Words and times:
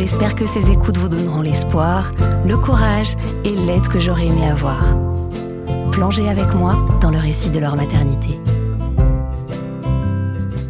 J'espère 0.00 0.34
que 0.34 0.46
ces 0.46 0.70
écoutes 0.70 0.96
vous 0.96 1.10
donneront 1.10 1.42
l'espoir, 1.42 2.10
le 2.46 2.56
courage 2.56 3.18
et 3.44 3.50
l'aide 3.50 3.86
que 3.86 3.98
j'aurais 3.98 4.28
aimé 4.28 4.48
avoir. 4.48 4.82
Plongez 5.92 6.26
avec 6.26 6.54
moi 6.54 6.74
dans 7.02 7.10
le 7.10 7.18
récit 7.18 7.50
de 7.50 7.60
leur 7.60 7.76
maternité. 7.76 8.40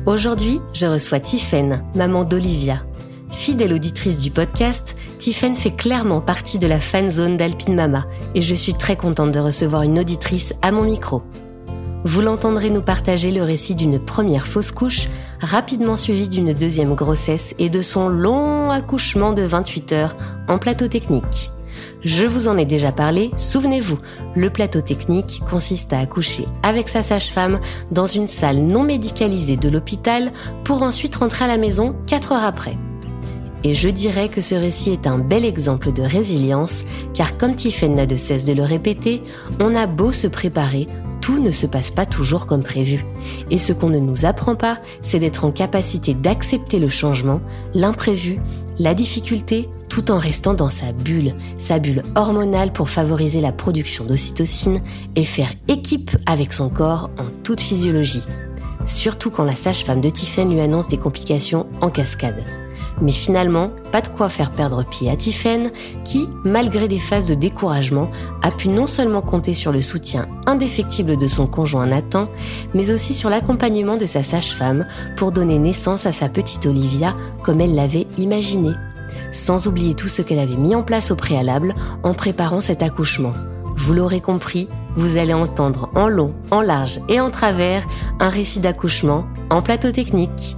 Aujourd'hui, 0.04 0.60
je 0.74 0.86
reçois 0.86 1.20
Tiffaine, 1.20 1.84
maman 1.94 2.24
d'Olivia. 2.24 2.82
Fidèle 3.30 3.72
auditrice 3.72 4.20
du 4.20 4.32
podcast, 4.32 4.96
Tiffaine 5.18 5.54
fait 5.54 5.76
clairement 5.76 6.20
partie 6.20 6.58
de 6.58 6.66
la 6.66 6.80
fan 6.80 7.08
zone 7.08 7.36
d'Alpine 7.36 7.76
Mama 7.76 8.06
et 8.34 8.42
je 8.42 8.54
suis 8.56 8.74
très 8.74 8.96
contente 8.96 9.30
de 9.30 9.38
recevoir 9.38 9.82
une 9.82 10.00
auditrice 10.00 10.54
à 10.60 10.72
mon 10.72 10.82
micro. 10.82 11.22
Vous 12.02 12.20
l'entendrez 12.20 12.70
nous 12.70 12.82
partager 12.82 13.30
le 13.30 13.44
récit 13.44 13.76
d'une 13.76 14.00
première 14.00 14.48
fausse 14.48 14.72
couche, 14.72 15.06
rapidement 15.40 15.96
suivie 15.96 16.28
d'une 16.28 16.52
deuxième 16.52 16.94
grossesse 16.94 17.54
et 17.58 17.68
de 17.68 17.82
son 17.82 18.08
long 18.08 18.70
accouchement 18.70 19.32
de 19.32 19.42
28 19.42 19.92
heures 19.92 20.16
en 20.48 20.59
plateau 20.59 20.88
technique. 20.88 21.51
Je 22.04 22.24
vous 22.24 22.48
en 22.48 22.56
ai 22.56 22.65
déjà 22.65 22.92
parlé, 22.92 23.30
souvenez-vous, 23.37 23.98
le 24.34 24.50
plateau 24.50 24.80
technique 24.80 25.42
consiste 25.48 25.92
à 25.92 26.00
accoucher 26.00 26.46
avec 26.62 26.88
sa 26.88 27.02
sage-femme 27.02 27.60
dans 27.90 28.06
une 28.06 28.26
salle 28.26 28.59
non 28.59 28.84
médicalisée 28.84 29.56
de 29.56 29.68
l'hôpital 29.68 30.32
pour 30.65 30.82
ensuite 30.82 31.16
rentrer 31.16 31.45
à 31.45 31.48
la 31.48 31.59
maison 31.59 31.95
4 32.06 32.32
heures 32.32 32.45
après. 32.45 32.76
Et 33.62 33.74
je 33.74 33.90
dirais 33.90 34.28
que 34.28 34.40
ce 34.40 34.54
récit 34.54 34.90
est 34.90 35.06
un 35.06 35.18
bel 35.18 35.45
exemple 35.45 35.93
de 35.93 36.02
résilience, 36.02 36.84
car 37.12 37.37
comme 37.37 37.54
Tiffen 37.54 37.95
n'a 37.95 38.06
de 38.06 38.16
cesse 38.16 38.46
de 38.46 38.54
le 38.54 38.62
répéter, 38.62 39.22
on 39.60 39.74
a 39.74 39.87
beau 39.87 40.12
se 40.12 40.26
préparer, 40.26 40.88
tout 41.21 41.40
ne 41.40 41.51
se 41.51 41.66
passe 41.66 41.90
pas 41.90 42.07
toujours 42.07 42.46
comme 42.46 42.63
prévu. 42.63 43.04
Et 43.51 43.59
ce 43.59 43.73
qu'on 43.73 43.90
ne 43.90 43.99
nous 43.99 44.24
apprend 44.24 44.57
pas, 44.57 44.79
c'est 45.01 45.18
d'être 45.18 45.45
en 45.45 45.51
capacité 45.51 46.15
d'accepter 46.15 46.79
le 46.79 46.88
changement, 46.88 47.40
l'imprévu, 47.74 48.40
la 48.79 48.95
difficulté, 48.95 49.68
tout 49.88 50.10
en 50.10 50.18
restant 50.18 50.54
dans 50.54 50.71
sa 50.71 50.93
bulle, 50.93 51.35
sa 51.59 51.79
bulle 51.79 52.02
hormonale 52.15 52.73
pour 52.73 52.88
favoriser 52.88 53.40
la 53.40 53.52
production 53.52 54.04
d'ocytocine 54.04 54.80
et 55.16 55.24
faire 55.24 55.52
équipe 55.68 56.16
avec 56.27 56.52
son 56.52 56.71
corps 56.71 57.10
en 57.18 57.24
toute 57.43 57.60
physiologie. 57.60 58.23
Surtout 58.87 59.30
quand 59.30 59.45
la 59.45 59.57
sage-femme 59.57 60.01
de 60.01 60.09
Tiffen 60.09 60.51
lui 60.51 60.60
annonce 60.60 60.88
des 60.88 60.96
complications 60.96 61.66
en 61.80 61.90
cascade. 61.90 62.43
Mais 63.01 63.13
finalement, 63.13 63.71
pas 63.93 64.00
de 64.00 64.09
quoi 64.09 64.28
faire 64.28 64.53
perdre 64.53 64.84
pied 64.84 65.10
à 65.10 65.16
Tiffen, 65.16 65.71
qui, 66.05 66.28
malgré 66.44 66.88
des 66.88 66.99
phases 66.99 67.27
de 67.27 67.34
découragement, 67.34 68.10
a 68.43 68.50
pu 68.50 68.69
non 68.69 68.87
seulement 68.87 69.22
compter 69.22 69.55
sur 69.55 69.72
le 69.72 69.83
soutien 69.83 70.28
indéfectible 70.47 71.16
de 71.16 71.27
son 71.27 71.47
conjoint 71.47 71.87
Nathan, 71.87 72.28
mais 72.75 72.91
aussi 72.91 73.15
sur 73.15 73.31
l'accompagnement 73.31 73.97
de 73.97 74.06
sa 74.06 74.22
sage-femme 74.22 74.87
pour 75.16 75.33
donner 75.33 75.59
naissance 75.59 76.06
à 76.06 76.12
sa 76.12 76.28
petite 76.28 76.66
Olivia 76.66 77.15
comme 77.43 77.61
elle 77.61 77.75
l'avait 77.75 78.06
imaginé. 78.19 78.71
Sans 79.33 79.66
oublier 79.66 79.94
tout 79.94 80.09
ce 80.09 80.22
qu'elle 80.22 80.38
avait 80.38 80.56
mis 80.56 80.75
en 80.75 80.83
place 80.83 81.11
au 81.11 81.16
préalable 81.16 81.75
en 82.03 82.15
préparant 82.15 82.61
cet 82.61 82.83
accouchement. 82.83 83.33
Vous 83.77 83.94
l'aurez 83.94 84.21
compris, 84.21 84.69
vous 84.97 85.17
allez 85.17 85.34
entendre 85.34 85.89
en 85.95 86.09
long, 86.09 86.34
en 86.50 86.61
large 86.61 87.00
et 87.09 87.21
en 87.21 87.31
travers 87.31 87.87
un 88.19 88.29
récit 88.29 88.61
d'accouchement 88.61 89.25
en 89.50 89.62
plateau 89.62 89.91
technique. 89.91 90.56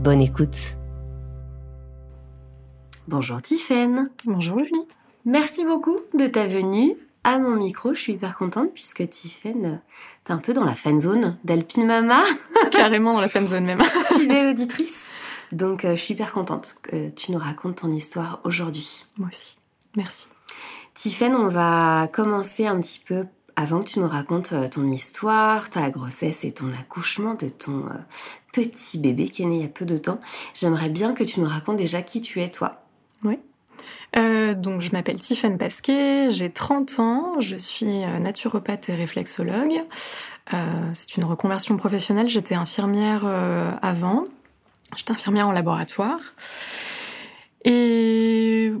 Bonne 0.00 0.20
écoute. 0.20 0.76
Bonjour 3.06 3.42
Tiffaine. 3.42 4.08
Bonjour 4.24 4.58
Julie. 4.60 4.88
Merci 5.26 5.66
beaucoup 5.66 5.98
de 6.14 6.26
ta 6.26 6.46
venue 6.46 6.96
à 7.22 7.38
mon 7.38 7.56
micro. 7.56 7.92
Je 7.92 8.00
suis 8.00 8.14
hyper 8.14 8.34
contente 8.34 8.72
puisque 8.72 9.06
Tiffaine, 9.10 9.82
t'es 10.24 10.32
un 10.32 10.38
peu 10.38 10.54
dans 10.54 10.64
la 10.64 10.74
fan 10.74 10.98
zone 10.98 11.36
d'Alpine 11.44 11.86
Mama. 11.86 12.22
Carrément 12.72 13.12
dans 13.12 13.20
la 13.20 13.28
fan 13.28 13.46
zone 13.46 13.66
même. 13.66 13.82
Fidèle 14.18 14.52
auditrice. 14.52 15.10
Donc 15.52 15.84
euh, 15.84 15.96
je 15.96 16.00
suis 16.00 16.14
hyper 16.14 16.32
contente 16.32 16.76
que 16.82 17.10
tu 17.10 17.32
nous 17.32 17.38
racontes 17.38 17.76
ton 17.76 17.90
histoire 17.90 18.40
aujourd'hui. 18.44 19.04
Moi 19.18 19.28
aussi. 19.30 19.58
Merci. 19.98 20.28
Tiffaine, 20.94 21.36
on 21.36 21.48
va 21.48 22.08
commencer 22.10 22.66
un 22.66 22.80
petit 22.80 23.02
peu 23.06 23.26
avant 23.54 23.80
que 23.80 23.90
tu 23.90 24.00
nous 24.00 24.08
racontes 24.08 24.54
euh, 24.54 24.66
ton 24.66 24.90
histoire, 24.90 25.68
ta 25.68 25.90
grossesse 25.90 26.42
et 26.44 26.52
ton 26.52 26.70
accouchement 26.70 27.34
de 27.34 27.50
ton 27.50 27.84
euh, 27.86 27.98
petit 28.54 28.98
bébé 28.98 29.28
qui 29.28 29.42
est 29.42 29.46
né 29.46 29.56
il 29.56 29.62
y 29.62 29.66
a 29.66 29.68
peu 29.68 29.84
de 29.84 29.98
temps. 29.98 30.20
J'aimerais 30.54 30.88
bien 30.88 31.12
que 31.12 31.22
tu 31.22 31.40
nous 31.40 31.48
racontes 31.48 31.76
déjà 31.76 32.00
qui 32.00 32.22
tu 32.22 32.40
es 32.40 32.50
toi. 32.50 32.80
Oui. 33.24 33.38
Euh, 34.16 34.54
donc, 34.54 34.80
je 34.80 34.92
m'appelle 34.92 35.18
Tiffaine 35.18 35.58
Pasquet, 35.58 36.30
j'ai 36.30 36.50
30 36.50 36.98
ans, 37.00 37.40
je 37.40 37.56
suis 37.56 38.04
euh, 38.04 38.18
naturopathe 38.18 38.88
et 38.88 38.94
réflexologue. 38.94 39.80
Euh, 40.52 40.56
c'est 40.92 41.16
une 41.16 41.24
reconversion 41.24 41.76
professionnelle, 41.76 42.28
j'étais 42.28 42.54
infirmière 42.54 43.24
avant, 43.82 44.24
j'étais 44.96 45.12
infirmière 45.12 45.48
en 45.48 45.52
laboratoire. 45.52 46.20
Et 47.64 48.72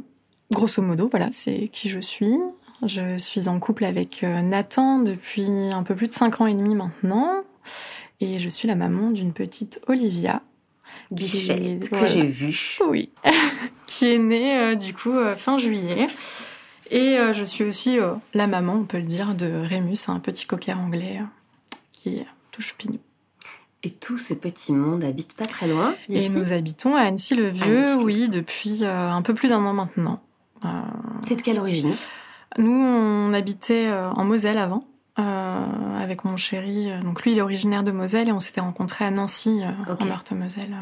grosso 0.52 0.82
modo, 0.82 1.08
voilà, 1.08 1.28
c'est 1.32 1.68
qui 1.72 1.88
je 1.88 2.00
suis. 2.00 2.36
Je 2.84 3.16
suis 3.16 3.48
en 3.48 3.58
couple 3.60 3.84
avec 3.84 4.22
Nathan 4.22 4.98
depuis 4.98 5.48
un 5.72 5.82
peu 5.82 5.94
plus 5.94 6.08
de 6.08 6.12
5 6.12 6.42
ans 6.42 6.46
et 6.46 6.54
demi 6.54 6.74
maintenant. 6.74 7.42
Et 8.20 8.38
je 8.38 8.48
suis 8.48 8.68
la 8.68 8.74
maman 8.74 9.10
d'une 9.10 9.32
petite 9.32 9.80
Olivia, 9.86 10.42
Bichette, 11.10 11.88
que 11.88 12.06
j'ai 12.06 12.26
vue. 12.26 12.78
Oui. 12.86 13.10
qui 13.94 14.12
est 14.12 14.18
née 14.18 14.58
euh, 14.58 14.74
du 14.74 14.92
coup 14.92 15.12
euh, 15.12 15.36
fin 15.36 15.58
juillet. 15.58 16.06
Et 16.90 17.16
euh, 17.18 17.32
je 17.32 17.44
suis 17.44 17.64
aussi 17.64 17.98
la 18.34 18.46
maman, 18.46 18.74
on 18.74 18.84
peut 18.84 18.98
le 18.98 19.04
dire, 19.04 19.34
de 19.34 19.46
Rémus, 19.46 20.08
un 20.08 20.18
petit 20.18 20.46
cocker 20.46 20.74
anglais 20.78 21.20
qui 21.92 22.24
touche 22.50 22.74
Pinou. 22.74 22.98
Et 23.82 23.90
tout 23.90 24.18
ce 24.18 24.34
petit 24.34 24.72
monde 24.72 25.04
habite 25.04 25.34
pas 25.34 25.44
très 25.44 25.66
loin 25.66 25.94
Et 26.08 26.28
nous 26.30 26.52
habitons 26.52 26.96
à 26.96 27.02
Annecy-le-Vieux, 27.02 27.96
oui, 27.96 28.28
depuis 28.28 28.84
un 28.84 29.20
peu 29.22 29.34
plus 29.34 29.48
d'un 29.48 29.64
an 29.64 29.72
maintenant. 29.72 30.22
T'es 31.26 31.36
de 31.36 31.42
quelle 31.42 31.58
origine? 31.58 31.92
Nous, 32.58 32.72
on 32.72 33.32
habitait 33.32 33.90
en 33.90 34.24
Moselle 34.24 34.58
avant. 34.58 34.86
avec 35.16 36.24
mon 36.24 36.36
chéri. 36.36 36.88
Donc 37.02 37.22
lui, 37.22 37.32
il 37.32 37.38
est 37.38 37.42
originaire 37.42 37.82
de 37.82 37.92
Moselle 37.92 38.28
et 38.28 38.32
on 38.32 38.40
s'était 38.40 38.62
rencontrés 38.62 39.04
à 39.04 39.10
Nancy, 39.10 39.62
en 39.86 40.06
Meurthe-Moselle. 40.06 40.74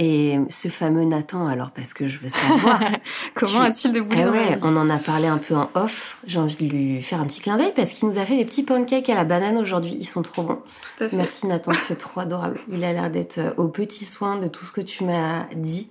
Et 0.00 0.38
ce 0.48 0.68
fameux 0.68 1.04
Nathan, 1.04 1.48
alors 1.48 1.72
parce 1.72 1.92
que 1.92 2.06
je 2.06 2.20
veux 2.20 2.28
savoir. 2.28 2.80
Comment 3.34 3.62
a-t-il 3.62 3.92
déboulé 3.92 4.22
ah 4.22 4.30
ouais, 4.30 4.58
On 4.62 4.76
en 4.76 4.88
a 4.90 4.98
parlé 4.98 5.26
un 5.26 5.38
peu 5.38 5.56
en 5.56 5.68
off. 5.74 6.18
J'ai 6.24 6.38
envie 6.38 6.54
de 6.54 6.64
lui 6.64 7.02
faire 7.02 7.20
un 7.20 7.26
petit 7.26 7.40
clin 7.40 7.58
d'œil 7.58 7.72
parce 7.74 7.90
qu'il 7.90 8.08
nous 8.08 8.16
a 8.18 8.24
fait 8.24 8.36
des 8.36 8.44
petits 8.44 8.62
pancakes 8.62 9.10
à 9.10 9.16
la 9.16 9.24
banane 9.24 9.58
aujourd'hui. 9.58 9.96
Ils 9.98 10.06
sont 10.06 10.22
trop 10.22 10.44
bons. 10.44 10.62
Tout 10.96 11.04
à 11.04 11.08
fait. 11.08 11.16
Merci 11.16 11.48
Nathan, 11.48 11.72
c'est 11.74 11.96
trop 11.96 12.20
adorable. 12.20 12.60
Il 12.70 12.84
a 12.84 12.92
l'air 12.92 13.10
d'être 13.10 13.38
euh, 13.38 13.50
au 13.56 13.66
petit 13.66 14.04
soin 14.04 14.38
de 14.38 14.46
tout 14.46 14.64
ce 14.64 14.70
que 14.70 14.80
tu 14.80 15.02
m'as 15.02 15.46
dit. 15.56 15.90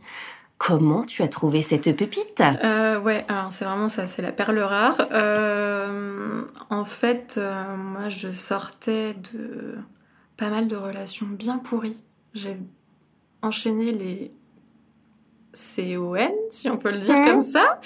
Comment 0.58 1.04
tu 1.04 1.22
as 1.22 1.28
trouvé 1.28 1.62
cette 1.62 1.96
pépite? 1.96 2.42
Euh, 2.64 3.00
Ouais, 3.00 3.26
alors 3.28 3.52
c'est 3.52 3.66
vraiment 3.66 3.90
ça, 3.90 4.08
c'est 4.08 4.22
la 4.22 4.32
perle 4.32 4.60
rare. 4.60 5.08
Euh, 5.12 6.42
en 6.70 6.86
fait, 6.86 7.36
euh, 7.38 7.76
moi 7.76 8.10
je 8.10 8.32
sortais 8.32 9.14
de 9.34 9.76
pas 10.36 10.50
mal 10.50 10.68
de 10.68 10.76
relations 10.76 11.28
bien 11.28 11.58
pourries. 11.58 12.02
J'ai 12.34 12.58
enchaîner 13.48 13.92
les 13.92 14.30
CON, 15.54 16.36
si 16.50 16.70
on 16.70 16.78
peut 16.78 16.92
le 16.92 17.00
dire 17.00 17.16
comme 17.16 17.42
ça. 17.42 17.80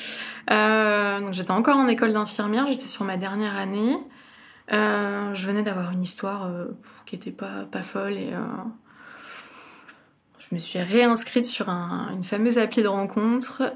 Euh, 0.51 1.19
donc 1.21 1.33
j'étais 1.33 1.51
encore 1.51 1.77
en 1.77 1.87
école 1.87 2.13
d'infirmière, 2.13 2.67
j'étais 2.67 2.87
sur 2.87 3.05
ma 3.05 3.17
dernière 3.17 3.55
année. 3.55 3.97
Euh, 4.71 5.33
je 5.33 5.47
venais 5.47 5.63
d'avoir 5.63 5.91
une 5.91 6.03
histoire 6.03 6.45
euh, 6.45 6.65
qui 7.05 7.15
était 7.15 7.31
pas, 7.31 7.65
pas 7.69 7.81
folle 7.81 8.13
et 8.13 8.31
je 10.39 10.47
me 10.55 10.59
suis 10.59 10.79
réinscrite 10.79 11.45
sur 11.45 11.69
une 11.69 12.23
fameuse 12.23 12.57
appli 12.57 12.83
de 12.83 12.87
rencontre. 12.87 13.73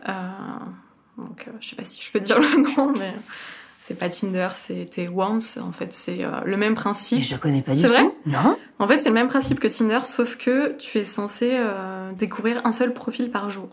donc 1.17 1.49
je 1.61 1.69
sais 1.69 1.75
pas 1.75 1.83
si 1.83 2.01
je 2.01 2.11
peux 2.11 2.19
dire 2.19 2.39
le 2.39 2.75
nom, 2.77 2.93
mais 2.97 3.13
c'est 3.87 3.99
pas 3.99 4.09
Tinder, 4.09 4.49
c'était 4.53 5.07
Once. 5.09 5.57
En 5.57 5.71
fait, 5.71 5.93
c'est 5.93 6.23
euh, 6.23 6.41
le 6.43 6.57
même 6.57 6.73
principe. 6.73 7.19
Mais 7.19 7.23
je 7.23 7.35
connais 7.35 7.61
pas 7.61 7.75
du 7.75 7.83
tout. 7.83 7.87
C'est 7.87 7.93
vrai 7.93 8.09
Non. 8.25 8.57
En 8.79 8.87
fait, 8.87 8.97
c'est 8.97 9.09
le 9.09 9.13
même 9.13 9.27
principe 9.27 9.59
que 9.59 9.67
Tinder, 9.67 9.99
sauf 10.05 10.37
que 10.37 10.75
tu 10.77 10.97
es 10.97 11.03
censé 11.03 11.51
euh, 11.53 12.11
découvrir 12.13 12.65
un 12.65 12.71
seul 12.71 12.95
profil 12.95 13.29
par 13.29 13.51
jour. 13.51 13.69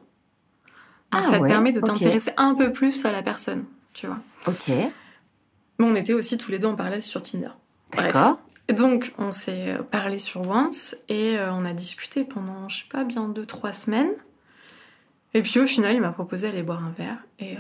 ah, 1.13 1.23
ça 1.23 1.39
te 1.39 1.47
permet 1.47 1.73
de 1.73 1.81
t'intéresser 1.81 2.31
un 2.37 2.55
peu 2.55 2.73
plus 2.73 3.07
à 3.07 3.13
la 3.13 3.23
personne, 3.23 3.65
tu 3.95 4.07
vois. 4.07 4.19
Ok. 4.47 4.69
Mais 4.69 4.91
on 5.87 5.95
était 5.95 6.13
aussi 6.13 6.37
tous 6.37 6.51
les 6.51 6.59
deux 6.59 6.69
en 6.69 6.77
parallèle 6.77 7.03
sur 7.03 7.23
Tinder. 7.23 7.53
D'accord. 7.97 8.39
Donc, 8.69 9.15
on 9.17 9.33
s'est 9.33 9.79
parlé 9.91 10.19
sur 10.19 10.47
Once 10.47 10.95
et 11.09 11.39
euh, 11.39 11.55
on 11.55 11.65
a 11.65 11.73
discuté 11.73 12.25
pendant, 12.25 12.69
je 12.69 12.81
sais 12.81 12.89
pas, 12.91 13.05
bien 13.05 13.29
deux, 13.29 13.47
trois 13.47 13.73
semaines. 13.73 14.13
Et 15.33 15.41
puis 15.41 15.59
au 15.59 15.67
final, 15.67 15.95
il 15.95 16.03
m'a 16.03 16.13
proposé 16.13 16.49
d'aller 16.49 16.63
boire 16.63 16.85
un 16.85 16.93
verre. 16.99 17.17
Et 17.39 17.57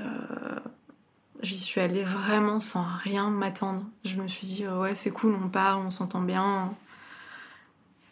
j'y 1.42 1.58
suis 1.58 1.80
allée 1.80 2.04
vraiment 2.04 2.60
sans 2.60 2.84
rien 2.98 3.30
m'attendre. 3.30 3.84
Je 4.04 4.20
me 4.20 4.28
suis 4.28 4.46
dit, 4.46 4.66
ouais, 4.66 4.94
c'est 4.94 5.10
cool, 5.10 5.36
on 5.42 5.48
part, 5.48 5.80
on 5.80 5.90
s'entend 5.90 6.20
bien. 6.20 6.72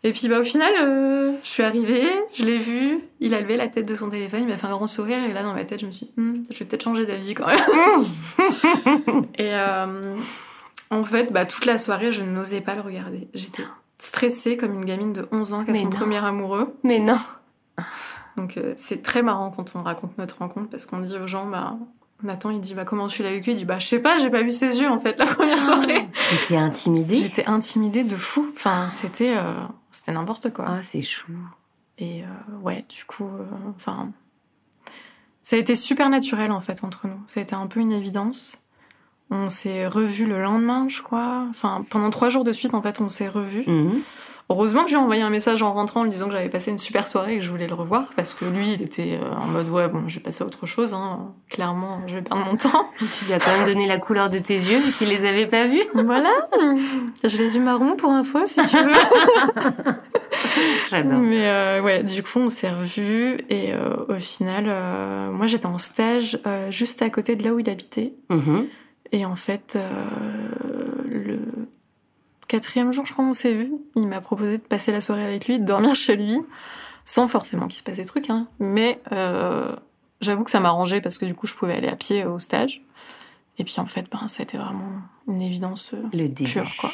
Et 0.02 0.12
puis 0.12 0.28
bah, 0.28 0.40
au 0.40 0.44
final, 0.44 0.72
euh, 0.80 1.32
je 1.42 1.48
suis 1.48 1.62
arrivée, 1.62 2.08
je 2.34 2.44
l'ai 2.44 2.58
vu, 2.58 3.00
il 3.20 3.34
a 3.34 3.40
levé 3.40 3.56
la 3.56 3.68
tête 3.68 3.86
de 3.86 3.94
son 3.94 4.08
téléphone, 4.08 4.40
il 4.42 4.48
m'a 4.48 4.56
fait 4.56 4.66
un 4.66 4.70
grand 4.70 4.86
sourire, 4.86 5.22
et 5.24 5.32
là 5.32 5.42
dans 5.42 5.52
ma 5.52 5.64
tête, 5.64 5.80
je 5.80 5.86
me 5.86 5.90
suis 5.90 6.06
dit, 6.06 6.12
Hm, 6.16 6.44
je 6.50 6.58
vais 6.58 6.64
peut-être 6.64 6.84
changer 6.84 7.04
d'avis 7.04 7.34
quand 7.34 7.46
même. 7.46 9.24
et 9.34 9.54
euh, 9.54 10.16
en 10.90 11.04
fait, 11.04 11.32
bah, 11.32 11.44
toute 11.44 11.66
la 11.66 11.76
soirée, 11.76 12.12
je 12.12 12.22
n'osais 12.22 12.62
pas 12.62 12.74
le 12.74 12.80
regarder. 12.80 13.28
J'étais 13.34 13.64
stressée 13.96 14.56
comme 14.56 14.74
une 14.74 14.86
gamine 14.86 15.12
de 15.12 15.28
11 15.32 15.52
ans 15.52 15.64
qui 15.64 15.72
a 15.72 15.74
son 15.74 15.84
non. 15.84 15.90
premier 15.90 16.24
amoureux. 16.24 16.74
Mais 16.82 16.98
non. 16.98 17.18
Donc 18.36 18.56
euh, 18.56 18.72
c'est 18.76 19.02
très 19.02 19.22
marrant 19.22 19.50
quand 19.50 19.72
on 19.74 19.82
raconte 19.82 20.16
notre 20.16 20.38
rencontre 20.38 20.70
parce 20.70 20.86
qu'on 20.86 21.00
dit 21.00 21.16
aux 21.16 21.26
gens, 21.26 21.46
bah, 21.46 21.76
Nathan 22.22 22.50
il 22.50 22.60
dit, 22.60 22.74
bah, 22.74 22.84
comment 22.84 23.08
tu 23.08 23.22
l'as 23.22 23.30
vécu? 23.30 23.50
Il 23.50 23.56
dit, 23.56 23.64
bah, 23.64 23.78
je 23.78 23.86
sais 23.86 23.98
pas, 23.98 24.18
j'ai 24.18 24.30
pas 24.30 24.42
vu 24.42 24.50
ses 24.52 24.80
yeux 24.80 24.88
en 24.88 24.98
fait 24.98 25.18
la 25.18 25.26
première 25.26 25.58
soirée. 25.58 26.06
T'étais 26.30 26.56
intimidée? 26.56 27.14
J'étais 27.14 27.46
intimidée 27.46 28.04
de 28.04 28.16
fou. 28.16 28.46
Enfin, 28.54 28.88
c'était 28.88 29.36
euh, 29.36 29.54
c'était 29.90 30.12
n'importe 30.12 30.52
quoi. 30.52 30.66
Ah, 30.68 30.82
c'est 30.82 31.02
chou. 31.02 31.32
Et 31.98 32.22
euh, 32.22 32.26
ouais, 32.62 32.84
du 32.88 33.04
coup, 33.04 33.26
euh, 33.26 33.44
enfin, 33.76 34.10
ça 35.42 35.56
a 35.56 35.58
été 35.58 35.74
super 35.74 36.08
naturel 36.08 36.52
en 36.52 36.60
fait 36.60 36.84
entre 36.84 37.06
nous. 37.06 37.20
Ça 37.26 37.40
a 37.40 37.42
été 37.42 37.54
un 37.54 37.66
peu 37.66 37.80
une 37.80 37.92
évidence. 37.92 38.56
On 39.30 39.48
s'est 39.48 39.86
revus 39.86 40.26
le 40.26 40.42
lendemain, 40.42 40.88
je 40.88 41.02
crois. 41.02 41.46
Enfin, 41.50 41.84
pendant 41.88 42.10
trois 42.10 42.30
jours 42.30 42.42
de 42.42 42.50
suite, 42.50 42.74
en 42.74 42.82
fait, 42.82 43.00
on 43.00 43.08
s'est 43.08 43.28
revus. 43.28 43.64
Mhm. 43.66 44.00
Heureusement 44.50 44.82
que 44.82 44.90
j'ai 44.90 44.96
envoyé 44.96 45.22
un 45.22 45.30
message 45.30 45.62
en 45.62 45.72
rentrant 45.72 46.00
en 46.00 46.02
lui 46.02 46.10
disant 46.10 46.26
que 46.26 46.32
j'avais 46.32 46.48
passé 46.48 46.72
une 46.72 46.78
super 46.78 47.06
soirée 47.06 47.34
et 47.34 47.38
que 47.38 47.44
je 47.44 47.50
voulais 47.50 47.68
le 47.68 47.74
revoir 47.74 48.06
parce 48.16 48.34
que 48.34 48.44
lui, 48.44 48.72
il 48.72 48.82
était 48.82 49.18
euh, 49.22 49.32
en 49.40 49.46
mode 49.46 49.68
ouais, 49.68 49.88
bon, 49.88 50.02
je 50.08 50.16
vais 50.16 50.20
passer 50.20 50.42
à 50.42 50.46
autre 50.46 50.66
chose. 50.66 50.92
Hein. 50.92 51.32
Clairement, 51.48 52.02
je 52.08 52.16
vais 52.16 52.22
perdre 52.22 52.44
mon 52.44 52.56
temps. 52.56 52.90
Tu 53.18 53.26
lui 53.26 53.32
as 53.32 53.38
quand 53.38 53.56
même 53.56 53.66
donné 53.72 53.86
la 53.86 53.98
couleur 53.98 54.28
de 54.28 54.38
tes 54.38 54.54
yeux 54.54 54.78
vu 54.78 54.90
qu'il 54.92 55.08
les 55.08 55.24
avait 55.24 55.46
pas 55.46 55.66
vus. 55.66 55.82
voilà. 55.94 56.32
Je 57.24 57.36
les 57.38 57.56
ai 57.56 57.60
marrons 57.60 57.94
pour 57.96 58.10
info 58.10 58.40
si 58.44 58.60
tu 58.62 58.76
veux. 58.76 58.90
J'adore. 60.90 61.18
Mais 61.18 61.46
euh, 61.46 61.80
ouais, 61.82 62.02
du 62.02 62.22
coup, 62.22 62.38
on 62.40 62.48
s'est 62.50 62.70
revus 62.70 63.38
et 63.48 63.72
euh, 63.72 64.04
au 64.08 64.14
final, 64.14 64.64
euh, 64.66 65.30
moi 65.30 65.46
j'étais 65.46 65.66
en 65.66 65.78
stage 65.78 66.38
euh, 66.46 66.70
juste 66.70 67.02
à 67.02 67.10
côté 67.10 67.36
de 67.36 67.44
là 67.44 67.52
où 67.52 67.58
il 67.60 67.70
habitait. 67.70 68.14
Mhm. 68.30 68.66
Et 69.12 69.24
en 69.24 69.36
fait, 69.36 69.76
euh, 69.76 69.88
le 71.08 71.38
quatrième 72.50 72.92
jour, 72.92 73.06
je 73.06 73.12
crois, 73.12 73.24
on 73.24 73.32
s'est 73.32 73.54
vu. 73.54 73.72
Il 73.96 74.06
m'a 74.08 74.20
proposé 74.20 74.58
de 74.58 74.62
passer 74.62 74.92
la 74.92 75.00
soirée 75.00 75.24
avec 75.24 75.46
lui, 75.46 75.58
de 75.60 75.64
dormir 75.64 75.94
chez 75.94 76.16
lui, 76.16 76.38
sans 77.04 77.28
forcément 77.28 77.68
qu'il 77.68 77.78
se 77.78 77.84
passe 77.84 77.96
des 77.96 78.04
trucs. 78.04 78.28
Hein. 78.30 78.48
Mais 78.58 78.96
euh, 79.12 79.74
j'avoue 80.20 80.44
que 80.44 80.50
ça 80.50 80.60
m'arrangeait 80.60 81.00
parce 81.00 81.16
que 81.18 81.24
du 81.26 81.34
coup, 81.34 81.46
je 81.46 81.54
pouvais 81.54 81.74
aller 81.74 81.88
à 81.88 81.96
pied 81.96 82.24
au 82.24 82.38
stage. 82.38 82.82
Et 83.58 83.64
puis 83.64 83.74
en 83.78 83.86
fait, 83.86 84.06
ben, 84.10 84.26
ça 84.28 84.42
a 84.42 84.44
été 84.44 84.56
vraiment 84.58 84.90
une 85.28 85.40
évidence. 85.42 85.92
euh, 85.94 86.02
Le 86.12 86.28
début. 86.28 86.50
Pur, 86.50 86.70
quoi. 86.80 86.90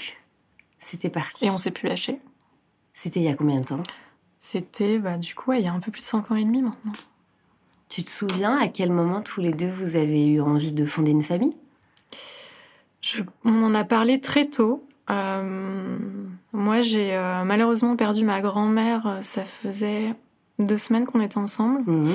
C'était 0.79 1.11
parti. 1.11 1.47
Et 1.47 1.50
on 1.50 1.59
s'est 1.59 1.70
plus 1.70 1.88
lâché. 1.88 2.20
C'était 2.93 3.20
il 3.20 3.25
y 3.25 3.29
a 3.29 3.35
combien 3.35 3.61
de 3.61 3.64
temps? 3.67 3.82
C'était, 4.38 4.99
bah, 4.99 5.17
du 5.19 5.35
coup, 5.35 5.50
ouais, 5.50 5.61
il 5.61 5.64
y 5.64 5.69
a 5.69 5.73
un 5.73 5.81
peu 5.81 5.91
plus 5.91 6.00
de 6.00 6.06
5 6.06 6.31
ans 6.31 6.37
et 6.37 6.44
demi 6.44 6.62
maintenant. 6.62 6.93
Tu 7.88 8.02
te 8.02 8.11
souviens 8.11 8.56
à 8.59 8.69
quel 8.69 8.91
moment 8.91 9.23
tous 9.23 9.41
les 9.41 9.52
deux 9.52 9.70
vous 9.70 9.97
avez 9.97 10.26
eu 10.26 10.41
envie 10.41 10.73
de 10.73 10.85
fonder 10.87 11.12
une 11.12 11.23
famille? 11.25 11.56
Je- 13.00 13.23
on 13.44 13.62
en 13.64 13.75
a 13.75 13.85
parlé 13.85 14.20
très 14.20 14.47
tôt. 14.47 14.86
Euh, 15.11 15.99
moi, 16.53 16.81
j'ai 16.82 17.14
euh, 17.17 17.44
malheureusement 17.44 17.97
perdu 17.97 18.25
ma 18.25 18.41
grand-mère. 18.41 19.06
euh, 19.06 19.23
Ça 19.23 19.44
faisait 19.44 20.14
deux 20.58 20.79
semaines 20.79 21.06
qu'on 21.06 21.20
était 21.20 21.38
ensemble. 21.38 21.82
Mhm. 21.91 22.12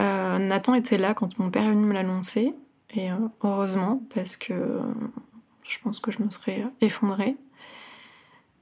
Euh, 0.00 0.38
Nathan 0.38 0.74
était 0.74 0.96
là 0.98 1.12
quand 1.14 1.38
mon 1.38 1.50
père 1.50 1.64
est 1.64 1.70
venu 1.70 1.86
me 1.86 1.92
l'annoncer. 1.92 2.54
Et 2.94 3.10
euh, 3.12 3.16
heureusement, 3.42 4.00
parce 4.14 4.36
que 4.36 4.52
euh, 4.54 4.80
je 5.64 5.78
pense 5.80 6.00
que 6.00 6.10
je 6.10 6.22
me 6.22 6.30
serais 6.30 6.64
effondrée. 6.80 7.36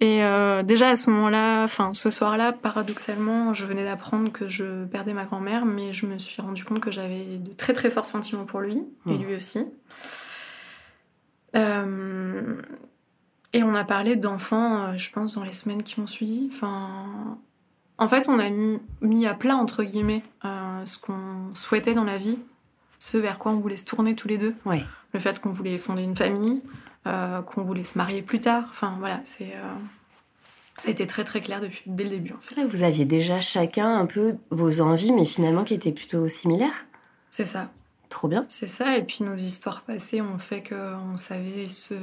Et 0.00 0.20
déjà 0.64 0.90
à 0.90 0.96
ce 0.96 1.08
moment-là, 1.08 1.64
enfin 1.64 1.94
ce 1.94 2.10
soir-là, 2.10 2.52
paradoxalement, 2.52 3.54
je 3.54 3.64
venais 3.64 3.82
d'apprendre 3.84 4.30
que 4.30 4.46
je 4.46 4.84
perdais 4.84 5.14
ma 5.14 5.24
grand-mère, 5.24 5.64
mais 5.64 5.94
je 5.94 6.04
me 6.04 6.18
suis 6.18 6.42
rendu 6.42 6.66
compte 6.66 6.80
que 6.80 6.90
j'avais 6.90 7.38
de 7.38 7.50
très 7.54 7.72
très 7.72 7.90
forts 7.90 8.04
sentiments 8.04 8.44
pour 8.44 8.60
lui, 8.60 8.76
et 9.06 9.10
Mhm. 9.12 9.22
lui 9.24 9.34
aussi. 9.34 9.64
Et 13.56 13.62
on 13.62 13.74
a 13.74 13.84
parlé 13.84 14.16
d'enfants, 14.16 14.82
euh, 14.82 14.96
je 14.98 15.10
pense, 15.10 15.34
dans 15.36 15.42
les 15.42 15.52
semaines 15.52 15.82
qui 15.82 15.98
ont 15.98 16.06
suivi. 16.06 16.50
Enfin, 16.52 17.38
en 17.96 18.06
fait, 18.06 18.28
on 18.28 18.38
a 18.38 18.50
mis, 18.50 18.78
mis 19.00 19.26
à 19.26 19.32
plat, 19.32 19.56
entre 19.56 19.82
guillemets, 19.82 20.22
euh, 20.44 20.84
ce 20.84 20.98
qu'on 20.98 21.54
souhaitait 21.54 21.94
dans 21.94 22.04
la 22.04 22.18
vie, 22.18 22.38
ce 22.98 23.16
vers 23.16 23.38
quoi 23.38 23.52
on 23.52 23.58
voulait 23.60 23.78
se 23.78 23.86
tourner 23.86 24.14
tous 24.14 24.28
les 24.28 24.36
deux. 24.36 24.54
Ouais. 24.66 24.84
Le 25.14 25.20
fait 25.20 25.40
qu'on 25.40 25.52
voulait 25.52 25.78
fonder 25.78 26.02
une 26.02 26.16
famille, 26.16 26.60
euh, 27.06 27.40
qu'on 27.40 27.62
voulait 27.62 27.84
se 27.84 27.96
marier 27.96 28.20
plus 28.20 28.40
tard. 28.40 28.64
Enfin, 28.68 28.96
voilà, 28.98 29.20
c'est. 29.24 29.52
euh, 29.54 29.74
Ça 30.76 30.88
a 30.88 30.90
été 30.90 31.06
très 31.06 31.24
très 31.24 31.40
clair 31.40 31.62
depuis, 31.62 31.82
dès 31.86 32.04
le 32.04 32.10
début, 32.10 32.34
en 32.34 32.40
fait. 32.40 32.62
Vous 32.62 32.82
aviez 32.82 33.06
déjà 33.06 33.40
chacun 33.40 33.96
un 33.96 34.04
peu 34.04 34.36
vos 34.50 34.82
envies, 34.82 35.12
mais 35.12 35.24
finalement 35.24 35.64
qui 35.64 35.72
étaient 35.72 35.92
plutôt 35.92 36.28
similaires. 36.28 36.84
C'est 37.30 37.46
ça. 37.46 37.70
Trop 38.10 38.28
bien. 38.28 38.44
C'est 38.48 38.68
ça, 38.68 38.98
et 38.98 39.02
puis 39.04 39.24
nos 39.24 39.34
histoires 39.34 39.80
passées 39.82 40.20
ont 40.20 40.38
fait 40.38 40.62
qu'on 40.62 41.16
savait 41.16 41.68
ce 41.68 41.94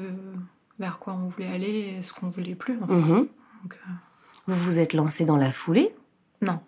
vers 0.80 1.00
quoi 1.00 1.14
on 1.14 1.28
voulait 1.30 1.48
aller 1.52 1.96
et 1.98 2.02
ce 2.02 2.14
qu'on 2.14 2.28
voulait 2.28 2.56
plus, 2.56 2.78
en 2.81 2.88
fait. 2.88 2.94
Mhm. 2.94 3.28
Donc, 3.64 3.74
euh, 3.74 3.92
Vous 4.48 4.56
vous 4.56 4.80
êtes 4.80 4.94
lancé 4.94 5.25
dans 5.25 5.38
la 5.38 5.52
foulée? 5.52 5.96
Non. 6.42 6.60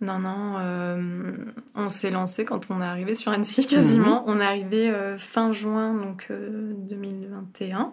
Non, 0.00 0.18
non. 0.18 0.54
euh, 0.58 1.52
on 1.74 1.88
s'est 1.90 2.10
lancé 2.10 2.44
quand 2.46 2.70
on 2.70 2.80
est 2.80 2.86
arrivé 2.86 3.14
sur 3.14 3.32
Annecy 3.32 3.66
quasiment. 3.68 4.22
On 4.26 4.40
est 4.40 4.44
arrivé 4.46 4.88
euh, 4.90 5.18
fin 5.18 5.52
juin 5.52 5.92
donc 5.94 6.28
euh, 6.30 6.72
2021. 6.88 7.92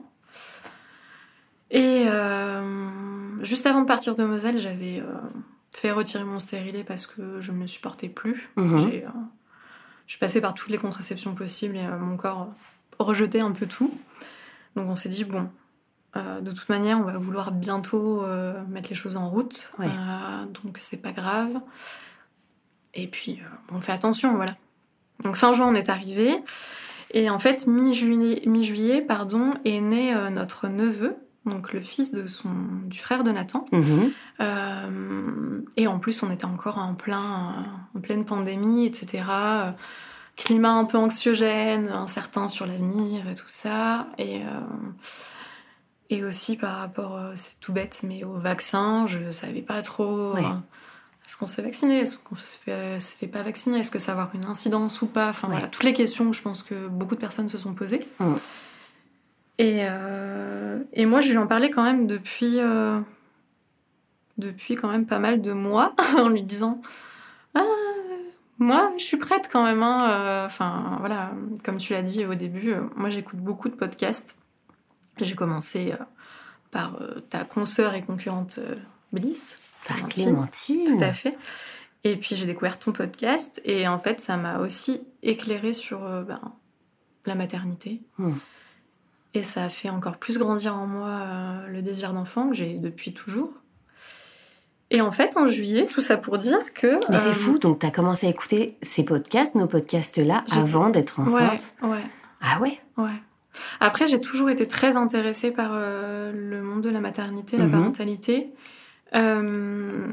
Et 1.71 2.05
juste 3.41 3.65
avant 3.65 3.81
de 3.81 3.87
partir 3.87 4.15
de 4.15 4.23
Moselle, 4.23 4.57
j'avais 4.59 5.03
fait 5.71 5.91
retirer 5.91 6.23
mon 6.23 6.39
stérilet 6.39 6.85
parce 6.85 7.05
que 7.05 7.41
je 7.41 7.51
ne 7.51 7.59
le 7.59 7.67
supportais 7.67 8.07
plus. 8.07 8.49
Mhm. 8.55 8.89
Je 10.05 10.13
suis 10.13 10.19
passée 10.19 10.39
par 10.39 10.53
toutes 10.53 10.69
les 10.69 10.77
contraceptions 10.77 11.35
possibles 11.35 11.75
et 11.75 11.85
mon 11.99 12.15
corps 12.15 12.47
rejetait 12.99 13.41
un 13.41 13.51
peu 13.51 13.65
tout. 13.65 13.93
Donc 14.77 14.89
on 14.89 14.95
s'est 14.95 15.09
dit, 15.09 15.23
bon, 15.23 15.49
euh, 16.15 16.39
de 16.39 16.51
toute 16.51 16.69
manière, 16.69 16.99
on 16.99 17.03
va 17.03 17.17
vouloir 17.17 17.51
bientôt 17.51 18.21
euh, 18.21 18.53
mettre 18.69 18.89
les 18.89 18.95
choses 18.95 19.17
en 19.17 19.27
route. 19.27 19.71
Euh, 19.79 19.85
donc 20.63 20.77
c'est 20.77 21.01
pas 21.01 21.11
grave. 21.11 21.59
Et 22.93 23.07
puis, 23.07 23.39
on 23.71 23.81
fait 23.81 23.91
attention, 23.91 24.35
voilà. 24.35 24.55
Donc 25.23 25.35
fin 25.35 25.51
juin, 25.51 25.67
on 25.67 25.73
est 25.73 25.89
arrivé. 25.89 26.35
Et 27.11 27.29
en 27.31 27.39
fait, 27.39 27.65
mi-juillet, 27.65 29.01
pardon, 29.01 29.55
est 29.65 29.81
né 29.81 30.13
notre 30.29 30.67
neveu, 30.67 31.15
donc 31.45 31.73
le 31.73 31.81
fils 31.81 32.11
de 32.11 32.27
son, 32.27 32.49
du 32.85 32.99
frère 32.99 33.23
de 33.23 33.31
Nathan. 33.31 33.65
Mhm. 33.71 35.65
Et 35.75 35.87
en 35.87 35.99
plus, 35.99 36.21
on 36.21 36.31
était 36.31 36.45
encore 36.45 36.77
en, 36.77 36.93
plein, 36.93 37.65
en 37.95 37.99
pleine 37.99 38.25
pandémie, 38.25 38.85
etc. 38.85 39.23
Climat 40.37 40.71
un 40.73 40.85
peu 40.85 40.97
anxiogène, 40.97 41.89
incertain 41.89 42.47
sur 42.47 42.65
l'avenir 42.65 43.27
et 43.29 43.35
tout 43.35 43.49
ça. 43.49 44.07
Et, 44.17 44.37
euh, 44.41 44.43
et 46.09 46.23
aussi 46.23 46.55
par 46.55 46.77
rapport, 46.77 47.17
euh, 47.17 47.31
c'est 47.35 47.59
tout 47.59 47.73
bête, 47.73 48.01
mais 48.03 48.23
au 48.23 48.33
vaccin, 48.33 49.07
je 49.07 49.31
savais 49.31 49.61
pas 49.63 49.81
trop. 49.81 50.33
Ouais. 50.33 50.45
euh, 50.45 50.49
est-ce 51.27 51.35
qu'on 51.35 51.45
se 51.47 51.55
fait 51.55 51.63
vacciner 51.63 51.99
Est-ce 51.99 52.19
qu'on 52.19 52.35
se 52.35 52.57
fait, 52.59 52.99
se 53.01 53.17
fait 53.17 53.27
pas 53.27 53.43
vacciner 53.43 53.79
Est-ce 53.79 53.91
que 53.91 53.99
ça 53.99 54.13
va 54.13 54.21
avoir 54.21 54.35
une 54.35 54.45
incidence 54.45 55.01
ou 55.01 55.07
pas 55.07 55.27
Enfin 55.29 55.47
Ouais. 55.49 55.55
voilà, 55.55 55.67
toutes 55.67 55.83
les 55.83 55.93
questions 55.93 56.29
que 56.29 56.37
je 56.37 56.41
pense 56.41 56.63
que 56.63 56.87
beaucoup 56.87 57.15
de 57.15 57.19
personnes 57.19 57.49
se 57.49 57.57
sont 57.57 57.73
posées. 57.73 58.07
Mm. 58.19 58.33
Et, 59.57 59.79
euh, 59.89 60.79
et 60.93 61.05
moi, 61.07 61.19
je 61.19 61.31
lui 61.31 61.37
en 61.37 61.47
parlais 61.47 61.69
quand 61.71 61.83
même 61.83 62.05
depuis, 62.07 62.59
euh, 62.59 62.99
depuis 64.37 64.75
quand 64.75 64.87
même 64.87 65.05
pas 65.07 65.19
mal 65.19 65.41
de 65.41 65.51
mois, 65.51 65.95
en 66.19 66.29
lui 66.29 66.43
disant 66.43 66.79
Ah, 67.55 67.63
moi, 68.59 68.91
je 68.97 69.03
suis 69.03 69.17
prête 69.17 69.49
quand 69.51 69.63
même. 69.63 69.83
hein, 69.83 69.97
euh, 70.01 70.45
Enfin, 70.45 70.97
voilà, 70.99 71.31
comme 71.63 71.77
tu 71.77 71.93
l'as 71.93 72.01
dit 72.01 72.25
au 72.25 72.35
début, 72.35 72.73
euh, 72.73 72.81
moi, 72.95 73.09
j'écoute 73.09 73.39
beaucoup 73.39 73.69
de 73.69 73.75
podcasts. 73.75 74.35
J'ai 75.19 75.35
commencé 75.35 75.91
euh, 75.93 76.03
par 76.71 76.99
ta 77.29 77.43
consoeur 77.43 77.93
et 77.93 78.01
concurrente 78.01 78.59
Bliss. 79.13 79.59
Par 79.87 79.97
Clémentine. 80.09 80.83
Clémentine. 80.83 80.97
Tout 80.97 81.03
à 81.03 81.13
fait. 81.13 81.37
Et 82.03 82.15
puis 82.15 82.35
j'ai 82.35 82.45
découvert 82.45 82.77
ton 82.77 82.91
podcast 82.91 83.59
et 83.65 83.87
en 83.87 83.97
fait 83.97 84.19
ça 84.21 84.37
m'a 84.37 84.59
aussi 84.59 85.07
éclairé 85.23 85.73
sur 85.73 85.99
ben, 85.99 86.39
la 87.25 87.35
maternité. 87.35 88.01
Hmm. 88.17 88.35
Et 89.33 89.43
ça 89.43 89.63
a 89.65 89.69
fait 89.69 89.89
encore 89.89 90.17
plus 90.17 90.37
grandir 90.37 90.75
en 90.77 90.85
moi 90.87 91.61
le 91.67 91.81
désir 91.81 92.13
d'enfant 92.13 92.49
que 92.49 92.55
j'ai 92.55 92.75
depuis 92.75 93.13
toujours. 93.13 93.51
Et 94.89 95.01
en 95.01 95.11
fait 95.11 95.35
en 95.37 95.47
juillet, 95.47 95.85
tout 95.85 95.99
ça 96.01 96.15
pour 96.17 96.37
dire 96.37 96.59
que... 96.73 96.97
Mais 97.09 97.17
c'est 97.17 97.29
euh, 97.29 97.33
fou, 97.33 97.57
donc 97.59 97.79
t'as 97.79 97.91
commencé 97.91 98.25
à 98.27 98.29
écouter 98.29 98.77
ces 98.81 99.03
podcasts, 99.03 99.55
nos 99.55 99.67
podcasts-là, 99.67 100.43
avant 100.51 100.89
d'être 100.89 101.19
enceinte. 101.19 101.75
ouais. 101.83 101.97
Ah 102.41 102.59
ouais? 102.61 102.79
Ouais. 102.97 103.11
Après, 103.79 104.07
j'ai 104.07 104.21
toujours 104.21 104.49
été 104.49 104.67
très 104.67 104.95
intéressée 104.97 105.51
par 105.51 105.71
euh, 105.73 106.31
le 106.31 106.61
monde 106.61 106.81
de 106.81 106.89
la 106.89 106.99
maternité, 107.01 107.57
la 107.57 107.65
Mhm. 107.65 107.71
parentalité. 107.71 108.53
Euh, 109.15 110.07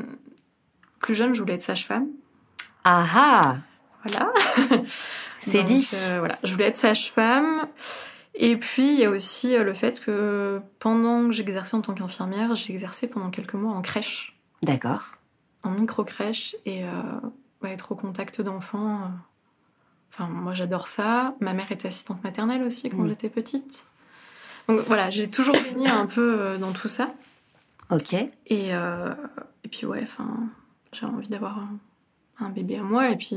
plus 0.99 1.15
jeune, 1.15 1.35
je 1.35 1.41
voulais 1.41 1.55
être 1.55 1.63
sage-femme. 1.63 2.07
Ah 2.85 3.05
ah 3.15 3.57
Voilà. 4.07 4.33
C'est 5.39 5.63
dit. 5.63 5.87
voilà, 6.19 6.39
je 6.43 6.53
voulais 6.53 6.67
être 6.69 6.77
sage-femme. 6.77 7.67
Et 8.35 8.57
puis, 8.57 8.95
il 8.95 8.99
y 8.99 9.05
a 9.05 9.11
aussi 9.11 9.57
le 9.57 9.75
fait 9.75 10.01
que 10.01 10.61
pendant 10.79 11.27
que 11.27 11.33
j'exerçais 11.33 11.77
en 11.77 11.83
tant 11.83 11.93
qu'infirmière, 11.95 12.55
j'ai 12.55 12.73
exercé 12.73 13.07
pendant 13.07 13.31
quelques 13.31 13.55
mois 13.55 13.73
en 13.75 13.83
crèche, 13.83 14.34
D'accord. 14.63 15.03
en 15.63 15.71
micro-crèche, 15.71 16.57
et 16.67 16.85
euh, 16.85 16.89
ouais, 17.63 17.73
être 17.73 17.93
au 17.93 17.95
contact 17.97 18.41
d'enfants. 18.41 19.03
euh, 19.03 19.07
Enfin, 20.13 20.29
moi, 20.29 20.55
j'adore 20.55 20.87
ça. 20.87 21.35
Ma 21.41 21.55
mère 21.55 21.73
était 21.73 21.89
assistante 21.89 22.23
maternelle 22.23 22.63
aussi 22.63 22.89
quand 22.89 22.99
Mm. 22.99 23.09
j'étais 23.09 23.29
petite. 23.29 23.87
Donc 24.69 24.81
voilà, 24.87 25.11
j'ai 25.11 25.29
toujours 25.29 25.57
baigné 25.57 25.89
un 25.89 26.07
peu 26.07 26.37
euh, 26.39 26.57
dans 26.59 26.71
tout 26.73 26.87
ça. 26.89 27.13
Ok. 27.91 28.13
Et, 28.15 28.29
euh, 28.75 29.13
et 29.65 29.69
puis, 29.69 29.87
ouais, 29.87 30.01
enfin, 30.05 30.29
j'ai 30.93 31.05
envie 31.05 31.29
d'avoir 31.29 31.59
un, 31.59 31.79
un 32.39 32.49
bébé 32.49 32.79
à 32.79 32.83
moi. 32.83 33.11
Et 33.11 33.17
puis, 33.17 33.37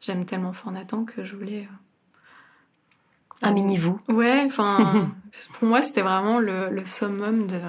j'aime 0.00 0.24
tellement 0.24 0.52
fort 0.54 0.72
Nathan 0.72 1.04
que 1.04 1.24
je 1.24 1.36
voulais. 1.36 1.68
euh, 1.70 3.46
Un 3.48 3.52
mini 3.52 3.76
vous. 3.76 4.00
Ouais, 4.08 4.42
enfin, 4.46 5.08
pour 5.58 5.68
moi, 5.68 5.82
c'était 5.82 6.02
vraiment 6.02 6.38
le, 6.38 6.70
le 6.70 6.86
summum 6.86 7.46
de, 7.46 7.60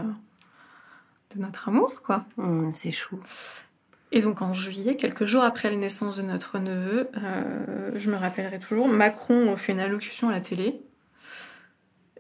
de 1.36 1.42
notre 1.42 1.70
amour, 1.70 2.02
quoi. 2.02 2.26
Hum, 2.38 2.72
c'est 2.72 2.92
chou. 2.92 3.20
Et 4.12 4.22
donc, 4.22 4.44
en 4.44 4.54
juillet, 4.54 4.96
quelques 4.96 5.26
jours 5.26 5.44
après 5.44 5.72
la 5.72 5.76
naissance 5.76 6.18
de 6.18 6.22
notre 6.22 6.60
neveu, 6.60 7.10
euh, 7.18 7.92
je 7.96 8.12
me 8.12 8.16
rappellerai 8.16 8.60
toujours, 8.60 8.88
Macron 8.88 9.56
fait 9.58 9.72
une 9.72 9.80
allocution 9.80 10.30
à 10.30 10.32
la 10.32 10.40
télé. 10.40 10.80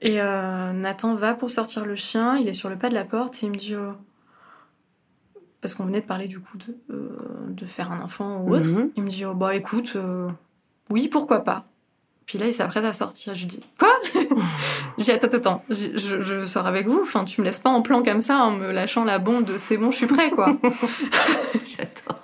Et 0.01 0.19
euh, 0.19 0.73
Nathan 0.73 1.13
va 1.13 1.35
pour 1.35 1.51
sortir 1.51 1.85
le 1.85 1.95
chien, 1.95 2.35
il 2.37 2.49
est 2.49 2.53
sur 2.53 2.69
le 2.69 2.77
pas 2.77 2.89
de 2.89 2.95
la 2.95 3.05
porte 3.05 3.43
et 3.43 3.45
il 3.45 3.51
me 3.51 3.55
dit. 3.55 3.75
oh, 3.75 3.93
parce 5.61 5.75
qu'on 5.75 5.85
venait 5.85 6.01
de 6.01 6.05
parler 6.05 6.27
du 6.27 6.39
coup 6.39 6.57
de, 6.57 6.75
euh, 6.89 7.15
de 7.49 7.65
faire 7.67 7.91
un 7.91 8.01
enfant 8.01 8.41
ou 8.41 8.55
autre. 8.55 8.67
Mhm. 8.67 8.89
Il 8.95 9.03
me 9.03 9.09
dit 9.09 9.23
oh, 9.23 9.35
Bah 9.35 9.55
écoute, 9.55 9.95
oui, 10.89 11.07
pourquoi 11.07 11.43
pas. 11.43 11.67
Puis 12.25 12.37
là, 12.37 12.47
il 12.47 12.53
s'apprête 12.53 12.85
à 12.85 12.93
sortir. 12.93 13.35
Je 13.35 13.41
lui 13.41 13.47
dis 13.47 13.59
Quoi? 13.77 13.93
Je 14.97 15.03
dis 15.03 15.11
Attends, 15.11 15.27
attends, 15.27 15.37
attends, 15.37 15.63
je, 15.69 15.97
je, 15.97 16.21
je 16.21 16.45
sors 16.45 16.65
avec 16.67 16.87
vous. 16.87 17.01
Enfin, 17.01 17.25
tu 17.25 17.41
me 17.41 17.45
laisses 17.45 17.59
pas 17.59 17.69
en 17.69 17.81
plan 17.81 18.03
comme 18.03 18.21
ça 18.21 18.39
en 18.39 18.51
me 18.51 18.71
lâchant 18.71 19.03
la 19.03 19.19
bombe 19.19 19.45
de 19.45 19.57
c'est 19.57 19.77
bon, 19.77 19.91
je 19.91 19.97
suis 19.97 20.07
prêt, 20.07 20.29
quoi. 20.31 20.55
J'adore. 21.65 22.19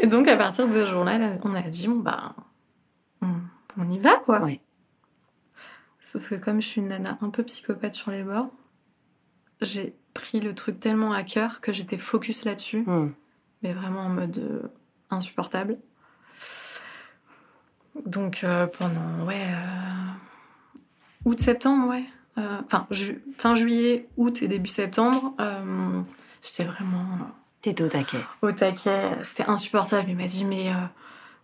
Et 0.00 0.06
donc, 0.06 0.26
à 0.26 0.36
partir 0.36 0.66
de 0.66 0.72
ce 0.72 0.86
jour-là, 0.86 1.18
là, 1.18 1.32
on 1.44 1.54
a 1.54 1.62
dit 1.62 1.86
Bon, 1.88 1.96
bah, 1.96 2.34
on, 3.20 3.28
on 3.78 3.88
y 3.88 3.98
va, 3.98 4.16
quoi. 4.16 4.42
Sauf 6.00 6.28
que 6.28 6.34
comme 6.34 6.60
je 6.60 6.66
suis 6.66 6.80
une 6.80 6.88
nana 6.88 7.16
un 7.20 7.30
peu 7.30 7.44
psychopathe 7.44 7.94
sur 7.94 8.10
les 8.10 8.24
bords, 8.24 8.50
j'ai 9.60 9.94
pris 10.14 10.40
le 10.40 10.54
truc 10.54 10.80
tellement 10.80 11.12
à 11.12 11.22
cœur 11.22 11.60
que 11.60 11.72
j'étais 11.72 11.96
focus 11.96 12.44
là-dessus. 12.44 12.84
Hum. 12.86 13.14
mais 13.62 13.72
vraiment 13.72 14.00
en 14.00 14.08
mode 14.08 14.38
euh, 14.38 14.68
insupportable. 15.10 15.78
Donc 18.06 18.40
euh, 18.44 18.66
pendant 18.66 19.26
ouais 19.26 19.34
euh, 19.40 20.10
août 21.24 21.38
septembre 21.40 21.88
ouais. 21.88 22.04
Euh, 22.38 22.58
enfin 22.64 22.86
ju- 22.90 23.22
fin 23.36 23.54
juillet 23.54 24.08
août 24.16 24.42
et 24.42 24.48
début 24.48 24.70
septembre 24.70 25.34
j'étais 26.42 26.64
vraiment 26.64 27.04
T'étais 27.60 27.84
au 27.84 27.88
taquet. 27.88 28.18
au 28.40 28.50
taquet. 28.50 29.12
C'était 29.22 29.48
insupportable. 29.48 30.06
Il 30.08 30.16
m'a 30.16 30.26
dit 30.26 30.44
mais 30.44 30.66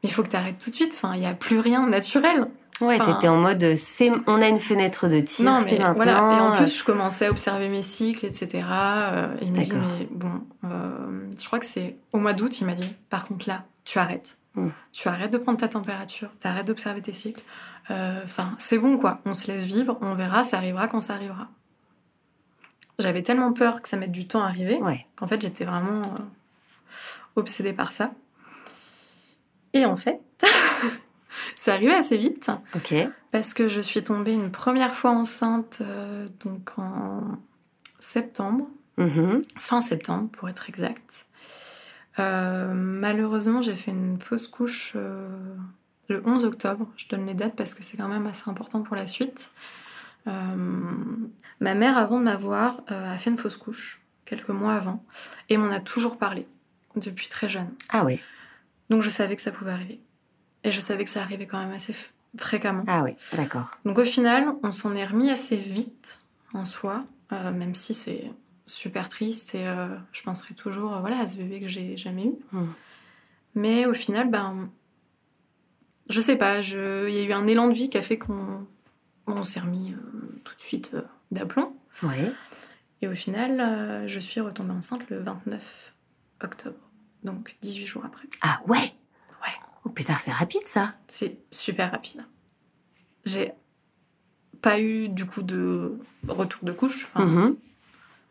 il 0.02 0.10
faut 0.10 0.22
que 0.24 0.28
tu 0.30 0.36
arrêtes 0.36 0.58
tout 0.58 0.70
de 0.70 0.74
suite. 0.74 0.94
Enfin 0.96 1.14
il 1.14 1.22
y 1.22 1.26
a 1.26 1.34
plus 1.34 1.60
rien 1.60 1.84
de 1.84 1.90
naturel. 1.90 2.48
Ouais, 2.80 2.96
Enfin- 3.00 3.12
t'étais 3.12 3.26
en 3.28 3.36
mode, 3.38 3.74
c'est, 3.74 4.10
on 4.28 4.40
a 4.40 4.46
une 4.48 4.60
fenêtre 4.60 5.08
de 5.08 5.20
tir, 5.20 5.44
non 5.44 5.58
mais 5.64 5.78
maintenant. 5.78 5.94
voilà. 5.94 6.12
Et 6.36 6.40
en 6.40 6.52
plus 6.52 6.78
je 6.78 6.84
commençais 6.84 7.26
à 7.26 7.30
observer 7.30 7.68
mes 7.68 7.82
cycles 7.82 8.24
etc 8.24 8.64
Euh, 8.70 9.34
et 9.40 9.46
il 9.46 9.52
me 9.52 9.62
dit 9.62 9.72
mais 9.72 10.08
bon 10.12 10.40
euh, 10.64 11.26
je 11.38 11.44
crois 11.44 11.58
que 11.58 11.66
c'est 11.66 11.96
au 12.12 12.18
mois 12.18 12.34
d'août 12.34 12.60
il 12.60 12.66
m'a 12.66 12.74
dit 12.74 12.94
par 13.10 13.26
contre 13.26 13.48
là 13.48 13.64
tu 13.84 13.98
arrêtes 13.98 14.38
Mm. 14.58 14.70
tu 14.92 15.08
arrêtes 15.08 15.32
de 15.32 15.38
prendre 15.38 15.58
ta 15.58 15.68
température 15.68 16.30
tu 16.40 16.46
arrêtes 16.46 16.66
d'observer 16.66 17.02
tes 17.02 17.12
cycles 17.12 17.42
Euh, 17.90 18.20
enfin 18.24 18.54
c'est 18.58 18.78
bon 18.78 18.98
quoi 18.98 19.20
on 19.24 19.32
se 19.34 19.50
laisse 19.50 19.64
vivre 19.64 19.96
on 20.02 20.14
verra 20.14 20.44
ça 20.44 20.56
arrivera 20.58 20.88
quand 20.88 21.00
ça 21.00 21.14
arrivera 21.14 21.48
j'avais 22.98 23.22
tellement 23.22 23.52
peur 23.52 23.80
que 23.82 23.88
ça 23.88 23.96
mette 23.96 24.12
du 24.12 24.26
temps 24.26 24.42
à 24.42 24.48
arriver 24.48 24.76
Ouais. 24.82 25.06
qu'en 25.16 25.26
fait 25.28 25.40
j'étais 25.40 25.64
vraiment 25.64 26.02
euh, 26.02 26.18
obsédée 27.36 27.72
par 27.72 27.92
ça 27.92 28.12
et 29.72 29.84
en 29.86 29.96
fait 29.96 30.20
c'est 31.54 31.70
arrivé 31.70 31.94
assez 31.94 32.18
vite 32.18 32.50
Ok. 32.74 32.94
parce 33.30 33.54
que 33.54 33.68
je 33.68 33.80
suis 33.80 34.02
tombée 34.02 34.34
une 34.34 34.50
première 34.50 34.94
fois 34.94 35.12
enceinte 35.12 35.78
euh, 35.82 36.26
donc 36.40 36.78
en 36.78 37.22
septembre, 38.00 38.66
Mhm. 38.96 39.42
fin 39.56 39.80
septembre 39.80 40.28
pour 40.32 40.48
être 40.48 40.68
exact. 40.68 41.26
Euh, 42.18 42.72
malheureusement, 42.74 43.62
j'ai 43.62 43.74
fait 43.74 43.90
une 43.90 44.20
fausse 44.20 44.48
couche 44.48 44.92
euh, 44.96 45.28
le 46.08 46.22
11 46.26 46.44
octobre. 46.44 46.86
Je 46.96 47.08
donne 47.08 47.26
les 47.26 47.34
dates 47.34 47.54
parce 47.56 47.74
que 47.74 47.82
c'est 47.82 47.96
quand 47.96 48.08
même 48.08 48.26
assez 48.26 48.48
important 48.48 48.82
pour 48.82 48.96
la 48.96 49.06
suite. 49.06 49.52
Euh, 50.26 50.32
ma 51.60 51.74
mère, 51.74 51.96
avant 51.96 52.18
de 52.18 52.24
m'avoir, 52.24 52.82
a 52.88 53.16
fait 53.18 53.30
une 53.30 53.38
fausse 53.38 53.56
couche 53.56 54.02
quelques 54.24 54.50
mois 54.50 54.74
avant 54.74 55.02
et 55.48 55.56
m'en 55.56 55.70
a 55.70 55.80
toujours 55.80 56.18
parlé 56.18 56.46
depuis 56.96 57.28
très 57.28 57.48
jeune. 57.48 57.70
Ah 57.88 58.04
ouais. 58.04 58.20
Donc 58.90 59.02
je 59.02 59.10
savais 59.10 59.36
que 59.36 59.42
ça 59.42 59.52
pouvait 59.52 59.70
arriver. 59.70 60.00
Et 60.64 60.72
je 60.72 60.80
savais 60.80 61.04
que 61.04 61.10
ça 61.10 61.22
arrivait 61.22 61.46
quand 61.46 61.58
même 61.58 61.70
assez 61.70 61.94
fréquemment. 62.36 62.82
Ah 62.88 63.02
ouais, 63.04 63.16
d'accord. 63.34 63.78
Donc 63.84 63.98
au 63.98 64.04
final, 64.04 64.54
on 64.62 64.72
s'en 64.72 64.94
est 64.94 65.06
remis 65.06 65.30
assez 65.30 65.56
vite 65.56 66.20
en 66.52 66.64
soi, 66.64 67.04
même 67.30 67.74
si 67.74 67.94
c'est 67.94 68.32
super 68.68 69.08
triste 69.08 69.54
et 69.54 69.66
euh, 69.66 69.88
je 70.12 70.22
penserai 70.22 70.54
toujours 70.54 70.94
euh, 70.94 71.00
voilà, 71.00 71.18
à 71.18 71.26
ce 71.26 71.38
bébé 71.38 71.60
que 71.60 71.66
j'ai 71.68 71.96
jamais 71.96 72.26
eu. 72.26 72.34
Mm. 72.52 72.66
Mais 73.54 73.86
au 73.86 73.94
final, 73.94 74.30
ben, 74.30 74.70
je 76.08 76.20
sais 76.20 76.36
pas, 76.36 76.60
il 76.60 77.12
y 77.14 77.18
a 77.18 77.24
eu 77.24 77.32
un 77.32 77.46
élan 77.46 77.68
de 77.68 77.72
vie 77.72 77.90
qui 77.90 77.98
a 77.98 78.02
fait 78.02 78.18
qu'on 78.18 78.66
on 79.26 79.42
s'est 79.44 79.60
remis 79.60 79.92
euh, 79.92 80.40
tout 80.44 80.54
de 80.54 80.60
suite 80.60 80.96
d'aplomb. 81.30 81.76
Ouais. 82.02 82.32
Et 83.02 83.08
au 83.08 83.14
final, 83.14 84.06
je 84.08 84.18
suis 84.20 84.40
retombée 84.40 84.72
enceinte 84.72 85.08
le 85.10 85.18
29 85.20 85.94
octobre, 86.42 86.78
donc 87.24 87.56
18 87.62 87.86
jours 87.86 88.04
après. 88.04 88.26
Ah 88.42 88.60
ouais? 88.66 88.76
Ouais. 88.76 89.54
Oh 89.84 89.88
putain, 89.88 90.16
c'est 90.18 90.32
rapide 90.32 90.66
ça. 90.66 90.94
C'est 91.06 91.38
super 91.50 91.90
rapide. 91.90 92.24
J'ai 93.24 93.52
pas 94.62 94.80
eu 94.80 95.08
du 95.08 95.26
coup 95.26 95.42
de 95.42 95.98
retour 96.26 96.64
de 96.64 96.72
couche. 96.72 97.06
Enfin, 97.12 97.24
Mhm. 97.24 97.56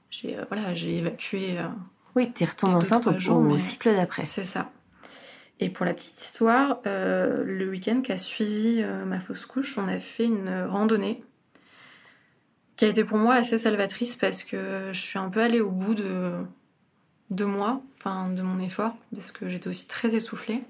J'ai 0.10 0.38
euh, 0.38 0.46
voilà, 0.50 0.74
j'ai 0.76 0.98
évacué. 0.98 1.60
euh, 1.60 1.68
Oui, 2.16 2.32
t'es 2.32 2.46
retombée 2.46 2.74
Deux, 2.74 2.80
enceinte 2.80 3.08
au, 3.08 3.20
jours, 3.20 3.38
au 3.38 3.58
cycle 3.58 3.94
d'après. 3.94 4.26
c'est 4.26 4.44
ça. 4.44 4.70
Et 5.60 5.70
pour 5.70 5.86
la 5.86 5.94
petite 5.94 6.22
histoire, 6.22 6.80
euh, 6.86 7.44
le 7.44 7.70
week-end 7.70 8.02
qui 8.02 8.12
a 8.12 8.18
suivi 8.18 8.84
ma 9.06 9.20
fausse 9.20 9.46
couche, 9.46 9.78
on 9.80 9.88
a 9.88 9.98
fait 10.00 10.26
une 10.26 10.66
randonnée 10.70 11.24
qui 12.76 12.86
a 12.86 12.90
été 12.90 13.04
pour 13.04 13.18
moi 13.18 13.34
assez 13.34 13.58
salvatrice 13.58 14.16
parce 14.18 14.44
que 14.44 14.90
je 14.92 15.00
suis 15.00 15.18
un 15.18 15.30
peu 15.30 15.42
allée 15.42 15.62
au 15.62 15.72
bout 15.72 15.96
de, 15.96 16.32
de 17.32 17.44
moi, 17.44 17.82
enfin 17.98 18.30
de 18.30 18.44
mon 18.44 18.60
effort, 18.60 18.96
parce 19.12 19.32
que 19.32 19.50
j'étais 19.50 19.68
aussi 19.68 19.88
très 19.88 20.14
essoufflée. 20.14 20.62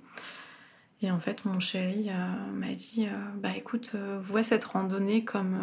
Et 1.01 1.12
en 1.12 1.20
fait, 1.20 1.44
mon 1.44 1.60
chéri 1.60 2.10
m'a 2.53 2.70
dit 2.72 3.10
Bah 3.36 3.50
écoute, 3.58 3.96
vois 4.24 4.41
cette 4.41 4.63
randonnée 4.63 5.25
comme, 5.25 5.58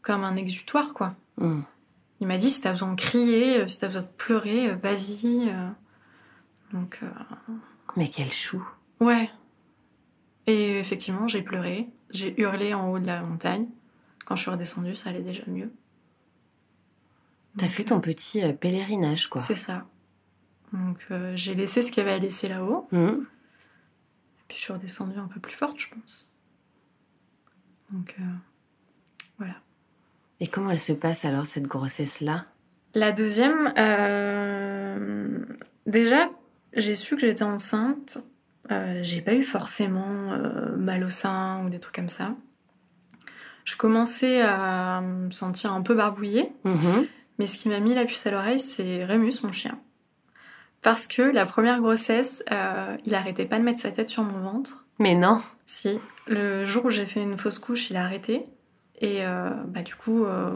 comme 0.00 0.24
un 0.24 0.36
exutoire, 0.36 0.94
quoi. 0.94 1.14
Mm. 1.36 1.60
Il 2.20 2.26
m'a 2.26 2.38
dit 2.38 2.48
si 2.48 2.60
t'as 2.62 2.72
besoin 2.72 2.92
de 2.92 3.00
crier, 3.00 3.60
euh, 3.60 3.66
si 3.66 3.78
t'as 3.80 3.88
besoin 3.88 4.02
de 4.02 4.06
pleurer, 4.16 4.70
euh, 4.70 4.76
vas-y. 4.76 5.48
euh. 5.50 5.68
Donc, 6.72 7.00
euh, 7.02 7.08
Mais 7.96 8.08
quel 8.08 8.30
chou. 8.32 8.66
ouais. 9.00 9.30
Et 10.48 10.78
effectivement, 10.78 11.26
j'ai 11.26 11.42
pleuré. 11.42 11.88
J'ai 12.10 12.40
hurlé 12.40 12.72
en 12.72 12.88
haut 12.92 12.98
de 13.00 13.06
la 13.06 13.20
montagne. 13.22 13.66
Quand 14.26 14.36
je 14.36 14.42
suis 14.42 14.50
redescendue, 14.50 14.94
ça 14.94 15.10
allait 15.10 15.22
déjà 15.22 15.42
mieux. 15.48 15.72
T'as 17.58 17.66
fait 17.68 17.84
ton 17.84 18.00
petit 18.00 18.40
pèlerinage, 18.52 19.28
quoi. 19.28 19.40
C'est 19.40 19.56
ça. 19.56 19.86
Donc, 20.72 21.04
euh, 21.10 21.32
j'ai 21.36 21.54
laissé 21.56 21.82
ce 21.82 21.90
qu'il 21.90 22.04
y 22.04 22.06
avait 22.06 22.14
à 22.16 22.18
laisser 22.18 22.48
là-haut. 22.48 22.86
Mhm. 22.92 23.26
Puis 24.46 24.56
je 24.58 24.62
suis 24.62 24.72
redescendue 24.72 25.18
un 25.18 25.26
peu 25.26 25.40
plus 25.40 25.54
forte, 25.54 25.78
je 25.80 25.88
pense. 25.92 26.30
Donc, 27.90 28.14
euh, 28.20 28.22
voilà. 29.38 29.54
Et 30.40 30.46
comment 30.46 30.70
elle 30.70 30.78
se 30.78 30.92
passe 30.92 31.24
alors, 31.24 31.46
cette 31.46 31.66
grossesse-là? 31.66 32.44
La 32.94 33.12
deuxième, 33.12 33.72
euh, 33.78 35.38
déjà, 35.86 36.28
j'ai 36.74 36.94
su 36.94 37.14
que 37.16 37.22
j'étais 37.22 37.42
enceinte. 37.42 38.18
Euh, 38.70 39.00
j'ai 39.02 39.20
pas 39.20 39.34
eu 39.34 39.42
forcément 39.42 40.32
euh, 40.32 40.76
mal 40.76 41.04
au 41.04 41.10
sein 41.10 41.62
ou 41.64 41.68
des 41.70 41.78
trucs 41.78 41.94
comme 41.94 42.08
ça. 42.08 42.34
Je 43.64 43.76
commençais 43.76 44.42
à 44.42 45.00
me 45.00 45.30
sentir 45.30 45.72
un 45.72 45.82
peu 45.82 45.94
barbouillée, 45.94 46.52
Mhm. 46.64 47.06
mais 47.38 47.46
ce 47.46 47.58
qui 47.58 47.68
m'a 47.68 47.80
mis 47.80 47.94
la 47.94 48.04
puce 48.04 48.26
à 48.26 48.30
l'oreille, 48.30 48.60
c'est 48.60 49.04
Rémus, 49.04 49.42
mon 49.42 49.52
chien. 49.52 49.78
Parce 50.82 51.06
que 51.06 51.22
la 51.22 51.46
première 51.46 51.80
grossesse, 51.80 52.44
il 53.04 53.14
arrêtait 53.14 53.46
pas 53.46 53.58
de 53.58 53.64
mettre 53.64 53.80
sa 53.80 53.90
tête 53.90 54.08
sur 54.08 54.22
mon 54.22 54.38
ventre. 54.38 54.84
Mais 55.00 55.14
non. 55.16 55.40
Si, 55.66 55.98
le 56.28 56.64
jour 56.64 56.84
où 56.84 56.90
j'ai 56.90 57.06
fait 57.06 57.22
une 57.22 57.36
fausse 57.36 57.58
couche, 57.58 57.90
il 57.90 57.96
a 57.96 58.04
arrêté. 58.04 58.46
Et 58.98 59.26
euh, 59.26 59.50
bah, 59.68 59.82
du 59.82 59.94
coup, 59.94 60.24
euh, 60.24 60.50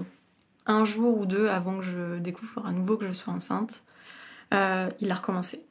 un 0.67 0.85
jour 0.85 1.19
ou 1.19 1.27
deux 1.27 1.49
avant 1.49 1.79
que 1.79 1.85
je 1.85 2.19
découvre 2.19 2.65
à 2.67 2.73
nouveau 2.73 2.97
que 2.97 3.07
je 3.07 3.13
sois 3.13 3.33
enceinte, 3.33 3.85
euh, 4.55 4.89
il 5.01 5.11
a 5.11 5.15
recommencé. 5.15 5.65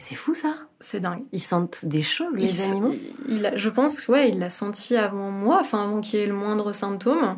C'est 0.00 0.14
fou 0.14 0.32
ça. 0.32 0.54
C'est 0.78 1.00
dingue. 1.00 1.24
Ils 1.32 1.40
sentent 1.42 1.84
des 1.84 2.02
choses, 2.02 2.38
les 2.38 2.54
Il- 2.68 2.70
animaux 2.70 2.94
il 3.28 3.44
a- 3.44 3.56
Je 3.56 3.68
pense, 3.68 4.06
ouais, 4.06 4.28
il 4.30 4.38
l'a 4.38 4.48
senti 4.48 4.94
avant 4.94 5.32
moi, 5.32 5.58
enfin 5.60 5.82
avant 5.82 6.00
qu'il 6.00 6.20
y 6.20 6.22
ait 6.22 6.26
le 6.28 6.34
moindre 6.34 6.70
symptôme. 6.70 7.36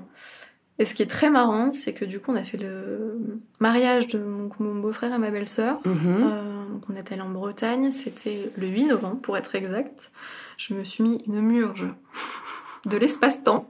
Et 0.78 0.84
ce 0.84 0.92
qui 0.94 1.02
est 1.02 1.06
très 1.06 1.30
marrant, 1.30 1.72
c'est 1.72 1.94
que 1.94 2.04
du 2.04 2.20
coup, 2.20 2.32
on 2.32 2.36
a 2.36 2.44
fait 2.44 2.58
le 2.58 3.18
mariage 3.60 4.08
de 4.08 4.18
mon, 4.18 4.50
mon 4.58 4.74
beau-frère 4.74 5.14
et 5.14 5.16
ma 5.16 5.30
belle-sœur. 5.30 5.80
Mhm. 5.86 6.22
Euh, 6.22 6.68
donc 6.68 6.82
on 6.90 6.96
est 6.96 7.10
allé 7.12 7.22
en 7.22 7.30
Bretagne, 7.30 7.90
c'était 7.90 8.52
le 8.58 8.66
8 8.66 8.84
novembre 8.84 9.20
pour 9.22 9.38
être 9.38 9.54
exact. 9.54 10.12
Je 10.58 10.74
me 10.74 10.84
suis 10.84 11.02
mis 11.02 11.22
une 11.26 11.40
murge 11.40 11.86
de 12.86 12.96
l'espace-temps. 12.96 13.68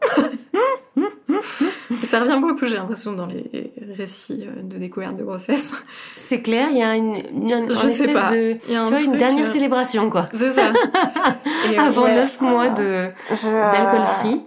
Et 1.90 2.06
ça 2.06 2.20
revient 2.20 2.38
beaucoup, 2.40 2.66
j'ai 2.66 2.76
l'impression, 2.76 3.12
dans 3.12 3.26
les 3.26 3.72
récits 3.96 4.44
euh, 4.46 4.62
de 4.62 4.76
découverte 4.76 5.16
de 5.16 5.22
grossesse. 5.24 5.72
C'est 6.16 6.40
clair, 6.40 6.68
il 6.70 6.78
y 6.78 6.82
a 6.82 6.94
une, 6.96 7.16
une, 7.16 7.50
une 7.50 7.68
Je 7.68 7.88
sais 7.88 8.04
espèce 8.04 8.12
pas. 8.18 8.30
de... 8.32 8.56
Il 8.68 8.72
y 8.72 8.76
a 8.76 8.82
un 8.82 8.86
Tu 8.86 9.04
vois, 9.04 9.14
une 9.14 9.18
dernière 9.18 9.48
euh, 9.48 9.50
célébration, 9.50 10.10
quoi. 10.10 10.28
C'est 10.32 10.52
ça. 10.52 10.70
Et, 11.70 11.78
euh, 11.78 11.82
Avant 11.82 12.02
ouais, 12.04 12.14
neuf 12.14 12.40
mois 12.40 12.68
de 12.68 13.10
je- 13.30 13.72
d'alcool 13.72 14.06
free. 14.06 14.42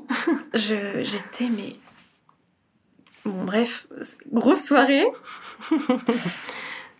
Je, 0.53 0.75
j'étais, 1.01 1.49
mais. 1.55 1.75
Bon, 3.25 3.43
bref, 3.45 3.87
grosse 4.31 4.63
soirée. 4.63 5.05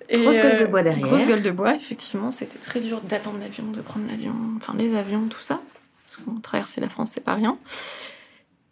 Et, 0.10 0.22
Grosse 0.24 0.38
gueule 0.38 0.58
de 0.60 0.66
bois 0.66 0.82
derrière. 0.84 1.08
Grosse 1.08 1.28
gueule 1.28 1.42
de 1.44 1.52
bois, 1.52 1.76
effectivement, 1.76 2.32
c'était 2.32 2.60
très 2.60 2.80
dur 2.80 3.00
d'attendre 3.02 3.38
l'avion, 3.42 3.66
de 3.66 3.82
prendre 3.82 4.06
l'avion, 4.10 4.34
enfin 4.58 4.74
les 4.78 4.96
avions, 4.96 5.28
tout 5.30 5.40
ça. 5.42 5.60
Parce 6.14 6.26
qu'on 6.26 6.40
traversait 6.40 6.82
la 6.82 6.90
France, 6.90 7.12
c'est 7.12 7.24
pas 7.24 7.36
rien. 7.36 7.58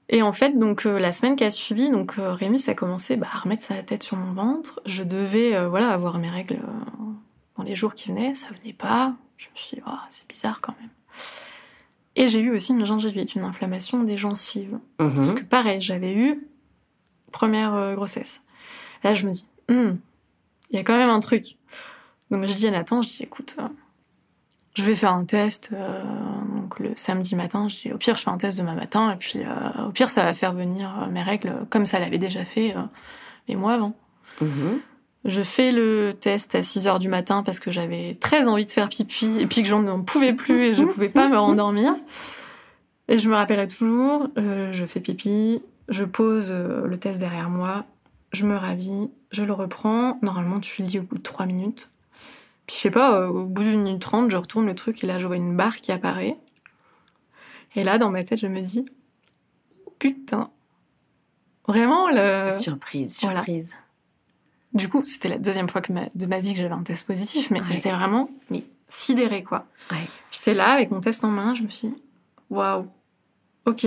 Et 0.10 0.22
en 0.22 0.34
fait, 0.34 0.58
donc 0.58 0.86
euh, 0.86 1.00
la 1.00 1.14
semaine 1.14 1.36
qui 1.36 1.44
a 1.44 1.50
suivi, 1.50 1.90
donc 1.90 2.20
euh, 2.20 2.34
Rémus 2.34 2.68
a 2.68 2.74
commencé 2.74 3.16
bah, 3.16 3.28
à 3.32 3.40
remettre 3.40 3.64
sa 3.64 3.82
tête 3.82 4.04
sur 4.04 4.18
mon 4.18 4.34
ventre. 4.34 4.82
Je 4.86 5.04
devais, 5.04 5.56
euh, 5.56 5.70
voilà, 5.70 5.90
avoir 5.90 6.20
mes 6.20 6.30
règles 6.30 6.56
euh, 6.56 7.12
dans 7.58 7.64
les 7.64 7.76
jours 7.76 7.96
qui 7.96 8.10
venaient, 8.10 8.36
ça 8.36 8.50
venait 8.62 8.74
pas. 8.74 9.16
Je 9.38 9.48
me 9.48 9.56
suis 9.56 9.78
dit, 9.78 9.84
Oh, 9.88 9.98
c'est 10.10 10.28
bizarre 10.28 10.60
quand 10.62 10.76
même. 10.80 10.90
Et 12.18 12.28
j'ai 12.28 12.42
eu 12.42 12.52
aussi 12.52 12.74
une 12.74 12.86
gingivite, 12.86 13.36
une 13.36 13.44
inflammation 13.44 14.04
des 14.04 14.18
gencives. 14.18 14.78
Mhm. 15.00 15.16
Parce 15.16 15.32
que 15.32 15.44
pareil, 15.44 15.80
j'avais 15.80 16.14
eu 16.14 16.46
première 17.32 17.96
grossesse. 17.96 18.44
Là, 19.04 19.14
je 19.14 19.26
me 19.26 19.32
dis, 19.32 19.48
Hmm, 19.70 19.94
il 20.70 20.76
y 20.76 20.80
a 20.80 20.84
quand 20.84 20.98
même 20.98 21.10
un 21.10 21.22
truc. 21.22 21.56
Donc 22.30 22.46
je 22.46 22.54
dis 22.54 22.68
à 22.68 22.72
Nathan, 22.72 23.02
je 23.02 23.08
dis, 23.08 23.24
écoute, 23.24 23.56
je 24.74 24.84
vais 24.84 24.96
faire 24.96 25.14
un 25.14 25.26
test. 25.26 25.72
euh, 25.74 26.02
donc 26.72 26.80
le 26.80 26.94
samedi 26.96 27.36
matin, 27.36 27.68
je 27.68 27.82
dis, 27.82 27.92
au 27.92 27.98
pire, 27.98 28.16
je 28.16 28.24
fais 28.24 28.30
un 28.30 28.38
test 28.38 28.58
demain 28.60 28.76
matin. 28.76 29.12
Et 29.12 29.18
puis, 29.18 29.40
euh, 29.40 29.88
au 29.88 29.92
pire, 29.92 30.10
ça 30.10 30.24
va 30.24 30.34
faire 30.34 30.54
venir 30.54 31.04
euh, 31.04 31.12
mes 31.12 31.22
règles 31.22 31.54
comme 31.70 31.86
ça 31.86 32.00
l'avait 32.00 32.18
déjà 32.18 32.46
fait 32.46 32.76
euh, 32.76 32.82
les 33.48 33.56
mois 33.56 33.74
avant. 33.74 33.94
Mhm. 34.40 34.80
Je 35.26 35.44
fais 35.44 35.72
le 35.72 36.14
test 36.20 36.56
à 36.56 36.64
6 36.64 36.88
heures 36.88 37.00
du 37.00 37.08
matin 37.10 37.44
parce 37.44 37.60
que 37.60 37.72
j'avais 37.72 38.16
très 38.20 38.48
envie 38.48 38.66
de 38.66 38.72
faire 38.72 38.90
pipi 38.90 39.38
et 39.40 39.46
puis 39.46 39.62
que 39.62 39.68
j'en 39.68 39.82
n'en 39.82 40.02
pouvais 40.02 40.34
plus 40.34 40.64
et 40.64 40.74
je 40.74 40.84
pouvais 40.84 41.10
pas 41.10 41.28
me 41.28 41.38
rendormir. 41.38 41.94
Et 43.08 43.20
je 43.20 43.30
me 43.30 43.36
rappellerai 43.36 43.68
toujours, 43.68 44.30
je 44.36 44.86
fais 44.88 45.00
pipi, 45.00 45.62
je 45.90 46.06
pose 46.06 46.52
le 46.52 46.98
test 46.98 47.20
derrière 47.20 47.52
moi, 47.52 47.86
je 48.32 48.48
me 48.48 48.56
ravis, 48.56 49.12
je 49.32 49.44
le 49.44 49.54
reprends. 49.54 50.18
Normalement, 50.24 50.60
tu 50.60 50.82
lis 50.82 50.98
au 50.98 51.04
bout 51.04 51.18
de 51.18 51.22
3 51.22 51.46
minutes. 51.46 51.91
Puis 52.72 52.78
je 52.78 52.84
sais 52.84 52.92
pas, 52.92 53.20
euh, 53.20 53.28
au 53.28 53.44
bout 53.48 53.64
d'une 53.64 53.82
minute 53.84 54.02
trente, 54.02 54.32
je 54.32 54.38
retourne 54.38 54.66
le 54.66 54.74
truc 54.76 55.04
et 55.04 55.08
là, 55.08 55.20
je 55.20 55.28
vois 55.28 55.36
une 55.36 55.58
barre 55.58 55.76
qui 55.82 55.92
apparaît. 55.92 56.38
Et 57.76 57.84
là, 57.84 57.98
dans 57.98 58.10
ma 58.10 58.24
tête, 58.24 58.40
je 58.40 58.48
me 58.48 58.62
dis, 58.62 58.86
putain. 60.00 60.50
Vraiment, 61.68 62.08
le... 62.10 62.50
Surprise, 62.52 63.18
voilà. 63.22 63.40
surprise. 63.40 63.76
Du 64.74 64.88
coup, 64.88 65.04
c'était 65.04 65.28
la 65.28 65.38
deuxième 65.38 65.68
fois 65.68 65.82
que 65.82 65.92
ma- 65.92 66.08
de 66.16 66.26
ma 66.26 66.40
vie 66.40 66.54
que 66.54 66.60
j'avais 66.60 66.74
un 66.74 66.84
test 66.84 67.06
positif, 67.06 67.52
mais 67.52 67.60
Ouais. 67.60 67.66
j'étais 67.72 67.92
vraiment 67.92 68.30
mais, 68.50 68.64
sidérée, 68.88 69.44
quoi. 69.44 69.66
Ouais. 69.92 70.08
J'étais 70.32 70.54
là 70.54 70.70
avec 70.72 70.92
mon 70.92 71.02
test 71.02 71.26
en 71.26 71.28
main, 71.30 71.54
je 71.56 71.64
me 71.64 71.68
suis 71.68 71.90
dit, 71.90 71.96
waouh, 72.50 72.88
ok, 73.66 73.86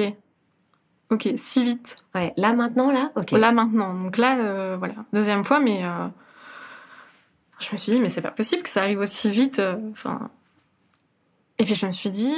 ok, 1.11 1.31
si 1.37 1.65
vite, 1.65 2.05
Ouais. 2.15 2.35
Là, 2.37 2.53
maintenant, 2.53 2.91
là? 2.91 3.13
Ok. 3.17 3.31
là 3.31 3.51
maintenant. 3.53 3.95
Donc 3.95 4.19
là, 4.19 4.39
euh, 4.41 4.77
voilà, 4.79 4.95
deuxième 5.15 5.43
fois, 5.43 5.59
mais 5.59 5.83
euh, 5.85 6.07
je 7.65 7.73
me 7.73 7.77
suis 7.77 7.93
dit, 7.93 8.01
mais 8.01 8.09
c'est 8.09 8.23
pas 8.23 8.31
possible 8.31 8.63
que 8.63 8.69
ça 8.71 8.83
arrive 8.83 8.99
aussi 9.01 9.31
vite. 9.31 9.59
euh, 9.59 9.77
Enfin, 9.93 10.31
et 11.59 11.65
puis 11.65 11.75
je 11.75 11.87
me 11.87 11.91
suis 11.91 12.11
dit, 12.11 12.35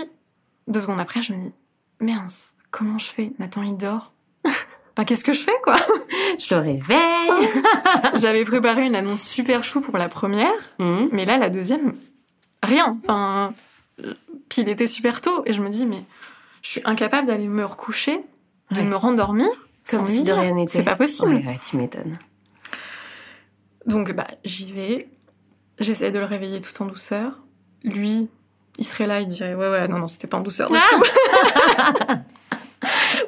deux 0.69 0.81
secondes 0.81 1.01
après, 1.01 1.23
je 1.23 1.33
me 1.33 1.43
dis, 1.45 1.53
mince, 2.01 2.55
comment 2.71 2.99
je 2.99 3.07
fais? 3.07 3.33
Nathan, 3.39 3.63
il 3.63 3.77
dort. 3.77 4.13
Enfin, 4.99 5.05
qu'est-ce 5.05 5.25
que 5.25 5.35
je 5.35 5.43
fais, 5.43 5.53
quoi? 5.63 5.77
Je 6.39 6.55
le 6.55 6.61
réveille. 6.63 7.51
J'avais 8.19 8.45
préparé 8.47 8.87
une 8.87 8.95
annonce 8.95 9.21
super 9.23 9.63
chou 9.63 9.83
pour 9.83 9.99
la 9.99 10.09
première. 10.09 10.51
Mhm. 10.79 11.11
Mais 11.13 11.27
là, 11.27 11.37
la 11.37 11.51
deuxième, 11.51 11.95
rien. 12.63 12.97
Enfin, 13.05 13.53
puis 14.49 14.63
il 14.63 14.71
était 14.71 14.87
super 14.87 15.21
tôt 15.21 15.43
et 15.45 15.53
je 15.53 15.61
me 15.61 15.69
dis, 15.69 15.85
mais 15.85 16.03
je 16.63 16.71
suis 16.71 16.81
incapable 16.87 17.27
d'aller 17.27 17.47
me 17.47 17.63
recoucher, 17.67 18.23
de 18.71 18.79
Ouais. 18.81 18.85
me 18.85 18.97
rendormir. 18.97 19.47
Comme 19.91 20.07
sans 20.07 20.13
si 20.13 20.23
de 20.23 20.33
rien 20.33 20.55
n'était. 20.55 20.79
C'est 20.79 20.83
pas 20.85 20.97
possible. 20.97 21.35
Ouais, 21.35 21.45
ouais, 21.47 21.61
tu 21.69 21.77
m'étonnes. 21.77 22.19
Donc, 23.85 24.13
bah, 24.13 24.27
j'y 24.47 24.73
vais. 24.73 25.09
J'essaie 25.79 26.11
de 26.11 26.19
le 26.19 26.25
réveiller 26.25 26.61
tout 26.61 26.83
en 26.83 26.87
douceur. 26.87 27.43
Lui, 27.85 28.29
il 28.79 28.85
serait 28.85 29.07
là, 29.07 29.21
il 29.21 29.27
dirait, 29.27 29.55
ouais, 29.55 29.71
ouais, 29.71 29.89
non, 29.89 29.99
non, 29.99 30.09
c'était 30.09 30.27
pas 30.27 30.39
en 30.39 30.41
douceur. 30.41 30.71
tout. 30.71 30.77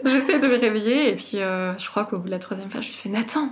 J'essaie 0.05 0.39
de 0.39 0.47
le 0.47 0.57
réveiller 0.57 1.11
et 1.11 1.15
puis 1.15 1.33
euh, 1.37 1.77
je 1.79 1.89
crois 1.89 2.05
qu'au 2.05 2.19
bout 2.19 2.27
de 2.27 2.31
la 2.31 2.39
troisième 2.39 2.71
fois, 2.71 2.81
je 2.81 2.89
lui 2.89 2.95
fais, 2.95 3.09
Nathan. 3.09 3.49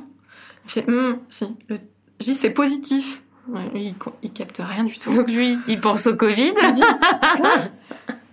Il 0.65 0.71
fait, 0.71 0.89
Hum, 0.89 1.21
si. 1.29 1.47
Le... 1.69 1.77
Je 2.21 2.27
dis, 2.27 2.35
c'est 2.35 2.51
positif. 2.51 3.23
Ouais, 3.49 3.69
lui, 3.73 3.95
il, 4.23 4.33
capte 4.33 4.61
rien 4.65 4.85
du 4.85 4.99
tout. 4.99 5.13
Donc 5.15 5.29
lui, 5.31 5.59
il 5.69 5.81
pense 5.81 6.07
au 6.07 6.17
Covid. 6.17 6.53
Il 6.63 6.73
dit, 6.73 6.83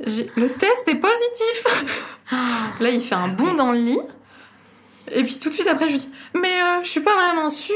le 0.35 0.47
test 0.47 0.87
est 0.87 0.95
positif. 0.95 1.99
Là, 2.79 2.89
il 2.89 3.01
fait 3.01 3.15
un 3.15 3.27
bond 3.27 3.53
dans 3.53 3.71
le 3.71 3.79
lit. 3.79 3.99
Et 5.11 5.23
puis 5.23 5.37
tout 5.37 5.49
de 5.49 5.53
suite 5.53 5.67
après, 5.67 5.85
je 5.87 5.91
lui 5.93 5.99
dis, 5.99 6.11
mais 6.33 6.61
euh, 6.61 6.83
je 6.83 6.89
suis 6.89 7.01
pas 7.01 7.13
vraiment 7.13 7.49
sûre. 7.49 7.75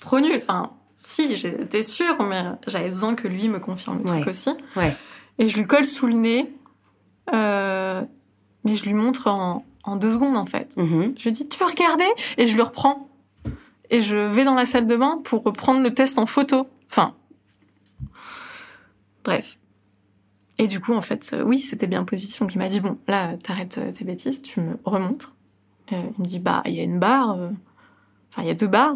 Trop 0.00 0.20
nul. 0.20 0.36
Enfin, 0.36 0.73
si, 1.04 1.36
j'étais 1.36 1.82
sûre, 1.82 2.16
mais 2.22 2.42
j'avais 2.66 2.88
besoin 2.88 3.14
que 3.14 3.28
lui 3.28 3.48
me 3.48 3.58
confirme 3.60 3.98
le 3.98 4.04
truc 4.04 4.26
aussi. 4.28 4.50
Ouais. 4.76 4.96
Et 5.38 5.48
je 5.48 5.58
lui 5.58 5.66
colle 5.66 5.86
sous 5.86 6.06
le 6.06 6.14
nez. 6.14 6.52
euh, 7.32 8.02
mais 8.64 8.76
je 8.76 8.84
lui 8.86 8.94
montre 8.94 9.26
en, 9.28 9.64
en 9.84 9.96
deux 9.96 10.12
secondes, 10.12 10.36
en 10.36 10.46
fait. 10.46 10.76
Mhm. 10.76 11.14
Je 11.18 11.24
lui 11.24 11.32
dis, 11.32 11.48
tu 11.48 11.58
peux 11.58 11.66
regarder? 11.66 12.06
Et 12.38 12.46
je 12.46 12.56
le 12.56 12.62
reprends. 12.62 13.08
Et 13.90 14.00
je 14.00 14.16
vais 14.16 14.44
dans 14.44 14.54
la 14.54 14.64
salle 14.64 14.86
de 14.86 14.96
bain 14.96 15.20
pour 15.24 15.42
reprendre 15.44 15.82
le 15.82 15.92
test 15.92 16.18
en 16.18 16.24
photo. 16.26 16.66
Enfin. 16.90 17.14
Bref. 19.24 19.58
Et 20.58 20.66
du 20.66 20.80
coup, 20.80 20.94
en 20.94 21.00
fait, 21.02 21.30
euh, 21.34 21.42
oui, 21.42 21.58
c'était 21.60 21.86
bien 21.86 22.04
positif. 22.04 22.40
Donc 22.40 22.54
il 22.54 22.58
m'a 22.58 22.68
dit, 22.68 22.80
bon, 22.80 22.96
là, 23.08 23.36
t'arrêtes 23.36 23.78
euh, 23.78 23.90
tes 23.92 24.04
bêtises, 24.04 24.40
tu 24.42 24.60
me 24.60 24.76
remontres. 24.84 25.34
Euh, 25.92 26.02
il 26.18 26.22
me 26.22 26.26
dit, 26.28 26.38
bah, 26.38 26.62
il 26.66 26.72
y 26.72 26.80
a 26.80 26.84
une 26.84 26.98
barre. 26.98 27.32
euh, 27.32 27.50
Enfin, 28.30 28.42
il 28.42 28.48
y 28.48 28.50
a 28.50 28.54
deux 28.54 28.66
barres. 28.66 28.94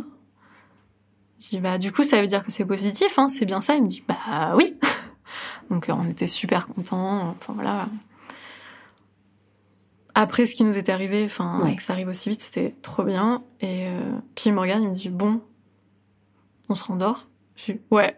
Je 1.40 1.48
dis, 1.50 1.60
bah, 1.60 1.78
du 1.78 1.92
coup, 1.92 2.02
ça 2.02 2.20
veut 2.20 2.26
dire 2.26 2.44
que 2.44 2.50
c'est 2.50 2.64
positif, 2.64 3.18
hein, 3.18 3.28
c'est 3.28 3.44
bien 3.46 3.60
ça. 3.60 3.74
Il 3.74 3.82
me 3.82 3.88
dit, 3.88 4.04
bah, 4.06 4.54
oui. 4.56 4.76
Donc 5.70 5.88
euh, 5.88 5.92
on 5.96 6.08
était 6.08 6.26
super 6.26 6.66
contents. 6.68 7.28
Enfin, 7.38 7.52
voilà. 7.54 7.86
Après 10.14 10.46
ce 10.46 10.54
qui 10.54 10.64
nous 10.64 10.76
était 10.78 10.90
arrivé, 10.92 11.24
enfin, 11.24 11.60
Ouais. 11.62 11.76
que 11.76 11.82
ça 11.82 11.92
arrive 11.92 12.08
aussi 12.08 12.28
vite, 12.30 12.42
c'était 12.42 12.74
trop 12.82 13.04
bien. 13.04 13.44
Et 13.60 13.86
euh, 13.86 14.00
puis 14.34 14.44
il 14.50 14.54
me 14.54 14.60
regarde, 14.60 14.82
il 14.82 14.88
me 14.88 14.94
dit, 14.94 15.10
bon, 15.10 15.40
on 16.68 16.74
se 16.74 16.82
rendort 16.84 17.28
Je 17.54 17.72
dis, 17.72 17.80
ouais. 17.90 18.16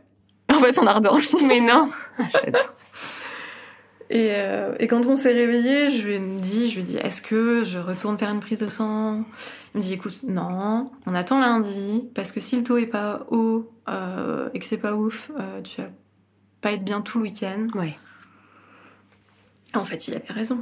En 0.50 0.58
fait, 0.58 0.78
on 0.78 0.86
a 0.86 0.94
redormi. 0.94 1.24
Mais 1.46 1.60
non. 1.60 1.88
J'adore. 2.32 2.74
Et, 4.12 4.30
euh, 4.32 4.74
et 4.80 4.88
quand 4.88 5.06
on 5.06 5.14
s'est 5.14 5.32
réveillé, 5.32 5.90
je 5.92 6.08
lui 6.08 6.14
ai 6.14 6.18
dit, 6.18 6.68
je 6.68 6.74
lui 6.76 6.82
ai 6.82 6.84
dit, 6.84 6.96
est-ce 6.96 7.22
que 7.22 7.62
je 7.62 7.78
retourne 7.78 8.18
faire 8.18 8.32
une 8.32 8.40
prise 8.40 8.58
de 8.58 8.68
sang? 8.68 9.24
Il 9.74 9.78
me 9.78 9.82
dit, 9.82 9.92
écoute, 9.92 10.24
non, 10.26 10.90
on 11.06 11.14
attend 11.14 11.38
lundi, 11.40 12.08
parce 12.14 12.32
que 12.32 12.40
si 12.40 12.56
le 12.56 12.64
taux 12.64 12.76
est 12.76 12.86
pas 12.86 13.24
haut 13.30 13.70
euh, 13.88 14.48
et 14.52 14.58
que 14.58 14.64
c'est 14.64 14.78
pas 14.78 14.94
ouf, 14.94 15.30
euh, 15.38 15.62
tu 15.62 15.80
vas 15.80 15.88
pas 16.60 16.72
être 16.72 16.84
bien 16.84 17.02
tout 17.02 17.18
le 17.18 17.24
week-end. 17.24 17.68
Ouais. 17.76 17.96
En 19.74 19.84
fait, 19.84 20.08
il 20.08 20.14
avait 20.14 20.32
raison. 20.32 20.60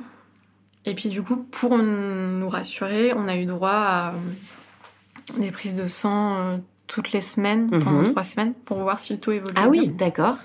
Et 0.84 0.94
puis 0.94 1.08
du 1.08 1.22
coup, 1.22 1.36
pour 1.36 1.78
nous 1.78 2.48
rassurer, 2.50 3.12
on 3.16 3.28
a 3.28 3.36
eu 3.36 3.46
droit 3.46 3.70
à 3.70 4.10
euh, 4.10 5.38
des 5.40 5.50
prises 5.50 5.74
de 5.74 5.86
sang 5.88 6.60
toutes 6.86 7.12
les 7.12 7.20
semaines, 7.22 7.70
pendant 7.70 8.02
Mhm. 8.02 8.10
trois 8.10 8.24
semaines, 8.24 8.52
pour 8.66 8.78
voir 8.80 8.98
si 8.98 9.14
le 9.14 9.18
taux 9.18 9.32
évolue. 9.32 9.54
Ah 9.56 9.68
oui, 9.68 9.88
d'accord. 9.88 10.36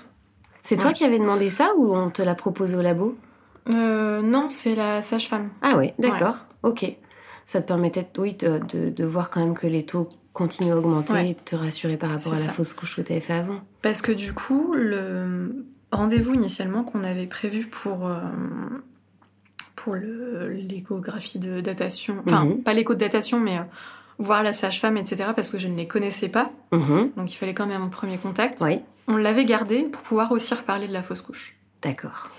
C'est 0.66 0.78
toi 0.78 0.92
qui 0.94 1.04
avais 1.04 1.18
demandé 1.18 1.50
ça 1.50 1.72
ou 1.76 1.94
on 1.94 2.08
te 2.08 2.22
l'a 2.22 2.34
proposé 2.34 2.74
au 2.74 2.80
labo? 2.80 3.18
Euh, 3.68 4.22
non, 4.22 4.48
c'est 4.48 4.74
la 4.74 5.02
sage-femme. 5.02 5.50
Ah 5.60 5.76
ouais, 5.76 5.94
d'accord. 5.98 6.36
Ok. 6.62 6.86
Ça 7.44 7.60
te 7.60 7.68
permettait, 7.68 8.06
oui, 8.16 8.32
de, 8.34 8.58
de, 8.72 8.88
de 8.88 9.04
voir 9.04 9.28
quand 9.28 9.40
même 9.40 9.52
que 9.54 9.66
les 9.66 9.84
taux 9.84 10.08
continuent 10.32 10.72
à 10.72 10.78
augmenter 10.78 11.12
Ouais. 11.12 11.30
et 11.30 11.34
de 11.34 11.38
te 11.40 11.54
rassurer 11.54 11.98
par 11.98 12.08
rapport 12.10 12.32
à 12.32 12.36
la 12.36 12.42
fausse 12.42 12.72
couche 12.72 12.96
que 12.96 13.02
tu 13.02 13.12
avais 13.12 13.20
fait 13.20 13.34
avant. 13.34 13.60
Parce 13.82 14.00
que 14.00 14.10
du 14.12 14.32
coup, 14.32 14.72
le 14.74 15.66
rendez-vous 15.92 16.32
initialement 16.32 16.82
qu'on 16.82 17.04
avait 17.04 17.26
prévu 17.26 17.66
pour, 17.66 18.06
euh, 18.08 18.18
pour 19.76 19.94
le- 19.94 20.48
l'échographie 20.50 21.38
de 21.38 21.60
datation, 21.60 22.16
enfin, 22.26 22.46
Mhm. 22.46 22.62
pas 22.62 22.72
l'écho 22.72 22.94
de 22.94 23.00
datation, 23.00 23.38
mais 23.38 23.58
euh, 23.58 23.62
voir 24.18 24.42
la 24.42 24.52
sage-femme, 24.54 24.96
etc., 24.96 25.30
parce 25.36 25.50
que 25.50 25.58
je 25.58 25.68
ne 25.68 25.76
les 25.76 25.86
connaissais 25.86 26.28
pas. 26.30 26.50
Mhm. 26.72 27.10
Donc 27.16 27.32
il 27.32 27.36
fallait 27.36 27.54
quand 27.54 27.66
même 27.66 27.82
un 27.82 27.88
premier 27.88 28.16
contact. 28.16 28.60
Oui, 28.62 28.80
On 29.08 29.16
l'avait 29.16 29.44
gardé 29.44 29.82
pour 29.82 30.02
pouvoir 30.02 30.32
aussi 30.32 30.54
reparler 30.54 30.88
de 30.88 30.92
la 30.92 31.02
fausse 31.02 31.20
couche. 31.20 31.56
d'accord. 31.82 32.30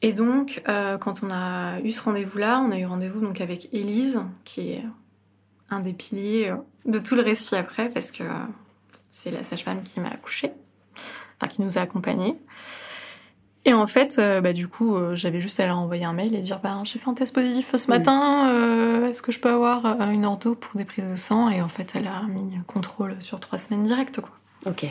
Et 0.00 0.12
donc, 0.12 0.62
euh, 0.68 0.96
quand 0.96 1.24
on 1.24 1.30
a 1.32 1.80
eu 1.80 1.90
ce 1.90 2.00
rendez-vous-là, 2.02 2.60
on 2.60 2.70
a 2.70 2.78
eu 2.78 2.86
rendez-vous 2.86 3.20
donc 3.20 3.40
avec 3.40 3.68
Élise, 3.74 4.20
qui 4.44 4.70
est 4.70 4.84
un 5.70 5.80
des 5.80 5.92
piliers 5.92 6.50
euh, 6.50 6.56
de 6.84 7.00
tout 7.00 7.16
le 7.16 7.22
récit 7.22 7.56
après, 7.56 7.88
parce 7.88 8.12
que 8.12 8.22
euh, 8.22 8.46
c'est 9.10 9.32
la 9.32 9.42
sage-femme 9.42 9.82
qui 9.82 9.98
m'a 9.98 10.08
accouchée, 10.10 10.52
enfin 11.36 11.48
qui 11.48 11.62
nous 11.62 11.78
a 11.78 11.80
accompagnés. 11.80 12.38
Et 13.64 13.74
en 13.74 13.86
fait, 13.86 14.18
euh, 14.18 14.40
bah, 14.40 14.52
du 14.52 14.68
coup, 14.68 14.96
euh, 14.96 15.14
j'avais 15.16 15.40
juste 15.40 15.60
à 15.60 15.66
leur 15.66 15.78
envoyer 15.78 16.04
un 16.04 16.12
mail 16.12 16.34
et 16.34 16.38
dire 16.38 16.60
bah, 16.60 16.80
j'ai 16.84 16.98
fait 16.98 17.08
un 17.08 17.14
test 17.14 17.34
positif 17.34 17.74
ce 17.76 17.90
matin, 17.90 18.48
euh, 18.50 19.08
est-ce 19.08 19.20
que 19.20 19.32
je 19.32 19.40
peux 19.40 19.50
avoir 19.50 19.84
une 20.10 20.24
ortho 20.24 20.54
pour 20.54 20.78
des 20.78 20.84
prises 20.84 21.10
de 21.10 21.16
sang? 21.16 21.50
Et 21.50 21.60
en 21.60 21.68
fait, 21.68 21.92
elle 21.94 22.06
a 22.06 22.22
mis 22.28 22.58
contrôle 22.66 23.16
sur 23.20 23.40
trois 23.40 23.58
semaines 23.58 23.82
direct, 23.82 24.20
quoi. 24.20 24.30
Ok. 24.64 24.86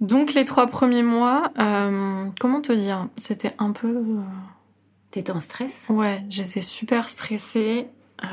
Donc 0.00 0.34
les 0.34 0.44
trois 0.44 0.66
premiers 0.66 1.02
mois, 1.02 1.50
euh, 1.58 2.26
comment 2.38 2.60
te 2.60 2.72
dire 2.72 3.08
C'était 3.16 3.54
un 3.58 3.72
peu... 3.72 3.88
euh, 3.88 4.20
T'étais 5.10 5.32
en 5.32 5.40
stress? 5.40 5.86
Ouais, 5.88 6.22
j'étais 6.28 6.62
super 6.62 7.08
stressée 7.08 7.88
euh, 8.24 8.26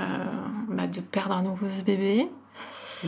bah, 0.69 0.88
de 0.88 0.99
perdre 0.99 1.36
à 1.36 1.41
nouveau 1.41 1.69
ce 1.69 1.82
bébé. 1.84 2.30
Mm. 3.04 3.08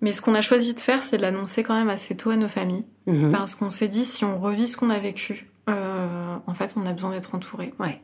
Mais 0.00 0.12
ce 0.12 0.22
qu'on 0.22 0.34
a 0.34 0.40
choisi 0.40 0.74
de 0.74 0.80
faire, 0.80 1.02
c'est 1.02 1.18
de 1.18 1.22
l'annoncer 1.22 1.62
quand 1.62 1.74
même 1.74 1.90
assez 1.90 2.16
tôt 2.16 2.30
à 2.30 2.36
nos 2.36 2.48
familles. 2.48 2.86
Mhm. 3.06 3.32
Parce 3.32 3.54
qu'on 3.54 3.68
s'est 3.68 3.88
dit, 3.88 4.06
si 4.06 4.24
on 4.24 4.40
revit 4.40 4.66
ce 4.66 4.76
qu'on 4.78 4.88
a 4.88 4.98
vécu, 4.98 5.50
en 5.66 6.54
fait, 6.54 6.74
on 6.76 6.86
a 6.86 6.92
besoin 6.92 7.10
d'être 7.10 7.34
entouré. 7.34 7.74
Ouais. 7.78 8.02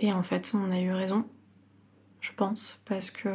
Et 0.00 0.12
en 0.12 0.22
fait, 0.24 0.52
on 0.54 0.72
a 0.72 0.80
eu 0.80 0.92
raison, 0.92 1.24
je 2.20 2.32
pense, 2.32 2.80
parce 2.84 3.10
que 3.10 3.28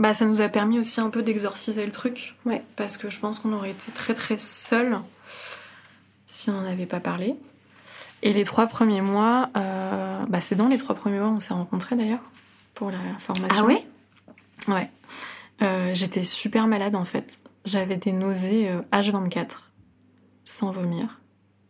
bah, 0.00 0.14
ça 0.14 0.24
nous 0.24 0.40
a 0.40 0.48
permis 0.48 0.80
aussi 0.80 0.98
un 1.00 1.10
peu 1.10 1.22
d'exorciser 1.22 1.84
le 1.84 1.92
truc. 1.92 2.34
Ouais. 2.46 2.62
Parce 2.76 2.96
que 2.96 3.10
je 3.10 3.20
pense 3.20 3.38
qu'on 3.38 3.52
aurait 3.52 3.70
été 3.70 3.92
très 3.92 4.14
très 4.14 4.38
seuls 4.38 4.98
si 6.26 6.48
on 6.48 6.54
n'en 6.54 6.64
avait 6.66 6.86
pas 6.86 7.00
parlé. 7.00 7.36
Et 8.22 8.32
les 8.32 8.44
trois 8.44 8.66
premiers 8.66 9.02
mois, 9.02 9.50
euh, 9.58 10.24
bah, 10.26 10.40
c'est 10.40 10.54
dans 10.54 10.68
les 10.68 10.78
trois 10.78 10.94
premiers 10.94 11.18
mois 11.18 11.28
on 11.28 11.38
s'est 11.38 11.52
rencontrés 11.52 11.96
d'ailleurs 11.96 12.22
pour 12.74 12.90
la 12.90 12.98
formation. 13.18 13.62
Ah 13.62 13.66
ouais? 13.66 13.86
Ouais. 14.68 14.90
Euh, 15.60 15.90
J'étais 15.94 16.24
super 16.24 16.66
malade 16.66 16.96
en 16.96 17.04
fait. 17.04 17.38
J'avais 17.66 17.96
des 17.96 18.12
nausées 18.12 18.70
euh, 18.70 18.80
H24 18.92 19.48
sans 20.44 20.72
vomir. 20.72 21.20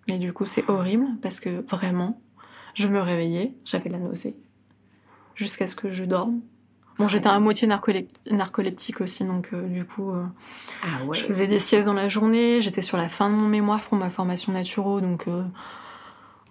Et 0.07 0.19
du 0.19 0.33
coup, 0.33 0.47
c'est 0.47 0.69
horrible 0.71 1.07
parce 1.21 1.41
que 1.41 1.65
vraiment, 1.69 2.21
je 2.75 2.87
me 2.87 3.01
réveillais, 3.01 3.55
j'avais 3.65 3.91
la 3.91 3.99
nausée 3.99 4.37
jusqu'à 5.35 5.67
ce 5.67 5.75
que 5.75 5.93
je 5.93 6.05
dorme. 6.05 6.41
Bon, 7.01 7.09
j'étais 7.09 7.29
à 7.29 7.41
moitié 7.41 7.67
narcolep- 7.67 8.09
narcoleptique 8.31 9.01
aussi, 9.01 9.25
donc 9.25 9.51
euh, 9.53 9.67
du 9.69 9.85
coup, 9.85 10.11
euh, 10.13 10.23
Ah 10.83 11.05
ouais. 11.07 11.17
je 11.19 11.25
faisais 11.25 11.47
des 11.47 11.59
siestes 11.59 11.87
dans 11.87 11.95
la 11.95 12.09
journée. 12.09 12.61
J'étais 12.61 12.83
sur 12.83 12.97
la 12.99 13.09
fin 13.09 13.31
de 13.31 13.35
mon 13.35 13.49
mémoire 13.49 13.81
pour 13.81 13.97
ma 13.99 14.11
formation 14.11 14.53
naturo, 14.53 15.01
donc 15.01 15.27
euh, 15.27 15.43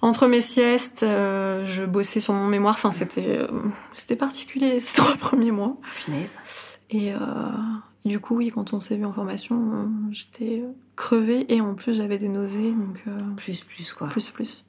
entre 0.02 0.28
mes 0.28 0.42
siestes, 0.42 1.02
je 1.02 1.86
bossais 1.86 2.20
sur 2.20 2.34
mon 2.34 2.48
mémoire. 2.48 2.74
Enfin, 2.76 2.92
c'était 2.92 3.46
c'était 3.94 4.16
particulier 4.16 4.80
ces 4.80 4.98
trois 5.02 5.16
premiers 5.16 5.52
mois. 5.52 5.78
Et 6.90 7.14
du 8.06 8.20
coup, 8.20 8.36
oui, 8.38 8.50
quand 8.54 8.74
on 8.74 8.80
s'est 8.80 8.96
vu 8.98 9.06
en 9.06 9.14
formation, 9.14 9.90
j'étais 10.12 10.64
crevée 10.96 11.46
et 11.54 11.62
en 11.62 11.76
plus 11.76 11.94
j'avais 11.96 12.18
des 12.18 12.30
nausées, 12.30 12.72
donc 12.72 13.04
Plus, 13.38 13.62
plus 13.62 13.94
quoi. 13.94 14.08
plus 14.08 14.30
plus. 14.30 14.66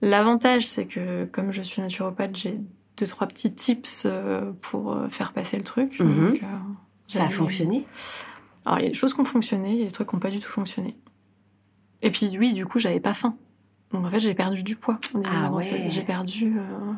L'avantage, 0.00 0.64
c'est 0.66 0.86
que 0.86 1.24
comme 1.26 1.52
je 1.52 1.60
suis 1.62 1.82
naturopathe, 1.82 2.36
j'ai 2.36 2.60
deux 2.98 3.06
trois 3.06 3.26
petits 3.26 3.54
tips 3.54 4.04
euh, 4.06 4.52
pour 4.60 4.92
euh, 4.92 5.08
faire 5.08 5.32
passer 5.32 5.56
le 5.56 5.64
truc. 5.64 5.98
Mhm. 6.00 6.32
Donc, 6.32 6.42
euh, 6.42 6.46
Ça 7.06 7.24
a 7.24 7.30
fonctionné 7.30 7.86
Alors 8.64 8.80
il 8.80 8.82
y 8.82 8.86
a 8.86 8.88
des 8.90 8.94
choses 8.94 9.14
qui 9.14 9.20
ont 9.20 9.24
fonctionné, 9.24 9.72
il 9.72 9.78
y 9.78 9.82
a 9.82 9.86
des 9.86 9.90
trucs 9.90 10.08
qui 10.08 10.14
n'ont 10.16 10.20
pas 10.20 10.30
du 10.30 10.40
tout 10.40 10.50
fonctionné. 10.50 10.96
Et 12.02 12.10
puis 12.10 12.36
oui, 12.38 12.52
du 12.52 12.66
coup, 12.66 12.78
j'avais 12.78 13.00
pas 13.00 13.14
faim. 13.14 13.36
Donc 13.92 14.04
en 14.04 14.10
fait, 14.10 14.20
j'ai 14.20 14.34
perdu 14.34 14.62
du 14.62 14.76
poids. 14.76 14.98
Ah 15.24 15.50
ouais. 15.50 15.88
J'ai 15.88 16.02
perdu 16.02 16.58
euh, 16.58 16.92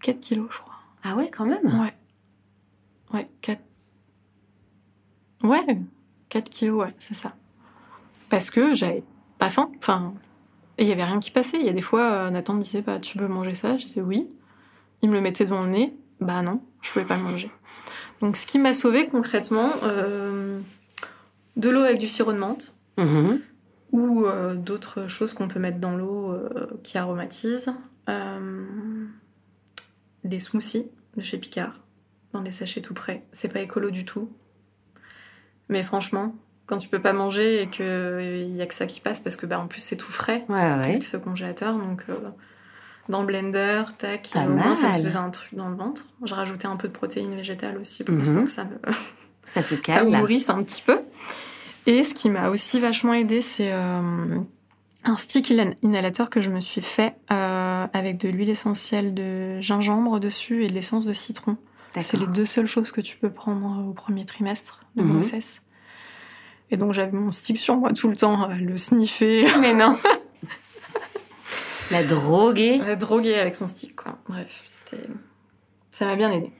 4 0.00 0.20
kilos, 0.20 0.48
je 0.50 0.58
crois. 0.58 0.74
Ah 1.04 1.16
ouais, 1.16 1.30
quand 1.30 1.44
même 1.44 1.80
Ouais. 1.80 1.94
Ouais, 3.12 3.28
4. 3.42 3.60
Ouais, 5.42 5.78
4 6.28 6.48
kilos, 6.48 6.84
ouais, 6.84 6.94
c'est 6.98 7.14
ça. 7.14 7.34
Parce 8.30 8.50
que 8.50 8.74
j'avais 8.74 9.04
pas 9.38 9.50
faim. 9.50 9.70
Enfin, 9.78 10.14
et 10.82 10.84
il 10.84 10.88
y 10.88 10.92
avait 10.92 11.04
rien 11.04 11.20
qui 11.20 11.30
passait. 11.30 11.58
Il 11.60 11.64
y 11.64 11.68
a 11.68 11.72
des 11.72 11.80
fois, 11.80 12.12
euh, 12.12 12.30
Nathan 12.30 12.54
me 12.54 12.60
disait, 12.60 12.82
bah, 12.82 12.98
tu 12.98 13.16
peux 13.16 13.28
manger 13.28 13.54
ça? 13.54 13.78
Je 13.78 13.86
disais 13.86 14.00
oui. 14.00 14.28
Il 15.00 15.10
me 15.10 15.14
le 15.14 15.20
mettait 15.20 15.44
devant 15.44 15.62
le 15.62 15.68
nez. 15.70 15.94
Bah 16.20 16.42
non, 16.42 16.60
je 16.82 16.90
pouvais 16.90 17.04
pas 17.04 17.16
le 17.16 17.22
manger. 17.22 17.50
Donc 18.20 18.36
ce 18.36 18.46
qui 18.46 18.58
m'a 18.58 18.72
sauvée 18.72 19.08
concrètement, 19.08 19.70
euh, 19.84 20.58
de 21.56 21.70
l'eau 21.70 21.82
avec 21.82 21.98
du 22.00 22.08
sirop 22.08 22.32
de 22.32 22.38
menthe 22.38 22.76
Mhm. 22.98 23.40
ou 23.92 24.26
euh, 24.26 24.54
d'autres 24.54 25.06
choses 25.08 25.34
qu'on 25.34 25.46
peut 25.48 25.60
mettre 25.60 25.78
dans 25.78 25.96
l'eau 25.96 26.32
euh, 26.32 26.66
qui 26.82 26.98
aromatisent. 26.98 27.72
Des 30.24 30.38
smoothies 30.38 30.86
de 31.16 31.22
chez 31.22 31.38
Picard, 31.38 31.74
dans 32.32 32.40
des 32.42 32.52
sachets 32.52 32.80
tout 32.80 32.94
prêts. 32.94 33.24
C'est 33.32 33.52
pas 33.52 33.60
écolo 33.60 33.90
du 33.90 34.04
tout. 34.04 34.28
Mais 35.68 35.82
franchement, 35.82 36.34
quand 36.66 36.78
tu 36.78 36.88
peux 36.88 37.00
pas 37.00 37.12
manger 37.12 37.62
et 37.62 37.66
qu'il 37.68 38.54
y 38.56 38.62
a 38.62 38.66
que 38.66 38.74
ça 38.74 38.86
qui 38.86 39.00
passe, 39.00 39.20
parce 39.20 39.36
que 39.36 39.46
bah, 39.46 39.58
en 39.60 39.66
plus 39.66 39.80
c'est 39.80 39.96
tout 39.96 40.10
frais, 40.12 40.44
Ouais, 40.48 40.54
ouais. 40.56 40.62
avec 40.62 41.04
ce 41.04 41.16
congélateur, 41.16 41.74
donc 41.76 42.04
euh, 42.08 42.14
dans 43.08 43.20
le 43.22 43.26
blender, 43.26 43.82
tac, 43.98 44.30
Pas 44.32 44.44
au 44.46 44.50
moins 44.50 44.74
ça 44.74 44.88
me 44.98 45.02
faisait 45.04 45.16
un 45.18 45.30
truc 45.30 45.54
dans 45.54 45.68
le 45.68 45.76
ventre. 45.76 46.04
Je 46.24 46.34
rajoutais 46.34 46.66
un 46.66 46.76
peu 46.76 46.88
de 46.88 46.92
protéines 46.92 47.34
végétales 47.34 47.76
aussi 47.78 48.04
pour 48.04 48.14
l'instant 48.14 48.44
que 48.44 48.50
ça 48.50 48.64
me, 48.64 48.78
Ça 49.44 49.62
te 49.62 49.74
ça 49.74 49.80
calme 49.80 50.06
me 50.06 50.12
là. 50.12 50.18
nourrisse 50.20 50.48
un 50.50 50.62
petit 50.62 50.82
peu. 50.82 51.00
Et 51.86 52.04
ce 52.04 52.14
qui 52.14 52.30
m'a 52.30 52.48
aussi 52.48 52.78
vachement 52.78 53.12
aidé, 53.12 53.40
c'est 53.40 53.72
euh, 53.72 54.38
un 55.04 55.16
stick 55.16 55.50
inhal- 55.50 55.74
inhalateur 55.82 56.30
que 56.30 56.40
je 56.40 56.48
me 56.50 56.60
suis 56.60 56.80
fait 56.80 57.16
euh, 57.32 57.86
avec 57.92 58.18
de 58.18 58.28
l'huile 58.28 58.50
essentielle 58.50 59.14
de 59.14 59.60
gingembre 59.60 60.20
dessus 60.20 60.64
et 60.64 60.68
de 60.68 60.74
l'essence 60.74 61.04
de 61.06 61.12
citron. 61.12 61.56
C'est 62.00 62.16
les 62.16 62.26
deux 62.28 62.44
seules 62.46 62.68
choses 62.68 62.92
que 62.92 63.00
tu 63.02 63.16
peux 63.18 63.30
prendre 63.30 63.84
au 63.86 63.92
premier 63.92 64.24
trimestre 64.24 64.80
de 64.96 65.02
Mhm. 65.02 65.12
grossesse. 65.12 65.60
Et 66.72 66.76
donc 66.76 66.92
j'avais 66.94 67.12
mon 67.12 67.30
stick 67.30 67.58
sur 67.58 67.76
moi 67.76 67.92
tout 67.92 68.08
le 68.08 68.16
temps, 68.16 68.42
à 68.42 68.54
le 68.54 68.76
sniffer, 68.76 69.46
Mais 69.60 69.74
non 69.74 69.94
La 71.90 72.02
droguer. 72.02 72.80
à 72.80 72.96
droguer 72.96 73.34
avec 73.34 73.54
son 73.54 73.68
stick. 73.68 73.94
Quoi. 73.96 74.18
Bref, 74.28 74.62
c'était... 74.66 75.02
ça 75.90 76.06
m'a 76.06 76.16
bien 76.16 76.32
aidé. 76.32 76.50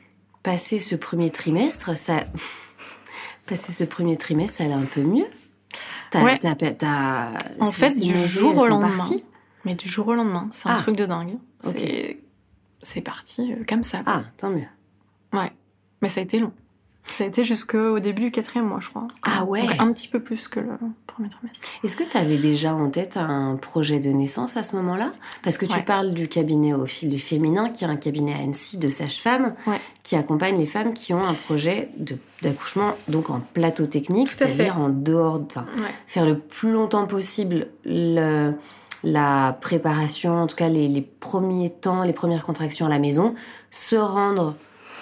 Passer 0.43 0.79
ce 0.79 0.95
premier 0.97 1.31
trimestre, 1.31 1.97
ça. 1.97 2.25
Passer 3.47 3.73
ce 3.73 3.85
premier 3.85 4.17
trimestre, 4.17 4.59
ça 4.59 4.65
allait 4.65 4.75
un 4.75 4.85
peu 4.85 5.01
mieux. 5.03 5.27
T'as, 6.11 6.23
Ouais. 6.23 6.39
t'as- 6.39 6.55
t'as- 6.55 7.31
En 7.61 7.73
fait, 7.73 7.99
du 7.99 8.15
jour 8.19 8.55
au 8.59 8.67
lendemain. 8.67 8.95
parties? 8.99 9.25
Mais 9.65 9.75
du 9.75 9.89
jour 9.89 10.09
au 10.09 10.15
lendemain, 10.15 10.49
c'est 10.53 10.69
un 10.69 10.75
Ah. 10.75 10.79
truc 10.79 10.97
de 10.97 11.07
dingue. 11.07 11.39
Ok. 11.65 11.73
C'est... 11.79 12.19
c'est 12.83 13.01
parti 13.01 13.53
euh, 13.55 13.65
comme 13.67 13.83
ça. 13.83 13.99
quoi. 14.03 14.13
Ah, 14.17 14.25
tant 14.37 14.51
mieux. 14.51 14.67
Ouais. 15.33 15.51
Mais 16.03 16.11
ça 16.11 16.21
a 16.21 16.25
été 16.25 16.39
long. 16.41 16.53
Ça 17.05 17.25
a 17.25 17.27
été 17.27 17.45
jusqu'au 17.45 17.99
début 17.99 18.23
du 18.23 18.31
quatrième 18.31 18.67
mois, 18.69 18.79
je 18.81 18.89
crois. 18.89 19.09
Ah 19.23 19.45
ouais. 19.45 19.63
Donc, 19.67 19.81
Un 19.81 19.93
petit 19.93 20.09
peu 20.09 20.21
plus 20.21 20.49
que 20.49 20.61
le 20.61 20.71
premier 21.07 21.29
trimestre. 21.29 21.61
Est-ce 21.83 21.97
que 21.97 22.05
tu 22.05 22.17
avais 22.17 22.39
déjà 22.39 22.75
en 22.75 22.89
tête 22.91 23.17
un 23.17 23.57
projet 23.61 23.99
de 23.99 24.09
naissance 24.11 24.57
à 24.57 24.63
ce 24.63 24.77
moment-là? 24.77 25.13
Parce 25.43 25.59
que 25.59 25.67
tu 25.67 25.75
Ouais. 25.77 25.83
parles 25.83 26.15
du 26.15 26.29
cabinet 26.29 26.73
au 26.75 26.87
fil 26.87 27.11
du 27.11 27.19
féminin, 27.19 27.71
qui 27.71 27.85
est 27.85 27.89
un 27.89 27.97
cabinet 27.97 28.33
à 28.35 28.39
Annecy 28.39 28.79
de 28.79 28.89
sage-femme, 28.89 29.55
Ouais. 29.67 29.81
qui 30.05 30.15
accompagne 30.17 30.57
les 30.57 30.65
femmes 30.67 30.95
qui 30.95 31.13
ont 31.13 31.23
un 31.23 31.35
projet 31.35 31.91
d'accouchement, 32.41 32.93
donc 33.09 33.31
en 33.31 33.41
plateau 33.41 33.87
technique, 33.87 34.31
c'est-à-dire 34.31 34.79
en 34.81 34.89
dehors, 34.89 35.43
enfin, 35.45 35.67
Ouais. 35.77 35.83
faire 36.07 36.25
le 36.25 36.39
plus 36.39 36.71
longtemps 36.73 37.07
possible 37.07 37.67
le- 37.85 38.53
la 39.05 39.59
préparation, 39.61 40.43
en 40.43 40.47
tout 40.47 40.55
cas 40.57 40.69
les, 40.69 40.87
les 40.87 41.03
premiers 41.03 41.71
temps, 41.71 42.05
les 42.05 42.13
premières 42.13 42.45
contractions 42.45 42.87
à 42.87 42.89
la 42.89 43.01
maison, 43.01 43.35
se 43.71 43.97
rendre 43.97 44.55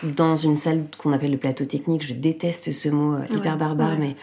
dans 0.03 0.37
une 0.37 0.57
salle 0.57 0.85
qu'on 0.99 1.13
appelle 1.13 1.31
le 1.33 1.39
plateau 1.39 1.65
technique, 1.65 2.05
je 2.07 2.15
déteste 2.15 2.73
ce 2.73 2.89
mot 2.89 3.15
euh, 3.15 3.25
hyper 3.31 3.53
Ouais. 3.53 3.59
barbare, 3.59 3.91
Ouais, 3.93 3.97
mais 3.99 4.15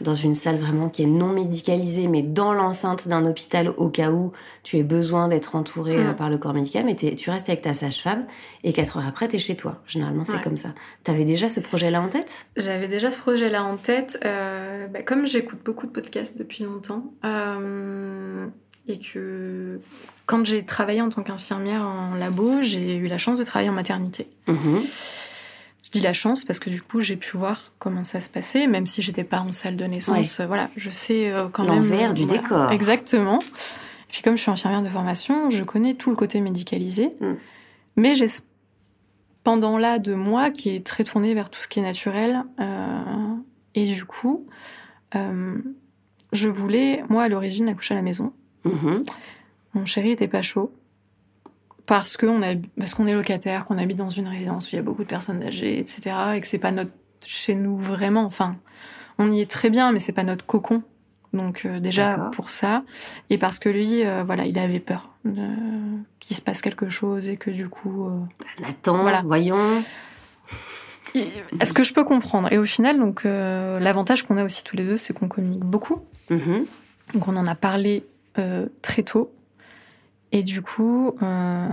dans 0.00 0.14
une 0.16 0.34
salle 0.34 0.56
vraiment 0.56 0.88
qui 0.88 1.02
est 1.04 1.06
non 1.06 1.28
médicalisée, 1.28 2.08
mais 2.08 2.22
dans 2.22 2.52
l'enceinte 2.52 3.06
d'un 3.06 3.24
hôpital 3.24 3.68
au 3.76 3.88
cas 3.88 4.10
où 4.10 4.32
tu 4.64 4.76
aies 4.78 4.82
besoin 4.82 5.28
d'être 5.28 5.54
entouré 5.54 5.96
Mm. 5.96 6.06
euh, 6.08 6.12
par 6.14 6.28
le 6.28 6.38
corps 6.38 6.54
médical, 6.54 6.84
mais 6.84 6.96
tu 6.96 7.30
restes 7.30 7.48
avec 7.48 7.62
ta 7.62 7.72
sage-femme 7.74 8.26
et 8.64 8.72
quatre 8.72 8.96
heures 8.96 9.06
après, 9.06 9.28
t'es 9.28 9.38
chez 9.38 9.54
toi. 9.56 9.80
Généralement, 9.86 10.24
c'est 10.24 10.32
Ouais. 10.34 10.40
comme 10.42 10.56
ça. 10.56 10.70
T'avais 11.04 11.24
déjà 11.24 11.48
ce 11.48 11.60
projet-là 11.60 12.02
en 12.02 12.08
tête? 12.08 12.46
J'avais 12.56 12.88
déjà 12.88 13.10
ce 13.12 13.18
projet-là 13.18 13.62
en 13.64 13.76
tête. 13.76 14.18
euh, 14.24 14.88
bah, 14.88 15.02
comme 15.02 15.26
j'écoute 15.28 15.60
beaucoup 15.64 15.86
de 15.86 15.92
podcasts 15.92 16.36
depuis 16.36 16.64
longtemps, 16.64 17.12
euh, 17.24 18.46
et 18.88 18.98
que 18.98 19.78
quand 20.32 20.46
j'ai 20.46 20.64
travaillé 20.64 21.02
en 21.02 21.10
tant 21.10 21.22
qu'infirmière 21.22 21.82
en 21.82 22.14
labo, 22.14 22.62
j'ai 22.62 22.96
eu 22.96 23.06
la 23.06 23.18
chance 23.18 23.38
de 23.38 23.44
travailler 23.44 23.68
en 23.68 23.74
maternité. 23.74 24.26
Mhm. 24.48 24.80
Je 25.84 25.90
dis 25.90 26.00
la 26.00 26.14
chance 26.14 26.44
parce 26.46 26.58
que 26.58 26.70
du 26.70 26.80
coup, 26.80 27.02
j'ai 27.02 27.16
pu 27.16 27.36
voir 27.36 27.60
comment 27.78 28.02
ça 28.02 28.18
se 28.18 28.30
passait, 28.30 28.66
même 28.66 28.86
si 28.86 29.02
j'étais 29.02 29.24
pas 29.24 29.40
en 29.40 29.52
salle 29.52 29.76
de 29.76 29.84
naissance. 29.84 30.40
euh, 30.40 30.46
Voilà, 30.46 30.70
je 30.74 30.90
sais 30.90 31.30
euh, 31.30 31.48
quand 31.52 31.64
même. 31.64 31.74
L'envers 31.74 32.14
du 32.14 32.24
voilà. 32.24 32.40
décor. 32.40 32.72
Exactement. 32.72 33.40
Et 33.40 34.12
puis 34.12 34.22
comme 34.22 34.38
je 34.38 34.42
suis 34.42 34.50
infirmière 34.50 34.82
de 34.82 34.88
formation, 34.88 35.50
je 35.50 35.62
connais 35.64 35.92
tout 35.92 36.08
le 36.08 36.16
côté 36.16 36.40
médicalisé. 36.40 37.10
Mm. 37.20 37.32
mais 37.96 38.14
j'ai 38.14 38.26
pendant 39.44 39.76
là 39.76 39.98
de 39.98 40.14
moi 40.14 40.50
qui 40.50 40.70
est 40.74 40.86
très 40.86 41.04
tourné 41.04 41.34
vers 41.34 41.50
tout 41.50 41.60
ce 41.60 41.68
qui 41.68 41.78
est 41.80 41.82
naturel. 41.82 42.42
Euh, 42.58 43.34
et 43.74 43.84
du 43.84 44.04
coup, 44.06 44.46
euh, 45.14 45.58
je 46.32 46.48
voulais, 46.48 47.02
moi 47.10 47.24
à 47.24 47.28
l'origine, 47.28 47.68
accoucher 47.68 47.92
à 47.92 47.96
la 47.98 48.02
maison. 48.02 48.32
Mhm. 48.64 49.04
Mon 49.74 49.86
chéri 49.86 50.10
était 50.10 50.28
pas 50.28 50.42
chaud 50.42 50.72
parce 51.86 52.16
qu'on 52.16 52.42
a, 52.42 52.54
parce 52.78 52.94
qu'on 52.94 53.06
est 53.06 53.14
locataire, 53.14 53.64
qu'on 53.64 53.78
habite 53.78 53.96
dans 53.98 54.10
une 54.10 54.28
résidence 54.28 54.66
où 54.66 54.70
il 54.74 54.76
y 54.76 54.78
a 54.78 54.82
beaucoup 54.82 55.02
de 55.02 55.08
personnes 55.08 55.42
âgées, 55.42 55.78
etc. 55.78 56.14
Et 56.36 56.40
que 56.40 56.46
c'est 56.46 56.58
pas 56.58 56.70
notre 56.72 56.90
chez 57.24 57.54
nous 57.54 57.76
vraiment. 57.76 58.24
Enfin, 58.24 58.56
on 59.18 59.30
y 59.32 59.40
est 59.40 59.50
très 59.50 59.70
bien, 59.70 59.92
mais 59.92 59.98
c'est 60.00 60.12
pas 60.12 60.24
notre 60.24 60.46
cocon. 60.46 60.82
Donc 61.32 61.62
euh, 61.64 61.80
déjà 61.80 62.16
pour 62.30 62.50
ça 62.50 62.84
et 63.30 63.38
parce 63.38 63.58
que 63.58 63.70
lui, 63.70 64.04
euh, 64.04 64.22
voilà, 64.22 64.44
il 64.44 64.58
avait 64.58 64.80
peur 64.80 65.14
de- 65.24 65.40
qu'il 66.20 66.36
se 66.36 66.42
passe 66.42 66.60
quelque 66.60 66.90
chose 66.90 67.28
et 67.30 67.38
que 67.38 67.50
du 67.50 67.68
coup. 67.70 68.06
euh, 68.06 68.18
Voilà. 69.00 69.22
voyons. 69.22 69.56
Est-ce 71.60 71.72
que 71.72 71.84
je 71.84 71.92
peux 71.92 72.04
comprendre 72.04 72.50
Et 72.52 72.58
au 72.58 72.64
final, 72.64 72.98
donc 72.98 73.24
euh, 73.24 73.78
l'avantage 73.80 74.22
qu'on 74.24 74.36
a 74.36 74.44
aussi 74.44 74.62
tous 74.64 74.76
les 74.76 74.84
deux, 74.84 74.96
c'est 74.96 75.12
qu'on 75.14 75.28
communique 75.28 75.64
beaucoup. 75.64 76.02
Mhm. 76.30 76.66
Donc 77.14 77.28
on 77.28 77.36
en 77.36 77.46
a 77.46 77.54
parlé 77.54 78.04
très 78.82 79.02
tôt. 79.02 79.32
Et 80.32 80.42
du 80.42 80.62
coup, 80.62 81.14
euh, 81.22 81.68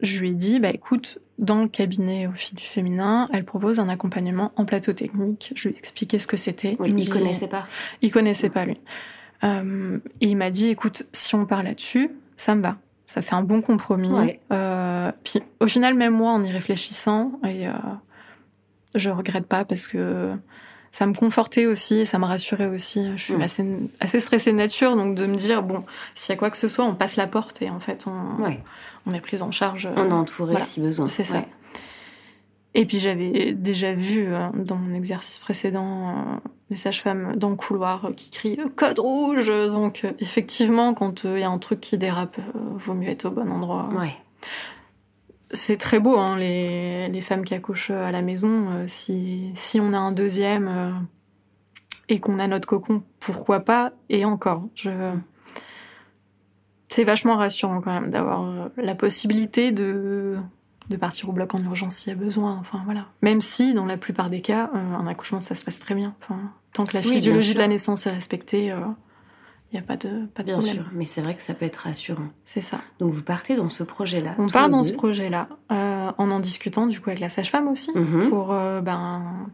je 0.00 0.20
lui 0.20 0.30
ai 0.30 0.34
dit, 0.34 0.60
bah 0.60 0.70
écoute, 0.70 1.20
dans 1.38 1.62
le 1.62 1.68
cabinet 1.68 2.26
au 2.26 2.32
fil 2.32 2.56
du 2.56 2.64
féminin, 2.64 3.28
elle 3.32 3.44
propose 3.44 3.78
un 3.80 3.88
accompagnement 3.88 4.52
en 4.56 4.64
plateau 4.64 4.92
technique. 4.92 5.52
Je 5.54 5.68
lui 5.68 5.74
ai 5.76 5.78
expliqué 5.78 6.18
ce 6.18 6.26
que 6.26 6.36
c'était. 6.36 6.76
Oui, 6.78 6.90
il 6.90 6.96
dit- 6.96 7.08
connaissait 7.08 7.48
pas. 7.48 7.66
Il 8.02 8.10
connaissait 8.10 8.50
pas 8.50 8.64
lui. 8.64 8.80
Euh, 9.44 9.98
et 10.20 10.26
il 10.28 10.36
m'a 10.36 10.50
dit, 10.50 10.68
écoute, 10.68 11.06
si 11.12 11.34
on 11.36 11.46
part 11.46 11.62
là-dessus, 11.62 12.10
ça 12.36 12.54
me 12.56 12.62
va. 12.62 12.76
Ça 13.06 13.22
fait 13.22 13.34
un 13.36 13.42
bon 13.42 13.62
compromis. 13.62 14.10
Ouais. 14.10 14.40
Euh, 14.52 15.10
puis 15.24 15.40
au 15.60 15.66
final, 15.68 15.94
même 15.94 16.14
moi, 16.14 16.32
en 16.32 16.42
y 16.42 16.50
réfléchissant, 16.50 17.32
et 17.46 17.66
je 18.94 19.10
regrette 19.10 19.46
pas 19.46 19.64
parce 19.64 19.86
que 19.86 20.34
ça 20.92 21.06
me 21.06 21.12
confortait 21.14 21.66
aussi, 21.66 22.04
ça 22.06 22.18
me 22.18 22.24
rassurait 22.24 22.66
aussi. 22.66 23.06
Je 23.16 23.22
suis 23.22 23.34
Mm. 23.34 23.42
assez, 23.42 23.66
assez 24.00 24.20
stressée 24.20 24.52
de 24.52 24.56
nature, 24.56 24.96
donc 24.96 25.14
de 25.14 25.26
me 25.26 25.36
dire, 25.36 25.62
bon, 25.62 25.84
s'il 26.14 26.32
y 26.32 26.36
a 26.36 26.36
quoi 26.38 26.50
que 26.50 26.56
ce 26.56 26.68
soit, 26.68 26.84
on 26.84 26.94
passe 26.94 27.16
la 27.16 27.26
porte 27.26 27.62
et 27.62 27.70
en 27.70 27.78
fait, 27.80 28.06
on, 28.06 28.42
Ouais. 28.42 28.60
on 29.06 29.12
est 29.12 29.20
prise 29.20 29.42
en 29.42 29.50
charge. 29.52 29.86
euh, 29.86 29.90
On 29.96 30.08
est 30.10 30.12
entouré 30.12 30.52
voilà. 30.52 30.64
si 30.66 30.80
besoin. 30.80 31.08
C'est 31.08 31.24
ça. 31.24 31.36
Ouais. 31.38 31.48
Et 32.74 32.84
puis 32.84 32.98
j'avais 32.98 33.52
déjà 33.54 33.92
vu 33.94 34.26
euh, 34.26 34.48
dans 34.54 34.76
mon 34.76 34.94
exercice 34.94 35.38
précédent 35.38 36.08
euh, 36.10 36.12
des 36.70 36.76
sages-femmes 36.76 37.34
dans 37.36 37.48
le 37.50 37.56
couloir 37.56 38.04
euh, 38.04 38.12
qui 38.12 38.30
crient 38.30 38.58
code 38.76 38.98
rouge. 38.98 39.48
Donc 39.48 40.02
euh, 40.04 40.12
effectivement, 40.20 40.94
quand 40.94 41.24
il 41.24 41.38
y 41.40 41.42
a 41.44 41.48
un 41.50 41.58
truc 41.58 41.80
qui 41.80 41.96
dérape, 41.98 42.38
vaut 42.54 42.94
mieux 42.94 43.08
être 43.08 43.24
au 43.26 43.30
bon 43.30 43.50
endroit. 43.50 43.88
Ouais. 43.98 44.14
C'est 45.50 45.78
très 45.78 45.98
beau, 45.98 46.18
hein, 46.18 46.36
les, 46.36 47.08
les 47.08 47.20
femmes 47.22 47.44
qui 47.44 47.54
accouchent 47.54 47.90
à 47.90 48.12
la 48.12 48.20
maison. 48.20 48.68
euh, 48.70 48.84
si, 48.86 49.50
si 49.54 49.80
on 49.80 49.92
a 49.94 49.98
un 49.98 50.12
deuxième 50.12 50.68
euh, 50.68 50.90
et 52.10 52.20
qu'on 52.20 52.38
a 52.38 52.46
notre 52.46 52.68
cocon, 52.68 53.02
pourquoi 53.18 53.60
pas 53.60 53.92
Et 54.10 54.24
encore, 54.26 54.68
je... 54.74 54.90
c'est 56.90 57.04
vachement 57.04 57.36
rassurant 57.36 57.80
quand 57.80 57.92
même 57.92 58.10
d'avoir 58.10 58.44
euh, 58.44 58.68
la 58.76 58.94
possibilité 58.94 59.72
de, 59.72 60.36
de 60.90 60.96
partir 60.96 61.28
au 61.30 61.32
bloc 61.32 61.54
en 61.54 61.62
urgence 61.62 61.96
s'il 61.96 62.12
y 62.12 62.16
a 62.16 62.18
besoin. 62.18 62.58
Enfin 62.60 62.82
voilà. 62.84 63.06
Même 63.22 63.40
si, 63.40 63.72
dans 63.72 63.86
la 63.86 63.96
plupart 63.96 64.28
des 64.28 64.42
cas, 64.42 64.70
euh, 64.74 64.78
un 64.78 65.06
accouchement 65.06 65.40
ça 65.40 65.54
se 65.54 65.64
passe 65.64 65.80
très 65.80 65.94
bien. 65.94 66.14
Enfin, 66.22 66.40
tant 66.74 66.84
que 66.84 66.94
la 66.94 67.00
Oui, 67.00 67.10
physiologie 67.10 67.54
de 67.54 67.58
la 67.58 67.68
naissance 67.68 68.06
est 68.06 68.12
respectée, 68.12 68.70
il 69.70 69.74
n'y 69.74 69.80
a 69.80 69.82
pas 69.82 69.96
de, 69.96 70.26
pas 70.26 70.42
de 70.42 70.46
Bien 70.46 70.56
problème. 70.58 70.74
sûr. 70.76 70.84
Mais 70.92 71.04
c'est 71.04 71.20
vrai 71.20 71.34
que 71.36 71.42
ça 71.42 71.52
peut 71.54 71.66
être 71.66 71.76
rassurant. 71.76 72.28
C'est 72.44 72.60
ça. 72.62 72.80
Donc 73.00 73.10
vous 73.12 73.22
partez 73.22 73.54
dans 73.56 73.68
ce 73.68 73.82
projet-là. 73.82 74.34
On 74.38 74.46
part 74.48 74.70
dans 74.70 74.80
deux. 74.80 74.88
ce 74.88 74.92
projet-là 74.94 75.48
euh, 75.70 76.10
en 76.16 76.30
en 76.30 76.40
discutant 76.40 76.86
du 76.86 77.00
coup 77.00 77.10
avec 77.10 77.20
la 77.20 77.28
sage-femme 77.28 77.68
aussi 77.68 77.92
Mhm. 77.94 78.28
pour 78.30 78.52
euh, 78.52 78.80
ben, 78.80 79.46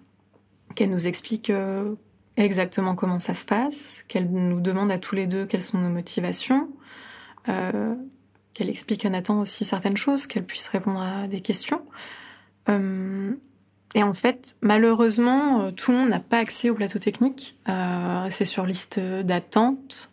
qu'elle 0.77 0.91
nous 0.91 1.07
explique 1.09 1.51
euh, 1.51 1.95
exactement 2.37 2.95
comment 2.95 3.19
ça 3.21 3.35
se 3.35 3.45
passe, 3.45 4.05
qu'elle 4.09 4.31
nous 4.31 4.61
demande 4.61 4.91
à 4.93 4.99
tous 4.99 5.15
les 5.17 5.27
deux 5.27 5.47
quelles 5.47 5.63
sont 5.63 5.79
nos 5.79 5.91
motivations, 5.91 6.69
qu'elle 7.45 8.71
explique 8.71 9.05
à 9.05 9.11
Nathan 9.11 9.41
aussi 9.41 9.65
certaines 9.65 9.97
choses, 9.97 10.27
qu'elle 10.27 10.45
puisse 10.47 10.69
répondre 10.69 11.01
à 11.01 11.27
des 11.29 11.41
questions. 11.41 11.83
Et 13.95 14.03
en 14.03 14.15
fait, 14.15 14.57
malheureusement, 14.61 15.63
euh, 15.63 15.71
tout 15.71 15.93
le 15.93 15.99
monde 15.99 16.09
n'a 16.09 16.19
pas 16.21 16.39
accès 16.39 16.69
au 16.71 16.75
plateau 16.75 16.99
technique. 16.99 17.57
Euh, 17.69 18.27
c'est 18.31 18.45
sur 18.45 18.67
liste 18.67 18.99
d'attente. 18.99 20.11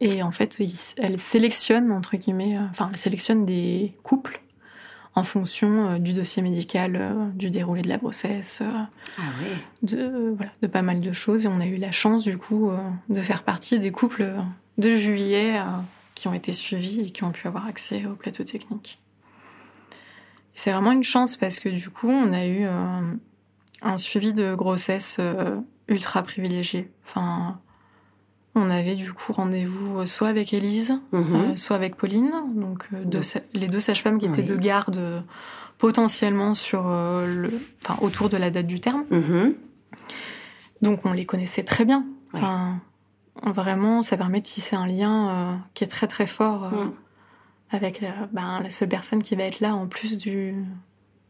Et 0.00 0.22
en 0.22 0.30
fait, 0.30 0.58
il- 0.60 0.72
elle 0.98 1.18
sélectionne, 1.18 1.90
entre 1.90 2.16
guillemets, 2.16 2.56
euh, 2.56 2.62
enfin, 2.70 2.88
elle 2.90 2.96
sélectionne 2.98 3.44
des 3.46 3.94
couples 4.02 4.40
en 5.14 5.24
fonction 5.24 5.88
euh, 5.90 5.98
du 5.98 6.12
dossier 6.12 6.42
médical, 6.42 7.00
du 7.34 7.50
déroulé 7.50 7.82
de 7.82 7.88
la 7.88 7.96
grossesse, 7.98 8.62
Ah 9.18 9.22
ouais. 9.40 9.56
de, 9.82 10.34
voilà, 10.36 10.52
de 10.62 10.66
pas 10.68 10.82
mal 10.82 11.00
de 11.00 11.12
choses. 11.12 11.46
Et 11.46 11.48
on 11.48 11.60
a 11.60 11.66
eu 11.66 11.76
la 11.78 11.90
chance, 11.90 12.22
du 12.24 12.36
coup, 12.38 12.70
de 13.08 13.20
faire 13.20 13.42
partie 13.42 13.78
des 13.80 13.90
couples 13.90 14.32
de 14.76 14.94
juillet 14.96 15.54
qui 16.14 16.28
ont 16.28 16.34
été 16.34 16.52
suivis 16.52 17.00
et 17.00 17.10
qui 17.10 17.24
ont 17.24 17.32
pu 17.32 17.48
avoir 17.48 17.66
accès 17.66 18.04
au 18.06 18.14
plateau 18.14 18.44
technique. 18.44 18.98
C'est 20.60 20.72
vraiment 20.72 20.90
une 20.90 21.04
chance 21.04 21.36
parce 21.36 21.60
que, 21.60 21.68
du 21.68 21.88
coup, 21.88 22.08
on 22.10 22.32
a 22.32 22.44
eu 22.44 22.64
euh, 22.64 23.00
un 23.82 23.96
suivi 23.96 24.32
de 24.32 24.56
grossesse 24.56 25.18
euh, 25.20 25.56
ultra 25.86 26.24
privilégié. 26.24 26.90
Enfin, 27.06 27.60
on 28.56 28.68
avait 28.68 28.96
du 28.96 29.12
coup 29.12 29.32
rendez-vous 29.32 30.00
euh, 30.00 30.06
soit 30.06 30.26
avec 30.26 30.52
Élise, 30.52 30.98
Mhm. 31.12 31.34
euh, 31.52 31.56
soit 31.56 31.76
avec 31.76 31.94
Pauline, 31.94 32.32
donc 32.56 32.88
deux 33.04 33.20
les 33.54 33.68
deux 33.68 33.78
sages-femmes 33.78 34.18
qui 34.18 34.26
étaient 34.26 34.40
Oui. 34.40 34.48
de 34.48 34.56
garde 34.56 35.22
potentiellement 35.78 36.54
sur 36.54 36.82
le, 36.88 37.50
enfin, 37.84 37.96
autour 38.02 38.28
de 38.28 38.36
la 38.36 38.50
date 38.50 38.66
du 38.66 38.80
terme. 38.80 39.04
Mhm. 39.12 39.54
Donc 40.82 41.06
on 41.06 41.12
les 41.12 41.24
connaissait 41.24 41.62
très 41.62 41.84
bien. 41.84 42.04
Ouais. 42.34 42.40
Enfin, 42.42 42.80
vraiment, 43.44 44.02
ça 44.02 44.16
permet 44.16 44.40
de 44.40 44.46
tisser 44.46 44.74
un 44.74 44.88
lien 44.88 45.28
euh, 45.28 45.54
qui 45.74 45.84
est 45.84 45.88
très 45.88 46.08
très 46.08 46.26
fort 46.26 46.64
euh, 46.64 46.84
Mm. 46.86 46.92
Avec 47.70 48.00
la, 48.00 48.28
ben, 48.32 48.60
la 48.62 48.70
seule 48.70 48.88
personne 48.88 49.22
qui 49.22 49.36
va 49.36 49.44
être 49.44 49.60
là 49.60 49.74
en 49.74 49.86
plus 49.86 50.18
du, 50.18 50.54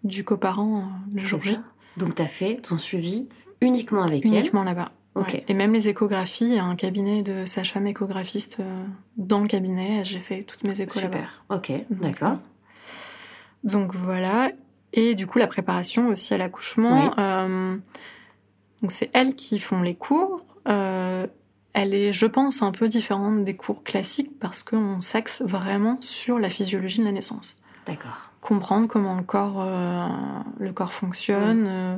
du 0.05 0.25
coparent 0.25 0.79
euh, 0.79 1.17
le 1.17 1.23
jour 1.25 1.41
J. 1.41 1.57
Donc 1.97 2.15
tu 2.15 2.23
as 2.23 2.29
fait 2.29 2.57
ton 2.57 2.79
suivi 2.79 3.29
uniquement 3.61 4.03
avec 4.05 4.25
elle. 4.25 4.33
uniquement 4.33 4.65
là-bas. 4.65 4.93
Ok. 5.15 5.29
Ouais. 5.33 5.45
Et 5.49 5.55
même 5.55 5.73
les 5.73 5.89
échographies, 5.89 6.45
il 6.45 6.55
y 6.55 6.59
a 6.59 6.65
un 6.65 6.77
cabinet 6.77 7.23
de 7.23 7.45
sage-femme 7.45 7.89
échographiste 7.89 8.59
euh, 8.61 8.85
dans 9.17 9.41
le 9.41 9.49
cabinet. 9.49 10.05
J'ai 10.05 10.21
fait 10.21 10.43
toutes 10.45 10.63
mes 10.63 10.81
échos 10.81 11.01
là-bas. 11.01 11.17
Super. 11.19 11.45
Ok, 11.51 11.73
d'accord. 11.91 12.39
Donc 13.65 13.95
voilà. 13.97 14.53
Et 14.93 15.15
du 15.17 15.27
coup, 15.27 15.39
la 15.39 15.49
préparation 15.49 16.09
aussi 16.09 16.35
à 16.35 16.39
l'accouchement. 16.39 17.07
Oui. 17.07 17.11
euh, 17.19 17.77
donc 18.81 18.93
c'est 18.93 19.11
elles 19.13 19.35
qui 19.35 19.59
font 19.59 19.83
les 19.83 19.97
cours. 19.97 20.45
Euh, 20.69 21.27
elle 21.79 21.95
est, 21.95 22.13
je 22.13 22.27
pense, 22.27 22.63
un 22.63 22.73
peu 22.73 22.89
différente 22.89 23.45
des 23.45 23.55
cours 23.55 23.85
classiques 23.85 24.39
parce 24.41 24.65
qu'on 24.65 25.01
s'axe 25.01 25.43
vraiment 25.43 25.97
sur 26.01 26.41
la 26.41 26.51
physiologie 26.51 26.99
de 26.99 27.05
la 27.05 27.13
naissance. 27.13 27.57
D'accord. 27.87 28.33
Comprendre 28.41 28.89
comment 28.89 29.17
le 29.17 29.23
corps, 29.23 29.61
euh, 29.61 30.09
le 30.59 30.73
corps 30.73 30.93
fonctionne, 30.93 31.67
euh, 31.69 31.97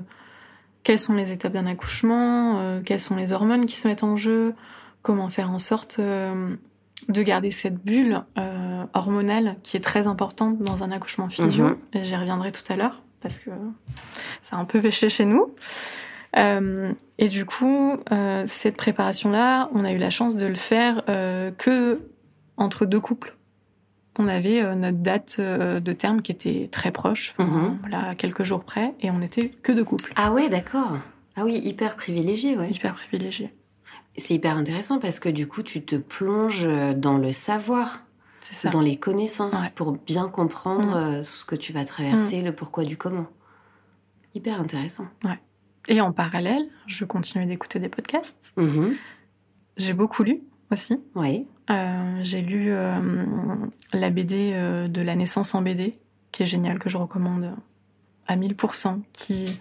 quelles 0.82 0.98
sont 0.98 1.14
les 1.14 1.32
étapes 1.32 1.54
d'un 1.54 1.66
accouchement, 1.66 2.58
euh, 2.58 2.82
quelles 2.84 3.00
sont 3.00 3.16
les 3.16 3.32
hormones 3.32 3.64
qui 3.64 3.74
se 3.74 3.88
mettent 3.88 4.04
en 4.04 4.18
jeu, 4.18 4.54
comment 5.00 5.30
faire 5.30 5.50
en 5.50 5.58
sorte 5.58 5.98
de 5.98 7.22
garder 7.22 7.50
cette 7.50 7.82
bulle 7.82 8.22
hormonale 8.92 9.56
qui 9.62 9.78
est 9.78 9.84
très 9.84 10.06
importante 10.06 10.58
dans 10.58 10.84
un 10.84 10.92
accouchement 10.92 11.30
physio. 11.30 11.68
Mhm. 11.68 11.76
Et 11.94 12.04
J'y 12.04 12.16
reviendrai 12.16 12.52
tout 12.52 12.70
à 12.70 12.76
l'heure 12.76 13.00
parce 13.22 13.38
que 13.38 13.50
ça 14.42 14.56
a 14.56 14.60
un 14.60 14.66
peu 14.66 14.80
pêché 14.80 15.08
chez 15.08 15.24
nous. 15.24 15.54
Euh, 16.36 16.92
et 17.18 17.28
du 17.28 17.44
coup, 17.44 17.96
euh, 18.12 18.44
cette 18.46 18.76
préparation-là, 18.76 19.68
on 19.72 19.84
a 19.84 19.92
eu 19.92 19.98
la 19.98 20.10
chance 20.10 20.36
de 20.36 20.46
le 20.46 20.54
faire 20.54 21.02
euh, 21.08 21.50
que 21.50 22.00
entre 22.56 22.86
deux 22.86 23.00
couples. 23.00 23.36
On 24.18 24.28
avait 24.28 24.74
notre 24.76 24.98
date 24.98 25.40
de 25.40 25.92
terme 25.92 26.20
qui 26.20 26.30
était 26.32 26.68
très 26.70 26.90
proche, 26.90 27.34
voilà, 27.80 28.08
à 28.10 28.14
quelques 28.14 28.42
jours 28.42 28.64
près, 28.64 28.94
et 29.00 29.10
on 29.10 29.22
était 29.22 29.48
que 29.48 29.72
deux 29.72 29.84
couples, 29.84 30.12
Ah 30.16 30.32
ouais, 30.32 30.48
d'accord. 30.50 30.98
Ah 31.36 31.44
oui, 31.44 31.54
hyper 31.64 31.96
privilégié, 31.96 32.56
ouais. 32.58 32.70
hyper 32.70 32.94
privilégiés. 32.94 33.54
C'est 34.18 34.34
hyper 34.34 34.56
intéressant 34.56 34.98
parce 34.98 35.20
que 35.20 35.28
du 35.30 35.46
coup, 35.46 35.62
tu 35.62 35.82
te 35.84 35.96
plonges 35.96 36.68
dans 36.96 37.16
le 37.18 37.32
savoir, 37.32 38.02
ça. 38.40 38.68
dans 38.68 38.80
les 38.82 38.98
connaissances 38.98 39.62
Ouais. 39.62 39.72
pour 39.74 39.92
bien 39.92 40.28
comprendre 40.28 41.20
Mm. 41.20 41.24
ce 41.24 41.44
que 41.46 41.54
tu 41.56 41.72
vas 41.72 41.84
traverser, 41.86 42.42
le 42.42 42.52
pourquoi 42.52 42.84
du 42.84 42.98
comment. 42.98 43.26
Hyper 44.34 44.60
intéressant. 44.60 45.06
Et 45.88 46.00
en 46.00 46.12
parallèle, 46.12 46.66
je 46.86 47.04
continuais 47.04 47.46
d'écouter 47.46 47.78
des 47.78 47.88
podcasts. 47.88 48.52
Mhm. 48.56 48.94
J'ai 49.76 49.94
beaucoup 49.94 50.22
lu 50.22 50.40
aussi. 50.70 51.02
Oui. 51.14 51.46
Euh, 51.70 52.20
j'ai 52.22 52.40
lu 52.40 52.66
euh, 52.70 53.56
la 53.92 54.10
BD 54.10 54.52
euh, 54.54 54.88
de 54.88 55.00
la 55.00 55.14
naissance 55.14 55.54
en 55.54 55.62
BD, 55.62 55.94
qui 56.32 56.42
est 56.42 56.46
géniale, 56.46 56.78
que 56.78 56.90
je 56.90 56.96
recommande 56.96 57.54
à 58.26 58.36
1000%, 58.36 59.00
qui, 59.12 59.60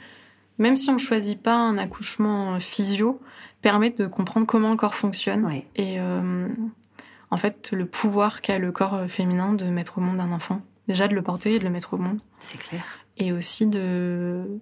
même 0.57 0.75
si 0.75 0.89
on 0.89 0.93
ne 0.93 0.99
choisit 0.99 1.41
pas 1.41 1.55
un 1.55 1.77
accouchement 1.77 2.59
physio, 2.59 3.21
permet 3.61 3.91
de 3.91 4.07
comprendre 4.07 4.45
comment 4.45 4.71
le 4.71 4.77
corps 4.77 4.95
fonctionne 4.95 5.49
et 5.75 5.99
en 5.99 7.37
fait 7.37 7.71
le 7.71 7.85
pouvoir 7.85 8.41
qu'a 8.41 8.57
le 8.57 8.71
corps 8.71 9.01
féminin 9.09 9.51
de 9.51 9.65
mettre 9.65 9.97
au 9.97 10.01
monde 10.01 10.19
un 10.21 10.31
enfant 10.31 10.61
déjà 10.89 11.07
de 11.07 11.13
le 11.13 11.21
porter 11.21 11.55
et 11.55 11.59
de 11.59 11.63
le 11.63 11.69
mettre 11.69 11.93
au 11.93 11.97
monde. 11.97 12.19
C'est 12.39 12.57
clair. 12.57 12.83
Et 13.17 13.31
aussi 13.31 13.67
de 13.67 14.59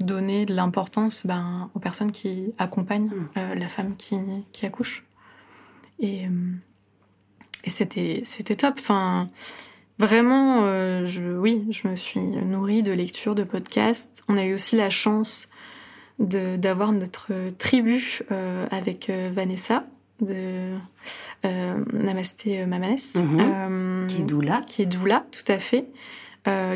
donner 0.00 0.44
de 0.46 0.54
l'importance 0.54 1.26
ben, 1.26 1.70
aux 1.74 1.78
personnes 1.78 2.12
qui 2.12 2.52
accompagnent 2.58 3.06
Mm. 3.06 3.28
euh, 3.36 3.54
la 3.54 3.66
femme 3.66 3.96
qui, 3.96 4.16
qui 4.52 4.66
accouche. 4.66 5.04
Et, 6.00 6.26
euh, 6.26 6.28
et 7.64 7.70
c'était, 7.70 8.22
c'était 8.24 8.56
top. 8.56 8.74
Enfin, 8.78 9.28
vraiment, 9.98 10.62
euh, 10.64 11.06
je, 11.06 11.22
oui, 11.24 11.64
je 11.70 11.86
me 11.88 11.96
suis 11.96 12.20
nourrie 12.20 12.82
de 12.82 12.92
lectures, 12.92 13.34
de 13.34 13.44
podcasts. 13.44 14.22
On 14.28 14.36
a 14.36 14.44
eu 14.44 14.54
aussi 14.54 14.76
la 14.76 14.90
chance 14.90 15.48
de, 16.18 16.56
d'avoir 16.56 16.92
notre 16.92 17.30
tribu 17.58 18.20
euh, 18.32 18.66
avec 18.70 19.10
Vanessa 19.32 19.86
de 20.20 20.70
Namasté 21.92 22.66
Mamanes. 22.66 22.96
Mhm. 23.14 24.06
Qui 24.08 24.20
est 24.22 24.24
doula. 24.24 24.60
qui 24.66 24.82
est 24.82 24.86
doula, 24.86 25.26
tout 25.30 25.52
à 25.52 25.58
fait, 25.58 25.86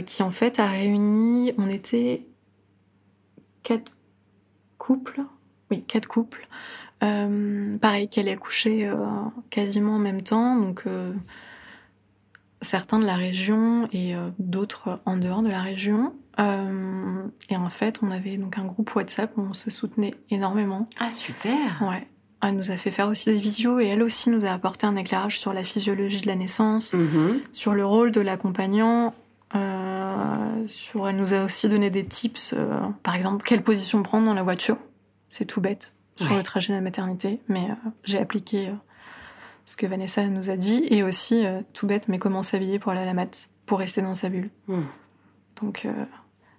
qui 0.06 0.22
en 0.22 0.30
fait 0.30 0.58
a 0.58 0.66
réuni, 0.66 1.52
on 1.58 1.68
était 1.68 2.24
quatre 3.68 3.92
couples, 4.78 5.20
oui, 5.70 5.82
quatre 5.86 6.06
couples, 6.08 6.48
euh, 7.02 7.76
pareil, 7.78 8.08
qu'elle 8.08 8.28
est 8.28 8.32
accouchée 8.32 8.86
euh, 8.88 8.96
quasiment 9.50 9.96
en 9.96 9.98
même 9.98 10.22
temps, 10.22 10.56
donc 10.56 10.84
euh, 10.86 11.12
certains 12.62 12.98
de 12.98 13.04
la 13.04 13.16
région 13.16 13.88
et 13.92 14.14
d'autres 14.38 14.98
en 15.04 15.16
dehors 15.16 15.42
de 15.42 15.50
la 15.50 15.60
région. 15.62 16.14
Et 17.50 17.56
en 17.56 17.70
fait, 17.70 18.00
on 18.02 18.10
avait 18.10 18.36
donc 18.36 18.58
un 18.58 18.64
groupe 18.64 18.94
WhatsApp 18.94 19.32
où 19.36 19.42
on 19.42 19.52
se 19.52 19.70
soutenait 19.70 20.14
énormément. 20.30 20.86
Ah, 21.00 21.10
super. 21.10 21.82
Ouais. 21.82 22.06
Elle 22.42 22.54
nous 22.56 22.70
a 22.70 22.76
fait 22.76 22.92
faire 22.92 23.08
aussi 23.08 23.30
des 23.32 23.38
visios 23.38 23.80
et 23.80 23.86
elle 23.88 24.02
aussi 24.02 24.30
nous 24.30 24.44
a 24.44 24.50
apporté 24.50 24.86
un 24.86 24.94
éclairage 24.96 25.40
sur 25.40 25.52
la 25.52 25.64
physiologie 25.64 26.20
de 26.20 26.28
la 26.28 26.36
naissance, 26.36 26.94
Mhm. 26.94 27.40
sur 27.52 27.74
le 27.74 27.84
rôle 27.84 28.12
de 28.12 28.20
l'accompagnant. 28.20 29.12
Euh, 29.54 30.66
sur, 30.68 31.08
elle 31.08 31.16
nous 31.16 31.32
a 31.34 31.44
aussi 31.44 31.68
donné 31.68 31.90
des 31.90 32.04
tips, 32.04 32.54
euh, 32.56 32.80
par 33.02 33.14
exemple, 33.14 33.44
quelle 33.46 33.62
position 33.62 34.02
prendre 34.02 34.26
dans 34.26 34.34
la 34.34 34.42
voiture. 34.42 34.76
C'est 35.28 35.44
tout 35.44 35.60
bête 35.60 35.94
sur 36.16 36.30
Ouais. 36.30 36.36
le 36.38 36.42
trajet 36.42 36.68
de 36.72 36.74
la 36.78 36.82
maternité, 36.82 37.40
mais 37.48 37.64
euh, 37.70 37.90
j'ai 38.04 38.18
appliqué 38.18 38.70
ce 39.64 39.76
que 39.76 39.86
Vanessa 39.86 40.24
nous 40.26 40.50
a 40.50 40.56
dit 40.56 40.84
et 40.88 41.02
aussi 41.02 41.44
euh, 41.46 41.60
tout 41.74 41.86
bête, 41.86 42.08
mais 42.08 42.18
comment 42.18 42.42
s'habiller 42.42 42.78
pour 42.78 42.92
aller 42.92 43.02
à 43.02 43.04
la 43.04 43.14
mat, 43.14 43.48
pour 43.66 43.78
rester 43.78 44.02
dans 44.02 44.14
sa 44.14 44.28
bulle. 44.28 44.50
Mm. 44.66 44.82
Donc, 45.62 45.84
euh, 45.84 45.92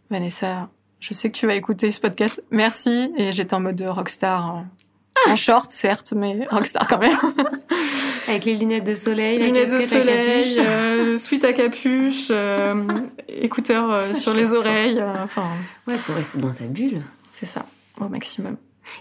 Vanessa, 0.10 0.70
je 1.00 1.14
sais 1.14 1.30
que 1.32 1.38
tu 1.38 1.48
vas 1.48 1.56
écouter 1.56 1.92
ce 1.92 2.00
podcast. 2.00 2.44
Merci. 2.52 3.12
Et 3.18 3.32
j'étais 3.32 3.54
en 3.54 3.60
mode 3.62 3.82
rockstar. 3.82 4.58
euh, 4.58 5.32
En 5.32 5.36
short, 5.36 5.72
certes, 5.72 6.14
mais 6.14 6.48
rockstar 6.52 6.88
quand 6.88 7.00
même. 7.00 7.18
Avec 8.30 8.46
les 8.46 8.56
lunettes 8.56 8.84
de 8.86 8.94
soleil, 8.94 9.40
la 9.40 9.46
Lunettes 9.48 9.72
de 9.72 9.78
à 9.78 9.82
soleil, 9.82 10.44
capuche. 10.56 10.58
euh, 10.60 11.18
suite 11.18 11.44
à 11.46 11.54
capuche, 11.54 12.28
euh, 12.30 12.86
écouteurs 13.28 13.92
euh, 13.92 14.14
sur 14.14 14.34
les 14.34 14.54
oreilles. 14.54 15.02
Enfin, 15.24 15.48
Ouais, 15.88 15.96
pour 16.06 16.16
rester 16.16 16.38
dans 16.40 16.54
sa 16.54 16.66
bulle. 16.66 17.02
c'est 17.30 17.46
ça, 17.48 17.66
au 18.00 18.08
maximum. 18.08 18.56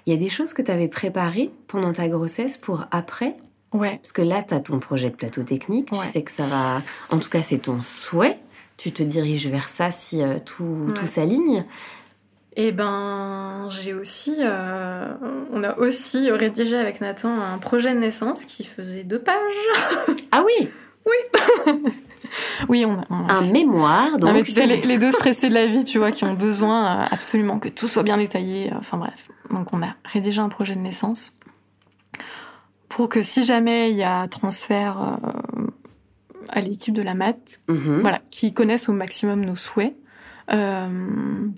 Il 0.07 0.13
y 0.13 0.17
a 0.17 0.19
des 0.19 0.29
choses 0.29 0.53
que 0.55 0.63
tu 0.63 0.71
avais 0.71 0.89
préparées 0.89 1.51
pendant 1.67 1.93
ta 1.93 2.09
grossesse 2.09 2.57
pour 2.57 2.87
après? 2.91 3.37
Ouais, 3.73 3.97
Parce 4.03 4.13
que 4.13 4.23
là, 4.23 4.43
tu 4.43 4.55
as 4.55 4.61
ton 4.61 4.79
projet 4.79 5.11
de 5.11 5.15
plateau 5.15 5.43
technique. 5.43 5.91
Ouais. 5.93 5.99
Tu 6.07 6.07
sais 6.13 6.23
que 6.23 6.31
ça 6.33 6.45
va. 6.45 6.83
En 7.11 7.19
tout 7.19 7.29
cas, 7.29 7.43
c'est 7.43 7.59
ton 7.59 7.83
souhait. 7.83 8.39
Tu 8.79 8.93
te 8.93 9.03
diriges 9.03 9.47
vers 9.49 9.69
ça 9.69 9.91
si 9.91 10.21
tout, 10.47 10.65
Ouais. 10.65 10.95
tout 10.95 11.07
s'aligne. 11.07 11.65
Et 12.61 12.73
ben, 12.73 13.69
j'ai 13.71 13.95
aussi, 13.95 14.35
euh, 14.41 15.15
on 15.53 15.63
a 15.63 15.79
aussi 15.79 16.29
rédigé 16.29 16.77
avec 16.77 17.01
Nathan 17.01 17.31
un 17.41 17.59
projet 17.59 17.95
de 17.95 18.01
naissance 18.01 18.45
qui 18.45 18.65
faisait 18.65 19.05
deux 19.05 19.21
pages. 19.21 19.37
Ah 20.33 20.43
oui 20.45 20.69
Oui, 22.69 22.85
on 22.85 22.99
a. 22.99 23.05
on 23.11 23.29
a- 23.29 23.33
Un 23.35 23.51
mémoire. 23.53 24.19
Donc, 24.19 24.35
les, 24.35 24.45
c'est- 24.45 24.67
les 24.67 24.99
deux 24.99 25.13
stressés 25.13 25.49
de 25.49 25.55
la 25.55 25.67
vie, 25.67 25.85
tu 25.85 25.99
vois, 25.99 26.11
qui 26.11 26.25
ont 26.25 26.35
besoin 26.35 27.03
euh, 27.03 27.05
absolument 27.11 27.59
que 27.61 27.69
tout 27.69 27.87
soit 27.89 28.03
bien 28.03 28.17
détaillé. 28.19 28.73
euh, 28.73 28.77
Enfin 28.79 28.99
bref. 28.99 29.29
Donc 29.51 29.73
on 29.73 29.81
a 29.83 29.95
rédigé 30.05 30.41
un 30.41 30.49
projet 30.51 30.75
de 30.75 30.81
naissance 30.81 31.39
pour 32.89 33.09
que 33.09 33.23
si 33.23 33.45
jamais 33.45 33.91
il 33.93 33.97
y 33.97 34.03
a 34.03 34.27
transfert 34.29 35.01
euh, 35.01 35.67
à 36.51 36.61
l'équipe 36.61 36.93
de 36.93 37.03
la 37.03 37.15
mat, 37.15 37.61
Mhm. 37.69 38.01
voilà, 38.03 38.21
qui 38.31 38.53
connaissent 38.53 38.89
au 38.89 38.93
maximum 38.93 39.45
nos 39.45 39.57
souhaits, 39.57 39.95
euh, 40.53 40.89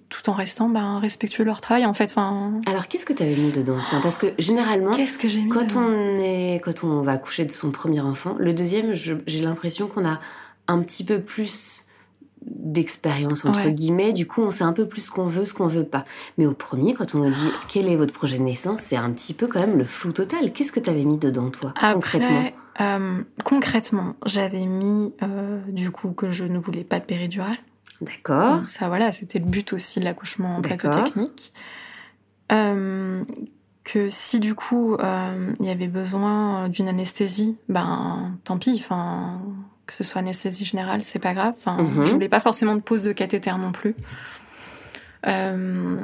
tout 0.08 0.28
en 0.30 0.32
restant 0.32 0.68
ben, 0.68 0.98
respectueux 0.98 1.44
de 1.44 1.48
leur 1.48 1.60
travail. 1.60 1.86
En 1.86 1.92
fait, 1.94 2.10
enfin, 2.10 2.52
Alors, 2.66 2.88
qu'est-ce 2.88 3.04
que 3.06 3.12
tu 3.12 3.22
avais 3.22 3.34
mis 3.36 3.52
dedans? 3.52 3.76
Tiens, 3.88 4.00
parce 4.00 4.18
que 4.18 4.26
généralement, 4.38 4.92
que 4.92 5.26
mis 5.26 5.48
quand 5.48 5.64
dedans? 5.66 5.80
on, 5.82 6.18
est, 6.18 6.60
quand 6.64 6.84
on 6.84 7.02
va 7.02 7.12
accoucher 7.12 7.44
de 7.44 7.52
son 7.52 7.70
premier 7.70 8.00
enfant, 8.00 8.34
le 8.38 8.52
deuxième, 8.54 8.94
j'ai 8.94 9.40
l'impression 9.42 9.86
qu'on 9.86 10.06
a 10.08 10.18
un 10.68 10.80
petit 10.80 11.04
peu 11.04 11.20
plus 11.20 11.82
d'expérience 12.42 13.44
entre 13.44 13.64
Ouais. 13.66 13.72
guillemets. 13.72 14.12
Du 14.12 14.26
coup 14.26 14.40
on 14.42 14.50
sait 14.50 14.64
un 14.64 14.72
peu 14.72 14.88
plus 14.88 15.02
ce 15.02 15.10
qu'on 15.10 15.26
veut 15.26 15.44
ce 15.44 15.52
qu'on 15.52 15.66
veut 15.66 15.84
pas. 15.84 16.04
Mais 16.38 16.46
au 16.46 16.54
premier 16.54 16.94
quand 16.94 17.14
on 17.14 17.18
nous 17.18 17.30
dit 17.30 17.50
quel 17.68 17.86
est 17.88 17.96
votre 17.96 18.12
projet 18.14 18.38
de 18.38 18.42
naissance 18.42 18.80
c'est 18.80 18.96
un 18.96 19.10
petit 19.10 19.34
peu 19.34 19.46
quand 19.46 19.60
même 19.60 19.76
le 19.76 19.84
flou 19.84 20.12
total. 20.12 20.52
Qu'est-ce 20.52 20.72
que 20.72 20.80
tu 20.80 20.88
avais 20.88 21.04
mis 21.04 21.18
dedans 21.18 21.50
toi 21.50 21.74
Après, 21.76 21.92
concrètement? 21.94 22.44
euh, 22.80 23.22
concrètement, 23.44 24.14
j'avais 24.24 24.64
mis 24.64 25.12
euh, 25.22 25.60
du 25.68 25.90
coup 25.90 26.12
que 26.12 26.30
je 26.30 26.44
ne 26.44 26.58
voulais 26.58 26.84
pas 26.84 26.98
de 26.98 27.04
péridurale. 27.04 27.56
D'accord 28.00 28.56
Donc 28.58 28.68
ça, 28.68 28.88
voilà, 28.88 29.12
c'était 29.12 29.38
le 29.38 29.44
but 29.46 29.72
aussi 29.72 30.00
de 30.00 30.04
l'accouchement 30.04 30.56
en 30.56 30.62
plateau 30.62 30.88
technique. 30.90 31.52
Euh, 32.52 33.22
que 33.84 34.10
si 34.10 34.40
du 34.40 34.54
coup 34.54 34.94
euh, 34.94 35.52
il 35.60 35.66
y 35.66 35.70
avait 35.70 35.88
besoin 35.88 36.68
d'une 36.68 36.88
anesthésie, 36.88 37.56
ben 37.68 38.38
tant 38.44 38.58
pis. 38.58 38.74
Enfin, 38.76 39.40
que 39.86 39.92
ce 39.94 40.04
soit 40.04 40.20
anesthésie 40.20 40.64
générale, 40.64 41.00
c'est 41.00 41.18
pas 41.18 41.34
grave. 41.34 41.54
Enfin, 41.56 41.82
Mhm. 41.82 42.04
je 42.06 42.12
voulais 42.12 42.28
pas 42.28 42.40
forcément 42.40 42.74
de 42.76 42.80
pose 42.80 43.02
de 43.02 43.12
cathéter 43.12 43.50
non 43.58 43.72
plus. 43.72 43.94
Euh, 45.26 45.96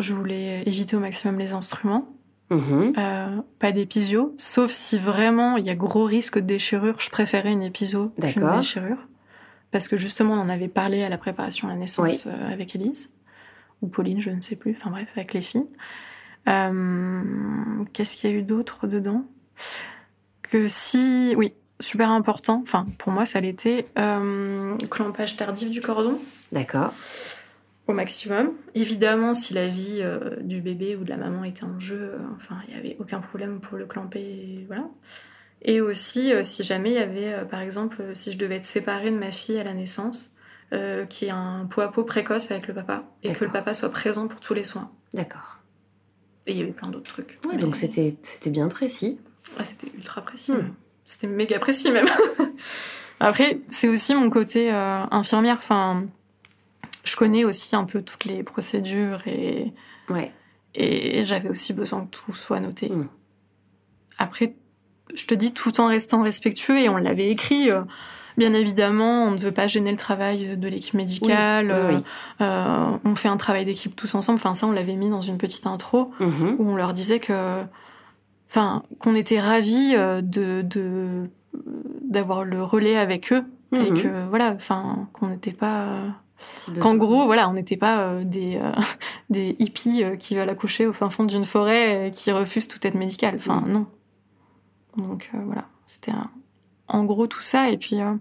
je 0.00 0.14
voulais 0.14 0.62
éviter 0.66 0.96
au 0.96 1.00
maximum 1.00 1.38
les 1.38 1.52
instruments. 1.52 2.08
Mhm. 2.50 2.92
Euh, 2.98 3.36
pas 3.58 3.72
d'épisio, 3.72 4.34
sauf 4.36 4.70
si 4.70 4.98
vraiment 4.98 5.56
il 5.56 5.64
y 5.64 5.70
a 5.70 5.74
gros 5.74 6.04
risque 6.04 6.38
de 6.38 6.44
déchirure. 6.44 6.96
Je 6.98 7.08
préférais 7.10 7.52
une 7.52 7.62
épisio 7.62 8.12
qu'une 8.20 8.50
déchirure. 8.56 9.08
Parce 9.72 9.88
que 9.88 9.96
justement, 9.96 10.34
on 10.34 10.38
en 10.38 10.48
avait 10.48 10.68
parlé 10.68 11.02
à 11.02 11.08
la 11.08 11.18
préparation 11.18 11.68
à 11.68 11.72
la 11.72 11.78
naissance 11.78 12.26
euh, 12.26 12.52
avec 12.52 12.74
Elise, 12.76 13.12
ou 13.80 13.88
Pauline, 13.88 14.20
je 14.20 14.30
ne 14.30 14.40
sais 14.40 14.54
plus, 14.54 14.76
enfin 14.78 14.90
bref, 14.90 15.08
avec 15.16 15.34
les 15.34 15.40
filles. 15.40 15.66
Euh, 16.48 17.22
Qu'est-ce 17.92 18.16
qu'il 18.16 18.30
y 18.30 18.32
a 18.32 18.36
eu 18.36 18.42
d'autre 18.42 18.86
dedans? 18.86 19.24
Que 20.42 20.68
si. 20.68 21.34
Oui, 21.36 21.54
super 21.80 22.10
important, 22.10 22.60
enfin 22.62 22.86
pour 22.98 23.12
moi 23.12 23.26
ça 23.26 23.40
l'était, 23.40 23.86
euh, 23.98 24.76
clampage 24.88 25.36
tardif 25.36 25.68
du 25.68 25.80
cordon 25.80 26.16
d'accord 26.52 26.92
au 27.88 27.92
maximum. 27.92 28.52
Évidemment, 28.74 29.34
si 29.34 29.54
la 29.54 29.68
vie 29.68 29.98
euh, 30.00 30.36
du 30.40 30.60
bébé 30.60 30.94
ou 30.94 31.02
de 31.02 31.10
la 31.10 31.16
maman 31.16 31.42
était 31.42 31.64
en 31.64 31.80
jeu, 31.80 32.14
euh, 32.14 32.18
enfin, 32.36 32.56
il 32.68 32.74
n'y 32.74 32.78
avait 32.78 32.96
aucun 33.00 33.18
problème 33.20 33.58
pour 33.60 33.76
le 33.76 33.86
clamper, 33.86 34.64
voilà. 34.68 34.84
Et 35.64 35.80
aussi, 35.80 36.32
euh, 36.32 36.42
si 36.42 36.64
jamais 36.64 36.90
il 36.90 36.94
y 36.94 36.98
avait, 36.98 37.32
euh, 37.32 37.44
par 37.44 37.60
exemple, 37.60 37.98
euh, 38.00 38.14
si 38.14 38.32
je 38.32 38.38
devais 38.38 38.56
être 38.56 38.66
séparée 38.66 39.10
de 39.10 39.16
ma 39.16 39.30
fille 39.30 39.58
à 39.58 39.64
la 39.64 39.74
naissance, 39.74 40.34
euh, 40.72 41.04
qui 41.06 41.30
a 41.30 41.36
un 41.36 41.66
pot 41.66 41.82
à 41.82 41.88
pot 41.92 42.02
précoce 42.04 42.50
avec 42.50 42.66
le 42.66 42.74
papa, 42.74 43.04
et 43.22 43.32
que 43.32 43.44
le 43.44 43.50
papa 43.52 43.72
soit 43.74 43.90
présent 43.90 44.26
pour 44.26 44.40
tous 44.40 44.54
les 44.54 44.64
soins. 44.64 44.90
d'accord 45.14 45.60
Et 46.46 46.52
il 46.52 46.58
y 46.58 46.62
avait 46.62 46.72
plein 46.72 46.88
d'autres 46.88 47.10
trucs. 47.10 47.38
ouais 47.44 47.52
Mais- 47.54 47.58
donc 47.58 47.76
c'était 47.76 48.16
bien 48.50 48.68
précis 48.68 49.18
Ah, 49.58 49.64
c'était 49.64 49.88
ultra 49.94 50.22
précis. 50.22 50.52
Hmm. 50.52 50.74
C'était 51.04 51.26
méga 51.26 51.58
précis 51.58 51.90
même. 51.92 52.06
Après, 53.20 53.60
c'est 53.68 53.88
aussi 53.88 54.14
mon 54.16 54.30
côté 54.30 54.72
euh, 54.72 55.04
infirmière. 55.12 55.56
Enfin, 55.58 56.06
je 57.04 57.14
connais 57.16 57.44
aussi 57.44 57.76
un 57.76 57.84
peu 57.84 58.02
toutes 58.02 58.24
les 58.24 58.42
procédures 58.42 59.22
et, 59.26 59.72
ouais 60.08 60.32
et 60.74 61.22
j'avais 61.24 61.50
aussi 61.50 61.74
besoin 61.74 62.06
que 62.06 62.10
tout 62.10 62.32
soit 62.32 62.58
noté. 62.60 62.88
Hmm. 62.88 63.08
Après, 64.18 64.54
je 65.14 65.26
te 65.26 65.34
dis 65.34 65.52
tout 65.52 65.80
en 65.80 65.86
restant 65.86 66.22
respectueux 66.22 66.78
et 66.78 66.88
on 66.88 66.96
l'avait 66.96 67.28
écrit. 67.30 67.70
euh, 67.70 67.82
Bien 68.38 68.54
évidemment, 68.54 69.24
on 69.24 69.30
ne 69.32 69.36
veut 69.36 69.52
pas 69.52 69.68
gêner 69.68 69.90
le 69.90 69.98
travail 69.98 70.56
de 70.56 70.66
l'équipe 70.68 70.94
médicale. 70.94 71.66
Oui, 71.66 71.72
oui, 71.72 71.94
euh, 71.94 71.98
oui. 71.98 72.04
euh, 72.40 72.98
on 73.04 73.14
fait 73.14 73.28
un 73.28 73.36
travail 73.36 73.66
d'équipe 73.66 73.94
tous 73.94 74.14
ensemble. 74.14 74.36
Enfin, 74.36 74.54
ça, 74.54 74.66
on 74.66 74.72
l'avait 74.72 74.94
mis 74.96 75.10
dans 75.10 75.20
une 75.20 75.36
petite 75.36 75.66
intro 75.66 76.10
Mhm. 76.18 76.56
où 76.58 76.66
on 76.70 76.74
leur 76.76 76.94
disait 76.94 77.20
que, 77.20 77.62
enfin, 78.50 78.82
qu'on 79.00 79.14
était 79.14 79.38
ravis 79.38 79.92
de, 79.94 80.62
de 80.62 81.28
d'avoir 82.02 82.44
le 82.44 82.62
relais 82.62 82.96
avec 82.96 83.32
eux 83.32 83.44
et 83.74 83.90
Mhm. 83.90 84.02
que 84.02 84.08
voilà, 84.30 84.52
enfin, 84.56 85.08
qu'on 85.12 85.28
n'était 85.28 85.52
pas, 85.52 85.86
qu'en 86.80 86.94
gros, 86.94 87.26
voilà, 87.26 87.48
on 87.50 87.52
n'était 87.52 87.76
pas 87.76 88.00
euh, 88.00 88.24
des 88.24 88.56
euh, 88.56 88.70
des 89.30 89.56
hippies 89.58 90.04
euh, 90.04 90.16
qui 90.16 90.36
veulent 90.36 90.48
accoucher 90.48 90.86
au 90.86 90.94
fin 90.94 91.10
fond 91.10 91.24
d'une 91.24 91.44
forêt 91.44 92.08
et 92.08 92.10
qui 92.10 92.32
refusent 92.32 92.68
toute 92.68 92.84
aide 92.86 92.94
médicale. 92.94 93.34
Enfin, 93.36 93.62
non. 93.68 93.84
Donc 94.96 95.30
euh, 95.34 95.38
voilà, 95.44 95.64
c'était 95.86 96.12
en 96.88 97.04
gros 97.04 97.26
tout 97.26 97.42
ça 97.42 97.70
et 97.70 97.78
puis. 97.78 98.00
euh, 98.00 98.14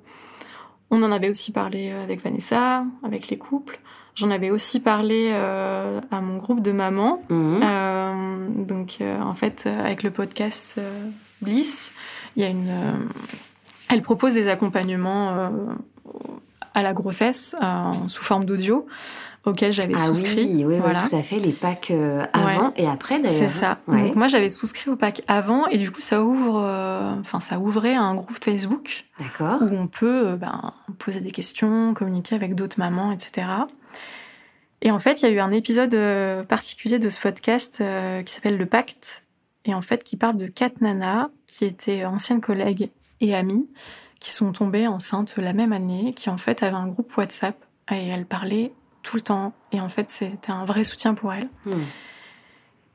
on 0.94 1.02
en 1.04 1.12
avait 1.14 1.30
aussi 1.30 1.54
parlé 1.54 1.90
euh, 1.92 2.04
avec 2.04 2.22
Vanessa, 2.22 2.84
avec 3.02 3.30
les 3.30 3.38
couples. 3.38 3.80
J'en 4.14 4.30
avais 4.30 4.52
aussi 4.52 4.82
parlé 4.82 5.30
euh, 5.32 6.02
à 6.12 6.20
mon 6.20 6.36
groupe 6.36 6.62
de 6.62 6.74
mamans. 6.74 7.24
Mhm. 7.30 7.62
Euh, 7.64 8.48
donc, 8.66 8.98
euh, 9.00 9.22
en 9.22 9.34
fait, 9.34 9.68
avec 9.68 10.04
le 10.04 10.12
podcast 10.12 10.82
Bliss, 11.42 11.94
il 12.36 12.44
y 12.44 12.46
a 12.46 12.50
une. 12.50 12.70
elle 13.90 14.02
propose 14.02 14.34
des 14.34 14.50
accompagnements 14.50 15.50
à 16.74 16.84
la 16.84 16.94
grossesse 16.94 17.56
sous 18.08 18.24
forme 18.24 18.44
d'audio 18.44 18.86
auquel 19.46 19.74
j'avais 19.74 19.96
ah 19.96 20.06
souscrit. 20.06 20.46
Oui, 20.46 20.66
oui, 20.66 20.80
voilà. 20.80 21.02
tout 21.02 21.16
à 21.16 21.22
fait, 21.24 21.40
les 21.40 21.52
packs 21.52 21.92
avant 22.34 22.74
et 22.76 22.88
après 22.88 23.20
d'ailleurs. 23.20 23.50
C'est 23.50 23.50
ça. 23.50 23.80
Donc 23.88 24.16
moi 24.16 24.28
j'avais 24.28 24.50
souscrit 24.50 24.90
au 24.92 24.96
pack 24.96 25.24
avant 25.28 25.68
et 25.68 25.78
du 25.78 25.92
coup 25.92 26.02
ça 26.02 26.24
ouvre, 26.24 26.58
enfin 27.20 27.40
ça 27.40 27.60
ouvrait 27.60 27.96
un 27.96 28.16
groupe 28.16 28.44
Facebook. 28.44 29.06
D'accord. 29.20 29.62
Où 29.62 29.76
on 29.76 29.88
peut 29.88 30.36
ben, 30.36 30.74
poser 31.00 31.22
des 31.22 31.32
questions, 31.32 31.94
communiquer 31.94 32.36
avec 32.36 32.56
d'autres 32.56 32.80
mamans, 32.80 33.12
etc. 33.12 33.48
Et 34.82 34.92
en 34.92 35.00
fait, 35.00 35.22
il 35.22 35.26
y 35.26 35.28
a 35.28 35.32
eu 35.32 35.40
un 35.40 35.52
épisode 35.52 35.94
euh, 35.94 36.44
particulier 36.44 36.98
de 36.98 37.10
ce 37.10 37.20
podcast 37.20 37.80
euh, 37.82 38.24
qui 38.24 38.34
s'appelle 38.34 38.58
Le 38.58 38.66
Pacte, 38.66 39.24
et 39.66 39.76
en 39.76 39.82
fait 39.82 40.04
qui 40.04 40.18
parle 40.18 40.38
de 40.38 40.48
quatre 40.48 40.82
nanas 40.82 41.30
qui 41.46 41.66
étaient 41.66 42.06
anciennes 42.06 42.42
collègues 42.42 42.90
et 43.20 43.36
amies, 43.36 43.72
qui 44.20 44.32
sont 44.32 44.52
tombées 44.52 44.88
enceintes 44.88 45.36
la 45.38 45.54
même 45.54 45.72
année, 45.72 46.14
qui 46.16 46.30
en 46.32 46.38
fait 46.38 46.64
avaient 46.64 46.76
un 46.76 46.88
groupe 46.88 47.16
WhatsApp, 47.16 47.56
et 47.92 48.08
elles 48.08 48.26
parlaient 48.26 48.74
tout 49.04 49.16
le 49.16 49.22
temps, 49.22 49.54
et 49.72 49.82
en 49.82 49.90
fait 49.90 50.10
c'était 50.10 50.52
un 50.52 50.66
vrai 50.66 50.84
soutien 50.84 51.14
pour 51.14 51.34
elles. 51.34 51.50
Hmm. 51.66 51.82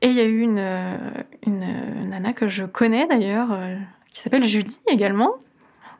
Et 0.01 0.07
il 0.07 0.13
y 0.13 0.19
a 0.19 0.25
eu 0.25 0.41
une, 0.41 0.59
euh, 0.59 0.97
une, 1.45 2.09
nana 2.09 2.33
que 2.33 2.47
je 2.47 2.65
connais 2.65 3.07
d'ailleurs, 3.07 3.49
qui 4.11 4.21
s'appelle 4.21 4.45
Julie 4.45 4.79
également, 4.87 5.37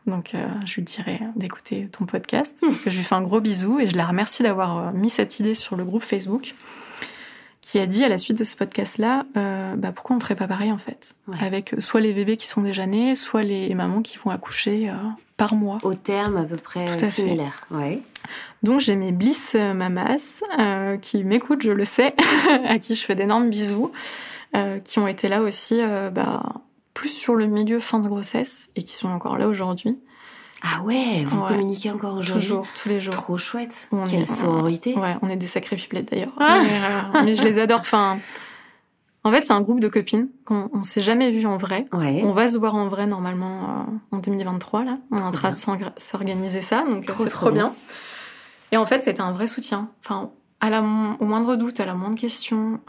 donc, 0.08 0.34
euh, 0.34 0.48
je 0.66 0.76
lui 0.76 0.84
dirais 0.84 1.20
d'écouter 1.36 1.90
ton 1.92 2.06
podcast 2.06 2.60
parce 2.62 2.82
que 2.82 2.90
je 2.90 2.98
lui 2.98 3.04
fais 3.04 3.16
un 3.16 3.22
gros 3.22 3.42
bisou 3.42 3.80
et 3.80 3.88
je 3.88 3.98
la 3.98 4.06
remercie 4.06 4.42
d'avoir 4.42 4.78
euh, 4.78 4.92
mis 4.94 5.10
cette 5.10 5.40
idée 5.40 5.54
sur 5.54 5.76
le 5.76 5.84
groupe 5.84 6.04
Facebook 6.04 6.56
qui 7.60 7.78
a 7.80 7.86
dit 7.86 8.06
à 8.06 8.08
la 8.08 8.18
suite 8.18 8.38
de 8.38 8.46
ce 8.46 8.56
podcast-là, 8.56 9.26
euh, 9.36 9.76
bah, 9.76 9.92
pourquoi 9.92 10.16
on 10.16 10.20
ne 10.20 10.24
ferait 10.24 10.38
pas 10.38 10.48
pareil 10.48 10.72
en 10.72 10.78
fait? 10.78 11.16
Avec 11.42 11.76
soit 11.80 12.00
les 12.00 12.14
bébés 12.14 12.38
qui 12.38 12.48
sont 12.48 12.62
déjà 12.62 12.86
nés, 12.86 13.18
soit 13.18 13.44
les 13.44 13.76
mamans 13.76 14.02
qui 14.02 14.18
vont 14.18 14.32
accoucher 14.32 14.90
par 15.38 15.54
mois. 15.54 15.78
Au 15.84 15.94
terme 15.94 16.38
à 16.38 16.44
peu 16.44 16.58
près 16.58 16.98
similaire. 17.06 17.66
Ouais. 17.72 18.02
Donc 18.64 18.82
j'ai 18.82 18.96
mes 18.96 19.12
Bliss 19.12 19.56
Mamas 19.56 20.42
qui 21.02 21.24
m'écoutent, 21.24 21.62
je 21.62 21.72
le 21.72 21.86
sais, 21.86 22.12
à 22.68 22.80
qui 22.80 22.96
je 22.96 23.06
fais 23.06 23.16
d'énormes 23.16 23.50
bisous, 23.50 23.92
qui 24.84 25.00
ont 25.00 25.08
été 25.08 25.30
là 25.30 25.42
aussi 25.42 25.80
bah, 26.12 26.44
plus 26.94 27.10
sur 27.10 27.36
le 27.36 27.46
milieu 27.46 27.80
fin 27.80 28.00
de 28.00 28.08
grossesse 28.08 28.70
et 28.76 28.82
qui 28.82 28.96
sont 28.96 29.10
encore 29.10 29.38
là 29.38 29.48
aujourd'hui. 29.48 30.00
Ah 30.64 30.82
ouais, 30.82 31.24
vous 31.26 31.42
communiquez 31.42 31.92
encore 31.92 32.18
aujourd'hui? 32.18 32.48
Toujours, 32.48 32.68
tous 32.82 32.90
les 32.90 33.00
jours. 33.00 33.14
Trop 33.14 33.38
chouette. 33.38 33.90
Quelle 34.10 34.26
sororité. 34.26 34.96
Ouais, 34.96 35.16
on 35.22 35.30
est 35.30 35.36
des 35.36 35.46
sacrés 35.46 35.76
pipelettes 35.76 36.10
d'ailleurs. 36.12 36.34
Ah. 36.40 36.60
Euh, 36.60 37.24
mais, 37.24 37.36
je 37.36 37.44
les 37.44 37.60
adore. 37.60 37.82
Enfin, 37.82 38.20
en 39.28 39.32
fait, 39.32 39.44
c'est 39.44 39.54
un 39.54 39.62
groupe 39.62 39.80
de 39.80 39.88
copines 39.88 40.30
qu'on 40.46 40.70
on 40.74 40.84
s'est 40.84 41.02
jamais 41.02 41.30
vu 41.32 41.46
en 41.46 41.58
vrai. 41.58 41.86
On 41.92 42.32
va 42.32 42.50
se 42.50 42.58
voir 42.58 42.76
en 42.76 42.88
vrai 42.88 43.08
normalement 43.08 43.86
euh, 44.12 44.16
en 44.16 44.20
2023 44.20 44.84
là. 44.84 44.98
On 45.12 45.18
est 45.18 45.22
en 45.22 45.32
train 45.32 45.52
de 45.52 45.58
s'organiser 45.98 46.62
ça, 46.62 46.84
donc 46.88 47.10
euh, 47.10 47.14
c'est 47.18 47.30
trop, 47.30 47.52
bien. 47.52 47.74
Et 48.72 48.78
en 48.78 48.86
fait, 48.86 49.04
c'était 49.04 49.22
un 49.22 49.32
vrai 49.32 49.48
soutien. 49.48 49.90
Enfin, 50.04 50.32
à 50.60 50.70
la, 50.70 50.82
au 50.82 51.26
moindre 51.26 51.56
doute, 51.56 51.80
à 51.80 51.86
la 51.86 51.94
moindre 51.94 52.18
question, 52.18 52.80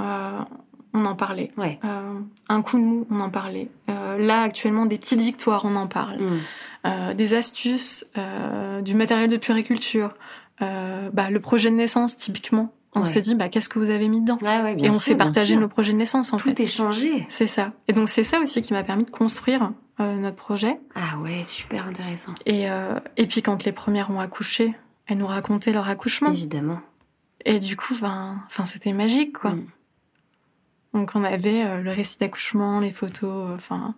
on 0.94 1.04
en 1.04 1.14
parlait. 1.14 1.50
Euh, 1.58 2.20
un 2.48 2.62
coup 2.62 2.78
de 2.78 2.84
mou, 2.84 3.06
on 3.10 3.20
en 3.20 3.30
parlait. 3.30 3.68
Euh, 3.88 4.18
là, 4.18 4.42
actuellement, 4.42 4.86
des 4.86 4.98
petites 4.98 5.20
victoires, 5.20 5.62
on 5.64 5.74
en 5.74 5.86
parle. 5.86 6.18
Mm. 6.18 6.38
Euh, 6.86 7.14
des 7.14 7.34
astuces, 7.34 8.06
du 8.82 8.94
matériel 8.94 9.28
de 9.28 9.36
puriculture, 9.36 10.14
bah, 10.60 11.30
le 11.30 11.40
projet 11.40 11.70
de 11.70 11.76
naissance, 11.76 12.16
typiquement. 12.16 12.72
On 12.94 13.04
s'est 13.04 13.20
dit, 13.20 13.34
bah, 13.34 13.48
qu'est-ce 13.48 13.68
que 13.68 13.78
vous 13.78 13.90
avez 13.90 14.08
mis 14.08 14.20
dedans 14.20 14.38
Et 14.78 14.88
on 14.88 14.92
s'est 14.92 15.14
partagé 15.14 15.56
nos 15.56 15.68
projets 15.68 15.92
de 15.92 15.98
naissance, 15.98 16.32
en 16.32 16.36
Tout 16.36 16.48
fait. 16.48 16.54
Tout 16.54 16.62
est 16.62 16.66
changé. 16.66 17.26
C'est 17.28 17.46
ça. 17.46 17.72
Et 17.86 17.92
donc, 17.92 18.08
c'est 18.08 18.24
ça 18.24 18.40
aussi 18.40 18.62
qui 18.62 18.72
m'a 18.72 18.82
permis 18.82 19.04
de 19.04 19.10
construire 19.10 19.72
notre 19.98 20.36
projet. 20.36 20.78
Ah 20.94 21.18
ouais, 21.18 21.44
super 21.44 21.86
intéressant. 21.86 22.34
Et, 22.46 22.66
et 23.16 23.26
puis, 23.26 23.42
quand 23.42 23.64
les 23.64 23.72
premières 23.72 24.10
ont 24.10 24.20
accouché, 24.20 24.74
elles 25.06 25.18
nous 25.18 25.26
racontaient 25.26 25.72
leur 25.72 25.88
accouchement. 25.88 26.30
Évidemment. 26.30 26.80
Et 27.44 27.60
du 27.60 27.76
coup, 27.76 27.94
ben, 28.00 28.42
enfin, 28.46 28.66
c'était 28.66 28.92
magique, 28.92 29.38
quoi. 29.38 29.52
Mm. 29.52 29.66
Donc 30.94 31.12
on 31.14 31.24
avait 31.24 31.64
euh, 31.64 31.82
le 31.82 31.90
récit 31.90 32.18
d'accouchement, 32.18 32.80
les 32.80 32.90
photos, 32.90 33.50
enfin 33.54 33.94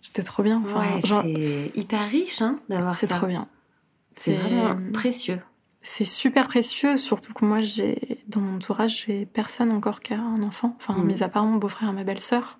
c'était 0.00 0.22
trop 0.22 0.42
bien. 0.42 0.60
ouais, 0.62 1.00
c'est 1.02 1.72
hyper 1.74 2.08
riche 2.08 2.40
hein, 2.42 2.58
d'avoir 2.68 2.94
ça. 2.94 3.06
C'est 3.06 3.14
trop 3.14 3.26
bien. 3.26 3.46
C'est 4.14 4.34
vraiment 4.34 4.76
précieux. 4.92 5.40
C'est 5.82 6.04
super 6.04 6.46
précieux, 6.46 6.96
surtout 6.96 7.32
que 7.32 7.44
moi 7.44 7.60
j'ai 7.60 8.22
dans 8.28 8.40
mon 8.40 8.56
entourage 8.56 9.04
j'ai 9.06 9.26
personne 9.26 9.72
encore 9.72 10.00
qui 10.00 10.14
a 10.14 10.20
un 10.20 10.42
enfant, 10.42 10.76
enfin 10.78 10.94
mm. 10.94 11.04
mis 11.04 11.22
à 11.22 11.28
part 11.28 11.44
mon 11.44 11.56
beau-frère 11.56 11.90
et 11.90 11.92
ma 11.92 12.04
belle-sœur. 12.04 12.58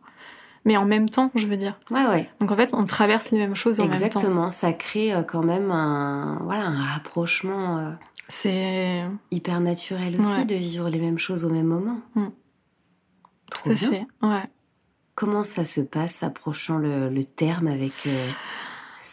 Mais 0.65 0.77
en 0.77 0.85
même 0.85 1.09
temps, 1.09 1.33
je 1.35 1.47
veux 1.47 1.57
dire. 1.57 1.79
Ouais, 1.91 2.07
ouais. 2.07 2.31
Donc 2.41 2.53
en 2.53 2.57
fait, 2.57 2.73
on 2.73 2.85
traverse 2.85 3.33
les 3.33 3.39
mêmes 3.39 3.57
choses 3.57 3.81
en 3.81 3.85
même 3.85 3.93
temps. 3.93 3.97
Exactement, 3.97 4.51
ça 4.51 4.73
crée 4.73 5.13
euh, 5.13 5.23
quand 5.23 5.43
même 5.43 5.73
un, 5.73 6.39
voilà, 6.45 6.67
un 6.67 6.83
rapprochement. 6.83 7.79
Euh, 7.79 7.91
c'est 8.29 9.05
hyper 9.31 9.61
naturel 9.61 10.19
aussi 10.19 10.45
de 10.47 10.55
vivre 10.55 10.89
les 10.89 11.01
mêmes 11.01 11.19
choses 11.19 11.45
au 11.45 11.51
même 11.51 11.67
moment. 11.67 12.01
Mm. 12.15 12.27
Tout 13.51 13.71
à 13.71 13.77
fait, 13.77 14.07
ouais. 14.23 14.43
Comment 15.15 15.43
ça 15.43 15.65
se 15.65 15.81
passe 15.81 16.23
approchant 16.23 16.79
le, 16.79 17.23
terme 17.23 17.67
avec 17.67 17.93
euh, 18.07 18.29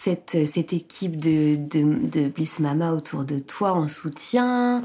cette, 0.09 0.47
cette 0.47 0.73
équipe 0.73 1.19
de, 1.19 1.55
de, 1.55 2.27
Bliss 2.29 2.59
Mama 2.59 2.91
autour 2.93 3.25
de 3.25 3.39
toi 3.39 3.73
en 3.73 3.87
soutien 3.87 4.83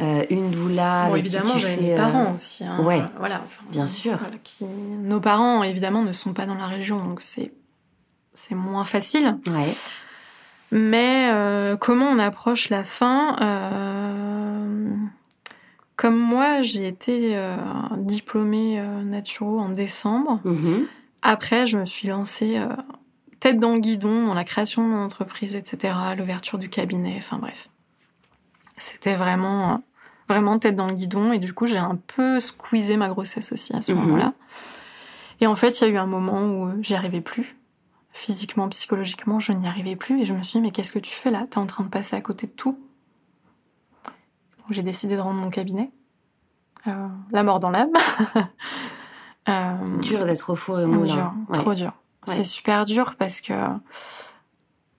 euh, 0.00 0.24
une 0.30 0.50
doula. 0.50 1.08
Bon, 1.08 1.16
évidemment, 1.16 1.58
j'avais 1.58 1.76
mes 1.76 1.96
parents 1.96 2.30
euh, 2.30 2.34
aussi. 2.34 2.64
Hein, 2.64 2.82
ouais, 2.82 3.02
voilà, 3.18 3.42
bien 3.70 3.86
sûr. 3.86 4.18
qui... 4.42 4.64
Nos 4.64 5.20
parents, 5.20 5.62
évidemment, 5.62 6.02
ne 6.02 6.12
sont 6.12 6.32
pas 6.32 6.46
dans 6.46 6.54
la 6.54 6.66
région, 6.66 7.04
donc 7.04 7.20
c'est 7.20 7.52
c'est 8.34 8.54
moins 8.54 8.84
facile. 8.84 9.36
Ouais. 9.46 9.68
Mais 10.72 11.30
comment 11.78 12.06
on 12.06 12.18
approche 12.18 12.70
la 12.70 12.82
fin 12.82 13.36
comme 16.02 16.18
moi, 16.18 16.62
j'ai 16.62 16.88
été 16.88 17.36
euh, 17.36 17.56
diplômée 17.96 18.80
euh, 18.80 19.04
naturo 19.04 19.60
en 19.60 19.68
décembre. 19.68 20.40
Mhm. 20.44 20.86
Après, 21.22 21.68
je 21.68 21.78
me 21.78 21.86
suis 21.86 22.08
lancée 22.08 22.56
euh, 22.56 22.66
tête 23.42 23.58
dans 23.58 23.72
le 23.72 23.80
guidon 23.80 24.28
dans 24.28 24.34
la 24.34 24.44
création 24.44 24.84
de 24.84 24.88
mon 24.88 25.02
entreprise, 25.02 25.56
etc., 25.56 25.94
l'ouverture 26.16 26.58
du 26.58 26.68
cabinet, 26.68 27.16
enfin 27.18 27.38
bref. 27.38 27.70
C'était 28.76 29.16
vraiment, 29.16 29.82
vraiment 30.28 30.60
tête 30.60 30.76
dans 30.76 30.86
le 30.86 30.94
guidon. 30.94 31.32
Et 31.32 31.40
du 31.40 31.52
coup, 31.52 31.66
j'ai 31.66 31.76
un 31.76 31.96
peu 31.96 32.38
squeezé 32.38 32.96
ma 32.96 33.08
grossesse 33.08 33.50
aussi 33.50 33.74
à 33.74 33.82
ce 33.82 33.90
mhm. 33.90 33.98
moment-là. 33.98 34.34
Et 35.40 35.48
en 35.48 35.56
fait, 35.56 35.80
il 35.80 35.84
y 35.84 35.86
a 35.88 35.90
eu 35.90 35.96
un 35.96 36.06
moment 36.06 36.44
où 36.44 36.70
j'y 36.82 36.94
arrivais 36.94 37.20
plus. 37.20 37.56
Physiquement, 38.12 38.68
psychologiquement, 38.68 39.40
je 39.40 39.52
n'y 39.52 39.66
arrivais 39.66 39.96
plus. 39.96 40.20
Et 40.20 40.24
je 40.24 40.34
me 40.34 40.44
suis 40.44 40.60
dit, 40.60 40.62
mais 40.62 40.70
qu'est-ce 40.70 40.92
que 40.92 41.00
tu 41.00 41.12
fais 41.12 41.32
là? 41.32 41.46
T'es 41.50 41.58
en 41.58 41.66
train 41.66 41.82
de 41.82 41.88
passer 41.88 42.14
à 42.14 42.20
côté 42.20 42.46
de 42.46 42.52
tout 42.52 42.78
j'ai 44.70 44.82
décidé 44.82 45.16
de 45.16 45.20
rendre 45.20 45.40
mon 45.40 45.50
cabinet. 45.50 45.90
Euh, 46.86 47.08
la 47.32 47.42
mort 47.42 47.60
dans 47.60 47.70
l'âme. 47.70 47.90
euh, 49.48 49.98
dur 50.00 50.24
d'être 50.24 50.50
au 50.50 50.56
four 50.56 50.80
et 50.80 50.84
au 50.84 50.88
moulin. 50.88 51.34
trop 51.52 51.74
dur. 51.74 51.92
C'est 52.26 52.44
super 52.44 52.84
dur 52.84 53.16
parce 53.18 53.40
que 53.40 53.54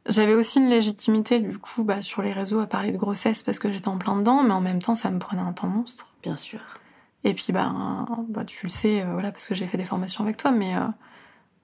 j'avais 0.07 0.33
aussi 0.33 0.59
une 0.59 0.69
légitimité 0.69 1.39
du 1.39 1.57
coup 1.57 1.83
bah, 1.83 2.01
sur 2.01 2.21
les 2.21 2.33
réseaux 2.33 2.59
à 2.59 2.67
parler 2.67 2.91
de 2.91 2.97
grossesse 2.97 3.43
parce 3.43 3.59
que 3.59 3.71
j'étais 3.71 3.87
en 3.87 3.97
plein 3.97 4.17
dedans, 4.17 4.43
mais 4.43 4.53
en 4.53 4.61
même 4.61 4.81
temps 4.81 4.95
ça 4.95 5.09
me 5.09 5.19
prenait 5.19 5.41
un 5.41 5.53
temps 5.53 5.67
monstre. 5.67 6.13
Bien 6.21 6.35
sûr. 6.35 6.59
Et 7.23 7.33
puis 7.33 7.53
bah, 7.53 7.73
bah 8.27 8.43
tu 8.43 8.65
le 8.65 8.69
sais, 8.69 9.01
euh, 9.01 9.05
voilà 9.13 9.31
parce 9.31 9.47
que 9.47 9.55
j'ai 9.55 9.67
fait 9.67 9.77
des 9.77 9.85
formations 9.85 10.23
avec 10.23 10.35
toi, 10.35 10.51
mais 10.51 10.75
euh, 10.75 10.81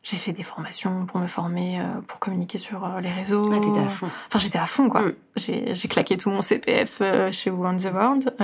j'ai 0.03 0.16
fait 0.16 0.32
des 0.32 0.43
formations 0.43 1.05
pour 1.05 1.20
me 1.20 1.28
former, 1.28 1.82
euh, 1.82 2.01
pour 2.07 2.20
communiquer 2.20 2.57
sur 2.57 2.88
les 3.01 3.12
réseaux. 3.12 3.51
Ah, 3.53 3.60
t'étais 3.60 3.80
à 3.80 3.89
fond. 3.89 4.07
Enfin, 4.28 4.39
j'étais 4.39 4.57
à 4.57 4.68
fond, 4.68 4.89
quoi. 4.89 5.01
Mm. 5.01 5.16
J'ai 5.36 5.88
claqué 5.89 6.16
tout 6.16 6.30
mon 6.30 6.41
CPF 6.41 7.01
chez 7.32 7.49
Women 7.49 7.78
the 7.78 7.93
World. 7.93 8.36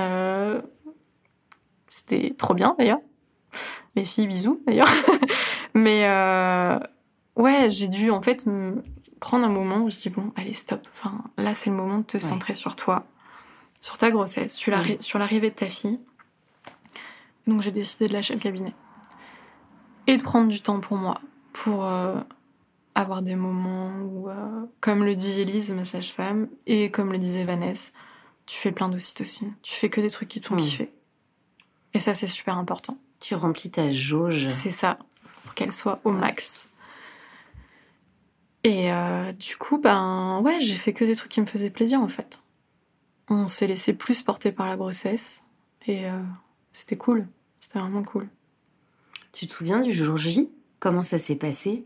C'était 1.88 2.36
trop 2.38 2.54
bien, 2.54 2.76
d'ailleurs. 2.78 3.00
Les 3.96 4.04
filles, 4.04 4.28
bisous, 4.28 4.60
d'ailleurs. 4.68 4.90
Mais 5.74 6.04
ouais, 7.36 7.70
j'ai 7.70 7.88
dû, 7.88 8.12
en 8.12 8.22
fait, 8.22 8.48
prendre 9.20 9.46
un 9.46 9.50
moment 9.50 9.84
où 9.84 9.90
je 9.90 9.98
dis, 9.98 10.10
bon, 10.10 10.32
allez, 10.36 10.54
stop. 10.54 10.88
Enfin, 10.92 11.24
là, 11.38 11.54
c'est 11.54 11.70
le 11.70 11.76
moment 11.76 12.00
de 12.00 12.04
te 12.04 12.20
centrer 12.20 12.54
sur 12.54 12.76
toi, 12.76 13.06
sur 13.82 13.98
ta 13.98 14.12
grossesse, 14.12 14.54
sur 14.54 14.72
l'arrivée 15.20 15.50
de 15.50 15.56
ta 15.56 15.68
fille. 15.68 16.00
Donc, 17.48 17.62
j'ai 17.62 17.72
décidé 17.72 18.08
de 18.08 18.14
lâcher 18.14 18.34
le 18.34 18.40
cabinet. 18.40 18.74
Et 20.08 20.18
de 20.18 20.24
prendre 20.24 20.50
du 20.50 20.62
temps 20.62 20.80
pour 20.80 20.98
moi, 20.98 21.20
pour 21.54 21.86
euh, 21.86 22.16
avoir 22.94 23.22
des 23.22 23.36
moments 23.36 23.92
où, 24.02 24.30
euh, 24.30 24.66
comme 24.80 25.04
le 25.04 25.16
dit 25.16 25.42
Elise, 25.42 25.72
ma 25.72 25.86
sage-femme, 25.86 26.48
et 26.68 26.92
comme 26.92 27.12
le 27.12 27.18
disait 27.18 27.44
Vanessa, 27.44 27.92
tu 28.46 28.58
fais 28.60 28.72
plein 28.72 28.90
d'ocytocine. 28.90 29.56
Tu 29.64 29.74
fais 29.74 29.90
que 29.90 30.02
des 30.02 30.10
trucs 30.10 30.30
qui 30.30 30.42
te 30.42 30.48
font 30.48 30.56
kiffer. 30.56 30.92
Et 31.94 32.00
ça, 32.00 32.14
c'est 32.14 32.28
super 32.28 32.58
important. 32.58 32.98
Tu 33.20 33.36
remplis 33.36 33.72
ta 33.72 33.92
jauge. 33.92 34.50
C'est 34.50 34.70
ça, 34.70 35.00
pour 35.44 35.56
qu'elle 35.56 35.72
soit 35.72 36.00
au 36.04 36.12
max. 36.12 36.68
Et 38.66 38.92
euh, 38.92 39.32
du 39.32 39.58
coup, 39.58 39.78
ben 39.78 40.42
ouais, 40.44 40.60
j'ai 40.60 40.74
fait 40.74 40.92
que 40.92 41.06
des 41.06 41.16
trucs 41.16 41.32
qui 41.32 41.40
me 41.40 41.46
faisaient 41.46 41.70
plaisir 41.70 42.02
en 42.02 42.08
fait. 42.08 42.40
On 43.30 43.48
s'est 43.48 43.68
laissé 43.68 43.94
plus 43.94 44.22
porter 44.22 44.52
par 44.52 44.68
la 44.68 44.76
grossesse 44.76 45.44
et 45.88 46.04
c'était 46.72 46.98
cool. 46.98 47.28
C'était 47.60 47.80
vraiment 47.80 48.04
cool. 48.04 48.28
Tu 49.32 49.48
te 49.48 49.54
souviens 49.54 49.80
du 49.80 49.94
jour 49.94 50.18
J? 50.18 50.50
Comment 50.80 51.04
ça 51.04 51.18
s'est 51.18 51.36
passé? 51.36 51.86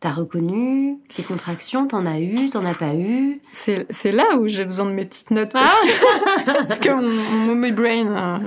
T'as 0.00 0.12
reconnu? 0.12 0.98
Les 1.16 1.24
contractions? 1.24 1.86
T'en 1.86 2.06
as 2.06 2.20
eu? 2.20 2.50
T'en 2.50 2.64
as 2.66 2.74
pas 2.74 2.94
eu? 2.94 3.40
C'est 3.52 4.12
là 4.12 4.36
où 4.36 4.48
j'ai 4.48 4.64
besoin 4.64 4.86
de 4.86 4.92
mes 4.92 5.06
petites 5.06 5.30
notes 5.30 5.52
parce, 5.52 5.80
que, 5.80 6.44
parce 6.66 6.80
que 6.80 6.90
mon, 6.90 7.54
mon 7.54 7.70
brain 7.70 8.06
euh, 8.06 8.38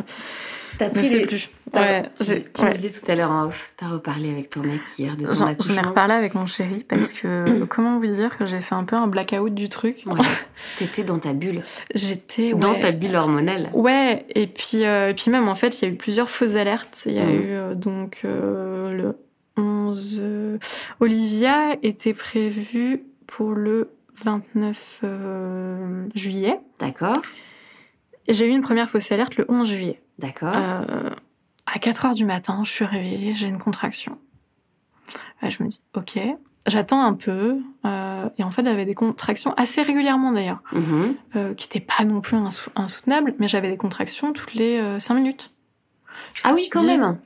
T'as 0.79 0.89
pris 0.89 1.09
les... 1.09 1.25
plus. 1.27 1.49
Ouais, 1.75 2.03
tu 2.19 2.63
me 2.63 2.71
disais 2.71 2.89
tout 2.89 3.11
à 3.11 3.15
l'heure 3.15 3.29
en 3.29 3.45
off, 3.47 3.71
t'as 3.77 3.89
reparlé 3.89 4.31
avec 4.31 4.49
ton 4.49 4.61
mec 4.63 4.79
hier 4.97 5.15
de 5.17 5.25
ton 5.25 5.33
J'en 5.33 5.39
j'en 5.39 5.47
ai 5.47 5.51
accouchement. 5.51 5.81
reparlé 5.89 6.13
avec 6.15 6.33
mon 6.33 6.45
chéri 6.47 6.83
parce 6.87 7.13
que 7.13 7.63
comment 7.69 7.99
vous 7.99 8.07
dire 8.07 8.37
que 8.37 8.45
j'ai 8.47 8.59
fait 8.61 8.73
un 8.75 8.85
peu 8.85 8.95
un 8.95 9.05
blackout 9.07 9.53
du 9.53 9.69
truc. 9.69 10.01
Ouais. 10.07 10.19
T'étais 10.77 11.03
dans 11.03 11.19
ta 11.19 11.33
bulle, 11.33 11.61
J'étais 11.93 12.53
dans 12.53 12.71
ouais. 12.73 12.79
ta 12.79 12.91
bulle 12.91 13.15
hormonale. 13.15 13.69
Ouais, 13.73 14.25
et 14.33 14.47
puis, 14.47 14.83
euh, 14.85 15.09
et 15.09 15.13
puis 15.13 15.29
même 15.29 15.47
en 15.49 15.55
fait, 15.55 15.79
il 15.81 15.85
y 15.85 15.91
a 15.91 15.93
eu 15.93 15.97
plusieurs 15.97 16.29
fausses 16.29 16.55
alertes. 16.55 17.03
Il 17.05 17.11
y 17.13 17.19
a 17.19 17.25
Mhm. 17.25 17.35
eu 17.35 17.43
euh, 17.51 17.75
donc 17.75 18.21
euh, 18.25 18.89
le 18.91 19.17
11. 19.57 20.17
euh, 20.21 20.57
Olivia 21.01 21.75
était 21.83 22.13
prévue 22.13 23.03
pour 23.27 23.51
le 23.51 23.91
29 24.23 25.01
euh, 25.03 26.05
juillet. 26.15 26.57
D'accord, 26.79 27.21
J'ai 28.27 28.45
eu 28.45 28.49
une 28.49 28.61
première 28.61 28.89
fausse 28.89 29.11
alerte 29.11 29.35
le 29.35 29.45
11 29.49 29.67
juillet. 29.69 29.99
D'accord. 30.19 30.53
Euh, 30.55 31.09
à 31.65 31.79
4 31.79 32.05
heures 32.05 32.15
du 32.15 32.25
matin, 32.25 32.61
je 32.63 32.71
suis 32.71 32.85
réveillée, 32.85 33.33
j'ai 33.33 33.47
une 33.47 33.57
contraction. 33.59 34.17
Ouais, 35.41 35.49
je 35.49 35.63
me 35.63 35.67
dis, 35.69 35.81
ok, 35.95 36.19
j'attends 36.67 37.03
un 37.03 37.13
peu. 37.13 37.57
euh, 37.85 38.29
et 38.37 38.43
en 38.43 38.51
fait, 38.51 38.63
j'avais 38.65 38.85
des 38.85 38.95
contractions 38.95 39.53
assez 39.55 39.81
régulièrement 39.81 40.31
d'ailleurs. 40.31 40.61
Mhm. 40.71 41.15
euh, 41.35 41.53
qui 41.53 41.67
n'était 41.67 41.79
pas 41.85 42.03
non 42.05 42.21
plus 42.21 42.37
insou- 42.37 42.69
insoutenable, 42.75 43.33
mais 43.39 43.47
j'avais 43.47 43.69
des 43.69 43.77
contractions 43.77 44.33
toutes 44.33 44.53
les 44.53 44.99
5 44.99 45.15
minutes. 45.15 45.51
Je 46.33 46.41
Ah 46.45 46.53
oui, 46.53 46.67
quand 46.71 46.81
dit- 46.81 46.87
même. 46.87 47.17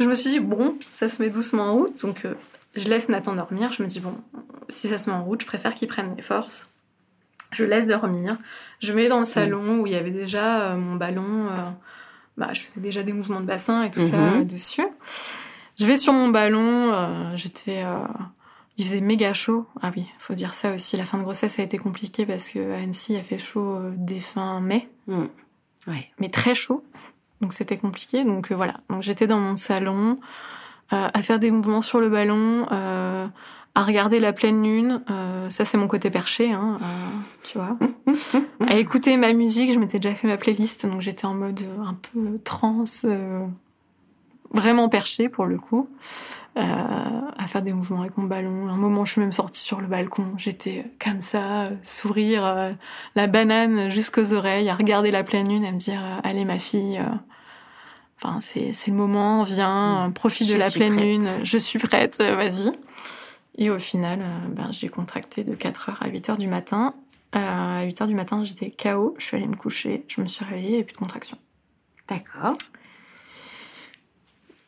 Je 0.00 0.04
me 0.06 0.14
suis 0.14 0.30
dit, 0.30 0.40
bon, 0.40 0.76
ça 0.90 1.08
se 1.08 1.22
met 1.22 1.30
doucement 1.30 1.64
en 1.64 1.72
route, 1.74 2.00
donc 2.02 2.26
je 2.74 2.88
laisse 2.88 3.08
Nathan 3.08 3.34
dormir. 3.34 3.72
Je 3.72 3.82
me 3.82 3.88
dis, 3.88 4.00
bon, 4.00 4.14
si 4.68 4.88
ça 4.88 4.98
se 4.98 5.08
met 5.08 5.14
en 5.16 5.22
route, 5.24 5.42
je 5.42 5.46
préfère 5.46 5.74
qu'il 5.74 5.86
prenne 5.88 6.14
des 6.14 6.22
forces. 6.22 6.70
Je 7.52 7.64
laisse 7.64 7.86
dormir. 7.86 8.38
Je 8.80 8.92
mets 8.92 9.08
dans 9.08 9.18
le 9.20 9.24
salon 9.26 9.78
où 9.80 9.86
il 9.86 9.92
y 9.92 9.96
avait 9.96 10.10
déjà 10.10 10.72
euh, 10.72 10.76
mon 10.76 10.96
ballon. 10.96 11.46
euh, 11.48 11.70
bah, 12.36 12.50
je 12.52 12.62
faisais 12.62 12.80
déjà 12.80 13.02
des 13.02 13.12
mouvements 13.12 13.40
de 13.40 13.46
bassin 13.46 13.82
et 13.84 13.90
tout 13.90 14.02
ça 14.02 14.16
Mhm. 14.18 14.44
dessus. 14.46 14.86
Je 15.78 15.86
vais 15.86 15.96
sur 15.96 16.12
mon 16.12 16.28
ballon. 16.28 16.92
euh, 16.92 17.36
J'étais. 17.36 17.82
euh, 17.84 17.98
il 18.78 18.86
faisait 18.86 19.00
méga 19.02 19.34
chaud. 19.34 19.66
Ah 19.82 19.92
oui, 19.96 20.06
faut 20.18 20.34
dire 20.34 20.54
ça 20.54 20.72
aussi. 20.74 20.96
La 20.96 21.04
fin 21.04 21.18
de 21.18 21.22
grossesse 21.22 21.58
a 21.58 21.62
été 21.62 21.76
compliquée 21.78 22.24
parce 22.26 22.48
que 22.48 22.72
à 22.72 22.76
Annecy, 22.78 23.12
il 23.14 23.18
a 23.18 23.22
fait 23.22 23.38
chaud 23.38 23.76
euh, 23.76 23.92
dès 23.96 24.20
fin 24.20 24.60
mai 24.60 24.88
Mhm. 25.08 25.28
Ouais. 25.88 26.10
mais 26.18 26.28
très 26.30 26.54
chaud. 26.54 26.82
Donc 27.40 27.52
c'était 27.52 27.76
compliqué. 27.76 28.24
Donc 28.24 28.50
euh, 28.50 28.54
voilà. 28.54 28.74
Donc 28.88 29.02
j'étais 29.02 29.26
dans 29.26 29.38
mon 29.40 29.56
salon 29.56 30.18
à 30.90 31.22
faire 31.22 31.38
des 31.38 31.50
mouvements 31.50 31.80
sur 31.80 32.00
le 32.00 32.10
ballon, 32.10 32.66
à 33.74 33.84
regarder 33.84 34.20
la 34.20 34.32
pleine 34.32 34.62
lune. 34.62 35.02
Euh, 35.10 35.48
ça 35.50 35.64
c'est 35.64 35.78
mon 35.78 35.88
côté 35.88 36.10
perché, 36.10 36.52
hein, 36.52 36.78
euh, 36.80 36.86
tu 37.44 37.58
vois. 37.58 37.78
à 38.66 38.76
écouter 38.76 39.16
ma 39.16 39.32
musique. 39.32 39.72
Je 39.72 39.78
m'étais 39.78 39.98
déjà 39.98 40.14
fait 40.14 40.26
ma 40.26 40.36
playlist, 40.36 40.86
donc 40.86 41.00
j'étais 41.00 41.24
en 41.24 41.34
mode 41.34 41.60
un 41.84 41.94
peu 41.94 42.38
trans, 42.44 42.84
euh, 43.04 43.46
vraiment 44.52 44.88
perché 44.88 45.28
pour 45.28 45.46
le 45.46 45.58
coup. 45.58 45.88
À 46.54 47.46
faire 47.46 47.62
des 47.62 47.72
mouvements 47.72 48.02
avec 48.02 48.18
mon 48.18 48.24
ballon. 48.24 48.68
À 48.68 48.72
un 48.72 48.76
moment, 48.76 49.06
je 49.06 49.12
suis 49.12 49.20
même 49.22 49.32
sortie 49.32 49.60
sur 49.60 49.80
le 49.80 49.86
balcon. 49.86 50.34
J'étais 50.36 50.84
comme 51.02 51.22
ça, 51.22 51.70
sourire, 51.82 52.74
la 53.16 53.26
banane 53.26 53.88
jusqu'aux 53.88 54.34
oreilles, 54.34 54.68
à 54.68 54.74
regarder 54.74 55.10
la 55.10 55.24
pleine 55.24 55.48
lune, 55.48 55.64
à 55.64 55.72
me 55.72 55.78
dire 55.78 56.02
allez 56.22 56.44
ma 56.44 56.58
fille, 56.58 57.00
enfin 58.22 58.38
c'est 58.40 58.72
le 58.88 58.92
moment, 58.92 59.42
viens, 59.42 60.06
euh, 60.06 60.10
profite 60.10 60.48
Je 60.48 60.54
de 60.54 60.58
la 60.58 60.70
pleine 60.70 60.94
prête. 60.94 61.04
lune, 61.04 61.28
je 61.42 61.58
suis 61.58 61.78
prête, 61.78 62.18
vas-y. 62.18 62.72
Et 63.58 63.70
au 63.70 63.78
final, 63.78 64.20
euh, 64.22 64.48
ben, 64.48 64.68
j'ai 64.70 64.88
contracté 64.88 65.44
de 65.44 65.54
4h 65.54 65.96
à 66.00 66.08
8h 66.08 66.38
du 66.38 66.48
matin. 66.48 66.94
Euh, 67.34 67.38
à 67.82 67.86
8h 67.86 68.06
du 68.06 68.14
matin, 68.14 68.44
j'étais 68.44 68.70
KO, 68.70 69.14
je 69.18 69.24
suis 69.24 69.36
allée 69.36 69.46
me 69.46 69.56
coucher, 69.56 70.04
je 70.08 70.20
me 70.20 70.26
suis 70.26 70.44
réveillée 70.44 70.78
et 70.78 70.84
plus 70.84 70.94
de 70.94 70.98
contraction. 70.98 71.38
D'accord. 72.08 72.56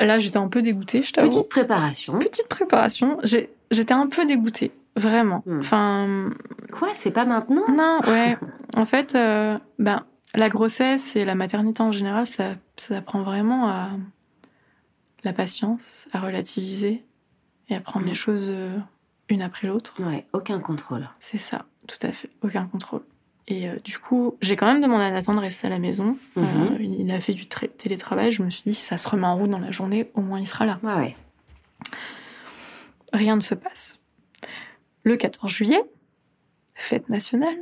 Là, 0.01 0.18
j'étais 0.18 0.39
un 0.39 0.49
peu 0.49 0.62
dégoûtée, 0.62 1.03
je 1.03 1.12
t'avoue. 1.12 1.28
Petite 1.28 1.49
préparation. 1.49 2.18
petite 2.18 2.49
préparation. 2.49 3.18
J'étais 3.70 3.95
un 3.95 4.07
peu 4.07 4.24
dégoûtée, 4.24 4.72
vraiment. 4.97 5.43
Hmm. 5.47 5.59
Enfin, 5.61 6.30
Quoi, 6.72 6.89
c'est 6.95 7.11
pas 7.11 7.24
maintenant? 7.24 7.64
Non, 7.70 8.01
ouais. 8.07 8.37
En 8.76 8.87
fait, 8.87 9.14
euh, 9.14 9.57
ben, 9.78 10.03
la 10.35 10.49
grossesse 10.49 11.14
et 11.14 11.24
la 11.24 11.37
maternité 11.37 11.80
en 11.80 11.93
général, 11.93 12.26
ça, 12.26 12.57
ça 12.76 12.97
apprend 12.97 13.22
vraiment 13.22 13.68
à 13.68 13.91
la 15.22 15.32
patience, 15.32 16.09
à 16.12 16.18
relativiser 16.18 17.05
et 17.69 17.75
à 17.75 17.81
prendre 17.81 18.07
les 18.07 18.15
choses 18.15 18.49
euh, 18.51 18.77
une 19.29 19.43
après 19.43 19.67
l'autre. 19.69 19.95
Ouais, 20.01 20.27
aucun 20.33 20.61
contrôle. 20.61 21.09
C'est 21.21 21.39
ça, 21.39 21.65
tout 21.87 21.99
à 22.03 22.12
fait. 22.12 22.31
Aucun 22.43 22.67
contrôle. 22.67 23.03
Et 23.47 23.69
euh, 23.69 23.77
du 23.85 23.99
coup, 23.99 24.37
j'ai 24.41 24.57
quand 24.57 24.67
même 24.67 24.81
demandé 24.81 25.05
à 25.05 25.11
Nathan 25.11 25.35
de 25.35 25.41
rester 25.41 25.67
à 25.67 25.71
la 25.71 25.79
maison. 25.79 26.17
Mhm. 26.37 26.45
Euh, 26.45 26.77
il 26.81 27.11
a 27.11 27.21
fait 27.21 27.35
du 27.35 27.45
tra- 27.45 27.69
télétravail. 27.69 28.33
Je 28.33 28.43
me 28.43 28.49
suis 28.51 28.62
dit, 28.71 28.75
si 28.75 28.83
ça 28.85 28.97
se 28.97 29.09
remet 29.09 29.27
en 29.27 29.37
route 29.37 29.51
dans 29.51 29.59
la 29.61 29.71
journée, 29.71 30.11
au 30.15 30.21
moins 30.23 30.41
il 30.41 30.47
sera 30.47 30.65
là. 30.67 30.79
Ouais, 30.83 30.95
ouais. 30.95 31.17
rien 33.12 33.37
ne 33.37 33.41
se 33.43 33.55
passe. 33.55 34.01
Le 35.03 35.17
14 35.17 35.51
juillet, 35.53 35.83
fête 36.75 37.09
nationale, 37.11 37.57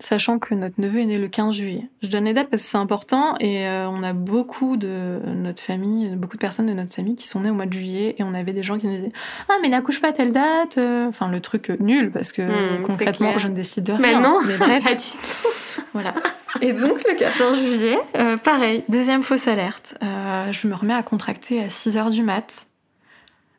sachant 0.00 0.38
que 0.38 0.54
notre 0.54 0.80
neveu 0.80 1.00
est 1.00 1.04
né 1.06 1.18
le 1.18 1.26
15 1.28 1.54
juillet. 1.56 1.88
Je 2.02 2.08
donne 2.08 2.24
les 2.26 2.32
dates 2.32 2.48
parce 2.50 2.62
que 2.62 2.68
c'est 2.68 2.76
important 2.78 3.34
et 3.40 3.66
euh, 3.66 3.88
on 3.88 4.02
a 4.04 4.12
beaucoup 4.12 4.76
de 4.76 5.18
notre 5.34 5.60
famille, 5.60 6.08
beaucoup 6.16 6.36
de 6.36 6.40
personnes 6.40 6.66
de 6.66 6.72
notre 6.72 6.92
famille 6.94 7.16
qui 7.16 7.26
sont 7.26 7.40
nées 7.40 7.50
au 7.50 7.54
mois 7.54 7.66
de 7.66 7.72
juillet 7.72 8.14
et 8.18 8.22
on 8.22 8.32
avait 8.34 8.52
des 8.52 8.62
gens 8.62 8.78
qui 8.78 8.86
nous 8.86 8.94
disaient 8.94 9.12
Ah, 9.48 9.54
mais 9.60 9.68
n'accouche 9.68 10.00
pas 10.00 10.08
à 10.08 10.12
telle 10.12 10.32
date 10.32 10.78
euh. 10.78 11.08
Enfin, 11.08 11.28
le 11.30 11.40
truc 11.40 11.70
euh, 11.70 11.76
nul 11.80 12.10
parce 12.12 12.30
que 12.32 12.42
Hmm, 12.42 12.82
concrètement, 12.82 13.36
je 13.38 13.48
ne 13.48 13.54
décide 13.54 13.84
de 13.84 13.94
Mais 13.94 14.08
rien. 14.10 14.20
non, 14.20 14.38
mais 14.46 14.56
bref. 14.58 14.84
pas 14.84 14.94
du 14.94 15.02
tout. 15.02 15.82
Voilà. 15.92 16.14
Et 16.60 16.72
donc 16.72 17.02
le 17.08 17.14
14 17.16 17.58
juillet, 17.60 17.98
euh, 18.16 18.36
pareil, 18.36 18.84
deuxième 18.88 19.22
fausse 19.22 19.48
alerte. 19.48 19.96
Euh, 20.02 20.52
je 20.52 20.66
me 20.68 20.74
remets 20.74 20.94
à 20.94 21.02
contracter 21.02 21.62
à 21.62 21.70
6 21.70 21.96
heures 21.96 22.10
du 22.10 22.22
mat. 22.22 22.66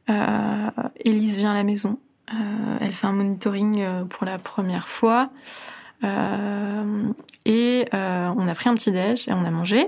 Euh, 0.10 0.14
Élise 1.04 1.38
vient 1.40 1.52
à 1.52 1.54
la 1.54 1.64
maison. 1.64 2.00
Euh, 2.34 2.78
elle 2.82 2.92
fait 2.92 3.08
un 3.08 3.12
monitoring 3.12 3.84
pour 4.10 4.26
la 4.26 4.38
première 4.38 4.88
fois. 4.88 5.30
Euh, 6.04 7.04
et 7.46 7.86
euh, 7.94 8.30
on 8.38 8.48
a 8.48 8.56
pris 8.56 8.70
un 8.70 8.76
petit 8.76 8.92
déj 8.92 9.28
et 9.28 9.34
on 9.34 9.44
a 9.46 9.52
mangé 9.52 9.88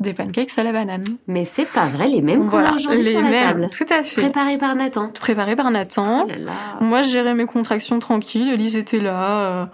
des 0.00 0.14
pancakes 0.14 0.56
à 0.58 0.62
la 0.62 0.70
banane. 0.72 1.04
Mais 1.26 1.44
c'est 1.44 1.64
pas 1.64 1.86
vrai, 1.86 2.06
les 2.08 2.22
mêmes 2.22 2.42
qu'on 2.44 2.50
Voilà, 2.50 2.70
a 2.70 2.74
aujourd'hui 2.74 3.04
sur 3.04 3.20
la 3.20 3.30
mêmes, 3.30 3.48
table. 3.60 3.68
Tout 3.76 3.86
à 3.92 4.02
fait. 4.04 4.20
Préparés 4.22 4.56
par 4.58 4.76
Nathan. 4.76 5.08
Préparé 5.08 5.56
par 5.56 5.70
Nathan. 5.72 6.22
Oh 6.24 6.28
là 6.28 6.36
là. 6.36 6.52
Moi, 6.80 7.02
je 7.02 7.10
gérais 7.10 7.34
mes 7.34 7.46
contractions 7.46 7.98
tranquilles. 7.98 8.52
Elise 8.52 8.76
était 8.76 9.00
là. 9.00 9.40
euh, 9.62 9.66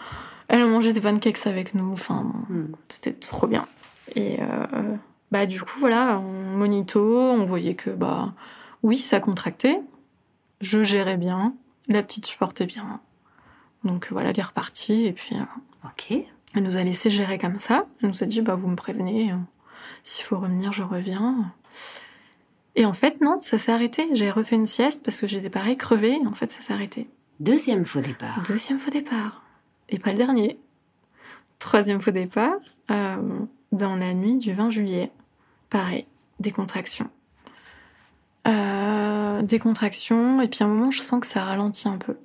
elle 0.49 0.63
a 0.63 0.67
mangé 0.67 0.93
des 0.95 1.01
pancakes 1.03 1.47
avec 1.47 1.75
nous. 1.75 1.93
Enfin, 1.93 2.25
Hmm. 2.49 2.67
c'était 2.89 3.13
trop 3.13 3.47
bien. 3.47 3.67
Et 4.17 4.39
euh, 4.41 4.67
bah, 5.31 5.45
du 5.47 5.61
coup, 5.61 5.79
voilà, 5.81 6.19
on 6.21 6.57
monito, 6.57 7.03
on 7.03 7.45
voyait 7.45 7.75
que, 7.75 7.91
bah, 7.91 8.33
oui, 8.83 8.97
ça 8.97 9.21
contractait. 9.21 9.81
Je 10.63 10.83
gérais 10.83 11.19
bien. 11.19 11.53
La 11.89 12.03
petite 12.03 12.25
supportait 12.25 12.65
bien. 12.67 13.01
Donc 13.85 14.09
voilà, 14.11 14.31
elle 14.31 14.39
est 14.39 14.43
repartie. 14.43 15.05
Et 15.05 15.13
puis, 15.13 15.37
euh, 15.37 15.43
Ok. 15.85 16.13
elle 16.55 16.63
nous 16.63 16.77
a 16.77 16.83
laissé 16.85 17.11
gérer 17.11 17.39
comme 17.39 17.59
ça. 17.59 17.87
Elle 18.03 18.09
nous 18.09 18.23
a 18.23 18.27
dit, 18.27 18.41
bah, 18.41 18.55
vous 18.55 18.69
me 18.69 18.77
prévenez. 18.77 19.33
euh, 19.33 19.37
S'il 20.03 20.25
faut 20.25 20.39
revenir, 20.39 20.73
je 20.73 20.83
reviens. 20.83 21.53
Et 22.77 22.87
en 22.87 22.93
fait, 22.93 23.21
non, 23.21 23.39
ça 23.41 23.59
s'est 23.59 23.73
arrêté. 23.73 24.09
J'ai 24.13 24.31
refait 24.31 24.57
une 24.57 24.67
sieste 24.67 25.03
parce 25.05 25.21
que 25.21 25.27
j'étais 25.27 25.51
pareil, 25.51 25.77
crevée. 25.77 26.19
Et 26.23 26.27
en 26.27 26.33
fait, 26.35 26.51
ça 26.51 26.61
s'est 26.63 26.73
arrêté. 26.73 27.09
Deuxième 27.41 27.85
faux 27.85 28.01
départ. 28.01 28.43
Deuxième 28.49 28.79
faux 28.79 28.91
départ. 28.91 29.43
Et 29.89 29.99
pas 29.99 30.13
le 30.13 30.19
dernier. 30.19 30.59
Troisième 31.59 32.01
faux 32.01 32.11
départ, 32.11 32.55
euh, 32.91 33.17
dans 33.73 33.97
la 33.97 34.13
nuit 34.15 34.37
du 34.39 34.53
20 34.53 34.71
juillet. 34.71 35.11
Pareil, 35.71 36.07
des 36.41 36.51
contractions. 36.51 37.09
Euh, 38.47 39.43
des 39.43 39.59
contractions, 39.59 40.41
et 40.43 40.49
puis 40.49 40.63
à 40.63 40.67
un 40.67 40.69
moment, 40.71 40.91
je 40.91 41.01
sens 41.01 41.21
que 41.21 41.27
ça 41.27 41.45
ralentit 41.45 41.89
un 41.89 41.97
peu. 41.97 42.17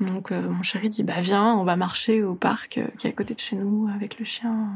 Donc 0.00 0.30
euh, 0.30 0.48
mon 0.48 0.62
chéri 0.62 0.88
dit, 0.88 1.02
bah 1.02 1.20
viens, 1.20 1.54
on 1.54 1.64
va 1.64 1.76
marcher 1.76 2.22
au 2.22 2.34
parc 2.34 2.78
euh, 2.78 2.86
qui 2.98 3.06
est 3.06 3.10
à 3.10 3.12
côté 3.12 3.34
de 3.34 3.40
chez 3.40 3.56
nous 3.56 3.88
avec 3.94 4.18
le 4.18 4.24
chien. 4.24 4.68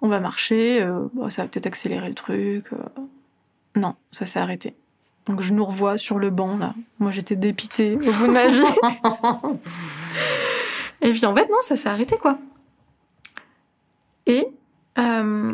On 0.00 0.08
va 0.08 0.20
marcher, 0.20 0.80
euh, 0.82 1.08
bon, 1.14 1.28
ça 1.30 1.42
va 1.42 1.48
peut-être 1.48 1.66
accélérer 1.66 2.08
le 2.08 2.14
truc. 2.14 2.66
Non, 3.74 3.96
ça 4.12 4.26
s'est 4.26 4.38
arrêté. 4.38 4.74
Donc 5.26 5.42
je 5.42 5.52
nous 5.52 5.64
revois 5.64 5.98
sur 5.98 6.18
le 6.18 6.30
banc 6.30 6.56
là. 6.56 6.74
Moi 7.00 7.10
j'étais 7.10 7.36
dépitée 7.36 7.96
au 7.96 8.12
bout 8.12 8.26
de 8.26 8.32
ma 8.32 8.46
vie. 8.46 8.62
Et 11.02 11.12
puis 11.12 11.26
en 11.26 11.34
fait 11.34 11.48
non, 11.50 11.58
ça 11.60 11.76
s'est 11.76 11.88
arrêté 11.88 12.16
quoi. 12.16 12.38
Et 14.26 14.46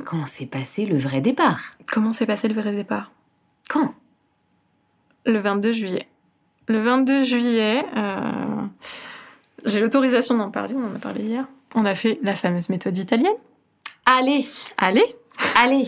Comment 0.04 0.26
s'est 0.26 0.46
passé 0.46 0.86
le 0.86 0.96
vrai 0.96 1.20
départ? 1.20 1.76
Comment 1.86 2.12
s'est 2.12 2.24
passé 2.24 2.48
le 2.48 2.54
vrai 2.54 2.72
départ? 2.74 3.12
Quand? 3.68 3.94
Le 5.26 5.38
22 5.38 5.72
juillet. 5.72 6.08
Le 6.66 6.80
22 6.82 7.24
juillet, 7.24 7.84
euh, 7.96 8.20
j'ai 9.66 9.80
l'autorisation 9.80 10.36
d'en 10.36 10.50
parler, 10.50 10.74
on 10.76 10.84
en 10.90 10.94
a 10.96 10.98
parlé 10.98 11.22
hier. 11.22 11.44
On 11.74 11.84
a 11.84 11.94
fait 11.94 12.18
la 12.22 12.34
fameuse 12.34 12.68
méthode 12.70 12.96
italienne. 12.96 13.34
Allez, 14.06 14.44
Allez 14.78 15.04
allez. 15.56 15.84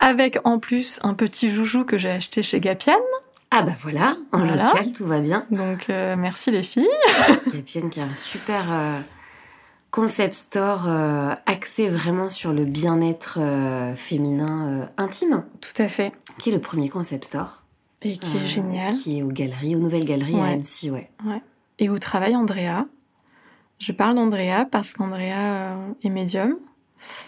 Avec 0.00 0.38
en 0.44 0.58
plus 0.58 0.98
un 1.02 1.14
petit 1.14 1.50
joujou 1.50 1.84
que 1.84 1.96
j'ai 1.98 2.10
acheté 2.10 2.42
chez 2.42 2.58
Gapian. 2.60 2.94
Ah 3.50 3.62
bah 3.62 3.72
voilà, 3.82 4.16
en 4.32 4.38
Voilà. 4.38 4.64
local, 4.64 4.92
tout 4.92 5.06
va 5.06 5.20
bien. 5.20 5.46
Donc 5.50 5.90
euh, 5.90 6.16
merci 6.16 6.50
les 6.50 6.62
filles. 6.62 6.88
Capienne 7.52 7.90
qui 7.90 8.00
a 8.00 8.04
un 8.04 8.14
super 8.14 8.64
euh, 8.72 8.98
concept 9.90 10.34
store 10.34 10.84
euh, 10.88 11.34
axé 11.46 11.88
vraiment 11.88 12.28
sur 12.30 12.52
le 12.52 12.64
bien-être 12.64 13.38
féminin 13.94 14.88
intime, 14.96 15.44
Tout 15.60 15.82
à 15.82 15.88
fait. 15.88 16.12
qui 16.38 16.48
est 16.50 16.52
le 16.54 16.60
premier 16.60 16.88
concept 16.88 17.26
store. 17.26 17.61
Et 18.04 18.16
qui 18.16 18.36
euh, 18.38 18.42
est 18.42 18.46
génial. 18.46 18.92
Qui 18.92 19.18
est 19.18 19.22
aux 19.22 19.28
galeries, 19.28 19.76
aux 19.76 19.80
nouvelles 19.80 20.04
galeries 20.04 20.34
à 20.34 20.42
Ouais. 20.42 20.48
Annecy, 20.52 20.90
ouais. 20.90 21.10
Et 21.78 21.88
où 21.88 21.98
travaille 21.98 22.36
Andrea. 22.36 22.86
Je 23.78 23.92
parle 23.92 24.14
d'Andrea 24.16 24.64
parce 24.70 24.92
qu'Andrea 24.94 25.72
euh, 25.72 25.74
est 26.04 26.08
médium, 26.10 26.56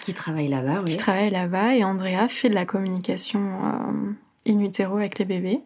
Qui 0.02 0.14
travaille 0.14 0.46
là-bas, 0.48 0.80
oui. 0.84 0.90
qui 0.92 0.96
travaille 0.96 1.30
là-bas, 1.30 1.74
et 1.74 1.82
Andrea 1.84 2.28
fait 2.28 2.48
de 2.48 2.54
la 2.54 2.64
communication 2.64 3.40
euh, 3.64 4.50
in 4.52 4.60
utero 4.60 4.96
avec 4.96 5.18
les 5.18 5.24
bébés. 5.24 5.60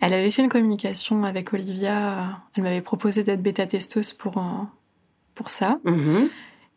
Elle 0.00 0.12
avait 0.14 0.32
fait 0.32 0.42
une 0.42 0.48
communication 0.48 1.22
avec 1.24 1.52
Olivia. 1.52 2.18
euh, 2.18 2.24
Elle 2.56 2.64
m'avait 2.64 2.80
proposé 2.80 3.22
d'être 3.22 3.40
bêta-testeuse 3.42 4.12
pour, 4.14 4.38
euh, 4.38 4.64
pour 5.36 5.50
ça. 5.50 5.78
Mhm. 5.84 6.28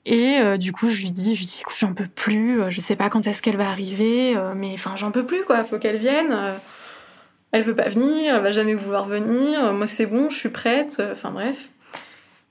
Et 0.06 0.38
euh, 0.38 0.58
du 0.58 0.72
coup, 0.72 0.88
je 0.88 1.02
lui 1.02 1.12
dis, 1.12 1.34
je 1.34 1.39
lui 1.39 1.46
dis, 1.48 1.58
écoute, 1.62 1.76
j'en 1.80 1.93
peux 1.96 2.06
plus, 2.06 2.62
euh, 2.62 2.70
je 2.70 2.80
sais 2.80 2.96
pas 2.96 3.10
quand 3.10 3.26
est-ce 3.26 3.41
qu'elle 3.41 3.58
va 3.58 3.70
arriver, 3.72 4.38
euh, 4.38 4.54
mais 4.56 4.72
enfin, 4.76 4.96
j'en 4.96 5.10
peux 5.10 5.26
plus, 5.26 5.43
quoi, 5.46 5.64
faut 5.64 5.80
qu'elle 5.80 5.98
vienne. 5.98 6.32
Elle 7.52 7.64
veut 7.64 7.76
pas 7.76 7.89
venir, 7.89 8.36
elle 8.36 8.41
va 8.43 8.52
jamais 8.52 8.74
vouloir 8.74 9.06
venir, 9.06 9.66
euh, 9.66 9.74
moi 9.74 9.88
c'est 9.88 10.06
bon, 10.06 10.30
je 10.30 10.36
suis 10.36 10.50
prête, 10.50 10.98
euh, 11.00 11.14
enfin 11.14 11.32
bref. 11.32 11.70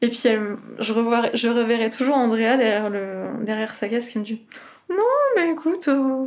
Et 0.00 0.08
puis 0.08 0.20
elle, 0.24 0.56
je, 0.80 0.92
je 0.92 1.48
reverrai 1.48 1.88
toujours 1.88 2.14
Andrea 2.16 2.56
derrière, 2.56 2.90
le, 2.90 3.44
derrière 3.44 3.74
sa 3.74 3.88
caisse 3.88 4.10
qui 4.10 4.18
me 4.18 4.24
dit, 4.24 4.42
non, 4.90 4.96
mais 5.36 5.50
écoute, 5.50 5.88
euh, 5.88 6.26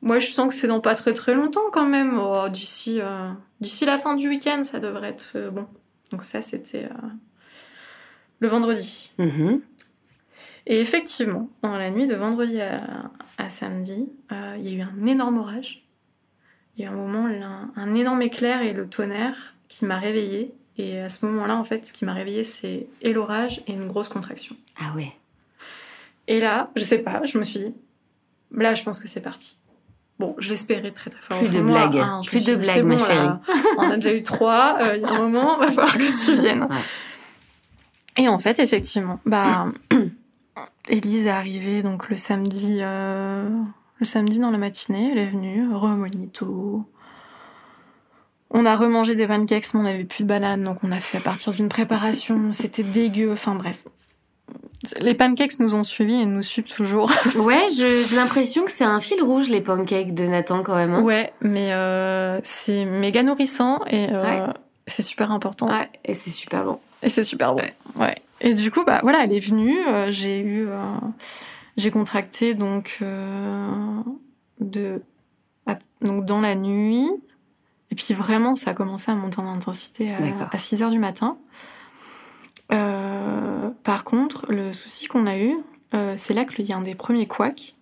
moi 0.00 0.18
je 0.18 0.28
sens 0.28 0.48
que 0.48 0.54
c'est 0.54 0.66
dans 0.66 0.80
pas 0.80 0.94
très 0.94 1.12
très 1.12 1.34
longtemps 1.34 1.70
quand 1.72 1.86
même, 1.86 2.18
Oh, 2.18 2.48
d'ici 2.48 3.00
euh, 3.00 3.30
d'ici 3.60 3.84
la 3.84 3.98
fin 3.98 4.16
du 4.16 4.28
week-end, 4.28 4.62
ça 4.62 4.78
devrait 4.78 5.10
être 5.10 5.32
euh, 5.34 5.50
bon. 5.50 5.66
Donc 6.12 6.24
ça, 6.24 6.42
c'était 6.42 6.88
le 8.38 8.46
vendredi. 8.46 9.12
Mhm. 9.18 9.60
Et 10.66 10.80
effectivement, 10.80 11.48
dans 11.62 11.76
la 11.76 11.90
nuit 11.90 12.06
de 12.06 12.14
vendredi 12.14 12.60
à, 12.60 13.10
à 13.36 13.48
samedi, 13.48 14.08
il 14.30 14.68
y 14.68 14.68
a 14.68 14.78
eu 14.78 14.80
un 14.82 15.06
énorme 15.06 15.38
orage. 15.38 15.83
Il 16.76 16.84
y 16.84 16.86
a 16.86 16.90
eu 16.90 16.92
un 16.92 16.96
moment, 16.96 17.26
un, 17.26 17.70
un 17.76 17.94
énorme 17.94 18.22
éclair 18.22 18.62
et 18.62 18.72
le 18.72 18.88
tonnerre 18.88 19.54
qui 19.68 19.84
m'a 19.84 19.98
réveillée. 19.98 20.52
Et 20.76 20.98
à 21.00 21.08
ce 21.08 21.24
moment-là, 21.26 21.56
en 21.56 21.64
fait, 21.64 21.86
ce 21.86 21.92
qui 21.92 22.04
m'a 22.04 22.14
réveillée, 22.14 22.42
c'est 22.44 22.88
et 23.00 23.12
l'orage 23.12 23.62
et 23.68 23.72
une 23.72 23.86
grosse 23.86 24.08
contraction. 24.08 24.56
Ah 24.80 24.92
ouais. 24.96 25.12
Et 26.26 26.40
là, 26.40 26.70
je 26.74 26.82
sais 26.82 26.98
pas, 26.98 27.22
je 27.24 27.38
me 27.38 27.44
suis 27.44 27.60
dit, 27.60 27.74
là, 28.50 28.74
je 28.74 28.82
pense 28.82 28.98
que 29.00 29.06
c'est 29.06 29.20
parti. 29.20 29.56
Bon, 30.18 30.34
je 30.38 30.50
l'espérais 30.50 30.90
très 30.90 31.10
très 31.10 31.20
fort. 31.22 31.38
Plus 31.38 31.48
de 31.50 31.60
moi, 31.60 31.86
blagues. 31.88 31.98
hein, 32.02 32.20
Plus 32.26 32.44
de 32.46 32.54
blagues, 32.54 32.64
c'est 32.66 32.82
ma 32.82 32.96
bon, 32.96 33.04
là, 33.04 33.40
on 33.78 33.90
a 33.90 33.96
déjà 33.96 34.14
eu 34.16 34.22
trois, 34.22 34.78
euh, 34.80 34.96
il 34.96 35.02
y 35.02 35.04
a 35.04 35.10
un 35.10 35.18
moment, 35.18 35.56
va 35.58 35.68
falloir 35.70 35.92
que 35.96 36.24
tu 36.24 36.40
viennes. 36.40 36.62
Ouais. 36.64 36.76
Et 38.22 38.28
en 38.28 38.38
fait, 38.38 38.58
effectivement, 38.58 39.20
bah, 39.26 39.66
Élise 40.88 41.26
est 41.26 41.30
arrivée 41.30 41.82
donc 41.82 42.08
le 42.08 42.16
samedi, 42.16 42.78
euh, 42.80 43.48
le 44.00 44.06
samedi 44.06 44.38
dans 44.38 44.50
la 44.50 44.58
matinée. 44.58 45.10
Elle 45.12 45.18
est 45.18 45.26
venue, 45.26 45.72
remonito. 45.72 46.84
On 48.50 48.66
a 48.66 48.76
remangé 48.76 49.14
des 49.16 49.26
pancakes, 49.26 49.74
mais 49.74 49.80
on 49.80 49.82
n'avait 49.84 50.04
plus 50.04 50.22
de 50.24 50.28
bananes, 50.28 50.62
donc 50.62 50.78
on 50.84 50.92
a 50.92 51.00
fait 51.00 51.18
à 51.18 51.20
partir 51.20 51.52
d'une 51.52 51.68
préparation. 51.68 52.52
C'était 52.52 52.84
dégueu. 52.84 53.32
Enfin 53.32 53.56
bref, 53.56 53.78
les 55.00 55.14
pancakes 55.14 55.58
nous 55.58 55.74
ont 55.74 55.82
suivis 55.82 56.20
et 56.20 56.26
nous 56.26 56.42
suivent 56.42 56.64
toujours. 56.72 57.10
Ouais, 57.36 57.66
j'ai 57.76 58.14
l'impression 58.16 58.64
que 58.64 58.70
c'est 58.70 58.84
un 58.84 59.00
fil 59.00 59.20
rouge, 59.22 59.48
les 59.48 59.60
pancakes 59.60 60.14
de 60.14 60.26
Nathan, 60.26 60.62
quand 60.62 60.76
même. 60.76 60.94
hein. 60.94 61.00
ouais, 61.02 61.32
mais 61.40 61.72
euh, 61.72 62.38
c'est 62.44 62.84
méga 62.84 63.22
nourrissant 63.24 63.80
et 63.90 64.08
euh, 64.12 64.22
Ouais. 64.46 64.52
c'est 64.86 65.02
super 65.02 65.32
important. 65.32 65.68
Ouais, 65.68 65.88
et 66.04 66.14
c'est 66.14 66.30
super 66.30 66.62
bon. 66.64 66.78
Et 67.02 67.08
c'est 67.08 67.24
super 67.24 67.54
bon. 67.54 67.60
Ouais. 67.60 67.74
Ouais. 67.96 68.14
Et 68.40 68.54
du 68.54 68.70
coup, 68.70 68.84
bah 68.84 69.00
voilà, 69.02 69.24
elle 69.24 69.32
est 69.32 69.40
venue. 69.40 69.76
euh, 69.88 70.12
j'ai 70.12 70.38
eu, 70.40 70.68
j'ai 71.76 71.90
contracté 71.90 72.54
donc 72.54 72.98
euh, 73.02 74.00
de, 74.60 75.02
à- 75.66 75.78
donc 76.00 76.24
dans 76.24 76.40
la 76.40 76.54
nuit. 76.54 77.10
Et 77.90 77.94
puis 77.94 78.12
vraiment, 78.14 78.56
ça 78.56 78.70
a 78.72 78.74
commencé 78.74 79.10
à 79.10 79.14
monter 79.14 79.38
en 79.40 79.46
intensité 79.46 80.12
à, 80.12 80.48
à 80.50 80.58
6 80.58 80.82
heures 80.82 80.90
du 80.90 80.98
matin. 80.98 81.38
Euh, 82.72 83.70
par 83.82 84.04
contre, 84.04 84.50
le 84.50 84.72
souci 84.72 85.06
qu'on 85.06 85.26
a 85.26 85.38
eu, 85.38 85.54
euh, 85.94 86.14
c'est 86.16 86.34
là 86.34 86.44
qu'il 86.44 86.64
y 86.64 86.72
a 86.72 86.76
un 86.76 86.80
des 86.80 86.94
premiers 86.94 87.26
couacs. 87.26 87.74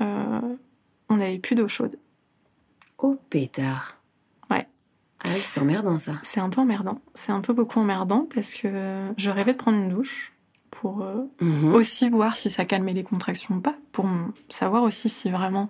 On 0.00 1.16
n'avait 1.16 1.38
plus 1.38 1.54
d'eau 1.54 1.68
chaude. 1.68 1.98
Oh, 2.98 3.16
pétard. 3.30 3.98
Ouais. 4.50 4.66
Ah 5.24 5.28
oui, 5.28 5.40
c'est 5.40 5.60
emmerdant, 5.60 5.98
ça. 5.98 6.18
C'est 6.22 6.40
un 6.40 6.50
peu 6.50 6.60
emmerdant. 6.60 7.00
C'est 7.14 7.32
un 7.32 7.40
peu 7.40 7.52
beaucoup 7.54 7.78
emmerdant 7.80 8.26
parce 8.32 8.52
que 8.54 9.08
je 9.16 9.30
rêvais 9.30 9.52
de 9.54 9.58
prendre 9.58 9.78
une 9.78 9.88
douche 9.88 10.32
pour 10.80 11.02
euh, 11.02 11.24
Mhm. 11.40 11.74
aussi 11.74 12.08
voir 12.08 12.36
si 12.36 12.50
ça 12.50 12.64
calmait 12.64 12.92
les 12.94 13.04
contractions 13.04 13.56
ou 13.56 13.60
pas, 13.60 13.74
pour 13.92 14.06
savoir 14.48 14.82
aussi 14.84 15.08
si 15.08 15.30
vraiment 15.30 15.68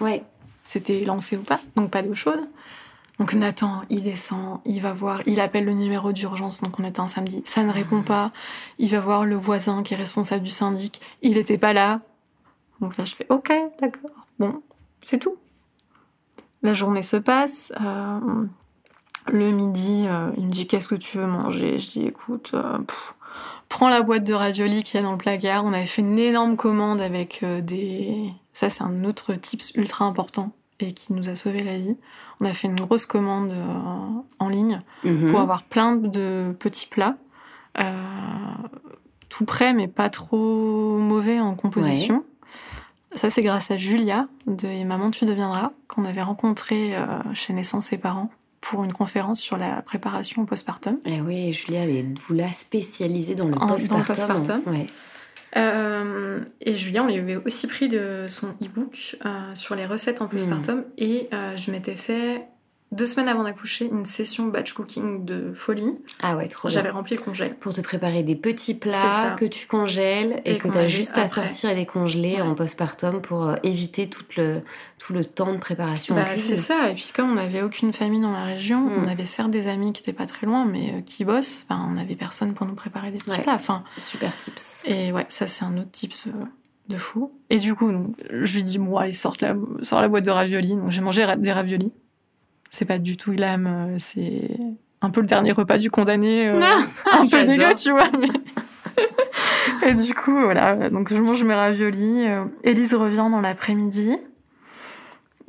Ouais. 0.00 0.22
c'était 0.64 1.04
lancé 1.04 1.36
ou 1.36 1.42
pas, 1.42 1.60
donc 1.76 1.90
pas 1.90 2.02
d'eau 2.02 2.14
chaude. 2.14 2.40
Donc 3.18 3.34
Nathan, 3.34 3.82
il 3.90 4.04
descend, 4.04 4.60
il 4.64 4.80
va 4.80 4.92
voir, 4.92 5.22
il 5.26 5.40
appelle 5.40 5.64
le 5.64 5.72
numéro 5.72 6.12
d'urgence, 6.12 6.60
donc 6.60 6.78
on 6.78 6.84
était 6.84 7.00
un 7.00 7.08
samedi, 7.08 7.42
ça 7.46 7.64
ne 7.64 7.72
répond 7.72 8.02
pas, 8.04 8.30
il 8.78 8.90
va 8.90 9.00
voir 9.00 9.24
le 9.24 9.34
voisin 9.34 9.82
qui 9.82 9.94
est 9.94 9.96
responsable 9.96 10.44
du 10.44 10.50
syndic, 10.52 11.00
il 11.22 11.36
était 11.36 11.58
pas 11.58 11.72
là. 11.72 12.00
Donc 12.80 12.96
là 12.96 13.04
je 13.04 13.14
fais 13.16 13.26
ok, 13.28 13.52
d'accord, 13.80 14.10
bon, 14.38 14.62
c'est 15.02 15.18
tout. 15.18 15.34
La 16.62 16.74
journée 16.74 17.02
se 17.02 17.16
passe, 17.16 17.72
euh, 17.80 18.44
le 19.26 19.50
midi, 19.50 20.04
euh, 20.06 20.30
il 20.36 20.46
me 20.46 20.50
dit 20.52 20.68
qu'est-ce 20.68 20.88
que 20.88 20.94
tu 20.94 21.18
veux 21.18 21.26
manger? 21.26 21.80
Je 21.80 21.90
dis 21.90 22.02
écoute, 22.06 22.52
euh, 22.54 22.78
pff, 22.78 23.14
prends 23.68 23.88
la 23.88 24.02
boîte 24.02 24.24
de 24.24 24.32
raviolis 24.34 24.82
qui 24.82 24.96
est 24.96 25.02
dans 25.02 25.12
le 25.12 25.18
placard. 25.18 25.64
On 25.64 25.72
avait 25.72 25.86
fait 25.86 26.02
une 26.02 26.18
énorme 26.18 26.56
commande 26.56 27.00
avec 27.00 27.40
euh, 27.42 27.60
des... 27.60 28.32
Ça, 28.52 28.70
c'est 28.70 28.82
un 28.82 29.04
autre 29.04 29.34
tips 29.34 29.72
ultra 29.74 30.04
important 30.04 30.52
et 30.80 30.92
qui 30.92 31.12
nous 31.12 31.28
a 31.28 31.34
sauvé 31.36 31.62
la 31.64 31.76
vie. 31.76 31.96
On 32.40 32.44
a 32.46 32.52
fait 32.52 32.68
une 32.68 32.80
grosse 32.80 33.06
commande 33.06 33.52
euh, 33.52 34.20
en 34.38 34.48
ligne 34.48 34.80
Mhm. 35.04 35.30
pour 35.30 35.40
avoir 35.40 35.62
plein 35.64 35.96
de 35.96 36.54
petits 36.58 36.88
plats. 36.88 37.16
euh, 37.78 37.92
tout 39.28 39.44
prêt, 39.44 39.72
mais 39.74 39.86
pas 39.88 40.08
trop 40.08 40.96
mauvais 40.98 41.38
en 41.38 41.54
composition. 41.54 42.24
Ça, 43.12 43.30
c'est 43.30 43.42
grâce 43.42 43.70
à 43.70 43.76
Julia 43.76 44.26
de 44.46 44.66
Et 44.66 44.84
Maman, 44.84 45.10
tu 45.10 45.26
deviendras, 45.26 45.70
qu'on 45.86 46.04
avait 46.04 46.22
rencontré 46.22 46.96
euh, 46.96 47.06
chez 47.34 47.52
Naissance 47.52 47.92
et 47.92 47.98
Parents 47.98 48.30
pour 48.60 48.84
une 48.84 48.92
conférence 48.92 49.40
sur 49.40 49.56
la 49.56 49.82
préparation 49.82 50.42
au 50.42 50.44
postpartum. 50.44 50.98
Eh 51.04 51.20
oui, 51.20 51.52
Julia, 51.52 51.84
elle 51.84 51.90
est 51.90 52.02
doula 52.02 52.50
spécialisée 52.52 53.34
dans 53.34 53.48
le 53.48 53.54
En- 53.54 53.66
dans 53.66 53.66
le 53.66 53.72
postpartum. 53.74 54.04
postpartum. 54.06 54.62
Ouais. 54.72 54.86
Euh, 55.56 56.40
et 56.60 56.76
Julien, 56.76 57.04
on 57.04 57.06
lui 57.06 57.16
avait 57.18 57.36
aussi 57.36 57.66
pris 57.66 57.88
de 57.88 58.26
son 58.28 58.48
e-book 58.62 59.16
euh, 59.24 59.54
sur 59.54 59.74
les 59.74 59.86
recettes 59.86 60.20
en 60.20 60.28
postpartum. 60.28 60.84
Et 60.98 61.28
euh, 61.32 61.56
je 61.56 61.70
m'étais 61.70 61.96
fait, 61.96 62.42
deux 62.90 63.04
semaines 63.06 63.28
avant 63.28 63.44
d'accoucher, 63.44 63.86
une 63.92 64.04
session 64.06 64.46
batch 64.46 64.72
cooking 64.72 65.24
de 65.24 65.52
folie. 65.54 65.98
Ah 66.22 66.36
ouais, 66.36 66.48
trop 66.48 66.68
bien. 66.68 66.74
J'avais 66.76 66.88
rempli 66.90 67.16
le 67.16 67.20
congèle. 67.22 67.54
Pour 67.54 67.74
te 67.74 67.80
préparer 67.82 68.22
des 68.22 68.34
petits 68.34 68.74
plats 68.74 69.36
que 69.38 69.44
tu 69.44 69.66
congèles 69.66 70.40
et, 70.46 70.54
Et 70.54 70.58
que 70.58 70.68
tu 70.68 70.78
as 70.78 70.86
juste 70.86 71.18
à 71.18 71.26
sortir 71.26 71.70
et 71.70 71.74
décongeler 71.74 72.36
Ouais. 72.36 72.40
en 72.40 72.54
postpartum 72.54 73.20
pour 73.20 73.46
euh, 73.46 73.56
éviter 73.62 74.08
tout 74.08 74.24
le, 74.36 74.62
tout 74.98 75.12
le 75.12 75.24
temps 75.24 75.52
de 75.52 75.58
préparation 75.58 76.14
Bah, 76.14 76.24
c'est 76.36 76.56
ça. 76.56 76.90
Et 76.90 76.94
puis 76.94 77.10
comme 77.14 77.30
on 77.30 77.34
n'avait 77.34 77.62
aucune 77.62 77.92
famille 77.92 78.20
dans 78.22 78.32
la 78.32 78.44
région, 78.44 78.80
Mm. 78.80 79.04
on 79.04 79.08
avait 79.08 79.24
certes 79.26 79.50
des 79.50 79.68
amis 79.68 79.92
qui 79.92 80.00
étaient 80.02 80.12
pas 80.14 80.26
très 80.26 80.46
loin, 80.46 80.64
mais 80.64 80.94
euh, 80.94 81.00
qui 81.02 81.24
bossent. 81.24 81.66
Enfin, 81.68 81.86
on 81.90 81.92
n'avait 81.94 82.16
personne 82.16 82.54
pour 82.54 82.66
nous 82.66 82.74
préparer 82.74 83.10
des 83.10 83.18
petits 83.18 83.30
Ouais. 83.32 83.42
plats. 83.42 83.54
Enfin, 83.54 83.84
Super 83.98 84.34
tips. 84.36 84.84
Et 84.86 85.12
ouais, 85.12 85.26
ça 85.28 85.46
c'est 85.46 85.64
un 85.64 85.76
autre 85.76 85.90
tips 85.90 86.28
euh, 86.28 86.30
de 86.88 86.96
fou. 86.96 87.32
Et 87.50 87.58
du 87.58 87.74
coup, 87.74 87.92
donc, 87.92 88.16
je 88.30 88.54
lui 88.56 88.64
dis, 88.64 88.78
bon, 88.78 88.96
allez, 88.96 89.12
sors 89.12 89.36
la, 89.42 89.54
la 89.92 90.08
boîte 90.08 90.24
de 90.24 90.30
raviolis. 90.30 90.74
Donc 90.74 90.90
j'ai 90.90 91.02
mangé 91.02 91.24
ra- 91.24 91.36
des 91.36 91.52
raviolis. 91.52 91.92
C'est 92.70 92.84
pas 92.84 92.98
du 92.98 93.16
tout 93.16 93.32
glam, 93.32 93.66
euh, 93.66 93.96
c'est 93.98 94.50
un 95.00 95.10
peu 95.10 95.20
le 95.20 95.26
dernier 95.26 95.52
repas 95.52 95.78
du 95.78 95.90
condamné. 95.90 96.48
euh, 96.48 96.54
un 97.12 97.26
peu 97.26 97.44
dégueu, 97.44 97.74
tu 97.74 97.90
vois. 97.90 98.08
mais- 98.18 98.28
Et 99.86 99.94
du 99.94 100.12
coup, 100.14 100.36
voilà, 100.40 100.90
donc 100.90 101.12
je 101.12 101.20
mange 101.20 101.44
mes 101.44 101.54
raviolis. 101.54 102.26
euh, 102.26 102.44
Élise 102.64 102.94
revient 102.94 103.28
dans 103.30 103.40
l'après-midi. 103.40 104.16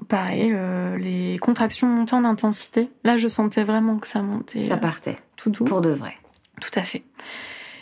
Pareil, 0.08 0.52
euh, 0.54 0.98
les 0.98 1.38
contractions 1.40 1.88
montaient 1.88 2.14
en 2.16 2.26
intensité. 2.26 2.90
Là, 3.04 3.18
je 3.18 3.28
sentais 3.28 3.64
vraiment 3.64 3.98
que 3.98 4.08
ça 4.08 4.22
montait 4.22 4.60
Ça 4.60 4.76
euh, 4.76 4.78
partait, 4.78 5.18
tout 5.36 5.50
doux. 5.50 5.66
pour 5.66 5.82
de 5.82 5.90
vrai. 5.90 6.16
Tout 6.62 6.72
à 6.76 6.82
fait. 6.84 7.04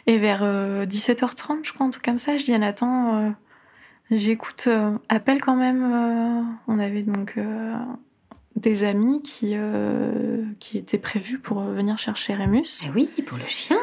Et 0.08 0.18
vers 0.18 0.40
euh, 0.44 0.86
17h30, 0.86 1.60
je 1.64 1.74
crois, 1.74 1.86
un 1.86 1.90
truc 1.90 2.04
comme 2.06 2.20
ça, 2.20 2.38
je 2.38 2.46
dis 2.46 2.54
à 2.54 2.58
Nathan, 2.58 3.16
euh, 3.18 3.30
j'écoute, 4.12 4.66
euh, 4.68 4.92
appelle 5.10 5.42
quand 5.42 5.56
même. 5.56 5.84
euh, 5.84 6.42
on 6.68 6.80
avait 6.80 7.04
donc 7.04 7.34
euh, 7.38 7.74
des 8.58 8.84
amis 8.84 9.22
qui, 9.22 9.52
euh, 9.54 10.44
qui 10.60 10.78
étaient 10.78 10.98
prévus 10.98 11.38
pour 11.40 11.62
euh, 11.62 11.74
venir 11.74 11.98
chercher 11.98 12.34
Rémus. 12.34 12.82
Eh 12.86 12.90
oui, 12.90 13.08
pour 13.26 13.38
le 13.38 13.46
chien. 13.48 13.78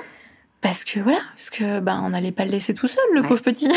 Parce 0.60 0.84
que 0.84 0.98
voilà, 1.00 1.20
parce 1.34 1.50
que 1.50 1.80
ben 1.80 2.00
on 2.02 2.10
n'allait 2.10 2.32
pas 2.32 2.44
le 2.44 2.50
laisser 2.50 2.74
tout 2.74 2.88
seul, 2.88 3.04
le 3.12 3.20
Ouais. 3.20 3.28
pauvre 3.28 3.42
petit. 3.42 3.70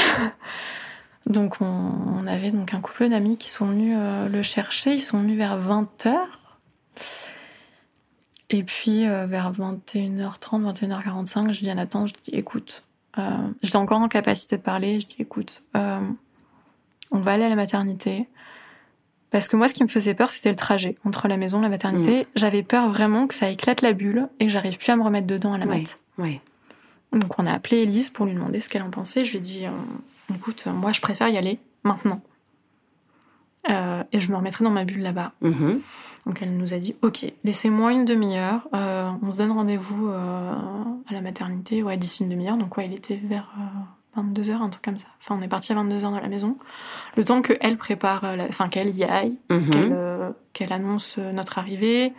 donc 1.27 1.61
on, 1.61 1.65
on 1.65 2.25
avait 2.27 2.51
donc 2.51 2.73
un 2.73 2.79
couple 2.81 3.09
d'amis 3.09 3.37
qui 3.37 3.49
sont 3.49 3.67
venus 3.67 3.95
euh, 3.97 4.27
le 4.29 4.41
chercher. 4.41 4.93
Ils 4.95 5.03
sont 5.03 5.19
venus 5.19 5.37
vers 5.37 5.59
20h. 5.59 6.15
Et 8.49 8.63
puis 8.63 9.05
euh, 9.07 9.27
vers 9.27 9.51
21h30, 9.51 10.73
21h45, 10.73 11.53
je 11.53 11.59
dis 11.59 11.69
à 11.69 11.75
Nathan, 11.75 12.07
je 12.07 12.13
dis 12.23 12.31
écoute, 12.31 12.83
j'étais 13.61 13.75
encore 13.75 13.99
en 13.99 14.07
capacité 14.07 14.57
de 14.57 14.61
parler, 14.61 15.01
je 15.01 15.07
dis 15.07 15.15
écoute, 15.19 15.63
on 15.73 17.19
va 17.19 17.33
aller 17.33 17.43
à 17.43 17.49
la 17.49 17.55
maternité. 17.55 18.27
Parce 19.37 19.47
que 19.49 19.55
moi, 19.55 19.67
ce 19.67 19.75
qui 19.75 19.83
me 19.83 19.87
faisait 19.87 20.15
peur, 20.15 20.31
c'était 20.31 20.49
le 20.49 20.55
trajet 20.55 20.95
entre 21.05 21.27
la 21.27 21.37
maison 21.37 21.59
et 21.59 21.61
la 21.61 21.69
maternité. 21.69 22.25
J'avais 22.35 22.63
peur 22.63 22.89
vraiment 22.89 23.27
que 23.27 23.35
ça 23.35 23.51
éclate 23.51 23.81
la 23.83 23.93
bulle 23.93 24.27
et 24.39 24.47
que 24.47 24.51
j'arrive 24.51 24.79
plus 24.79 24.89
à 24.89 24.95
me 24.95 25.03
remettre 25.03 25.27
dedans 25.27 25.53
à 25.53 25.59
la 25.59 25.67
Ouais. 25.67 25.77
mat. 25.81 25.99
Ouais. 26.17 26.41
Donc 27.13 27.37
on 27.39 27.45
a 27.45 27.51
appelé 27.51 27.83
Elise 27.83 28.09
pour 28.09 28.25
lui 28.25 28.33
demander 28.33 28.59
ce 28.61 28.67
qu'elle 28.67 28.81
en 28.81 28.89
pensait. 28.89 29.25
Je 29.25 29.31
lui 29.33 29.37
ai 29.37 29.41
dit, 29.41 29.65
euh, 29.67 29.69
écoute, 30.35 30.63
euh, 30.65 30.71
moi 30.71 30.91
je 30.91 31.01
préfère 31.01 31.29
y 31.29 31.37
aller 31.37 31.59
maintenant. 31.83 32.19
Euh, 33.69 34.03
et 34.11 34.19
je 34.19 34.31
me 34.31 34.37
remettrai 34.37 34.63
dans 34.63 34.71
ma 34.71 34.85
bulle 34.85 35.01
là-bas. 35.03 35.33
Mhm. 35.41 35.81
Donc 36.25 36.41
elle 36.41 36.57
nous 36.57 36.73
a 36.73 36.77
dit, 36.79 36.95
ok, 37.03 37.31
laissez-moi 37.43 37.91
une 37.93 38.05
demi-heure. 38.05 38.67
euh, 38.73 39.11
on 39.21 39.33
se 39.33 39.37
donne 39.37 39.51
rendez-vous 39.51 40.07
euh, 40.09 40.51
à 41.09 41.13
la 41.13 41.21
maternité, 41.21 41.83
ouais, 41.83 41.95
d'ici 41.97 42.23
une 42.23 42.29
demi-heure. 42.29 42.57
Donc 42.57 42.75
ouais, 42.77 42.87
il 42.87 42.93
était 42.93 43.17
vers 43.23 43.51
22h, 44.21 44.51
un 44.61 44.69
truc 44.69 44.83
comme 44.83 44.97
ça. 44.97 45.07
Enfin, 45.21 45.35
on 45.39 45.41
est 45.41 45.47
parti 45.47 45.71
à 45.71 45.75
22h 45.75 46.15
de 46.15 46.21
la 46.21 46.27
maison. 46.29 46.57
Le 47.15 47.23
temps 47.23 47.41
qu'elle 47.41 47.77
prépare, 47.77 48.23
euh, 48.23 48.35
la... 48.35 48.45
enfin 48.45 48.69
qu'elle 48.69 48.95
y 48.95 49.03
aille, 49.03 49.37
Mhm. 49.49 49.69
qu'elle 49.69 49.93
euh, 49.93 50.29
qu'elle 50.53 50.73
annonce 50.73 51.15
euh, 51.19 51.31
notre 51.31 51.57
arrivée, 51.59 52.13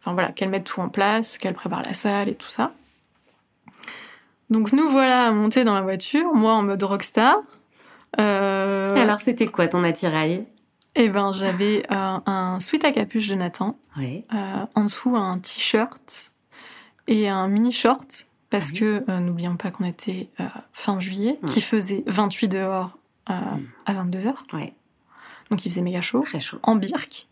enfin 0.00 0.12
voilà, 0.14 0.32
qu'elle 0.32 0.48
mette 0.50 0.64
tout 0.64 0.80
en 0.80 0.88
place, 0.88 1.38
qu'elle 1.38 1.54
prépare 1.54 1.82
la 1.82 1.94
salle 1.94 2.28
et 2.28 2.34
tout 2.34 2.48
ça. 2.48 2.72
Donc 4.50 4.72
nous 4.72 4.88
voilà 4.88 5.26
à 5.26 5.30
monter 5.32 5.64
dans 5.64 5.74
la 5.74 5.80
voiture, 5.82 6.34
moi 6.34 6.54
en 6.54 6.62
mode 6.62 6.82
rockstar. 6.82 7.36
Euh, 8.20 8.94
Alors, 8.96 9.20
c'était 9.20 9.46
quoi 9.46 9.66
ton 9.68 9.82
attirail? 9.84 10.46
Eh 10.94 11.08
ben 11.08 11.32
j'avais 11.32 11.82
euh, 11.90 12.18
un 12.26 12.60
sweat 12.60 12.84
à 12.84 12.92
capuche 12.92 13.28
de 13.28 13.34
Nathan, 13.34 13.76
en 14.76 14.84
dessous 14.84 15.16
un 15.16 15.38
t-shirt 15.38 16.30
et 17.08 17.28
un 17.28 17.48
mini 17.48 17.72
short 17.72 18.26
parce 18.58 18.70
oui. 18.72 18.78
que 18.78 19.04
euh, 19.08 19.20
n'oublions 19.20 19.56
pas 19.56 19.70
qu'on 19.70 19.84
était 19.84 20.28
euh, 20.40 20.44
fin 20.72 21.00
juillet, 21.00 21.38
Mm. 21.42 21.46
qui 21.46 21.60
faisait 21.60 22.04
28 22.06 22.48
dehors 22.48 22.96
euh, 23.30 23.32
Mm. 23.34 23.66
à 23.86 23.92
22h, 23.94 24.34
Ouais. 24.52 24.72
donc 25.50 25.64
il 25.66 25.70
faisait 25.70 25.82
méga 25.82 26.00
chaud. 26.00 26.20
Très 26.20 26.40
chaud. 26.40 26.58
en 26.62 26.76
birk. 26.76 27.26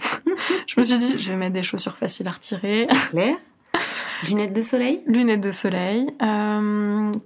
je 0.66 0.74
me 0.78 0.82
suis 0.82 0.98
dit, 0.98 1.18
je 1.18 1.30
vais 1.30 1.36
mettre 1.36 1.52
des 1.54 1.62
chaussures 1.62 1.96
faciles 1.96 2.26
à 2.28 2.32
retirer, 2.32 2.84
C'est 2.88 3.06
clair. 3.10 3.36
Lunettes 4.28 4.52
de 4.52 4.62
soleil 4.62 5.00
lunettes 5.06 5.40
de 5.42 5.52
soleil, 5.52 6.08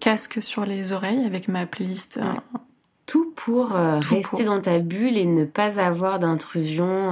casque 0.01 0.43
sur 0.43 0.66
les 0.66 0.93
oreilles 0.93 1.24
avec 1.24 1.49
ma 1.49 1.64
playlist. 1.66 2.16
Ouais. 2.22 2.59
Tout 3.07 3.32
pour 3.34 3.68
Tout 4.03 4.14
rester 4.14 4.45
pour. 4.45 4.55
dans 4.55 4.61
ta 4.61 4.78
bulle 4.78 5.16
et 5.16 5.24
ne 5.26 5.45
pas 5.47 5.80
avoir 5.80 6.18
d'intrusion 6.18 7.11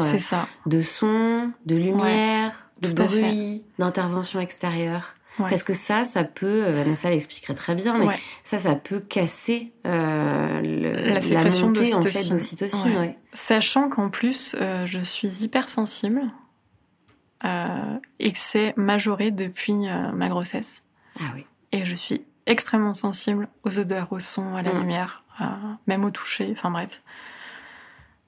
de 0.66 0.81
son, 0.83 1.51
de 1.66 1.76
lumière, 1.76 2.53
de 2.83 2.89
tout 2.93 3.03
bruit, 3.05 3.62
d'intervention 3.78 4.41
extérieure. 4.41 5.14
Ouais. 5.41 5.49
Parce 5.51 5.62
que 5.62 5.72
ça, 5.72 6.05
ça 6.05 6.24
peut, 6.24 6.64
euh, 6.66 6.72
Vanessa 6.72 7.11
l'expliquerait 7.11 7.55
très 7.55 7.74
bien, 7.74 7.99
mais 7.99 8.07
Ouais. 8.07 8.18
ça, 8.43 8.59
ça 8.59 8.74
peut 8.74 9.01
casser 9.01 9.72
euh, 9.86 10.61
le- 10.61 10.93
La 11.09 11.14
la, 11.14 11.22
sécrétion 11.22 11.66
montée 11.68 11.95
en 11.95 12.03
fait 12.03 12.28
d'ocytocine. 12.30 12.97
Ouais. 12.97 13.16
Sachant 13.32 13.88
qu'en 13.88 14.11
plus, 14.11 14.55
euh, 14.61 14.86
je 14.86 15.01
suis 15.01 15.43
hypersensible 15.45 16.22
euh, 17.45 17.99
et 18.18 18.32
que 18.32 18.38
c'est 18.38 18.74
majoré 18.76 19.30
depuis 19.30 19.88
euh, 19.88 20.12
ma 20.12 20.28
grossesse. 20.28 20.82
Ah 21.18 21.24
oui. 21.34 21.47
Et 21.72 21.84
je 21.84 21.95
suis 21.95 22.22
extrêmement 22.47 22.95
sensible 22.95 23.49
aux 23.64 23.78
odeurs, 23.78 24.09
au 24.12 24.20
son, 24.20 24.55
à 24.57 24.62
la 24.62 24.72
Mm. 24.72 24.78
lumière, 24.80 25.24
même 25.86 26.05
au 26.05 26.11
toucher, 26.11 26.49
enfin 26.53 26.70
bref. 26.70 27.01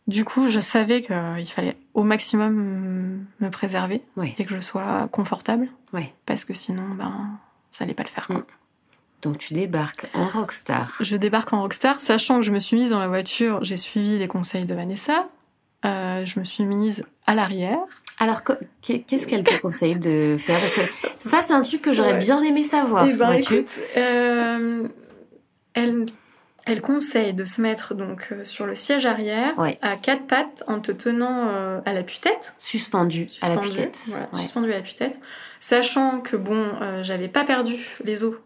Du 0.09 0.25
coup, 0.25 0.49
je 0.49 0.61
savais 0.61 1.03
qu'il 1.03 1.47
fallait 1.47 1.77
au 1.95 2.03
maximum 2.05 3.25
me 3.41 3.51
préserver 3.51 4.03
et 4.39 4.45
que 4.45 4.55
je 4.55 4.61
sois 4.61 5.09
confortable, 5.13 5.69
Ouais. 5.93 6.15
parce 6.27 6.45
que 6.45 6.55
sinon, 6.55 6.89
ben, 6.97 7.13
ça 7.71 7.85
allait 7.85 7.95
pas 7.95 8.03
le 8.03 8.09
faire. 8.09 8.27
quoi. 8.27 8.37
Mm. 8.37 8.45
Donc 9.23 9.39
tu 9.39 9.55
débarques 9.55 10.07
en 10.15 10.27
rockstar. 10.27 10.95
Je 11.01 11.17
débarque 11.17 11.53
en 11.53 11.63
rockstar, 11.63 12.01
sachant 12.01 12.39
que 12.39 12.43
je 12.43 12.51
me 12.51 12.59
suis 12.59 12.77
mise 12.77 12.91
dans 12.91 12.99
la 12.99 13.09
voiture, 13.09 13.63
j'ai 13.63 13.77
suivi 13.77 14.19
les 14.19 14.27
conseils 14.29 14.65
de 14.65 14.75
Vanessa. 14.75 15.29
Euh, 15.85 16.25
je 16.27 16.39
me 16.41 16.45
suis 16.45 16.65
mise 16.65 17.05
à 17.27 17.35
l'arrière. 17.35 17.79
Alors, 18.19 18.43
qu'est-ce 18.83 19.27
qu'elle 19.27 19.43
te 19.43 19.61
conseille 19.61 19.97
de 19.97 20.37
faire? 20.39 20.59
Parce 20.61 20.75
que 20.75 20.81
ça, 21.19 21.43
c'est 21.43 21.53
un 21.55 21.63
truc 21.63 21.83
que 21.83 21.93
j'aurais 21.93 22.13
Ouais. 22.15 22.19
bien 22.21 22.41
aimé 22.43 22.63
savoir. 22.63 23.05
Eh 23.07 23.15
ben, 23.15 23.33
écoute, 23.33 23.81
euh, 23.97 24.87
elle, 25.75 26.07
elle 26.65 26.81
conseille 26.81 27.35
de 27.35 27.45
se 27.45 27.61
mettre 27.61 27.95
donc 27.95 28.29
euh, 28.33 28.45
sur 28.45 28.67
le 28.67 28.75
siège 28.75 29.07
arrière 29.07 29.59
Ouais. 29.59 29.79
à 29.83 29.97
quatre 29.97 30.27
pattes 30.27 30.63
en 30.69 30.79
te 30.81 30.93
tenant 30.93 31.49
euh, 31.49 31.81
à 31.87 31.93
l'appui-tête. 31.93 32.55
Suspendu, 32.59 33.27
à 33.41 33.55
la 33.55 33.61
tête. 33.69 33.99
voilà, 34.07 34.29
suspendu 34.33 34.73
à 34.73 34.77
l'appui-tête. 34.77 35.19
Sachant 35.61 36.21
que 36.21 36.37
bon, 36.37 36.73
euh, 36.81 37.03
j'avais 37.03 37.29
pas 37.29 37.45
perdu 37.45 37.75
les 38.05 38.25
os. 38.25 38.37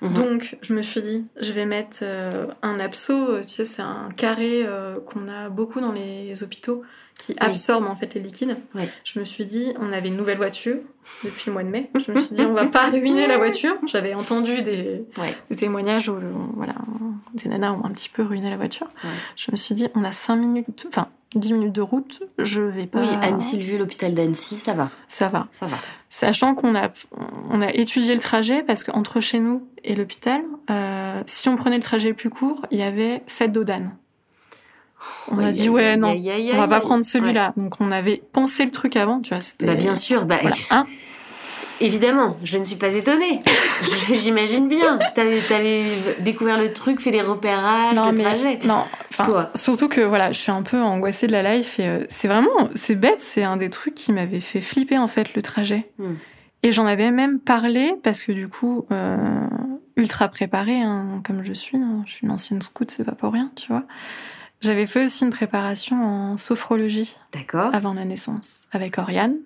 Mhm. 0.00 0.14
Donc, 0.14 0.56
je 0.62 0.74
me 0.74 0.82
suis 0.82 1.02
dit, 1.02 1.26
je 1.40 1.52
vais 1.52 1.66
mettre 1.66 1.98
euh, 2.02 2.46
un 2.62 2.78
abso, 2.80 3.40
tu 3.42 3.48
sais, 3.48 3.64
c'est 3.64 3.82
un 3.82 4.10
carré 4.16 4.64
qu'on 5.06 5.26
a 5.28 5.48
beaucoup 5.48 5.80
dans 5.80 5.92
les 5.92 6.42
hôpitaux 6.42 6.82
qui 7.18 7.34
absorbe 7.38 7.86
en 7.86 7.96
fait 7.96 8.14
les 8.14 8.20
liquides. 8.20 8.56
Oui. 8.74 8.82
Je 9.04 9.18
me 9.18 9.24
suis 9.24 9.44
dit, 9.44 9.72
on 9.78 9.92
avait 9.92 10.08
une 10.08 10.16
nouvelle 10.16 10.36
voiture 10.38 10.76
depuis 11.24 11.44
le 11.48 11.52
mois 11.52 11.62
de 11.64 11.68
mai. 11.68 11.90
Je 11.98 12.12
me 12.12 12.20
suis 12.20 12.34
dit, 12.34 12.42
on 12.42 12.54
va 12.54 12.64
pas 12.66 12.88
ruiner 12.90 13.26
la 13.26 13.36
voiture. 13.38 13.74
J'avais 13.86 14.14
entendu 14.14 14.62
des, 14.62 15.04
Ouais. 15.18 15.34
des 15.50 15.56
témoignages 15.56 16.08
où 16.08 16.16
voilà, 16.54 16.74
des 17.34 17.48
nanas 17.48 17.72
ont 17.72 17.84
un 17.84 17.90
petit 17.90 18.08
peu 18.08 18.22
ruiné 18.22 18.48
la 18.50 18.56
voiture. 18.56 18.86
Ouais. 19.04 19.10
Je 19.36 19.50
me 19.50 19.56
suis 19.56 19.74
dit, 19.74 19.88
on 19.94 20.04
a 20.04 20.12
5 20.12 20.36
minutes, 20.36 20.86
enfin 20.88 21.08
10 21.34 21.52
minutes 21.54 21.74
de 21.74 21.82
route, 21.82 22.22
je 22.38 22.62
vais 22.62 22.86
pas. 22.86 23.00
Oui, 23.00 23.08
Anne-Sylvie, 23.20 23.76
l'hôpital 23.78 24.14
d'Annecy, 24.14 24.56
ça 24.56 24.72
va. 24.74 24.90
Ça 25.08 25.28
va. 25.28 25.46
Ça 25.50 25.66
va. 25.66 25.76
Sachant 26.08 26.54
qu'on 26.54 26.74
a, 26.74 26.90
on 27.50 27.60
a 27.60 27.70
étudié 27.74 28.14
le 28.14 28.20
trajet 28.20 28.62
parce 28.62 28.82
qu'entre 28.82 29.20
chez 29.20 29.38
nous 29.38 29.68
et 29.84 29.94
l'hôpital, 29.94 30.40
euh, 30.70 31.22
si 31.26 31.48
on 31.50 31.56
prenait 31.56 31.76
le 31.76 31.82
trajet 31.82 32.08
le 32.08 32.14
plus 32.14 32.30
court, 32.30 32.62
il 32.70 32.78
y 32.78 32.82
avait 32.82 33.22
7 33.26 33.52
dodanes. 33.52 33.94
On 35.30 35.38
a 35.38 35.52
dit, 35.52 35.68
ouais, 35.68 35.96
non, 35.96 36.14
on 36.16 36.56
va 36.56 36.68
pas 36.68 36.80
prendre 36.80 37.04
celui-là. 37.04 37.52
Donc 37.56 37.74
on 37.80 37.90
avait 37.90 38.22
pensé 38.32 38.64
le 38.64 38.70
truc 38.70 38.96
avant, 38.96 39.20
tu 39.20 39.34
vois. 39.34 39.42
Bah, 39.60 39.74
bien 39.74 39.96
sûr, 39.96 40.24
bah, 40.24 40.38
Voilà. 40.40 40.56
Hein 40.70 40.86
évidemment, 41.80 42.36
je 42.44 42.58
ne 42.58 42.64
suis 42.64 42.76
pas 42.76 42.94
étonnée. 42.94 43.40
J'imagine 44.12 44.68
bien. 44.68 44.98
T'avais 45.14 45.40
avais 45.52 45.84
découvert 46.20 46.58
le 46.58 46.72
truc, 46.72 47.00
fait 47.00 47.10
des 47.10 47.22
repérages, 47.22 47.94
non, 47.94 48.10
de 48.10 48.16
mais 48.16 48.22
trajet. 48.24 48.58
non, 48.64 48.84
enfin, 49.10 49.48
surtout 49.54 49.88
que 49.88 50.00
voilà, 50.00 50.32
je 50.32 50.38
suis 50.38 50.52
un 50.52 50.62
peu 50.62 50.80
angoissée 50.80 51.26
de 51.26 51.32
la 51.32 51.56
life 51.56 51.78
et 51.78 51.86
euh, 51.86 52.04
c'est 52.08 52.28
vraiment, 52.28 52.70
c'est 52.74 52.94
bête, 52.96 53.20
c'est 53.20 53.42
un 53.42 53.56
des 53.56 53.70
trucs 53.70 53.94
qui 53.94 54.12
m'avait 54.12 54.40
fait 54.40 54.60
flipper 54.60 54.98
en 54.98 55.08
fait 55.08 55.34
le 55.34 55.42
trajet. 55.42 55.90
Hmm. 55.98 56.14
Et 56.62 56.72
j'en 56.72 56.86
avais 56.86 57.10
même 57.10 57.38
parlé 57.38 57.94
parce 58.02 58.22
que 58.22 58.32
du 58.32 58.48
coup, 58.48 58.86
euh, 58.90 59.46
ultra 59.96 60.28
préparée, 60.28 60.80
hein, 60.80 61.20
comme 61.24 61.44
je 61.44 61.52
suis, 61.52 61.76
hein, 61.76 62.02
je 62.06 62.12
suis 62.12 62.26
une 62.26 62.32
ancienne 62.32 62.60
scout, 62.62 62.90
c'est 62.90 63.04
pas 63.04 63.12
pour 63.12 63.32
rien, 63.32 63.52
tu 63.54 63.68
vois. 63.68 63.84
J'avais 64.60 64.86
fait 64.86 65.04
aussi 65.04 65.24
une 65.24 65.30
préparation 65.30 66.02
en 66.04 66.36
sophrologie 66.36 67.16
D'accord. 67.32 67.74
avant 67.74 67.94
la 67.94 68.04
naissance 68.04 68.66
avec 68.72 68.98
Oriane. 68.98 69.36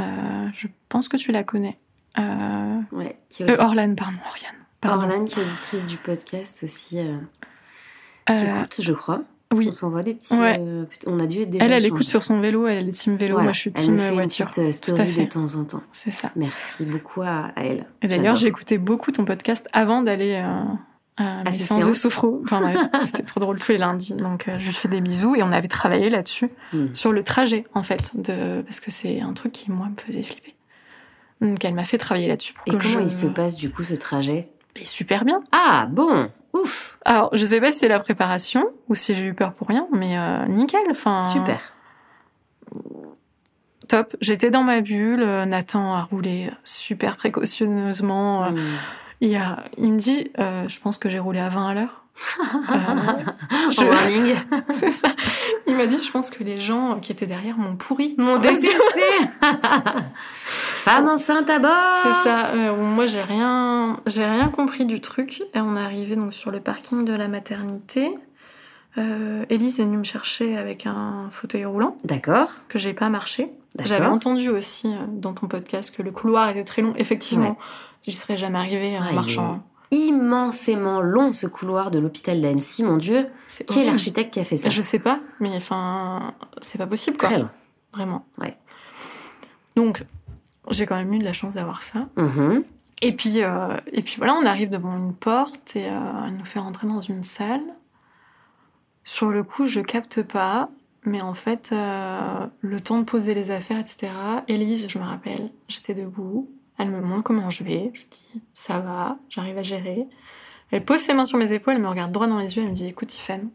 Euh, 0.00 0.46
je 0.52 0.68
pense 0.88 1.08
que 1.08 1.16
tu 1.16 1.32
la 1.32 1.42
connais. 1.42 1.78
Euh, 2.18 2.78
Ouais. 2.92 3.18
Qui 3.28 3.42
euh, 3.42 3.56
Orlane, 3.58 3.96
pardon, 3.96 4.16
Oriane. 4.28 4.54
Pardon. 4.80 5.02
Orlane, 5.02 5.24
qui 5.24 5.40
est 5.40 5.42
auditrice 5.42 5.86
du 5.86 5.96
podcast 5.96 6.62
aussi, 6.62 6.98
qui 8.26 8.32
écoute, 8.34 8.76
je 8.80 8.92
crois. 8.92 9.22
oui. 9.52 9.66
On 9.68 9.72
s'envoie 9.72 10.02
des 10.04 10.14
petits. 10.14 10.34
Ouais. 10.34 10.60
on 11.06 11.18
a 11.18 11.26
dû 11.26 11.44
déjà. 11.46 11.64
Elle, 11.64 11.72
elle 11.72 11.86
écoute 11.86 12.04
sur 12.06 12.22
son 12.22 12.40
vélo, 12.40 12.66
elle 12.68 12.88
est 12.88 12.92
team 12.92 13.16
vélo, 13.16 13.34
Voilà. 13.34 13.44
moi 13.46 13.52
je 13.52 13.58
suis 13.60 13.72
Elle 13.74 13.82
team 13.82 13.94
me 13.96 14.00
fait 14.00 14.12
voiture. 14.12 14.46
Une 14.46 14.50
petite 14.50 14.58
euh, 14.58 14.92
Tout 14.94 15.00
à 15.00 15.06
story 15.06 15.08
fait. 15.12 15.24
de 15.24 15.28
temps 15.30 15.54
en 15.56 15.64
temps. 15.64 15.82
C'est 15.92 16.12
ça. 16.12 16.30
Merci 16.36 16.84
beaucoup 16.84 17.22
à, 17.22 17.50
elle. 17.56 17.86
Et 18.02 18.06
d'ailleurs, 18.08 18.36
j'ai 18.36 18.46
écouté 18.46 18.78
beaucoup 18.78 19.10
ton 19.10 19.24
podcast 19.24 19.68
avant 19.72 20.02
d'aller 20.02 20.40
euh, 21.20 21.50
ces 21.50 21.58
séances 21.64 21.86
de 21.86 21.92
sophro. 21.94 22.40
Enfin 22.44 22.60
bref, 22.60 22.78
c'était 23.02 23.22
trop 23.22 23.40
drôle 23.40 23.58
tous 23.58 23.72
les 23.72 23.78
lundis. 23.78 24.14
Donc 24.14 24.48
euh, 24.48 24.58
je 24.58 24.66
lui 24.66 24.72
fais 24.74 24.88
des 24.88 25.00
bisous 25.00 25.34
et 25.36 25.42
on 25.42 25.52
avait 25.52 25.68
travaillé 25.68 26.10
là-dessus, 26.10 26.50
Hmm. 26.72 26.86
sur 26.94 27.12
le 27.12 27.22
trajet 27.24 27.64
en 27.74 27.82
fait, 27.82 28.10
de... 28.14 28.62
parce 28.62 28.80
que 28.80 28.90
c'est 28.90 29.20
un 29.20 29.32
truc 29.32 29.52
qui 29.52 29.70
moi 29.70 29.88
me 29.88 29.96
faisait 29.96 30.22
flipper. 30.22 30.54
Donc 31.40 31.64
elle 31.64 31.74
m'a 31.74 31.84
fait 31.84 31.98
travailler 31.98 32.28
là-dessus. 32.28 32.54
Et 32.66 32.70
comment 32.72 32.82
je... 32.82 33.00
il 33.00 33.10
se 33.10 33.26
passe 33.26 33.54
du 33.56 33.70
coup 33.70 33.82
ce 33.84 33.94
trajet? 33.94 34.48
Et 34.76 34.84
super 34.84 35.24
bien. 35.24 35.40
Ah 35.52 35.86
bon, 35.90 36.30
ouf, 36.52 36.98
Alors 37.04 37.30
je 37.32 37.44
sais 37.46 37.60
pas 37.60 37.72
si 37.72 37.78
c'est 37.80 37.88
la 37.88 38.00
préparation 38.00 38.66
ou 38.88 38.94
si 38.94 39.14
j'ai 39.14 39.22
eu 39.22 39.34
peur 39.34 39.52
pour 39.54 39.68
rien, 39.68 39.86
mais 39.92 40.18
euh, 40.18 40.46
nickel. 40.46 40.80
Enfin 40.90 41.24
super. 41.24 41.74
top. 43.88 44.16
J'étais 44.20 44.50
dans 44.50 44.62
ma 44.64 44.80
bulle. 44.80 45.22
euh, 45.22 45.44
Nathan 45.46 45.94
a 45.94 46.02
roulé 46.02 46.50
super 46.64 47.16
précautionneusement. 47.16 48.44
euh, 48.44 48.50
Il, 49.20 49.34
a, 49.36 49.64
il 49.76 49.92
me 49.92 49.98
dit, 49.98 50.30
euh, 50.38 50.68
je 50.68 50.78
pense 50.80 50.96
que 50.98 51.08
j'ai 51.08 51.18
roulé 51.18 51.40
à 51.40 51.48
20 51.48 51.68
à 51.68 51.74
l'heure. 51.74 52.02
Euh, 52.70 53.70
je- 53.70 53.84
warning. 53.84 54.34
c'est 54.74 54.90
ça. 54.90 55.08
Il 55.66 55.76
m'a 55.76 55.86
dit, 55.86 56.02
je 56.02 56.10
pense 56.10 56.30
que 56.30 56.42
les 56.42 56.60
gens 56.60 56.98
qui 57.00 57.12
étaient 57.12 57.26
derrière 57.26 57.56
m'ont 57.58 57.76
pourri. 57.76 58.14
Mon 58.18 58.38
détesté. 58.38 58.68
Femme 60.44 61.08
enceinte 61.08 61.48
à 61.50 61.58
bord. 61.58 61.70
C'est 62.02 62.28
ça. 62.28 62.48
Euh, 62.54 62.76
moi, 62.76 63.06
j'ai 63.06 63.22
rien, 63.22 64.00
j'ai 64.06 64.24
rien 64.24 64.48
compris 64.48 64.84
du 64.86 65.00
truc. 65.00 65.42
Et 65.54 65.60
on 65.60 65.76
est 65.76 65.80
arrivé 65.80 66.16
donc 66.16 66.32
sur 66.32 66.50
le 66.50 66.60
parking 66.60 67.04
de 67.04 67.12
la 67.12 67.28
maternité. 67.28 68.10
Euh, 68.96 69.44
Élise 69.50 69.78
est 69.80 69.84
venue 69.84 69.98
me 69.98 70.04
chercher 70.04 70.56
avec 70.56 70.86
un 70.86 71.28
fauteuil 71.30 71.64
roulant 71.66 71.96
D'accord, 72.04 72.48
que 72.68 72.78
j'ai 72.78 72.94
pas 72.94 73.08
marché. 73.10 73.52
J'avais 73.84 74.06
entendu 74.06 74.48
aussi 74.48 74.88
euh, 74.88 74.96
dans 75.08 75.34
ton 75.34 75.46
podcast 75.46 75.94
que 75.94 76.02
le 76.02 76.10
couloir 76.10 76.48
était 76.48 76.64
très 76.64 76.82
long. 76.82 76.94
Effectivement, 76.96 77.56
j'y 78.08 78.16
serais 78.16 78.36
jamais 78.36 78.58
arrivée 78.58 78.98
en 78.98 79.12
marchant. 79.12 79.62
Immensément 79.90 81.00
long 81.00 81.32
ce 81.32 81.46
couloir 81.46 81.90
de 81.90 81.98
l'hôpital 81.98 82.40
d'Annecy, 82.40 82.82
mon 82.82 82.96
Dieu. 82.96 83.26
Qui 83.66 83.80
est 83.80 83.84
l'architecte 83.84 84.34
qui 84.34 84.40
a 84.40 84.44
fait 84.44 84.56
ça 84.56 84.68
Je 84.68 84.82
sais 84.82 84.98
pas, 84.98 85.20
mais 85.40 85.54
enfin, 85.56 86.34
c'est 86.60 86.78
pas 86.78 86.86
possible 86.86 87.16
quoi. 87.16 87.28
Très 87.28 87.38
long. 87.38 87.48
Vraiment. 87.94 88.26
Ouais. 88.38 88.56
Donc, 89.76 90.04
j'ai 90.70 90.86
quand 90.86 90.96
même 90.96 91.12
eu 91.14 91.18
de 91.18 91.24
la 91.24 91.32
chance 91.32 91.54
d'avoir 91.54 91.82
ça. 91.82 92.08
Mhm. 92.16 92.62
Et 93.00 93.12
puis, 93.12 93.42
euh, 93.42 93.76
et 93.92 94.02
puis 94.02 94.16
voilà, 94.18 94.34
on 94.34 94.44
arrive 94.44 94.70
devant 94.70 94.96
une 94.96 95.14
porte 95.14 95.76
et 95.76 95.86
euh, 95.86 96.26
elle 96.26 96.36
nous 96.36 96.44
fait 96.44 96.58
rentrer 96.58 96.86
dans 96.86 97.00
une 97.00 97.22
salle. 97.22 97.62
Sur 99.04 99.30
le 99.30 99.42
coup, 99.42 99.66
je 99.66 99.80
capte 99.80 100.22
pas, 100.22 100.68
mais 101.04 101.22
en 101.22 101.34
fait, 101.34 101.70
euh, 101.72 102.46
le 102.60 102.80
temps 102.80 102.98
de 102.98 103.04
poser 103.04 103.34
les 103.34 103.50
affaires, 103.50 103.78
etc. 103.78 104.08
Élise, 104.48 104.88
je 104.88 104.98
me 104.98 105.04
rappelle, 105.04 105.50
j'étais 105.68 105.94
debout. 105.94 106.50
Elle 106.78 106.90
me 106.90 107.00
demande 107.00 107.22
comment 107.22 107.50
je 107.50 107.64
vais. 107.64 107.90
Je 107.92 108.02
dis 108.10 108.42
ça 108.52 108.78
va, 108.78 109.18
j'arrive 109.28 109.58
à 109.58 109.62
gérer. 109.62 110.06
Elle 110.70 110.84
pose 110.84 111.00
ses 111.00 111.14
mains 111.14 111.24
sur 111.24 111.38
mes 111.38 111.52
épaules, 111.52 111.74
elle 111.74 111.82
me 111.82 111.88
regarde 111.88 112.12
droit 112.12 112.26
dans 112.26 112.38
les 112.38 112.56
yeux, 112.56 112.62
elle 112.62 112.70
me 112.70 112.74
dit 112.74 112.86
écoute, 112.86 113.08
Tiffany, 113.08 113.50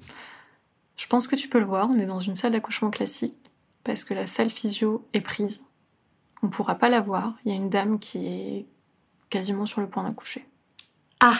je 0.98 1.08
pense 1.08 1.28
que 1.28 1.36
tu 1.36 1.48
peux 1.48 1.60
le 1.60 1.66
voir, 1.66 1.90
on 1.90 2.00
est 2.00 2.06
dans 2.06 2.20
une 2.20 2.36
salle 2.36 2.54
d'accouchement 2.54 2.90
classique 2.90 3.36
parce 3.84 4.04
que 4.04 4.14
la 4.14 4.28
salle 4.28 4.50
physio 4.50 5.08
est 5.14 5.22
prise. 5.22 5.64
On 6.42 6.50
pourra 6.50 6.76
pas 6.76 6.90
la 6.90 7.02
voir. 7.02 7.36
Il 7.46 7.52
y 7.52 7.56
a 7.56 7.58
une 7.58 7.70
dame 7.70 8.00
qui 8.00 8.28
est 8.28 8.66
quasiment 9.30 9.66
sur 9.66 9.82
le 9.82 9.90
point 9.90 10.04
d'accoucher. 10.04 10.46
Ah 11.20 11.38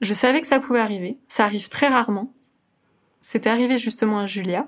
Je 0.00 0.14
savais 0.14 0.40
que 0.40 0.46
ça 0.46 0.60
pouvait 0.60 0.80
arriver. 0.80 1.18
Ça 1.28 1.44
arrive 1.44 1.68
très 1.68 1.88
rarement. 1.88 2.32
C'était 3.20 3.50
arrivé 3.50 3.78
justement 3.78 4.20
à 4.20 4.26
Julia, 4.26 4.66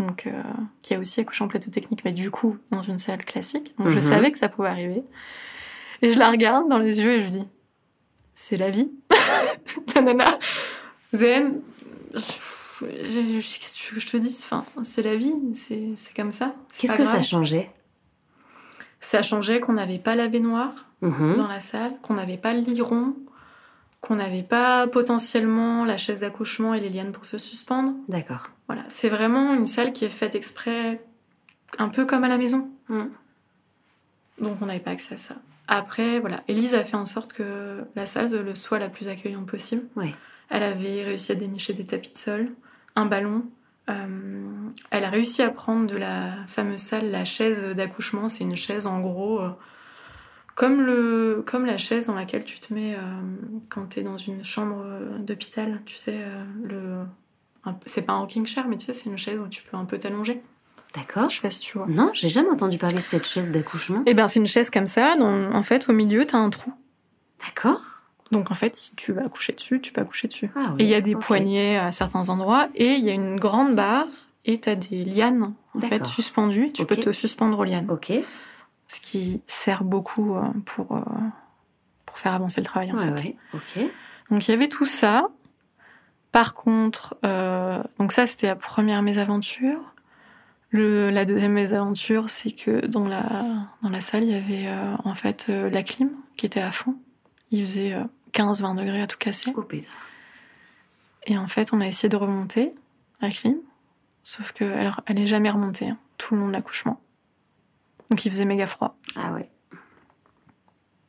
donc, 0.00 0.26
euh, 0.26 0.42
qui 0.82 0.94
a 0.94 0.98
aussi 0.98 1.20
accouché 1.20 1.44
en 1.44 1.48
plateau 1.48 1.70
technique, 1.70 2.04
mais 2.04 2.12
du 2.12 2.30
coup 2.30 2.56
dans 2.70 2.82
une 2.82 2.98
salle 2.98 3.24
classique. 3.24 3.74
Donc 3.78 3.90
je 3.90 3.94
Mhm. 3.96 4.00
savais 4.00 4.32
que 4.32 4.38
ça 4.38 4.48
pouvait 4.48 4.68
arriver. 4.68 5.02
Et 6.02 6.10
je 6.10 6.18
la 6.18 6.30
regarde 6.30 6.68
dans 6.68 6.78
les 6.78 7.00
yeux 7.00 7.12
et 7.12 7.22
je 7.22 7.28
dis 7.28 7.44
C'est 8.34 8.56
la 8.56 8.70
vie. 8.70 8.90
la 9.94 10.02
nana, 10.02 10.38
zen. 11.12 11.60
je- 12.14 12.18
je- 12.80 12.80
que 12.80 13.74
tu 13.76 13.94
veux 13.94 14.00
que 14.00 14.06
je 14.06 14.10
te 14.10 14.16
dise? 14.16 14.42
Enfin, 14.44 14.64
C'est 14.82 15.02
la 15.02 15.14
vie, 15.16 15.34
c'est 15.52 15.94
comme 16.16 16.32
ça. 16.32 16.54
Qu'est-ce 16.78 16.96
que 16.96 17.04
ça 17.04 17.22
changeait? 17.22 17.70
Ça 19.00 19.22
changeait 19.22 19.60
qu'on 19.60 19.72
n'avait 19.74 19.98
pas 19.98 20.14
la 20.14 20.28
baignoire 20.28 20.86
Mhm. 21.02 21.36
dans 21.36 21.48
la 21.48 21.60
salle, 21.60 21.92
qu'on 22.02 22.14
n'avait 22.14 22.36
pas 22.36 22.52
le 22.54 22.60
lit 22.60 22.80
rond, 22.82 23.14
qu'on 24.00 24.16
n'avait 24.16 24.42
pas 24.42 24.86
potentiellement 24.86 25.84
la 25.84 25.96
chaise 25.96 26.20
d'accouchement 26.20 26.74
et 26.74 26.80
les 26.80 26.88
lianes 26.88 27.12
pour 27.12 27.26
se 27.26 27.38
suspendre. 27.38 27.92
D'accord. 28.08 28.50
Voilà, 28.66 28.82
c'est 28.88 29.08
vraiment 29.08 29.54
une 29.54 29.66
salle 29.66 29.92
qui 29.92 30.04
est 30.04 30.10
faite 30.10 30.34
exprès, 30.34 31.02
un 31.78 31.88
peu 31.88 32.06
comme 32.06 32.24
à 32.24 32.28
la 32.28 32.38
maison. 32.38 32.70
Mm. 32.88 33.04
Donc 34.40 34.56
on 34.62 34.66
n'avait 34.66 34.80
pas 34.80 34.92
accès 34.92 35.14
à 35.14 35.18
ça. 35.18 35.36
Après, 35.68 36.18
voilà, 36.18 36.42
Elise 36.48 36.74
a 36.74 36.82
fait 36.82 36.96
en 36.96 37.06
sorte 37.06 37.32
que 37.32 37.84
la 37.94 38.06
salle 38.06 38.30
le 38.32 38.54
soit 38.54 38.78
la 38.78 38.88
plus 38.88 39.08
accueillante 39.08 39.46
possible. 39.46 39.84
Ouais. 39.96 40.14
Elle 40.48 40.64
avait 40.64 41.04
réussi 41.04 41.32
à 41.32 41.36
dénicher 41.36 41.74
des 41.74 41.84
tapis 41.84 42.12
de 42.12 42.18
sol, 42.18 42.50
un 42.96 43.06
ballon. 43.06 43.44
Euh, 43.88 44.68
elle 44.90 45.04
a 45.04 45.10
réussi 45.10 45.42
à 45.42 45.50
prendre 45.50 45.90
de 45.90 45.96
la 45.96 46.32
fameuse 46.48 46.80
salle 46.80 47.10
la 47.10 47.24
chaise 47.24 47.64
d'accouchement. 47.76 48.28
C'est 48.28 48.44
une 48.44 48.56
chaise 48.56 48.86
en 48.86 49.00
gros 49.00 49.40
euh, 49.40 49.50
comme, 50.54 50.82
le, 50.82 51.42
comme 51.46 51.66
la 51.66 51.78
chaise 51.78 52.06
dans 52.06 52.14
laquelle 52.14 52.44
tu 52.44 52.60
te 52.60 52.72
mets 52.74 52.94
euh, 52.94 52.98
quand 53.68 53.90
tu 53.90 54.00
es 54.00 54.02
dans 54.02 54.16
une 54.16 54.44
chambre 54.44 54.82
euh, 54.84 55.18
d'hôpital. 55.18 55.80
Tu 55.86 55.96
sais, 55.96 56.18
euh, 56.18 56.44
le, 56.64 57.72
c'est 57.86 58.02
pas 58.02 58.14
un 58.14 58.18
rocking 58.18 58.46
chair, 58.46 58.66
mais 58.68 58.76
tu 58.76 58.86
sais, 58.86 58.92
c'est 58.92 59.10
une 59.10 59.18
chaise 59.18 59.38
où 59.38 59.48
tu 59.48 59.62
peux 59.62 59.76
un 59.76 59.84
peu 59.84 59.98
t'allonger. 59.98 60.42
D'accord. 60.94 61.30
Je 61.30 61.36
sais 61.36 61.42
pas 61.42 61.50
si 61.50 61.60
tu 61.60 61.78
vois. 61.78 61.86
Non, 61.88 62.10
j'ai 62.12 62.28
jamais 62.28 62.50
entendu 62.50 62.76
parler 62.76 63.00
de 63.00 63.06
cette 63.06 63.26
chaise 63.26 63.52
d'accouchement. 63.52 64.02
Et 64.06 64.14
ben 64.14 64.26
c'est 64.26 64.40
une 64.40 64.48
chaise 64.48 64.70
comme 64.70 64.88
ça. 64.88 65.16
dont, 65.16 65.52
en 65.52 65.62
fait, 65.62 65.88
au 65.88 65.92
milieu, 65.92 66.24
t'as 66.24 66.38
un 66.38 66.50
trou. 66.50 66.72
D'accord. 67.46 67.80
Donc 68.32 68.50
en 68.50 68.54
fait, 68.54 68.76
si 68.76 68.94
tu 68.96 69.12
veux 69.12 69.22
accoucher 69.22 69.52
dessus, 69.52 69.80
tu 69.80 69.92
peux 69.92 70.00
accoucher 70.00 70.28
dessus. 70.28 70.50
Ah 70.56 70.72
oui. 70.74 70.82
Et 70.82 70.84
il 70.84 70.88
y 70.88 70.94
a 70.94 71.00
des 71.00 71.14
ok. 71.14 71.22
poignées 71.22 71.78
à 71.78 71.92
certains 71.92 72.28
endroits, 72.28 72.68
et 72.74 72.94
il 72.94 73.04
y 73.04 73.10
a 73.10 73.12
une 73.12 73.38
grande 73.38 73.74
barre, 73.74 74.06
et 74.44 74.58
t'as 74.58 74.74
des 74.74 75.04
lianes 75.04 75.52
en 75.74 75.80
fait 75.80 76.04
suspendues. 76.04 76.70
Tu 76.72 76.84
peux 76.86 76.96
te 76.96 77.12
suspendre 77.12 77.58
aux 77.58 77.64
lianes, 77.64 77.86
Ok. 77.88 78.12
Ce 78.92 79.00
qui 79.00 79.40
sert 79.46 79.84
beaucoup 79.84 80.34
euh, 80.34 80.42
pour 80.64 80.96
euh, 80.96 81.02
pour 82.06 82.18
faire 82.18 82.34
avancer 82.34 82.60
le 82.60 82.66
travail 82.66 82.90
en 82.92 82.96
Ouais, 82.98 83.16
fait. 83.16 83.36
ouais. 83.78 83.90
Donc 84.30 84.48
il 84.48 84.50
y 84.50 84.54
avait 84.54 84.68
tout 84.68 84.84
ça. 84.86 85.28
Par 86.32 86.54
contre, 86.54 87.16
euh, 87.24 87.82
donc 87.98 88.12
ça 88.12 88.26
c'était 88.26 88.46
la 88.48 88.56
première 88.56 89.02
mésaventure. 89.02 89.80
Le, 90.72 91.10
la 91.10 91.24
deuxième 91.24 91.52
mésaventure, 91.52 92.30
c'est 92.30 92.52
que 92.52 92.86
dans 92.86 93.08
la, 93.08 93.24
dans 93.82 93.90
la 93.90 94.00
salle, 94.00 94.22
il 94.24 94.30
y 94.30 94.34
avait 94.36 94.68
euh, 94.68 94.94
en 95.04 95.14
fait 95.16 95.46
euh, 95.48 95.68
la 95.68 95.82
clim 95.82 96.10
qui 96.36 96.46
était 96.46 96.60
à 96.60 96.70
fond. 96.70 96.94
Il 97.50 97.64
faisait 97.66 97.92
euh, 97.94 98.04
15-20 98.32 98.76
degrés 98.76 99.02
à 99.02 99.08
tout 99.08 99.18
casser. 99.18 99.52
Oh. 99.56 99.64
Et 101.26 101.36
en 101.36 101.48
fait, 101.48 101.72
on 101.72 101.80
a 101.80 101.86
essayé 101.88 102.08
de 102.08 102.16
remonter 102.16 102.72
la 103.20 103.30
clim, 103.30 103.56
sauf 104.22 104.52
qu'elle 104.52 104.92
elle 105.06 105.18
est 105.18 105.26
jamais 105.26 105.50
remontée 105.50 105.88
hein, 105.88 105.98
tout 106.18 106.34
le 106.36 106.40
long 106.42 106.46
de 106.48 106.52
l'accouchement. 106.52 107.00
Donc 108.10 108.24
il 108.24 108.30
faisait 108.30 108.44
méga 108.44 108.66
froid. 108.66 108.96
Ah 109.16 109.32
ouais. 109.32 109.48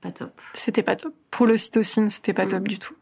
Pas 0.02 0.12
top. 0.12 0.40
C'était 0.54 0.84
pas 0.84 0.96
top. 0.96 1.14
Pour 1.30 1.46
l'ocytocine, 1.48 2.10
c'était 2.10 2.34
pas 2.34 2.46
Mm. 2.46 2.50
top 2.50 2.68
du 2.68 2.80
tout. 2.80 2.96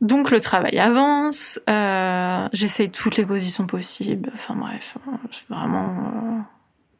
Donc 0.00 0.30
le 0.30 0.40
travail 0.40 0.78
avance, 0.78 1.60
euh, 1.68 2.48
j'essaye 2.54 2.90
toutes 2.90 3.16
les 3.18 3.26
positions 3.26 3.66
possibles, 3.66 4.30
enfin 4.34 4.54
bref, 4.54 4.96
euh, 5.06 5.10
vraiment 5.50 5.88
euh, 5.90 6.40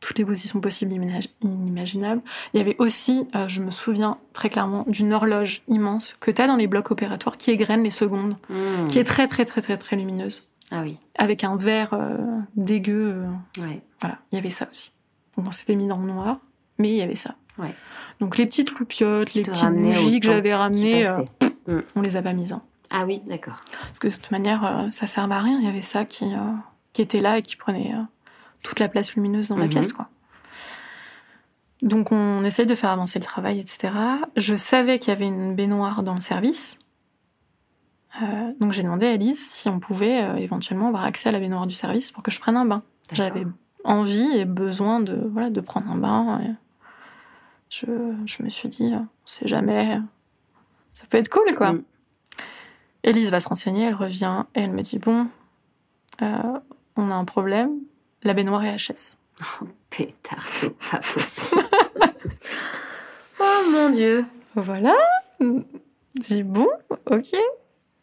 toutes 0.01 0.19
les 0.19 0.25
positions 0.27 0.61
possibles 0.61 0.93
imaginables. 0.93 1.27
inimaginables. 1.41 2.21
Il 2.53 2.59
y 2.59 2.61
avait 2.61 2.77
aussi, 2.79 3.27
euh, 3.35 3.49
je 3.49 3.63
me 3.63 3.71
souviens 3.71 4.19
très 4.35 4.51
clairement, 4.51 4.85
d'une 4.87 5.15
horloge 5.15 5.63
immense 5.69 6.15
que 6.21 6.31
tu 6.31 6.43
as 6.43 6.47
dans 6.47 6.57
les 6.57 6.67
blocs 6.67 6.91
opératoires 6.91 7.39
qui 7.39 7.51
égrène 7.51 7.83
les 7.83 7.91
secondes, 7.91 8.37
Hmm. 8.51 8.87
qui 8.89 8.99
est 8.99 9.05
très 9.05 9.27
très 9.27 9.47
très 9.47 9.63
très 9.63 9.79
très 9.79 9.97
lumineuse, 9.97 10.51
Ah 10.71 10.83
oui. 10.83 10.99
avec 11.17 11.43
un 11.43 11.57
verre 11.57 11.95
euh, 11.95 12.19
dégueu. 12.57 13.25
Ouais. 13.61 13.81
voilà, 14.03 14.19
il 14.31 14.35
y 14.37 14.39
avait 14.39 14.51
ça 14.51 14.69
aussi. 14.71 14.93
Donc 15.41 15.49
on 15.49 15.53
s'était 15.53 15.75
mis 15.75 15.87
dans 15.89 15.97
le 15.99 16.07
noir, 16.13 16.37
mais 16.79 16.91
il 16.91 16.97
y 16.97 17.03
avait 17.03 17.15
ça. 17.17 17.35
Ouais. 17.59 17.75
Donc 18.21 18.37
les 18.37 18.45
petites 18.45 18.79
loupiottes, 18.79 19.33
les 19.33 19.43
te 19.43 19.51
petites 19.51 19.71
bougies 19.71 20.21
que 20.21 20.27
j'avais 20.27 20.55
ramenées, 20.55 21.07
euh, 21.07 21.23
passait. 21.67 21.87
on 21.97 22.03
les 22.03 22.17
a 22.17 22.23
pas 22.23 22.35
mises. 22.35 22.53
hein. 22.53 22.61
Ah 22.91 23.07
oui, 23.07 23.23
d'accord. 23.27 23.61
Parce 23.81 23.99
que 23.99 24.09
de 24.09 24.13
toute 24.13 24.31
manière, 24.33 24.65
euh, 24.67 24.91
ça 24.91 25.07
servait 25.07 25.35
à 25.37 25.41
rien. 25.41 25.59
Il 25.59 25.65
y 25.65 25.69
avait 25.69 25.81
ça 25.81 26.05
qui, 26.05 26.25
euh, 26.27 26.39
qui 26.93 27.01
était 27.01 27.21
là 27.21 27.39
et 27.39 27.43
qui 27.43 27.57
prenait 27.57 27.95
euh, 27.95 28.03
toute 28.63 28.81
la 28.81 28.89
place 28.89 29.15
lumineuse 29.15 29.49
dans 29.49 29.57
la 29.57 29.65
Mhm. 29.65 29.71
pièce. 29.71 29.93
Quoi. 29.95 30.09
Donc 31.83 32.13
on 32.13 32.45
essaye 32.45 32.67
de 32.67 32.75
faire 32.75 32.91
avancer 32.91 33.19
le 33.19 33.25
travail, 33.25 33.59
etc. 33.61 33.95
Je 34.37 34.55
savais 34.55 34.99
qu'il 34.99 35.09
y 35.11 35.13
avait 35.17 35.27
une 35.29 35.55
baignoire 35.55 36.03
dans 36.03 36.15
le 36.15 36.21
service. 36.21 36.79
Euh, 38.23 38.53
donc 38.59 38.73
j'ai 38.73 38.83
demandé 38.83 39.07
à 39.07 39.13
Alice 39.13 39.51
si 39.53 39.69
on 39.69 39.79
pouvait 39.81 40.23
euh, 40.23 40.37
éventuellement 40.37 40.89
avoir 40.89 41.05
accès 41.05 41.29
à 41.31 41.33
la 41.33 41.39
baignoire 41.41 41.67
du 41.67 41.75
service 41.75 42.11
pour 42.11 42.23
que 42.23 42.31
je 42.31 42.41
prenne 42.41 42.57
un 42.57 42.67
bain. 42.67 42.83
J'avais 43.13 43.47
envie 43.85 44.37
et 44.37 44.45
besoin 44.45 45.01
de, 45.01 45.21
voilà, 45.33 45.51
de 45.51 45.61
prendre 45.61 45.91
un 45.91 45.97
bain. 45.97 46.41
et 46.43 46.51
je, 47.69 47.87
je 48.27 48.43
me 48.43 48.49
suis 48.49 48.69
dit, 48.69 48.93
on 48.95 49.07
sait 49.25 49.49
jamais, 49.49 50.01
ça 50.93 51.07
peut 51.09 51.19
être 51.19 51.29
cool, 51.29 51.55
quoi. 51.55 51.73
Mm. 51.73 51.83
Élise 53.03 53.31
va 53.31 53.41
se 53.41 53.49
renseigner, 53.49 53.85
elle 53.85 53.95
revient 53.95 54.45
et 54.55 54.61
elle 54.61 54.73
me 54.73 54.83
dit, 54.83 54.99
bon, 54.99 55.29
euh, 56.21 56.61
on 56.97 57.11
a 57.11 57.15
un 57.15 57.25
problème, 57.25 57.79
la 58.23 58.35
baignoire 58.35 58.65
est 58.65 58.77
HS. 58.77 59.17
Pétard, 59.89 60.47
c'est 60.47 60.77
pas 60.77 60.99
possible. 60.99 61.63
oh 63.41 63.71
mon 63.73 63.91
dieu. 63.91 64.27
Voilà. 64.55 64.95
J'ai 65.41 66.37
dit, 66.37 66.43
bon, 66.43 66.69
ok. 67.07 67.35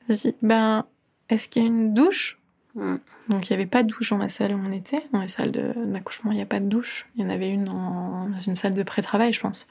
J'ai 0.09 0.15
dit, 0.15 0.35
ben, 0.41 0.85
est-ce 1.29 1.47
qu'il 1.47 1.61
y 1.61 1.65
a 1.65 1.67
une 1.67 1.93
douche? 1.93 2.39
Hmm. 2.73 2.97
Donc 3.29 3.49
il 3.49 3.53
n'y 3.53 3.55
avait 3.55 3.65
pas 3.65 3.83
de 3.83 3.87
douche 3.87 4.11
dans 4.11 4.17
la 4.17 4.29
salle 4.29 4.53
où 4.53 4.59
on 4.63 4.71
était. 4.71 5.03
Dans 5.11 5.21
les 5.21 5.27
salles 5.27 5.51
d'accouchement, 5.51 6.31
il 6.31 6.35
n'y 6.35 6.41
a 6.41 6.45
pas 6.45 6.59
de 6.59 6.65
douche. 6.65 7.07
Il 7.15 7.23
y 7.23 7.25
en 7.25 7.29
avait 7.29 7.49
une 7.49 7.65
dans, 7.65 8.29
une 8.45 8.55
salle 8.55 8.73
de 8.73 8.83
pré-travail, 8.83 9.33
je 9.33 9.39
pense. 9.41 9.67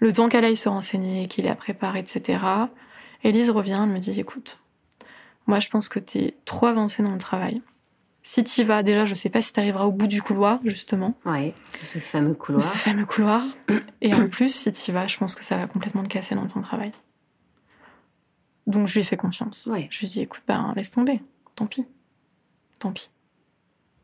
Le 0.00 0.12
temps 0.12 0.28
qu'elle 0.28 0.44
aille 0.44 0.56
se 0.56 0.68
renseigner, 0.68 1.28
qu'il 1.28 1.44
la 1.44 1.54
prépare, 1.54 1.96
etc. 1.96 2.40
Élise 3.24 3.50
revient, 3.50 3.78
elle 3.82 3.88
me 3.88 3.98
dit 3.98 4.18
écoute, 4.18 4.58
moi 5.46 5.60
je 5.60 5.68
pense 5.68 5.88
que 5.88 5.98
tu 5.98 6.18
es 6.18 6.34
trop 6.44 6.66
avancée 6.66 7.02
dans 7.02 7.12
le 7.12 7.18
travail. 7.18 7.62
Si 8.24 8.44
tu 8.44 8.62
vas, 8.62 8.84
déjà, 8.84 9.04
je 9.04 9.14
sais 9.14 9.30
pas 9.30 9.42
si 9.42 9.52
tu 9.52 9.58
arriveras 9.58 9.84
au 9.84 9.90
bout 9.90 10.06
du 10.06 10.22
couloir, 10.22 10.60
justement, 10.64 11.14
Ouais, 11.24 11.54
ce 11.82 11.98
fameux 11.98 12.34
couloir. 12.34 12.62
ce 12.62 12.76
fameux 12.76 13.04
couloir. 13.04 13.42
Et 14.00 14.14
en 14.14 14.28
plus, 14.28 14.54
si 14.54 14.72
tu 14.72 14.92
vas, 14.92 15.08
je 15.08 15.16
pense 15.18 15.34
que 15.34 15.44
ça 15.44 15.56
va 15.56 15.66
complètement 15.66 16.04
te 16.04 16.08
casser 16.08 16.36
dans 16.36 16.46
ton 16.46 16.60
travail. 16.60 16.92
Donc 18.68 18.86
je 18.86 18.94
lui 18.94 19.00
ai 19.00 19.04
fait 19.04 19.16
confiance. 19.16 19.66
Ouais. 19.66 19.88
Je 19.90 19.98
lui 20.00 20.06
ai 20.06 20.10
dit, 20.10 20.20
écoute, 20.20 20.42
ben, 20.46 20.72
laisse 20.76 20.92
tomber. 20.92 21.20
Tant 21.56 21.66
pis. 21.66 21.84
Tant 22.82 22.92
pis. 22.92 23.10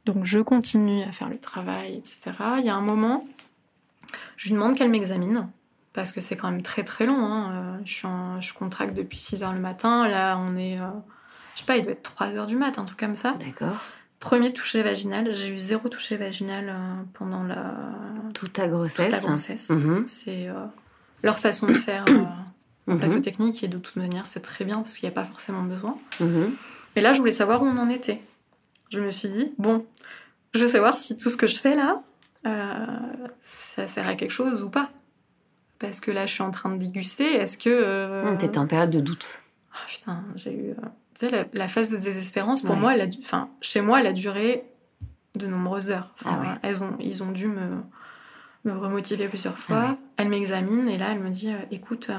Donc 0.07 0.25
je 0.25 0.39
continue 0.39 1.03
à 1.03 1.13
faire 1.13 1.29
le 1.29 1.39
travail, 1.39 1.97
etc. 1.97 2.21
Il 2.59 2.65
y 2.65 2.69
a 2.71 2.75
un 2.77 2.81
moment, 2.81 3.27
je 4.37 4.47
lui 4.49 4.55
demande 4.55 4.77
qu'elle 4.77 4.91
m'examine. 4.91 5.49
Parce 5.93 6.13
que 6.13 6.21
c'est 6.21 6.37
quand 6.37 6.51
même 6.51 6.63
très 6.63 6.85
très 6.85 7.07
long. 7.07 7.19
hein. 7.19 7.51
Euh, 7.53 7.79
Je, 7.85 7.93
suis 7.93 8.07
en- 8.07 8.41
je 8.41 8.55
contracte 8.55 8.95
depuis 8.95 9.19
6 9.19 9.43
heures 9.43 9.53
le 9.53 9.59
matin. 9.59 10.07
Là, 10.07 10.37
on 10.39 10.57
est. 10.57 10.79
euh, 10.81 10.85
je 11.55 11.61
sais 11.61 11.67
pas, 11.67 11.77
il 11.77 11.83
doit 11.83 11.93
être 11.93 12.03
3 12.05 12.29
heures 12.29 12.47
du 12.47 12.55
matin, 12.57 12.83
un 12.83 12.85
truc 12.85 13.01
comme 13.01 13.17
ça. 13.17 13.35
D'accord. 13.45 13.75
Premier 14.21 14.53
toucher 14.53 14.83
vaginal, 14.83 15.35
j'ai 15.35 15.49
eu 15.49 15.59
zéro 15.59 15.89
toucher 15.89 16.17
vaginal 16.17 16.69
euh, 16.69 17.03
pendant 17.15 17.43
la, 17.43 17.75
Toute 18.35 18.53
ta 18.53 18.69
grossesse. 18.69 19.13
toute 19.15 19.23
la 19.23 19.29
grossesse. 19.29 19.71
Mhm. 19.71 20.07
C'est 20.07 20.49
euh, 20.49 20.55
leur 21.25 21.39
façon 21.41 21.67
de 21.67 21.75
faire 21.75 22.05
en 22.09 22.93
Mhm. 22.95 22.99
plateau 23.01 23.19
technique 23.21 23.63
et 23.65 23.69
de 23.69 23.79
toute 23.79 23.97
manière 23.97 24.27
c'est 24.27 24.41
très 24.41 24.65
bien 24.65 24.79
parce 24.79 24.95
qu'il 24.97 25.09
n'y 25.09 25.13
a 25.13 25.15
pas 25.15 25.25
forcément 25.25 25.63
besoin. 25.63 25.97
Mhm. 26.21 26.51
Mais 26.97 27.03
là 27.03 27.13
je 27.13 27.19
voulais 27.19 27.33
savoir 27.33 27.63
où 27.63 27.67
on 27.67 27.77
en 27.77 27.89
était. 27.89 28.21
Je 28.91 29.01
me 29.01 29.11
suis 29.11 29.29
dit, 29.29 29.53
bon, 29.59 29.85
je 30.55 30.61
veux 30.61 30.67
savoir 30.67 30.97
si 30.97 31.17
tout 31.17 31.31
ce 31.31 31.37
que 31.37 31.47
je 31.47 31.59
fais 31.59 31.75
là, 31.75 32.03
euh, 32.47 32.87
ça 33.41 33.87
sert 33.87 34.07
à 34.07 34.15
quelque 34.15 34.31
chose 34.31 34.63
ou 34.63 34.71
pas. 34.71 34.91
Parce 35.79 36.01
que 36.01 36.11
là 36.11 36.27
je 36.27 36.33
suis 36.33 36.43
en 36.43 36.51
train 36.51 36.71
de 36.75 36.79
déguster, 36.79 37.35
est-ce 37.37 37.57
que... 37.59 37.69
euh, 37.71 38.37
T'étais 38.37 38.59
en 38.59 38.67
période 38.67 38.91
de 38.91 39.01
doute. 39.01 39.41
Ah, 39.73 39.77
putain, 39.87 40.25
j'ai 40.35 40.53
eu. 40.53 40.71
euh, 40.71 40.75
Tu 41.15 41.27
sais, 41.27 41.31
la, 41.31 41.45
la 41.53 41.69
phase 41.69 41.91
de 41.91 41.97
désespérance, 41.99 42.63
pour 42.63 42.73
Ouais. 42.73 42.81
moi, 42.81 42.95
elle 42.95 43.03
a 43.03 43.07
enfin, 43.21 43.49
chez 43.61 43.81
moi, 43.81 44.01
elle 44.01 44.07
a 44.09 44.13
duré 44.13 44.65
de 45.37 45.47
nombreuses 45.47 45.91
heures. 45.93 46.13
Enfin, 46.21 46.37
Ah 46.37 46.41
ouais. 46.55 46.59
elles 46.63 46.83
ont, 46.83 46.97
ils 46.99 47.23
ont 47.23 47.31
dû 47.31 47.47
me, 47.47 47.77
me 48.65 48.73
remotiver 48.77 49.29
plusieurs 49.29 49.59
fois. 49.59 49.77
Ah 49.81 49.91
ouais. 49.93 49.97
Elle 50.17 50.29
m'examine 50.31 50.89
et 50.89 50.99
là, 50.99 51.13
elle 51.13 51.21
me 51.21 51.31
dit 51.31 51.53
euh, 51.53 51.59
écoute, 51.71 52.09
euh, 52.11 52.19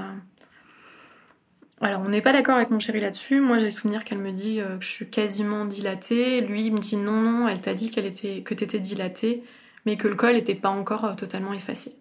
alors 1.82 2.02
on 2.02 2.10
n'est 2.10 2.22
pas 2.22 2.34
d'accord 2.34 2.56
avec 2.56 2.70
mon 2.72 2.80
chéri 2.80 3.00
là-dessus. 3.00 3.40
Moi, 3.40 3.58
j'ai 3.58 3.70
souvenir 3.70 4.04
qu'elle 4.04 4.18
me 4.18 4.32
dit 4.32 4.60
euh, 4.60 4.78
que 4.78 4.84
je 4.84 4.90
suis 4.90 5.10
quasiment 5.10 5.66
dilatée. 5.66 6.42
Lui, 6.42 6.66
il 6.66 6.74
me 6.74 6.80
dit 6.80 6.98
non, 6.98 7.22
non, 7.22 7.48
elle 7.48 7.62
t'a 7.62 7.74
dit 7.74 7.90
qu'elle 7.90 8.06
était, 8.06 8.42
que 8.44 8.54
t'étais 8.54 8.80
dilatée, 8.80 9.44
mais 9.86 9.96
que 9.98 10.08
le 10.08 10.16
col 10.16 10.34
n'était 10.34 10.56
pas 10.56 10.70
encore 10.70 11.06
euh, 11.06 11.14
totalement 11.14 11.54
effacé. 11.54 11.96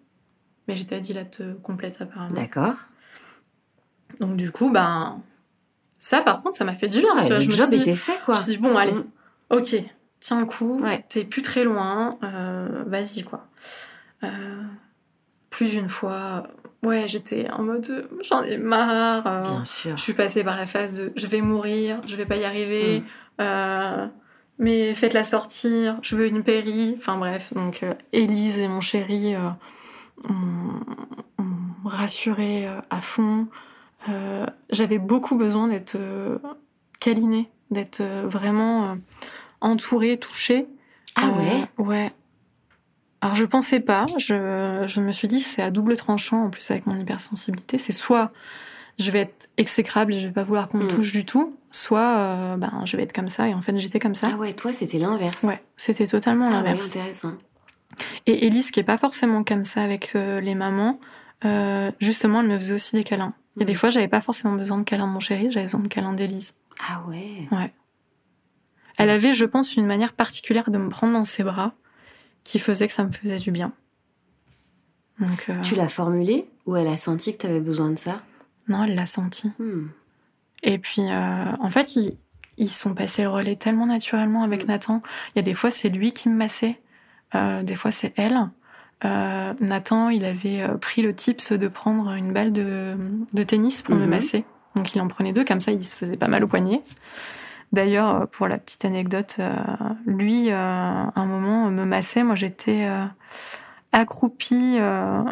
Mais 0.67 0.75
j'étais 0.75 0.95
à 0.95 0.99
dilate 0.99 1.41
euh, 1.41 1.53
complète 1.63 2.01
apparemment. 2.01 2.33
D'accord. 2.33 2.75
Donc 4.19 4.35
du 4.35 4.51
coup, 4.51 4.69
ben 4.69 5.21
ça 5.99 6.21
par 6.21 6.41
contre, 6.41 6.57
ça 6.57 6.65
m'a 6.65 6.75
fait 6.75 6.87
du 6.89 6.99
bien. 6.99 7.15
Ouais, 7.15 7.21
tu 7.21 7.27
vois, 7.27 7.35
le 7.37 7.41
je 7.41 7.47
me 7.47 7.51
suis 7.53 7.67
dit, 7.83 7.95
fait, 7.95 8.19
quoi. 8.25 8.33
je 8.35 8.39
me 8.39 8.43
suis 8.43 8.51
dit, 8.53 8.57
bon 8.61 8.75
allez, 8.75 8.91
Mm. 8.93 9.05
ok, 9.51 9.75
tiens 10.19 10.39
le 10.39 10.45
coup, 10.45 10.79
Ouais. 10.81 11.05
t'es 11.09 11.23
plus 11.23 11.41
très 11.41 11.63
loin, 11.63 12.17
euh, 12.23 12.83
vas-y 12.87 13.23
quoi. 13.23 13.47
Euh, 14.23 14.61
plus 15.49 15.69
d'une 15.71 15.89
fois, 15.89 16.47
ouais, 16.83 17.07
j'étais 17.07 17.49
en 17.51 17.63
mode 17.63 18.07
j'en 18.23 18.43
ai 18.43 18.57
marre. 18.57 19.25
euh, 19.27 19.43
Bien 19.43 19.65
sûr. 19.65 19.97
je 19.97 20.01
suis 20.01 20.13
passée 20.13 20.43
par 20.43 20.55
la 20.55 20.65
phase 20.65 20.93
de 20.93 21.11
je 21.15 21.27
vais 21.27 21.41
mourir, 21.41 22.01
je 22.05 22.15
vais 22.15 22.25
pas 22.25 22.37
y 22.37 22.45
arriver, 22.45 22.99
Mm. 22.99 23.03
euh, 23.41 24.07
mais 24.57 24.93
faites-la 24.93 25.23
sortir, 25.23 25.97
je 26.01 26.15
veux 26.15 26.27
une 26.27 26.43
péri. 26.43 26.95
Enfin 26.97 27.17
bref, 27.17 27.53
donc 27.53 27.83
euh, 27.83 27.93
Élise 28.11 28.59
et 28.59 28.67
mon 28.67 28.81
chéri 28.81 29.35
euh, 29.35 29.49
ont, 30.29 31.43
ont 31.43 31.87
rassuré 31.87 32.67
à 32.89 33.01
fond. 33.01 33.47
J'avais 34.71 34.97
beaucoup 34.97 35.35
besoin 35.35 35.67
d'être 35.67 35.97
câlinée, 36.99 37.49
d'être 37.69 38.01
vraiment 38.25 38.97
entourée, 39.61 40.17
touchée. 40.17 40.67
Ah 41.15 41.29
ouais? 41.29 41.83
Ouais. 41.85 42.11
Alors 43.21 43.35
je 43.35 43.43
pensais 43.45 43.79
pas, 43.81 44.05
je, 44.17 44.85
je 44.87 45.01
me 45.01 45.11
suis 45.11 45.27
dit 45.27 45.39
c'est 45.41 45.61
à 45.61 45.71
double 45.71 45.97
tranchant 45.97 46.45
en 46.45 46.49
plus 46.49 46.69
avec 46.71 46.85
mon 46.85 46.97
hypersensibilité, 46.97 47.77
c'est 47.77 47.91
soit 47.91 48.31
je 48.97 49.11
vais 49.11 49.19
être 49.19 49.49
exécrable 49.57 50.13
et 50.13 50.19
je 50.21 50.27
vais 50.27 50.33
pas 50.33 50.43
vouloir 50.43 50.67
qu'on 50.69 50.77
me 50.79 50.83
Mm. 50.85 50.87
touche 50.89 51.11
du 51.11 51.25
tout, 51.25 51.55
soit 51.71 52.17
euh, 52.17 52.57
ben, 52.57 52.81
je 52.85 52.95
vais 52.97 53.03
être 53.03 53.13
comme 53.13 53.29
ça 53.29 53.47
et 53.49 53.53
en 53.53 53.61
fait 53.61 53.77
j'étais 53.77 53.99
comme 53.99 54.15
ça. 54.15 54.29
Ah 54.33 54.37
ouais, 54.37 54.53
toi, 54.53 54.71
c'était 54.71 54.99
l'inverse. 54.99 55.43
Ouais, 55.43 55.61
c'était 55.77 56.07
totalement 56.07 56.45
Ah 56.47 56.49
ouais, 56.51 56.55
l'inverse. 56.63 56.87
intéressant. 56.87 57.33
Et 58.25 58.45
Elise, 58.47 58.71
qui 58.71 58.79
est 58.79 58.83
pas 58.83 58.97
forcément 58.97 59.43
comme 59.43 59.63
ça 59.65 59.83
avec 59.83 60.15
euh, 60.15 60.39
les 60.39 60.55
mamans, 60.55 60.99
euh, 61.45 61.91
justement, 61.99 62.41
elle 62.41 62.47
me 62.47 62.57
faisait 62.57 62.73
aussi 62.73 62.95
des 62.95 63.03
câlins. 63.03 63.33
Et 63.59 63.63
Mm. 63.63 63.67
des 63.67 63.75
fois, 63.75 63.89
j'avais 63.89 64.07
pas 64.07 64.21
forcément 64.21 64.53
besoin 64.55 64.77
de 64.77 64.83
câlins 64.83 65.07
de 65.07 65.11
mon 65.13 65.19
chéri, 65.19 65.47
j'avais 65.51 65.65
besoin 65.65 65.81
de 65.81 65.87
câlins 65.89 66.13
d'Elise. 66.13 66.55
Ah 66.89 67.03
ouais. 67.09 67.47
Elle 68.97 69.09
avait, 69.09 69.33
je 69.33 69.45
pense, 69.45 69.75
une 69.75 69.85
manière 69.85 70.13
particulière 70.13 70.69
de 70.69 70.77
me 70.77 70.89
prendre 70.89 71.13
dans 71.13 71.25
ses 71.25 71.43
bras 71.43 71.73
qui 72.43 72.59
faisait 72.59 72.87
que 72.87 72.93
ça 72.93 73.03
me 73.03 73.11
faisait 73.11 73.37
du 73.37 73.51
bien. 73.51 73.73
Donc, 75.19 75.47
euh, 75.49 75.61
Tu 75.61 75.75
l'as 75.75 75.89
formulé 75.89 76.47
ou 76.65 76.75
elle 76.75 76.87
a 76.87 76.97
senti 76.97 77.33
que 77.33 77.41
t'avais 77.41 77.59
besoin 77.59 77.89
de 77.89 77.97
ça? 77.97 78.21
Non, 78.67 78.83
elle 78.85 78.95
l'a 78.95 79.05
senti. 79.05 79.51
Hmm. 79.59 79.87
Et 80.63 80.77
puis, 80.77 81.01
euh, 81.09 81.45
en 81.59 81.69
fait, 81.69 81.95
ils, 81.95 82.17
ils 82.57 82.69
sont 82.69 82.93
passés 82.93 83.23
le 83.23 83.29
relais 83.29 83.55
tellement 83.55 83.85
naturellement 83.85 84.43
avec 84.43 84.63
Mm. 84.65 84.67
Nathan. 84.67 85.01
Il 85.33 85.37
y 85.37 85.39
a 85.39 85.43
des 85.43 85.53
fois, 85.53 85.71
c'est 85.71 85.89
lui 85.89 86.11
qui 86.13 86.29
me 86.29 86.35
massait. 86.35 86.79
Euh, 87.35 87.63
des 87.63 87.75
fois, 87.75 87.91
c'est 87.91 88.13
elle. 88.17 88.37
Nathan, 89.03 90.09
il 90.09 90.25
avait 90.25 90.67
pris 90.81 91.01
le 91.01 91.13
tips 91.13 91.53
de 91.53 91.67
prendre 91.69 92.11
une 92.11 92.33
balle 92.33 92.51
de, 92.51 92.97
de 93.33 93.43
tennis 93.43 93.81
pour 93.81 93.95
me 93.95 94.03
Mhm. 94.03 94.09
masser. 94.09 94.45
Donc, 94.75 94.93
il 94.93 95.01
en 95.01 95.07
prenait 95.07 95.31
deux, 95.33 95.45
comme 95.45 95.61
ça, 95.61 95.71
il 95.71 95.83
se 95.85 95.95
faisait 95.95 96.17
pas 96.17 96.27
mal 96.27 96.43
au 96.43 96.47
poignet. 96.47 96.81
D'ailleurs, 97.71 98.15
euh, 98.21 98.25
pour 98.25 98.47
la 98.47 98.57
petite 98.57 98.83
anecdote, 98.85 99.35
euh, 99.39 99.53
lui, 100.05 100.51
euh, 100.51 100.55
un 100.55 101.25
moment, 101.25 101.69
me 101.69 101.85
massait. 101.85 102.23
Moi, 102.23 102.35
j'étais 102.35 102.85
euh, 102.87 103.05
accroupie 103.91 104.77
euh, 104.79 105.23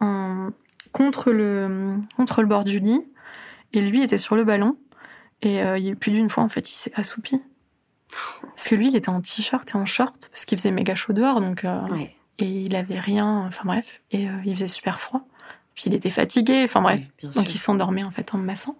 en- 0.00 0.48
contre, 0.92 1.30
le, 1.32 1.96
contre 2.16 2.42
le 2.42 2.48
bord 2.48 2.64
du 2.64 2.78
lit. 2.80 3.04
Et 3.72 3.80
lui 3.80 4.02
était 4.02 4.18
sur 4.18 4.36
le 4.36 4.44
ballon. 4.44 4.76
Et 5.40 5.62
euh, 5.62 5.78
il 5.78 5.84
y 5.84 5.88
a 5.88 5.92
eu 5.92 5.96
plus 5.96 6.12
d'une 6.12 6.28
fois, 6.28 6.42
en 6.44 6.48
fait, 6.48 6.68
il 6.70 6.74
s'est 6.74 6.92
assoupi. 6.94 7.40
Parce 8.54 8.68
que 8.68 8.74
lui, 8.74 8.88
il 8.88 8.96
était 8.96 9.08
en 9.08 9.20
t-shirt 9.20 9.68
et 9.70 9.76
en 9.76 9.86
short, 9.86 10.28
parce 10.30 10.44
qu'il 10.44 10.58
faisait 10.58 10.70
méga 10.70 10.94
chaud 10.94 11.14
dehors, 11.14 11.40
donc, 11.40 11.64
euh, 11.64 11.80
Ouais. 11.88 12.14
et 12.38 12.44
il 12.46 12.76
avait 12.76 12.98
rien, 13.00 13.46
enfin 13.48 13.62
bref, 13.64 14.02
et 14.10 14.28
euh, 14.28 14.32
il 14.44 14.54
faisait 14.54 14.68
super 14.68 15.00
froid. 15.00 15.26
Puis 15.74 15.84
il 15.86 15.94
était 15.94 16.10
fatigué, 16.10 16.60
enfin 16.64 16.82
bref. 16.82 17.00
Ouais, 17.22 17.30
Donc 17.30 17.54
il 17.54 17.58
s'endormait 17.58 18.04
en 18.04 18.10
fait 18.10 18.34
en 18.34 18.38
me 18.38 18.44
massant. 18.44 18.76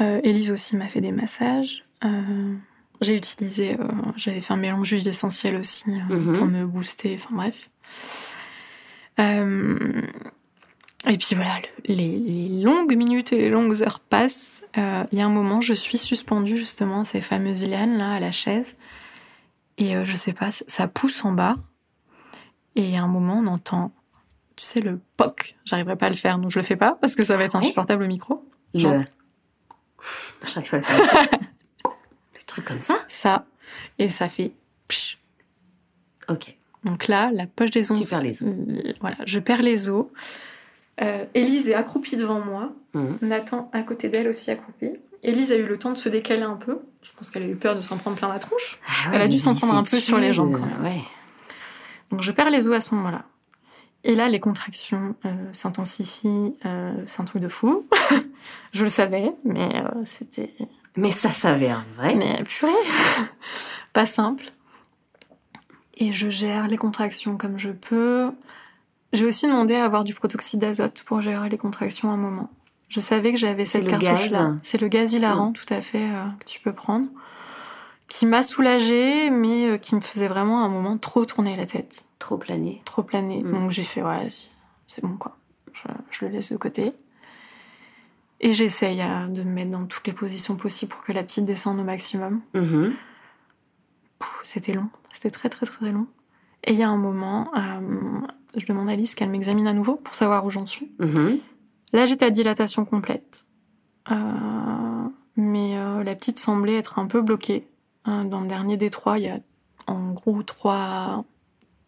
Euh, 0.00 0.20
Élise 0.24 0.50
aussi 0.50 0.76
m'a 0.76 0.88
fait 0.88 1.00
des 1.00 1.12
massages. 1.12 1.84
Euh, 2.04 2.54
j'ai 3.00 3.16
utilisé, 3.16 3.78
euh, 3.78 3.86
j'avais 4.16 4.40
fait 4.40 4.52
un 4.52 4.56
mélange 4.56 4.88
d'huile 4.90 5.08
essentielle 5.08 5.56
aussi 5.56 5.84
euh, 5.88 6.14
Mhm. 6.16 6.32
pour 6.32 6.46
me 6.46 6.64
booster, 6.66 7.14
enfin 7.16 7.34
bref. 7.34 7.70
Euh, 9.18 10.02
et 11.08 11.16
puis 11.18 11.34
voilà, 11.34 11.58
le- 11.88 11.94
les, 11.94 12.18
les 12.18 12.62
longues 12.62 12.94
minutes 12.96 13.32
et 13.32 13.36
les 13.38 13.50
longues 13.50 13.82
heures 13.82 14.00
passent. 14.00 14.64
Euh, 14.78 15.04
Il 15.12 15.18
y 15.18 15.22
a 15.22 15.26
un 15.26 15.30
moment, 15.30 15.60
je 15.60 15.74
suis 15.74 15.98
suspendue 15.98 16.56
justement 16.56 17.00
à 17.00 17.04
ces 17.04 17.20
fameuses 17.20 17.68
lianes 17.68 17.98
là 17.98 18.12
à 18.12 18.20
la 18.20 18.32
chaise. 18.32 18.78
Et 19.78 19.96
euh, 19.96 20.04
je 20.04 20.14
sais 20.16 20.32
pas, 20.32 20.50
ça 20.50 20.88
pousse 20.88 21.24
en 21.24 21.32
bas. 21.32 21.56
Et 22.76 22.82
il 22.84 22.90
y 22.90 22.96
a 22.96 23.02
un 23.02 23.08
moment, 23.08 23.38
on 23.42 23.46
entend, 23.46 23.92
tu 24.56 24.64
sais, 24.64 24.80
le 24.80 25.00
poc. 25.16 25.56
J'arriverai 25.64 25.96
pas 25.96 26.06
à 26.06 26.10
le 26.10 26.14
faire, 26.14 26.38
donc 26.38 26.50
je 26.50 26.58
le 26.58 26.64
fais 26.64 26.76
pas 26.76 26.96
parce 27.00 27.14
que 27.14 27.22
ça 27.24 27.36
va 27.36 27.44
être 27.44 27.54
Ouais. 27.54 27.58
insupportable 27.64 28.04
au 28.04 28.06
micro. 28.06 28.46
Genre. 28.74 29.02
J'arrive 30.46 30.70
pas 30.70 30.76
à 30.76 30.80
le 30.80 30.84
faire. 30.84 31.28
le 32.34 32.42
truc 32.46 32.64
comme 32.64 32.80
ça 32.80 32.98
Ça. 33.08 33.44
Et 33.98 34.08
ça 34.08 34.28
fait 34.28 34.52
psh. 34.88 35.18
Ok. 36.28 36.56
Donc 36.84 37.08
là, 37.08 37.30
la 37.32 37.46
poche 37.46 37.70
des 37.70 37.90
ondes. 37.90 38.00
Tu 38.02 38.08
perds 38.08 38.22
les 38.22 38.42
os. 38.42 38.48
Euh, 38.48 38.92
Voilà, 39.00 39.16
je 39.26 39.38
perds 39.38 39.62
les 39.62 39.90
os. 39.90 40.06
Euh, 41.02 41.24
Élise 41.34 41.68
est 41.68 41.74
accroupie 41.74 42.16
devant 42.16 42.40
moi. 42.40 42.72
Mhm. 42.94 43.18
Nathan 43.22 43.70
à 43.72 43.82
côté 43.82 44.08
d'elle 44.08 44.28
aussi 44.28 44.50
accroupi. 44.50 44.90
Élise 45.22 45.52
a 45.52 45.56
eu 45.56 45.66
le 45.66 45.78
temps 45.78 45.90
de 45.92 45.98
se 45.98 46.08
décaler 46.08 46.42
un 46.42 46.56
peu. 46.56 46.78
Je 47.02 47.10
pense 47.12 47.30
qu'elle 47.30 47.42
a 47.42 47.46
eu 47.46 47.56
peur 47.56 47.76
de 47.76 47.82
s'en 47.82 47.98
prendre 47.98 48.16
plein 48.16 48.28
la 48.28 48.38
tronche. 48.38 48.78
Ah 48.86 49.10
Elle 49.14 49.22
a 49.22 49.28
dû 49.28 49.38
s'en 49.38 49.54
prendre 49.54 49.74
un 49.74 49.82
peu 49.82 49.98
sur 50.00 50.18
les 50.18 50.32
jambes, 50.32 50.52
quand 50.52 50.64
même. 50.66 50.82
Ouais. 50.82 51.02
Donc 52.10 52.22
je 52.22 52.32
perds 52.32 52.50
les 52.50 52.66
os 52.68 52.74
à 52.74 52.80
ce 52.80 52.94
moment-là. 52.94 53.24
Et 54.04 54.14
là, 54.14 54.28
les 54.28 54.40
contractions 54.40 55.14
euh, 55.26 55.30
s'intensifient. 55.52 56.54
euh, 56.64 56.94
c'est 57.06 57.20
un 57.20 57.24
truc 57.24 57.42
de 57.42 57.48
fou. 57.48 57.86
je 58.72 58.84
le 58.84 58.88
savais, 58.88 59.32
mais 59.44 59.68
euh, 59.74 59.90
c'était 60.04 60.54
Mais 60.96 61.10
ça 61.10 61.32
s'avère 61.32 61.84
vrai. 61.96 62.14
Mais 62.14 62.42
purée, 62.44 62.72
pas 63.92 64.06
simple. 64.06 64.46
Et 65.96 66.12
je 66.12 66.30
gère 66.30 66.66
les 66.66 66.78
contractions 66.78 67.36
comme 67.36 67.58
je 67.58 67.70
peux. 67.70 68.32
J'ai 69.12 69.26
aussi 69.26 69.46
demandé 69.46 69.74
à 69.74 69.84
avoir 69.84 70.04
du 70.04 70.14
protoxyde 70.14 70.60
d'azote 70.60 71.02
pour 71.04 71.20
gérer 71.20 71.50
les 71.50 71.58
contractions 71.58 72.10
à 72.10 72.14
un 72.14 72.16
moment. 72.16 72.48
Je 72.88 73.00
savais 73.00 73.32
que 73.32 73.38
j'avais 73.38 73.66
cette 73.66 73.86
cartouche-là. 73.86 74.56
C'est 74.62 74.80
le 74.80 74.88
gaz 74.88 75.12
hilarant, 75.12 75.52
tout 75.52 75.66
à 75.68 75.80
fait, 75.80 76.08
que 76.40 76.44
tu 76.44 76.60
peux 76.60 76.72
prendre. 76.72 77.06
Qui 78.10 78.26
m'a 78.26 78.42
soulagée, 78.42 79.30
mais 79.30 79.68
euh, 79.68 79.78
qui 79.78 79.94
me 79.94 80.00
faisait 80.00 80.26
vraiment 80.26 80.62
à 80.62 80.66
un 80.66 80.68
moment 80.68 80.98
trop 80.98 81.24
tourner 81.24 81.56
la 81.56 81.64
tête, 81.64 82.06
Trop 82.18 82.36
plané. 82.38 82.82
trop 82.84 83.04
planer. 83.04 83.40
Mm. 83.42 83.52
Donc 83.52 83.70
j'ai 83.70 83.84
fait, 83.84 84.02
ouais, 84.02 84.26
c'est 84.88 85.00
bon 85.02 85.16
quoi. 85.16 85.36
Je, 85.72 85.86
je 86.10 86.24
le 86.26 86.32
laisse 86.32 86.50
de 86.52 86.56
côté. 86.58 86.92
Et 88.40 88.50
j'essaye 88.52 89.00
euh, 89.00 89.26
de 89.28 89.42
me 89.44 89.52
mettre 89.52 89.70
dans 89.70 89.84
toutes 89.86 90.06
les 90.08 90.12
positions 90.12 90.56
possibles 90.56 90.92
pour 90.92 91.04
que 91.04 91.12
la 91.12 91.22
petite 91.22 91.44
descende 91.44 91.78
au 91.78 91.84
maximum. 91.84 92.40
Mhm. 92.54 92.94
Pff, 94.18 94.28
C'était 94.42 94.72
long, 94.72 94.88
c'était 95.12 95.30
très 95.30 95.48
très 95.48 95.66
très 95.66 95.92
long. 95.92 96.06
Et 96.64 96.72
il 96.72 96.78
y 96.78 96.82
a 96.82 96.88
un 96.90 96.96
moment, 96.96 97.48
euh, 97.56 98.20
je 98.56 98.66
demande 98.66 98.88
à 98.88 98.92
Alice 98.92 99.14
qu'elle 99.14 99.30
m'examine 99.30 99.66
à 99.68 99.72
nouveau 99.72 99.94
pour 99.94 100.14
savoir 100.16 100.44
où 100.44 100.50
j'en 100.50 100.66
suis. 100.66 100.90
Mhm. 100.98 101.38
Là, 101.92 102.06
j'étais 102.06 102.24
à 102.26 102.30
dilatation 102.30 102.84
complète. 102.84 103.46
Euh, 104.10 104.14
mais 105.36 105.76
euh, 105.78 106.02
la 106.02 106.14
petite 106.16 106.38
semblait 106.38 106.76
être 106.76 106.98
un 106.98 107.06
peu 107.06 107.20
bloquée. 107.22 107.66
Hein, 108.04 108.24
dans 108.24 108.40
le 108.40 108.46
dernier 108.46 108.76
des 108.76 108.90
trois, 108.90 109.18
il 109.18 109.24
y 109.24 109.28
a 109.28 109.38
en 109.86 110.12
gros 110.12 110.42
trois, 110.42 111.24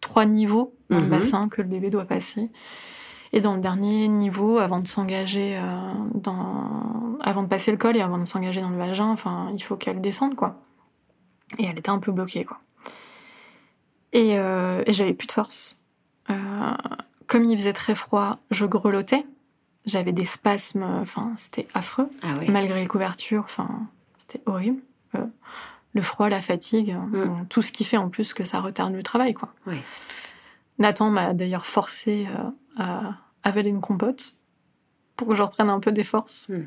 trois 0.01 0.25
niveaux 0.25 0.75
dans 0.89 0.97
le 0.97 1.03
Mhm. 1.03 1.09
bassin 1.09 1.47
que 1.49 1.61
le 1.61 1.67
bébé 1.67 1.89
doit 1.89 2.05
passer. 2.05 2.51
Et 3.31 3.41
dans 3.41 3.55
le 3.55 3.61
dernier 3.61 4.07
niveau, 4.07 4.59
avant 4.59 4.79
de 4.79 4.87
s'engager 4.87 5.57
euh, 5.57 5.93
dans, 6.13 7.17
avant 7.21 7.41
de 7.41 7.47
passer 7.47 7.71
le 7.71 7.77
col 7.77 7.97
et 7.97 8.01
avant 8.01 8.19
de 8.19 8.25
s'engager 8.25 8.61
dans 8.61 8.69
le 8.69 8.77
vagin, 8.77 9.07
enfin, 9.07 9.49
il 9.55 9.63
faut 9.63 9.75
qu'elle 9.75 10.01
descende 10.01 10.35
quoi. 10.35 10.61
Et 11.57 11.65
elle 11.65 11.79
était 11.79 11.89
un 11.89 11.99
peu 11.99 12.11
bloquée, 12.11 12.45
quoi. 12.45 12.59
Et, 14.11 14.37
euh, 14.37 14.83
et 14.85 14.93
j'avais 14.93 15.13
plus 15.13 15.25
de 15.27 15.31
force. 15.31 15.77
Euh, 16.29 16.35
comme 17.27 17.43
il 17.45 17.57
faisait 17.57 17.73
très 17.73 17.95
froid, 17.95 18.37
je 18.51 18.65
grelottais. 18.65 19.25
J'avais 19.85 20.13
des 20.13 20.25
spasmes, 20.25 20.83
enfin, 21.01 21.33
c'était 21.35 21.67
affreux. 21.73 22.09
Ah 22.21 22.37
ouais. 22.37 22.47
Malgré 22.49 22.81
les 22.81 22.87
couvertures, 22.87 23.43
enfin, 23.45 23.67
c'était 24.17 24.41
horrible. 24.45 24.81
Euh, 25.95 25.99
le 25.99 26.01
froid, 26.01 26.29
la 26.29 26.41
fatigue, 26.41 26.95
Mm. 26.95 27.45
tout 27.49 27.61
ce 27.61 27.71
qui 27.71 27.83
fait 27.83 27.97
en 27.97 28.09
plus 28.09 28.33
que 28.33 28.43
ça 28.43 28.59
retarde 28.59 28.93
le 28.93 29.03
travail, 29.03 29.33
quoi. 29.33 29.49
Nathan 30.79 31.09
m'a 31.09 31.33
d'ailleurs 31.33 31.65
forcé 31.65 32.27
euh, 32.29 32.81
à 32.83 33.17
avaler 33.43 33.69
une 33.69 33.81
compote 33.81 34.35
pour 35.15 35.27
que 35.27 35.35
je 35.35 35.43
reprenne 35.43 35.69
un 35.69 35.79
peu 35.79 35.91
des 35.91 36.03
forces. 36.03 36.49
Mm. 36.49 36.63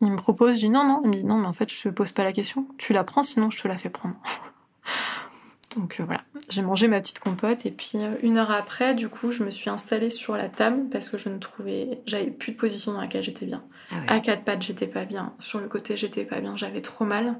Il 0.00 0.12
me 0.12 0.16
propose, 0.16 0.54
je 0.54 0.60
dis 0.60 0.68
non, 0.68 0.84
non. 0.84 1.00
Il 1.04 1.10
me 1.10 1.14
dit 1.16 1.24
non, 1.24 1.36
mais 1.38 1.48
en 1.48 1.52
fait, 1.52 1.72
je 1.72 1.82
te 1.82 1.88
pose 1.88 2.12
pas 2.12 2.22
la 2.22 2.32
question. 2.32 2.68
Tu 2.78 2.92
la 2.92 3.02
prends, 3.02 3.24
sinon 3.24 3.50
je 3.50 3.60
te 3.60 3.66
la 3.66 3.76
fais 3.76 3.90
prendre. 3.90 4.14
Donc 5.76 6.00
euh, 6.00 6.04
voilà, 6.04 6.22
j'ai 6.48 6.62
mangé 6.62 6.88
ma 6.88 6.98
petite 7.00 7.18
compote 7.18 7.66
et 7.66 7.70
puis 7.70 7.92
euh, 7.96 8.14
une 8.22 8.38
heure 8.38 8.50
après, 8.50 8.94
du 8.94 9.08
coup, 9.08 9.32
je 9.32 9.44
me 9.44 9.50
suis 9.50 9.68
installée 9.68 10.08
sur 10.10 10.36
la 10.36 10.48
table 10.48 10.88
parce 10.90 11.08
que 11.10 11.18
je 11.18 11.28
ne 11.28 11.38
trouvais, 11.38 12.00
j'avais 12.06 12.30
plus 12.30 12.52
de 12.52 12.56
position 12.56 12.92
dans 12.92 13.00
laquelle 13.00 13.22
j'étais 13.22 13.44
bien. 13.44 13.62
Ah 13.90 13.94
ouais. 13.96 14.04
À 14.08 14.20
quatre 14.20 14.44
pattes, 14.44 14.62
j'étais 14.62 14.86
pas 14.86 15.04
bien. 15.04 15.34
Sur 15.40 15.60
le 15.60 15.68
côté, 15.68 15.96
j'étais 15.96 16.24
pas 16.24 16.40
bien. 16.40 16.56
J'avais 16.56 16.80
trop 16.80 17.04
mal. 17.04 17.38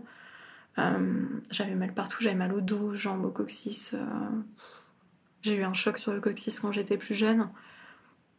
Euh, 0.78 1.24
j'avais 1.50 1.74
mal 1.74 1.92
partout. 1.94 2.18
J'avais 2.20 2.34
mal 2.36 2.52
au 2.52 2.60
dos, 2.60 2.94
jambes, 2.94 3.24
au 3.24 3.30
coccyx. 3.30 3.94
euh. 3.94 3.98
J'ai 5.42 5.56
eu 5.56 5.62
un 5.64 5.74
choc 5.74 5.98
sur 5.98 6.12
le 6.12 6.20
coccyx 6.20 6.60
quand 6.60 6.72
j'étais 6.72 6.96
plus 6.96 7.14
jeune. 7.14 7.48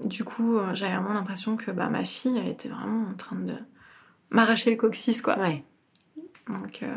Du 0.03 0.23
coup, 0.23 0.57
euh, 0.57 0.73
j'avais 0.75 0.95
vraiment 0.95 1.13
l'impression 1.13 1.57
que 1.57 1.71
bah, 1.71 1.89
ma 1.89 2.03
fille, 2.05 2.37
elle 2.37 2.47
était 2.47 2.69
vraiment 2.69 3.09
en 3.09 3.13
train 3.15 3.35
de 3.37 3.55
m'arracher 4.29 4.71
le 4.71 4.77
coccyx, 4.77 5.21
quoi. 5.21 5.37
Ouais. 5.39 5.63
Donc, 6.47 6.83
euh, 6.83 6.95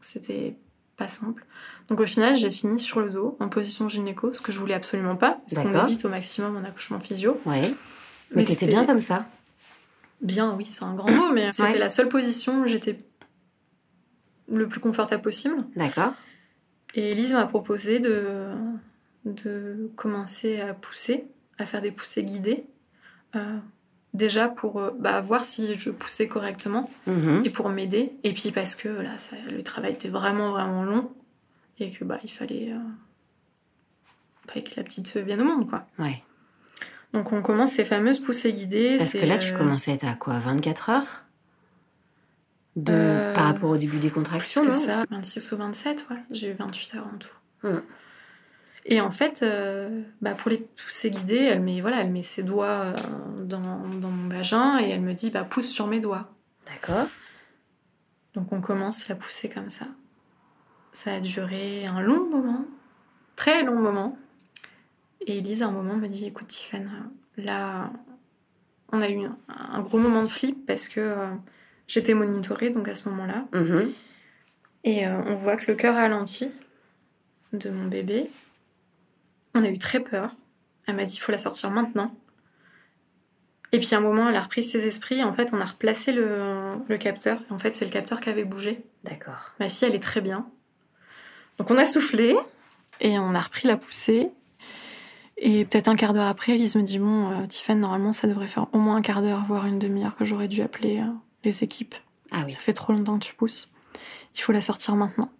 c'était 0.00 0.56
pas 0.96 1.08
simple. 1.08 1.44
Donc, 1.88 2.00
au 2.00 2.06
final, 2.06 2.36
j'ai 2.36 2.50
fini 2.50 2.78
sur 2.78 3.00
le 3.00 3.10
dos, 3.10 3.36
en 3.40 3.48
position 3.48 3.88
gynéco, 3.88 4.32
ce 4.32 4.40
que 4.40 4.52
je 4.52 4.58
voulais 4.58 4.74
absolument 4.74 5.16
pas, 5.16 5.40
parce 5.48 5.62
qu'on 5.62 5.84
évite 5.86 6.04
au 6.04 6.08
maximum 6.08 6.56
un 6.56 6.64
accouchement 6.64 7.00
physio. 7.00 7.40
Ouais. 7.46 7.62
Mais 7.62 7.68
Mais 8.36 8.44
t'étais 8.44 8.52
c'était- 8.60 8.66
bien 8.68 8.84
comme 8.86 9.00
ça. 9.00 9.26
Bien, 10.20 10.54
oui, 10.54 10.68
c'est 10.70 10.84
un 10.84 10.94
grand 10.94 11.10
mot, 11.10 11.32
mais 11.32 11.50
c'était 11.52 11.72
Ouais. 11.72 11.78
la 11.78 11.88
seule 11.88 12.08
position 12.10 12.62
où 12.62 12.66
j'étais 12.66 12.98
le 14.50 14.68
plus 14.68 14.80
confortable 14.80 15.22
possible. 15.22 15.56
D'accord. 15.76 16.12
Et 16.94 17.12
Elise 17.12 17.32
m'a 17.34 17.46
proposé 17.46 18.00
de, 18.00 18.48
de 19.24 19.90
commencer 19.96 20.60
à 20.60 20.74
pousser, 20.74 21.24
à 21.58 21.66
faire 21.66 21.80
des 21.82 21.92
poussées 21.92 22.24
guidées. 22.24 22.64
euh, 23.36 23.58
déjà 24.12 24.48
pour 24.48 24.80
euh, 24.80 24.90
bah, 24.98 25.20
voir 25.20 25.44
si 25.44 25.78
je 25.78 25.90
poussais 25.90 26.26
correctement 26.26 26.90
Mhm. 27.06 27.42
et 27.44 27.50
pour 27.50 27.68
m'aider. 27.68 28.12
Et 28.24 28.32
puis 28.32 28.50
parce 28.50 28.74
que 28.74 28.88
là, 28.88 29.16
ça- 29.18 29.36
le 29.48 29.62
travail 29.62 29.92
était 29.92 30.08
vraiment, 30.08 30.50
vraiment 30.50 30.82
long 30.82 31.12
et 31.78 31.92
que 31.92 32.04
bah, 32.04 32.18
il 32.24 32.30
fallait, 32.30 32.72
euh, 32.72 34.60
que 34.60 34.70
la 34.76 34.82
petite 34.82 35.16
vienne 35.16 35.40
au 35.42 35.44
monde. 35.44 35.70
quoi. 35.70 35.86
Ouais. 36.00 36.24
Donc 37.12 37.32
on 37.32 37.40
commence 37.40 37.70
ces 37.70 37.84
fameuses 37.84 38.18
poussées 38.18 38.52
guidées. 38.52 38.96
Parce 38.98 39.12
que 39.12 39.24
là, 39.24 39.38
tu 39.38 39.52
euh, 39.54 39.58
commençais 39.58 39.92
à 39.92 39.94
être 39.94 40.08
à 40.08 40.14
quoi 40.14 40.40
24 40.40 40.90
heures? 40.90 41.24
De... 42.76 42.92
Euh, 42.92 43.34
Par 43.34 43.44
rapport 43.44 43.70
au 43.70 43.76
début 43.76 43.98
des 43.98 44.08
Plus 44.08 44.14
contractions, 44.16 44.62
que 44.62 44.68
non 44.68 44.72
ça, 44.72 45.04
26 45.10 45.52
ou 45.52 45.56
27, 45.56 46.06
ouais. 46.10 46.16
J'ai 46.30 46.50
eu 46.50 46.54
28 46.54 46.94
heures 46.96 47.08
en 47.12 47.18
tout. 47.18 47.34
Hmm. 47.62 47.80
Et 48.86 49.00
en 49.00 49.10
fait, 49.10 49.42
euh, 49.42 50.02
bah 50.22 50.34
pour 50.34 50.50
les 50.50 50.58
poussées 50.58 51.10
guidées, 51.10 51.44
elle 51.44 51.60
met, 51.60 51.80
voilà, 51.80 52.00
elle 52.00 52.10
met 52.10 52.22
ses 52.22 52.42
doigts 52.42 52.66
euh, 52.66 52.94
dans, 53.44 53.60
dans 53.60 54.08
mon 54.08 54.28
vagin 54.28 54.78
et 54.78 54.88
elle 54.88 55.02
me 55.02 55.12
dit 55.12 55.30
bah, 55.30 55.44
pousse 55.44 55.68
sur 55.68 55.86
mes 55.86 56.00
doigts. 56.00 56.30
D'accord. 56.66 57.06
Donc 58.34 58.52
on 58.52 58.60
commence 58.60 59.08
la 59.08 59.16
pousser 59.16 59.50
comme 59.50 59.68
ça. 59.68 59.86
Ça 60.92 61.14
a 61.14 61.20
duré 61.20 61.86
un 61.86 62.00
long 62.00 62.28
moment, 62.28 62.64
très 63.36 63.62
long 63.62 63.78
moment. 63.78 64.18
Et 65.26 65.38
Elise, 65.38 65.62
à 65.62 65.66
un 65.66 65.70
moment, 65.70 65.96
me 65.96 66.08
dit 66.08 66.24
écoute, 66.24 66.46
Tiffany, 66.48 66.86
là, 67.36 67.92
on 68.90 69.02
a 69.02 69.10
eu 69.10 69.24
un, 69.24 69.36
un 69.48 69.80
gros 69.82 69.98
moment 69.98 70.22
de 70.22 70.28
flip 70.28 70.66
parce 70.66 70.88
que 70.88 71.00
euh, 71.00 71.26
j'étais 71.90 72.14
monitorée 72.14 72.70
donc 72.70 72.88
à 72.88 72.94
ce 72.94 73.08
moment-là. 73.08 73.46
Mhm. 73.52 73.92
Et 74.84 75.06
euh, 75.06 75.20
on 75.26 75.34
voit 75.34 75.56
que 75.56 75.70
le 75.70 75.74
cœur 75.76 75.96
ralentit 75.96 76.50
de 77.52 77.68
mon 77.68 77.86
bébé. 77.86 78.26
On 79.54 79.62
a 79.62 79.68
eu 79.68 79.78
très 79.78 80.00
peur. 80.00 80.34
Elle 80.86 80.96
m'a 80.96 81.04
dit 81.04 81.14
il 81.14 81.18
faut 81.18 81.32
la 81.32 81.38
sortir 81.38 81.70
maintenant. 81.70 82.14
Et 83.72 83.78
puis 83.78 83.94
à 83.94 83.98
un 83.98 84.00
moment, 84.00 84.28
elle 84.28 84.36
a 84.36 84.42
repris 84.42 84.64
ses 84.64 84.86
esprits. 84.86 85.22
En 85.22 85.32
fait, 85.32 85.50
on 85.52 85.60
a 85.60 85.64
replacé 85.64 86.12
le, 86.12 86.76
le 86.88 86.96
capteur. 86.96 87.40
En 87.50 87.58
fait, 87.58 87.74
c'est 87.74 87.84
le 87.84 87.90
capteur 87.90 88.20
qui 88.20 88.30
avait 88.30 88.44
bougé. 88.44 88.82
D'accord. 89.04 89.52
Ma 89.58 89.68
fille, 89.68 89.88
elle 89.88 89.94
est 89.94 90.02
très 90.02 90.20
bien. 90.20 90.46
Donc 91.58 91.70
on 91.70 91.76
a 91.76 91.84
soufflé 91.84 92.36
et 93.00 93.18
on 93.18 93.34
a 93.34 93.40
repris 93.40 93.66
la 93.68 93.76
poussée. 93.76 94.30
Et 95.36 95.64
peut-être 95.64 95.88
un 95.88 95.96
quart 95.96 96.12
d'heure 96.12 96.26
après, 96.26 96.52
Elise 96.52 96.76
me 96.76 96.82
dit 96.82 96.98
Bon, 96.98 97.30
euh, 97.30 97.46
Tiffany, 97.46 97.80
normalement, 97.80 98.12
ça 98.12 98.28
devrait 98.28 98.48
faire 98.48 98.66
au 98.72 98.78
moins 98.78 98.96
un 98.96 99.02
quart 99.02 99.22
d'heure, 99.22 99.44
voire 99.48 99.66
une 99.66 99.78
demi-heure 99.78 100.16
que 100.16 100.24
j'aurais 100.24 100.48
dû 100.48 100.62
appeler 100.62 101.00
euh, 101.00 101.10
les 101.44 101.64
équipes. 101.64 101.94
Ah 102.30 102.42
oui. 102.44 102.50
Ça 102.50 102.60
fait 102.60 102.72
trop 102.72 102.92
longtemps 102.92 103.18
que 103.18 103.24
tu 103.24 103.34
pousses. 103.34 103.68
Il 104.36 104.40
faut 104.40 104.52
la 104.52 104.60
sortir 104.60 104.94
maintenant. 104.96 105.30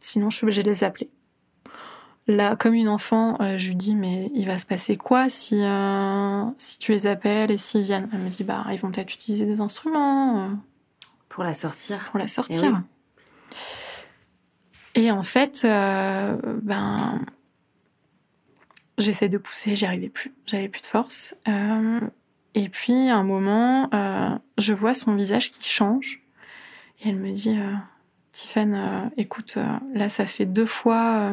Sinon, 0.00 0.30
je 0.30 0.36
suis 0.36 0.44
obligée 0.44 0.62
de 0.62 0.70
les 0.70 0.84
appeler. 0.84 1.10
Là, 2.28 2.54
comme 2.54 2.74
une 2.74 2.88
enfant, 2.88 3.36
euh, 3.40 3.58
je 3.58 3.68
lui 3.68 3.76
dis 3.76 3.94
Mais 3.96 4.30
il 4.34 4.46
va 4.46 4.56
se 4.58 4.66
passer 4.66 4.96
quoi 4.96 5.28
si, 5.28 5.60
euh, 5.60 6.44
si 6.58 6.78
tu 6.78 6.92
les 6.92 7.06
appelles 7.08 7.50
et 7.50 7.58
s'ils 7.58 7.82
viennent? 7.82 8.08
Elle 8.12 8.20
me 8.20 8.28
dit 8.28 8.44
Bah, 8.44 8.64
ils 8.70 8.78
vont 8.78 8.92
peut-être 8.92 9.12
utiliser 9.12 9.44
des 9.46 9.60
instruments. 9.60 10.38
euh, 10.38 10.48
Pour 11.28 11.42
la 11.42 11.54
sortir. 11.54 12.08
pour 12.10 12.18
la 12.20 12.28
sortir. 12.28 12.80
Et 14.94 15.10
en 15.10 15.22
fait, 15.22 15.62
ben, 15.64 17.20
j'essaie 18.98 19.28
de 19.30 19.38
pousser, 19.38 19.74
j'y 19.74 19.86
arrivais 19.86 20.10
plus, 20.10 20.34
j'avais 20.46 20.68
plus 20.68 20.82
de 20.82 20.86
force. 20.86 21.34
Et 22.54 22.68
puis, 22.68 23.08
à 23.08 23.16
un 23.16 23.24
moment, 23.24 23.88
euh, 23.94 24.30
je 24.58 24.72
vois 24.72 24.94
son 24.94 25.14
visage 25.14 25.50
qui 25.50 25.68
change. 25.68 26.22
Et 27.02 27.08
elle 27.08 27.16
me 27.16 27.30
dit, 27.30 27.56
euh, 27.56 27.74
Tiffany, 28.32 28.76
euh, 28.76 29.00
écoute, 29.16 29.54
euh, 29.56 29.66
là, 29.94 30.08
ça 30.08 30.26
fait 30.26 30.46
deux 30.46 30.66
fois 30.66 31.32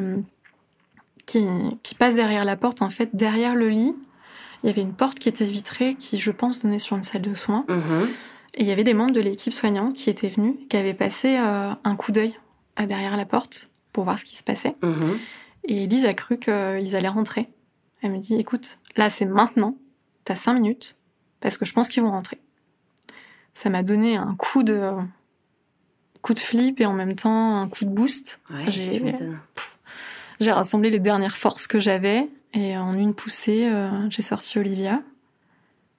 qu'il 1.25 1.47
qu'il 1.83 1.97
passe 1.97 2.15
derrière 2.15 2.45
la 2.45 2.55
porte. 2.55 2.81
En 2.81 2.89
fait, 2.89 3.09
derrière 3.13 3.55
le 3.55 3.69
lit, 3.69 3.95
il 4.63 4.67
y 4.67 4.69
avait 4.69 4.81
une 4.81 4.93
porte 4.93 5.19
qui 5.19 5.29
était 5.29 5.45
vitrée, 5.45 5.95
qui, 5.95 6.17
je 6.17 6.31
pense, 6.31 6.63
donnait 6.63 6.79
sur 6.79 6.97
une 6.97 7.03
salle 7.03 7.21
de 7.21 7.33
soins. 7.33 7.65
Mhm. 7.67 8.07
Et 8.55 8.61
il 8.61 8.67
y 8.67 8.71
avait 8.71 8.83
des 8.83 8.95
membres 8.95 9.13
de 9.13 9.21
l'équipe 9.21 9.53
soignante 9.53 9.93
qui 9.93 10.09
étaient 10.09 10.29
venus, 10.29 10.55
qui 10.69 10.75
avaient 10.75 10.95
passé 10.95 11.37
un 11.37 11.95
coup 11.95 12.11
d'œil 12.11 12.35
derrière 12.77 13.15
la 13.15 13.25
porte 13.25 13.69
pour 13.93 14.05
voir 14.05 14.17
ce 14.17 14.25
qui 14.25 14.35
se 14.35 14.43
passait. 14.43 14.75
Mhm. 14.81 15.19
Et 15.65 15.87
Lise 15.87 16.05
a 16.05 16.13
cru 16.13 16.39
qu'ils 16.39 16.95
allaient 16.95 17.07
rentrer. 17.07 17.47
Elle 18.01 18.11
me 18.11 18.17
dit, 18.17 18.35
écoute, 18.35 18.79
là 18.95 19.09
c'est 19.09 19.25
maintenant, 19.25 19.77
t'as 20.23 20.35
cinq 20.35 20.55
minutes, 20.55 20.95
parce 21.41 21.57
que 21.57 21.65
je 21.65 21.73
pense 21.73 21.89
qu'ils 21.89 22.03
vont 22.03 22.11
rentrer. 22.11 22.39
Ça 23.53 23.69
m'a 23.69 23.83
donné 23.83 24.15
un 24.17 24.35
coup 24.35 24.63
de 24.63 24.91
coup 26.21 26.33
de 26.33 26.39
flip 26.39 26.79
et 26.81 26.85
en 26.85 26.93
même 26.93 27.15
temps 27.15 27.61
un 27.61 27.67
coup 27.69 27.85
de 27.85 27.89
boost. 27.89 28.39
Ouais, 28.49 28.65
J'ai- 28.69 30.51
rassemblé 30.51 30.89
les 30.89 30.99
dernières 30.99 31.37
forces 31.37 31.67
que 31.67 31.79
j'avais 31.79 32.27
et 32.53 32.77
en 32.77 32.93
une 32.93 33.13
poussée, 33.13 33.69
euh, 33.71 33.89
j'ai 34.09 34.21
sorti 34.21 34.57
Olivia. 34.59 35.01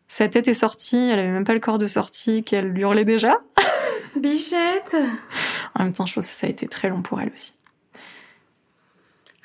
Sa 0.08 0.28
tête 0.28 0.48
est 0.48 0.54
sortie, 0.54 0.96
elle 0.96 1.18
avait 1.18 1.30
même 1.30 1.44
pas 1.44 1.54
le 1.54 1.60
corps 1.60 1.78
de 1.78 1.86
sortie, 1.86 2.42
qu'elle 2.42 2.76
hurlait 2.76 3.04
déjà. 3.04 3.38
Bichette 4.16 4.96
En 5.74 5.84
même 5.84 5.92
temps, 5.92 6.06
je 6.06 6.14
pense 6.14 6.26
que 6.26 6.32
ça 6.32 6.46
a 6.46 6.50
été 6.50 6.66
très 6.68 6.88
long 6.88 7.00
pour 7.02 7.20
elle 7.20 7.30
aussi. 7.32 7.54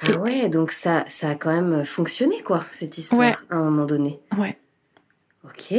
Ah 0.02 0.12
ouais, 0.18 0.50
donc 0.50 0.72
ça, 0.72 1.04
ça 1.08 1.30
a 1.32 1.36
quand 1.36 1.54
même 1.54 1.86
fonctionné, 1.86 2.42
quoi, 2.44 2.66
cette 2.72 2.98
histoire, 2.98 3.20
Ouais. 3.20 3.36
à 3.50 3.56
un 3.58 3.64
moment 3.70 3.86
donné. 3.86 4.20
Ouais. 4.38 4.58
Ok. 5.46 5.74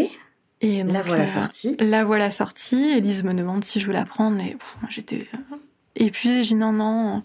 Et 0.62 0.82
donc, 0.84 0.92
La 0.92 1.02
voilà 1.02 1.24
euh, 1.24 1.26
sortie. 1.26 1.76
La 1.78 2.04
voilà 2.04 2.30
sortie. 2.30 2.90
Elise 2.96 3.24
me 3.24 3.34
demande 3.34 3.64
si 3.64 3.80
je 3.80 3.86
veux 3.86 3.92
la 3.92 4.04
prendre, 4.04 4.36
moi, 4.36 4.88
j'étais 4.88 5.28
euh, 5.34 5.56
épuisée. 5.96 6.44
Je 6.44 6.48
dis 6.50 6.54
non, 6.54 6.72
non. 6.72 7.22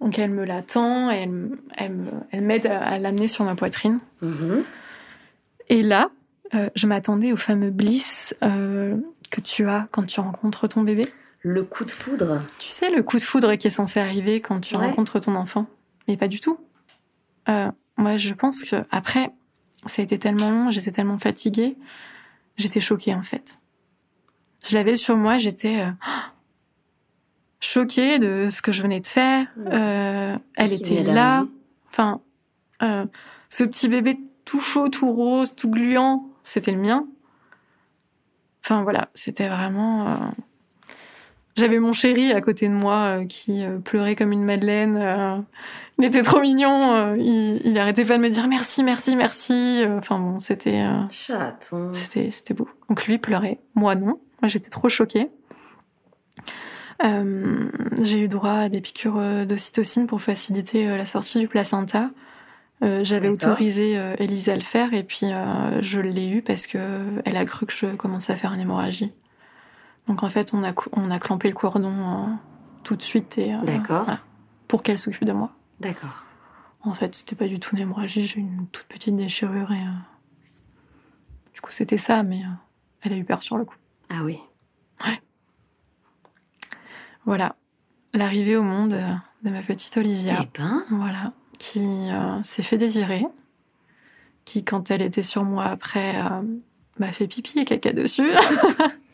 Donc 0.00 0.16
elle 0.18 0.30
me 0.30 0.44
l'attend 0.44 1.10
et 1.10 1.16
elle, 1.16 1.48
elle 1.76 1.96
elle 2.30 2.42
m'aide 2.42 2.66
à, 2.66 2.80
à 2.80 2.98
l'amener 3.00 3.26
sur 3.26 3.44
ma 3.44 3.56
poitrine. 3.56 3.98
Mhm. 4.22 4.62
Et 5.70 5.82
là, 5.82 6.10
euh, 6.54 6.70
je 6.76 6.86
m'attendais 6.86 7.32
au 7.32 7.36
fameux 7.36 7.70
bliss 7.70 8.34
euh, 8.44 8.96
que 9.30 9.40
tu 9.40 9.68
as 9.68 9.88
quand 9.90 10.04
tu 10.06 10.20
rencontres 10.20 10.68
ton 10.68 10.82
bébé. 10.82 11.02
Le 11.42 11.64
coup 11.64 11.84
de 11.84 11.90
foudre. 11.90 12.42
Tu 12.60 12.68
sais, 12.70 12.90
le 12.90 13.02
coup 13.02 13.16
de 13.16 13.22
foudre 13.22 13.54
qui 13.56 13.66
est 13.66 13.70
censé 13.70 13.98
arriver 14.00 14.40
quand 14.40 14.60
tu 14.60 14.76
Ouais. 14.76 14.86
rencontres 14.86 15.18
ton 15.18 15.34
enfant. 15.34 15.66
Mais 16.06 16.16
pas 16.16 16.28
du 16.28 16.40
tout. 16.40 16.58
Euh, 17.48 17.70
moi, 17.96 18.16
je 18.16 18.32
pense 18.34 18.62
que 18.62 18.76
après, 18.90 19.30
ça 19.86 20.02
a 20.02 20.04
été 20.04 20.18
tellement 20.18 20.50
long, 20.50 20.70
j'étais 20.70 20.90
tellement 20.90 21.18
fatiguée, 21.18 21.76
j'étais 22.56 22.80
choquée 22.80 23.14
en 23.14 23.22
fait. 23.22 23.58
Je 24.68 24.74
l'avais 24.74 24.94
sur 24.94 25.16
moi, 25.16 25.38
j'étais 25.38 25.80
euh, 25.80 25.90
choquée 27.60 28.18
de 28.18 28.48
ce 28.50 28.60
que 28.60 28.72
je 28.72 28.82
venais 28.82 29.00
de 29.00 29.06
faire. 29.06 29.46
Euh, 29.66 30.36
elle 30.56 30.72
était 30.72 31.02
là. 31.02 31.46
Enfin, 31.88 32.20
euh, 32.82 33.06
ce 33.48 33.64
petit 33.64 33.88
bébé 33.88 34.18
tout 34.44 34.60
chaud, 34.60 34.88
tout 34.88 35.12
rose, 35.12 35.54
tout 35.54 35.70
gluant, 35.70 36.28
c'était 36.42 36.72
le 36.72 36.78
mien. 36.78 37.06
Enfin 38.64 38.82
voilà, 38.82 39.08
c'était 39.14 39.48
vraiment. 39.48 40.32
Euh, 41.58 41.64
J'avais 41.64 41.78
mon 41.78 41.92
chéri 41.92 42.32
à 42.32 42.40
côté 42.40 42.68
de 42.68 42.74
moi 42.74 43.20
qui 43.28 43.64
pleurait 43.84 44.16
comme 44.16 44.32
une 44.32 44.44
madeleine. 44.44 45.44
il 45.98 46.04
était 46.04 46.22
trop 46.22 46.40
mignon. 46.40 47.14
il, 47.16 47.60
il 47.64 47.78
arrêtait 47.78 48.04
pas 48.04 48.16
de 48.16 48.22
me 48.22 48.30
dire 48.30 48.48
merci, 48.48 48.82
merci, 48.84 49.16
merci. 49.16 49.82
Enfin 49.98 50.18
bon, 50.18 50.38
c'était. 50.38 50.84
Chaton. 51.10 51.90
C'était, 51.92 52.30
c'était 52.30 52.54
beau. 52.54 52.68
Donc 52.88 53.06
lui 53.06 53.18
pleurait, 53.18 53.58
moi 53.74 53.94
non. 53.94 54.18
Moi 54.40 54.48
j'étais 54.48 54.70
trop 54.70 54.88
choquée. 54.88 55.28
Euh, 57.04 57.70
j'ai 58.02 58.18
eu 58.18 58.28
droit 58.28 58.50
à 58.50 58.68
des 58.68 58.80
piqûres 58.80 59.18
euh, 59.18 59.44
d'ocytocine 59.44 60.06
pour 60.06 60.20
faciliter 60.20 60.88
euh, 60.88 60.96
la 60.96 61.06
sortie 61.06 61.38
du 61.38 61.48
placenta. 61.48 62.10
J'avais 62.80 63.26
autorisé 63.26 64.00
Elisa 64.20 64.52
à 64.52 64.54
le 64.54 64.60
faire 64.60 64.94
et 64.94 65.02
puis 65.02 65.26
je 65.80 65.98
l'ai 65.98 66.28
eu 66.28 66.42
parce 66.42 66.68
que 66.68 66.78
elle 67.24 67.36
a 67.36 67.44
cru 67.44 67.66
que 67.66 67.72
je 67.72 67.86
commençais 67.96 68.32
à 68.32 68.36
faire 68.36 68.52
une 68.52 68.60
hémorragie. 68.60 69.10
Donc 70.08 70.22
en 70.22 70.28
fait, 70.28 70.54
on 70.54 70.64
a, 70.64 70.72
on 70.92 71.10
a 71.10 71.18
clampé 71.18 71.48
le 71.48 71.54
cordon 71.54 72.38
tout 72.82 72.96
de 72.96 73.02
suite 73.02 73.38
et 73.38 73.54
D'accord. 73.64 74.06
pour 74.66 74.82
qu'elle 74.82 74.98
s'occupe 74.98 75.24
de 75.24 75.32
moi. 75.32 75.52
D'accord. 75.80 76.24
En 76.82 76.94
fait, 76.94 77.14
c'était 77.14 77.36
pas 77.36 77.46
du 77.46 77.60
tout 77.60 77.76
une 77.76 77.82
hémorragie, 77.82 78.26
j'ai 78.26 78.40
eu 78.40 78.42
une 78.42 78.66
toute 78.68 78.86
petite 78.86 79.16
déchirure 79.16 79.72
et 79.72 79.84
du 81.52 81.60
coup 81.60 81.72
c'était 81.72 81.98
ça, 81.98 82.22
mais 82.22 82.40
elle 83.02 83.12
a 83.12 83.16
eu 83.16 83.24
peur 83.24 83.42
sur 83.42 83.58
le 83.58 83.64
coup. 83.64 83.76
Ah 84.08 84.22
oui. 84.24 84.38
Ouais. 85.04 85.20
Voilà, 87.24 87.56
l'arrivée 88.14 88.56
au 88.56 88.62
monde 88.62 88.94
euh, 88.94 89.12
de 89.42 89.50
ma 89.50 89.62
petite 89.62 89.96
Olivia. 89.96 90.38
Eh 90.42 90.48
ben. 90.58 90.84
Voilà, 90.90 91.32
qui 91.58 91.80
euh, 91.80 92.42
s'est 92.42 92.62
fait 92.62 92.78
désirer, 92.78 93.26
qui, 94.44 94.64
quand 94.64 94.90
elle 94.90 95.02
était 95.02 95.22
sur 95.22 95.44
moi 95.44 95.64
après, 95.64 96.16
euh, 96.16 96.42
m'a 96.98 97.12
fait 97.12 97.26
pipi 97.26 97.58
et 97.58 97.64
caca 97.64 97.92
dessus. 97.92 98.32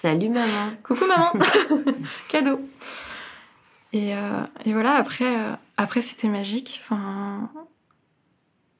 Salut 0.00 0.28
maman. 0.28 0.76
Coucou 0.84 1.06
maman. 1.06 1.32
Cadeau. 2.28 2.60
Et, 3.92 4.10
et, 4.64 4.72
voilà, 4.72 4.94
après, 4.94 5.34
après 5.76 6.02
c'était 6.02 6.28
magique. 6.28 6.80
Enfin, 6.84 7.50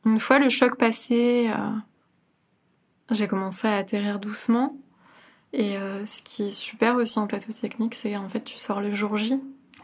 une 0.05 0.20
fois 0.20 0.39
le 0.39 0.49
choc 0.49 0.77
passé, 0.77 1.51
j'ai 3.11 3.27
commencé 3.27 3.66
à 3.66 3.77
atterrir 3.77 4.20
doucement. 4.20 4.77
Et 5.53 5.77
euh, 5.77 6.05
ce 6.05 6.23
qui 6.23 6.49
est 6.49 6.51
super 6.51 6.97
aussi 6.97 7.19
en 7.19 7.27
plateau 7.27 7.53
technique, 7.53 7.95
c'est 7.95 8.16
en 8.16 8.28
fait 8.28 8.45
tu 8.45 8.59
sors 8.59 8.81
le 8.81 8.95
jour 8.95 9.16
J, 9.16 9.40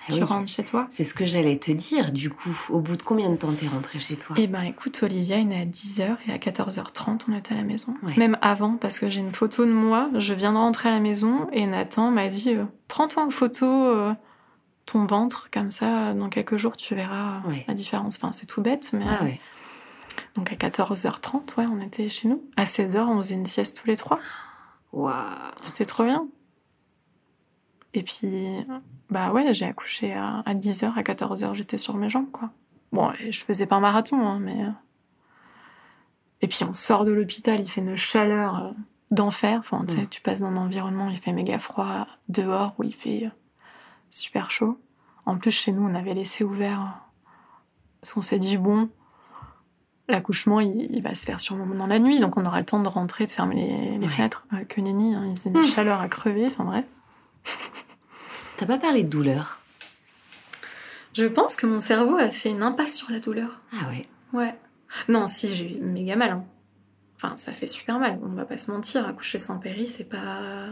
ah 0.09 0.12
tu 0.12 0.22
rentres 0.22 0.51
chez 0.51 0.64
toi. 0.64 0.86
C'est 0.90 1.05
ce 1.05 1.14
que 1.14 1.26
j'allais 1.26 1.56
te 1.56 1.70
dire 1.72 2.12
du 2.12 2.31
coup. 2.31 2.56
Au 2.70 2.81
bout 2.81 2.97
de 2.97 3.02
combien 3.02 3.31
de 3.31 3.36
temps 3.36 3.52
t'es 3.52 3.66
rentrée 3.66 3.98
chez 3.98 4.16
toi? 4.16 4.36
Eh 4.39 4.47
ben 4.47 4.62
écoute, 4.62 5.02
Olivia 5.02 5.39
est 5.39 5.44
née 5.44 5.60
à 5.60 5.64
10h 5.64 6.16
et 6.28 6.32
à 6.32 6.39
14h30 6.39 7.22
on 7.28 7.36
était 7.36 7.55
à 7.55 7.56
la 7.56 7.64
maison. 7.64 7.94
Même 8.16 8.39
avant 8.43 8.76
parce 8.76 8.98
que 8.98 9.09
j'ai 9.09 9.20
une 9.20 9.32
photo 9.32 9.64
de 9.64 9.72
moi, 9.72 10.10
je 10.14 10.35
viens 10.35 10.52
de 10.52 10.59
rentrer 10.59 10.89
à 10.89 10.93
la 10.93 11.01
maison 11.01 11.48
et 11.52 11.66
Nathan 11.66 12.10
m'a 12.10 12.28
dit 12.28 12.51
euh, 12.55 12.64
prends-toi 12.89 13.24
en 13.24 13.31
photo 13.31 13.66
euh, 13.66 14.12
ton 14.86 15.06
ventre 15.06 15.48
comme 15.51 15.70
ça 15.70 16.14
dans 16.14 16.28
quelques 16.28 16.56
jours 16.56 16.76
tu 16.76 16.94
verras 16.94 17.43
la 17.66 17.74
différence. 17.74 18.16
Enfin 18.16 18.32
c'est 18.32 18.47
tout 18.47 18.62
bête 18.62 18.90
mais... 18.93 19.05
Ah 19.09 19.24
donc 20.36 20.52
à 20.52 20.56
14h30, 20.56 21.59
ouais, 21.59 21.66
on 21.66 21.81
était 21.81 22.09
chez 22.09 22.28
nous. 22.28 22.43
À 22.56 22.64
16h, 22.64 22.98
on 22.98 23.18
faisait 23.18 23.35
une 23.35 23.47
sieste 23.47 23.81
tous 23.81 23.86
les 23.86 23.97
trois. 23.97 24.20
C'était 25.64 25.85
trop 25.85 26.05
bien. 26.05 26.26
Et 27.94 28.02
puis, 28.02 28.66
bah 29.08 29.32
ouais, 29.32 29.54
j'ai 29.54 29.64
accouché 29.64 30.12
à, 30.12 30.42
10h, 30.48 30.92
à 30.94 31.02
14h, 31.02 31.54
j'étais 31.54 31.78
sur 31.78 31.96
mes 31.96 32.10
jambes, 32.10 32.30
quoi. 32.30 32.50
Bon, 32.92 33.12
je 33.18 33.40
faisais 33.40 33.66
pas 33.66 33.76
un 33.76 33.80
marathon, 33.80 34.20
hein, 34.26 34.38
mais. 34.40 34.64
Euh. 34.64 34.70
Et 36.42 36.48
puis, 36.48 36.64
on 36.64 36.74
sort 36.74 37.04
de 37.04 37.12
l'hôpital, 37.12 37.60
il 37.60 37.68
fait 37.68 37.80
une 37.80 37.96
chaleur 37.96 38.64
euh, 38.64 38.70
d'enfer. 39.10 39.60
Enfin, 39.60 39.84
mm. 39.84 40.08
tu 40.08 40.20
passes 40.20 40.40
dans 40.40 40.48
un 40.48 40.56
environnement, 40.56 41.08
il 41.08 41.18
fait 41.18 41.32
méga 41.32 41.58
froid 41.58 42.06
dehors, 42.28 42.74
où 42.78 42.84
il 42.84 42.94
fait 42.94 43.26
euh, 43.26 43.30
super 44.10 44.50
chaud. 44.50 44.78
En 45.26 45.38
plus, 45.38 45.52
chez 45.52 45.72
nous, 45.72 45.82
on 45.82 45.94
avait 45.94 46.14
laissé 46.14 46.44
ouvert. 46.44 47.00
Parce 48.00 48.12
qu'on 48.12 48.22
s'est 48.22 48.38
dit, 48.38 48.58
bon, 48.58 48.90
L'accouchement, 50.06 50.60
il, 50.60 51.00
va 51.00 51.14
se 51.14 51.24
faire 51.24 51.40
sûrement 51.40 51.64
dans 51.74 51.86
la 51.86 51.98
nuit, 51.98 52.20
donc 52.20 52.36
on 52.36 52.44
aura 52.44 52.58
le 52.58 52.66
temps 52.66 52.80
de 52.80 52.88
rentrer, 52.88 53.24
de 53.24 53.30
fermer 53.30 53.96
les, 53.98 54.08
fenêtres. 54.08 54.46
Euh, 54.52 54.64
que 54.64 54.82
nenni, 54.82 55.14
hein, 55.14 55.24
il 55.30 55.36
faisait 55.36 55.48
une 55.48 55.60
hmm. 55.60 55.62
chaleur 55.62 56.00
à 56.00 56.08
crever, 56.08 56.46
enfin 56.46 56.64
bref. 56.64 56.84
T'as 58.56 58.66
pas 58.66 58.78
parlé 58.78 59.02
de 59.02 59.09
douleur? 59.09 59.60
Je 61.12 61.26
pense 61.26 61.56
que 61.56 61.66
mon 61.66 61.81
cerveau 61.81 62.16
a 62.16 62.31
fait 62.31 62.51
une 62.51 62.62
impasse 62.62 62.94
sur 62.94 63.10
la 63.10 63.20
douleur. 63.20 63.60
Ah 63.72 63.89
ouais? 63.89 64.09
Ouais. 64.32 64.55
Non, 65.09 65.26
si, 65.26 65.55
j'ai 65.55 65.78
eu 65.78 65.81
méga 65.81 66.16
mal. 66.16 66.31
Hein. 66.31 66.44
Enfin, 67.16 67.36
ça 67.36 67.52
fait 67.52 67.66
super 67.66 67.98
mal, 67.98 68.18
on 68.22 68.28
va 68.28 68.44
pas 68.44 68.59
se 68.59 68.70
mentir. 68.70 69.06
Accoucher 69.06 69.39
sans 69.39 69.59
péri, 69.59 69.86
c'est 69.86 70.05
pas. 70.05 70.68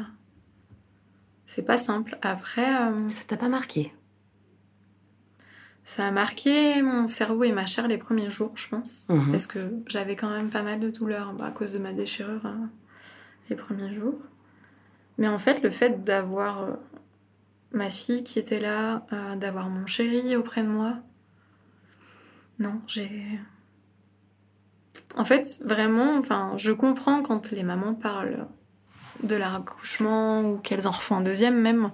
C'est 1.46 1.64
pas 1.64 1.78
simple. 1.78 2.18
Après. 2.22 2.82
Euh, 2.82 3.08
ça 3.08 3.24
t'a 3.24 3.36
pas 3.36 3.48
marqué? 3.48 3.92
Ça 5.84 6.06
a 6.06 6.10
marqué 6.10 6.80
mon 6.82 7.06
cerveau 7.06 7.44
et 7.44 7.52
ma 7.52 7.66
chair 7.66 7.88
les 7.88 7.98
premiers 7.98 8.30
jours, 8.30 8.52
je 8.54 8.68
pense. 8.68 9.06
Mhm. 9.08 9.30
Parce 9.30 9.46
que 9.46 9.58
j'avais 9.86 10.14
quand 10.14 10.30
même 10.30 10.48
pas 10.48 10.62
mal 10.62 10.78
de 10.78 10.90
douleurs 10.90 11.32
bah, 11.32 11.46
à 11.46 11.50
cause 11.50 11.72
de 11.72 11.78
ma 11.78 11.92
déchirure 11.92 12.46
hein, 12.46 12.70
les 13.50 13.56
premiers 13.56 13.92
jours. 13.92 14.18
Mais 15.18 15.28
en 15.28 15.38
fait, 15.38 15.62
le 15.62 15.70
fait 15.70 16.02
d'avoir 16.04 16.62
euh, 16.62 16.74
ma 17.72 17.90
fille 17.90 18.22
qui 18.24 18.38
était 18.38 18.60
là, 18.60 19.06
euh, 19.12 19.36
d'avoir 19.36 19.68
mon 19.68 19.86
chéri 19.86 20.36
auprès 20.36 20.62
de 20.62 20.68
moi, 20.68 20.96
non, 22.58 22.80
j'ai. 22.86 23.40
En 25.16 25.24
fait, 25.24 25.60
vraiment, 25.64 26.16
enfin, 26.18 26.54
je 26.56 26.72
comprends 26.72 27.22
quand 27.22 27.50
les 27.50 27.62
mamans 27.62 27.94
parlent 27.94 28.46
de 29.22 29.34
leur 29.36 29.54
accouchement 29.54 30.42
ou 30.42 30.58
qu'elles 30.58 30.86
en 30.86 30.90
refont 30.90 31.16
un 31.16 31.20
deuxième 31.20 31.60
même, 31.60 31.90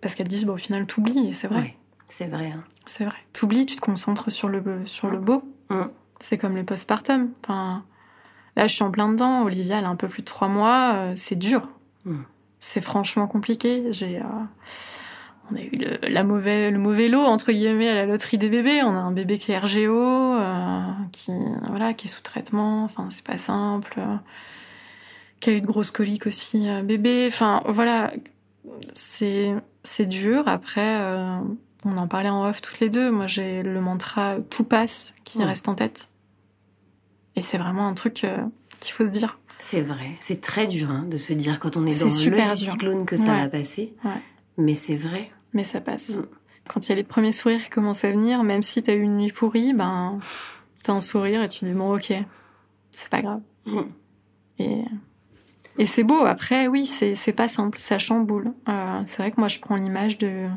parce 0.00 0.14
qu'elles 0.14 0.28
disent, 0.28 0.44
bon, 0.44 0.54
au 0.54 0.58
final, 0.58 0.86
t'oublies, 0.86 1.28
et 1.28 1.34
c'est 1.34 1.48
vrai. 1.48 1.76
C'est 2.08 2.26
vrai. 2.26 2.52
Hein. 2.52 2.64
C'est 2.86 3.04
vrai. 3.04 3.16
T'oublies, 3.32 3.66
tu 3.66 3.76
te 3.76 3.80
concentres 3.80 4.30
sur 4.30 4.48
le, 4.48 4.62
sur 4.86 5.10
le 5.10 5.18
beau. 5.18 5.42
Mm. 5.70 5.82
C'est 6.20 6.38
comme 6.38 6.54
le 6.54 6.64
postpartum. 6.64 7.30
Enfin, 7.42 7.84
là, 8.56 8.66
je 8.68 8.74
suis 8.74 8.84
en 8.84 8.90
plein 8.90 9.10
dedans. 9.10 9.42
Olivia, 9.42 9.78
elle 9.78 9.84
a 9.84 9.88
un 9.88 9.96
peu 9.96 10.08
plus 10.08 10.22
de 10.22 10.26
trois 10.26 10.48
mois. 10.48 10.94
Euh, 10.94 11.12
c'est 11.16 11.36
dur. 11.36 11.68
Mm. 12.04 12.22
C'est 12.60 12.80
franchement 12.80 13.26
compliqué. 13.26 13.92
J'ai, 13.92 14.18
euh, 14.18 14.22
on 15.50 15.56
a 15.56 15.60
eu 15.60 15.70
le, 15.72 15.98
la 16.08 16.24
mauvais, 16.24 16.70
le 16.70 16.78
mauvais 16.78 17.08
lot, 17.08 17.24
entre 17.24 17.52
guillemets, 17.52 17.88
à 17.88 17.94
la 17.94 18.06
loterie 18.06 18.38
des 18.38 18.48
bébés. 18.48 18.82
On 18.82 18.90
a 18.90 19.00
un 19.00 19.12
bébé 19.12 19.38
qui 19.38 19.52
est 19.52 19.58
RGO, 19.58 20.34
euh, 20.34 20.82
qui, 21.12 21.32
voilà, 21.68 21.94
qui 21.94 22.08
est 22.08 22.10
sous 22.10 22.22
traitement. 22.22 22.84
Enfin, 22.84 23.08
c'est 23.10 23.26
pas 23.26 23.38
simple. 23.38 24.00
qui 25.40 25.50
a 25.50 25.52
eu 25.52 25.60
de 25.60 25.66
grosses 25.66 25.90
coliques 25.90 26.26
aussi, 26.26 26.68
bébé. 26.84 27.26
Enfin, 27.28 27.62
voilà. 27.66 28.12
C'est, 28.94 29.54
c'est 29.84 30.06
dur. 30.06 30.48
Après 30.48 30.98
on 31.86 31.96
en 31.96 32.08
parlait 32.08 32.28
en 32.28 32.48
off 32.48 32.60
toutes 32.60 32.80
les 32.80 32.90
deux. 32.90 33.10
Moi, 33.10 33.26
j'ai 33.26 33.62
le 33.62 33.80
mantra 33.80 34.36
tout 34.50 34.64
passe 34.64 35.14
qui 35.24 35.42
reste 35.42 35.68
en 35.68 35.74
tête. 35.74 36.10
Et 37.36 37.42
c'est 37.42 37.58
vraiment 37.58 37.86
un 37.86 37.94
truc 37.94 38.24
euh, 38.24 38.38
qu'il 38.80 38.92
faut 38.92 39.04
se 39.04 39.10
dire. 39.10 39.38
C'est 39.58 39.80
vrai. 39.80 40.16
C'est 40.20 40.40
très 40.40 40.66
dur 40.66 40.90
hein, 40.90 41.04
de 41.08 41.16
se 41.16 41.32
dire 41.32 41.58
quand 41.58 41.76
on 41.76 41.86
est, 41.86 42.00
dans 42.00 42.10
super 42.10 42.50
le 42.50 42.56
cyclone 42.56 43.06
que 43.06 43.16
ça 43.16 43.34
va 43.34 43.48
passer. 43.48 43.94
Mais 44.58 44.74
c'est 44.74 44.96
vrai. 44.96 45.30
Mais 45.52 45.64
ça 45.64 45.80
passe. 45.80 46.16
Mm. 46.16 46.26
Quand 46.68 46.86
il 46.86 46.90
y 46.90 46.92
a 46.92 46.96
les 46.96 47.04
premiers 47.04 47.32
sourires 47.32 47.64
qui 47.64 47.70
commencent 47.70 48.04
à 48.04 48.10
venir, 48.10 48.42
même 48.42 48.62
si 48.62 48.82
t'as 48.82 48.94
eu 48.94 49.02
une 49.02 49.18
nuit 49.18 49.32
pourrie, 49.32 49.72
ben, 49.72 50.18
t'as 50.82 50.92
un 50.92 51.00
sourire 51.00 51.42
et 51.42 51.48
tu 51.48 51.64
dis 51.64 51.72
bon, 51.72 51.94
ok, 51.94 52.12
c'est 52.92 53.08
pas 53.08 53.22
grave. 53.22 53.40
Mm. 53.66 53.80
Et, 54.58 54.84
et 55.78 55.86
c'est 55.86 56.04
beau. 56.04 56.24
Après, 56.24 56.66
oui, 56.66 56.86
c'est 56.86 57.32
pas 57.32 57.48
simple. 57.48 57.78
Ça 57.78 57.98
chamboule. 57.98 58.52
Euh, 58.68 59.02
c'est 59.06 59.18
vrai 59.18 59.30
que 59.30 59.40
moi, 59.40 59.48
je 59.48 59.58
prends 59.60 59.76
l'image 59.76 60.18
de 60.18 60.48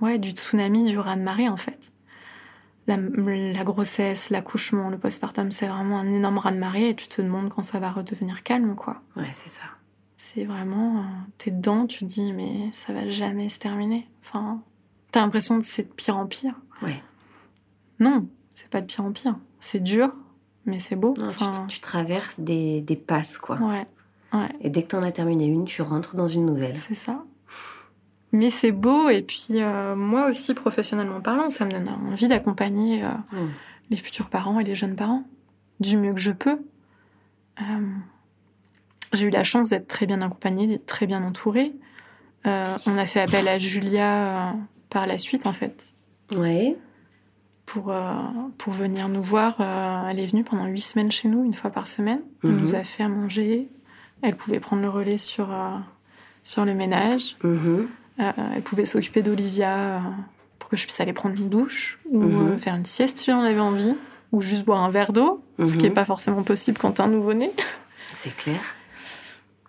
ouais, 0.00 0.18
du 0.18 0.30
tsunami, 0.30 0.84
du 0.84 0.98
raz-de-marée 0.98 1.48
en 1.48 1.56
fait. 1.56 1.92
La, 2.96 3.64
grossesse, 3.64 4.30
l'accouchement, 4.30 4.88
le 4.88 4.98
postpartum, 4.98 5.50
c'est 5.50 5.66
vraiment 5.66 5.98
un 5.98 6.10
énorme 6.10 6.38
raz-de-marée 6.38 6.90
et 6.90 6.94
tu 6.94 7.08
te 7.08 7.22
demandes 7.22 7.48
quand 7.48 7.62
ça 7.62 7.80
va 7.80 7.90
redevenir 7.90 8.42
calme, 8.42 8.74
quoi. 8.74 9.00
Ouais, 9.16 9.30
c'est 9.32 9.48
ça. 9.48 9.64
C'est 10.16 10.44
vraiment. 10.44 10.98
Euh, 10.98 11.02
t'es 11.38 11.50
dedans, 11.50 11.86
tu 11.86 12.00
te 12.00 12.04
dis, 12.04 12.32
mais 12.32 12.70
ça 12.72 12.92
va 12.92 13.08
jamais 13.08 13.48
se 13.48 13.58
terminer. 13.58 14.08
Enfin, 14.22 14.62
t'as 15.10 15.20
l'impression 15.20 15.58
que 15.60 15.66
c'est 15.66 15.88
de 15.88 15.92
pire 15.92 16.16
en 16.16 16.26
pire. 16.26 16.54
Ouais. 16.82 17.02
Non, 17.98 18.26
c'est 18.54 18.68
pas 18.68 18.80
de 18.80 18.86
pire 18.86 19.04
en 19.04 19.12
pire. 19.12 19.36
C'est 19.60 19.82
dur, 19.82 20.12
mais 20.64 20.78
c'est 20.78 20.96
beau. 20.96 21.14
tu, 21.68 21.80
traverses 21.80 22.40
des, 22.40 22.80
des 22.80 22.96
passes, 22.96 23.38
quoi. 23.38 23.56
Ouais. 23.56 23.86
ouais. 24.32 24.48
Et 24.60 24.70
dès 24.70 24.82
que 24.82 24.88
t'en 24.88 25.02
as 25.02 25.12
terminé 25.12 25.46
une, 25.46 25.64
tu 25.64 25.82
rentres 25.82 26.16
dans 26.16 26.28
une 26.28 26.46
nouvelle. 26.46 26.76
C'est 26.76 26.94
ça. 26.94 27.24
Mais 28.32 28.48
c'est 28.48 28.72
beau 28.72 29.10
et 29.10 29.22
puis 29.22 29.60
euh, 29.60 29.94
moi 29.94 30.28
aussi 30.28 30.54
professionnellement 30.54 31.20
parlant, 31.20 31.50
ça 31.50 31.66
me 31.66 31.70
donne 31.70 31.88
envie 31.88 32.28
d'accompagner 32.28 33.04
euh, 33.04 33.08
mm. 33.32 33.50
les 33.90 33.96
futurs 33.98 34.30
parents 34.30 34.58
et 34.58 34.64
les 34.64 34.74
jeunes 34.74 34.96
parents 34.96 35.24
du 35.80 35.98
mieux 35.98 36.14
que 36.14 36.20
je 36.20 36.32
peux. 36.32 36.62
Euh, 37.60 37.64
j'ai 39.12 39.26
eu 39.26 39.30
la 39.30 39.44
chance 39.44 39.68
d'être 39.68 39.86
très 39.86 40.06
bien 40.06 40.22
accompagnée, 40.22 40.66
d'être 40.66 40.86
très 40.86 41.06
bien 41.06 41.22
entourée. 41.22 41.72
on 42.46 42.98
a 42.98 43.04
fait 43.04 43.20
appel 43.20 43.46
à 43.46 43.58
Julia 43.58 44.54
par 44.88 45.06
la 45.06 45.18
suite 45.18 45.46
en 45.46 45.52
fait. 45.52 45.92
Ouais. 46.34 46.78
Pour, 47.66 47.92
pour 48.58 48.72
venir 48.72 49.08
nous 49.08 49.22
voir. 49.22 49.60
elle 50.08 50.18
est 50.18 50.26
venue 50.26 50.44
pendant 50.44 50.66
huit 50.66 50.80
semaines 50.80 51.12
chez 51.12 51.28
nous, 51.28 51.44
une 51.44 51.54
fois 51.54 51.70
par 51.70 51.86
semaine. 51.86 52.20
Elle 52.42 52.50
mm-hmm. 52.50 52.60
nous 52.60 52.74
a 52.74 52.84
fait 52.84 53.02
à 53.02 53.08
manger. 53.08 53.68
Elle 54.22 54.36
pouvait 54.36 54.60
prendre 54.60 54.80
le 54.80 54.88
relais 54.88 55.18
sur, 55.18 55.48
sur 56.42 56.64
le 56.64 56.72
ménage. 56.74 57.36
Mm-hmm. 57.42 57.86
Euh, 58.22 58.32
elle 58.56 58.62
pouvait 58.62 58.84
s'occuper 58.84 59.22
d'Olivia 59.22 59.76
euh, 59.76 59.98
pour 60.58 60.70
que 60.70 60.76
je 60.76 60.84
puisse 60.84 61.00
aller 61.00 61.12
prendre 61.12 61.34
une 61.40 61.48
douche 61.48 61.98
ou 62.10 62.20
Mhm. 62.22 62.48
euh, 62.52 62.58
faire 62.58 62.74
une 62.76 62.84
sieste 62.86 63.18
si 63.18 63.30
j'en 63.30 63.40
avais 63.42 63.58
envie, 63.60 63.94
ou 64.32 64.40
juste 64.40 64.64
boire 64.64 64.82
un 64.82 64.90
verre 64.90 65.12
d'eau, 65.12 65.42
ce 65.58 65.64
qui 65.72 65.76
Mhm. 65.78 65.82
n'est 65.82 65.90
pas 65.90 66.04
forcément 66.04 66.42
possible 66.42 66.78
quand 66.78 66.92
t'as 66.92 67.04
un 67.04 67.08
nouveau-né. 67.08 67.50
C'est 68.12 68.34
clair. 68.36 68.60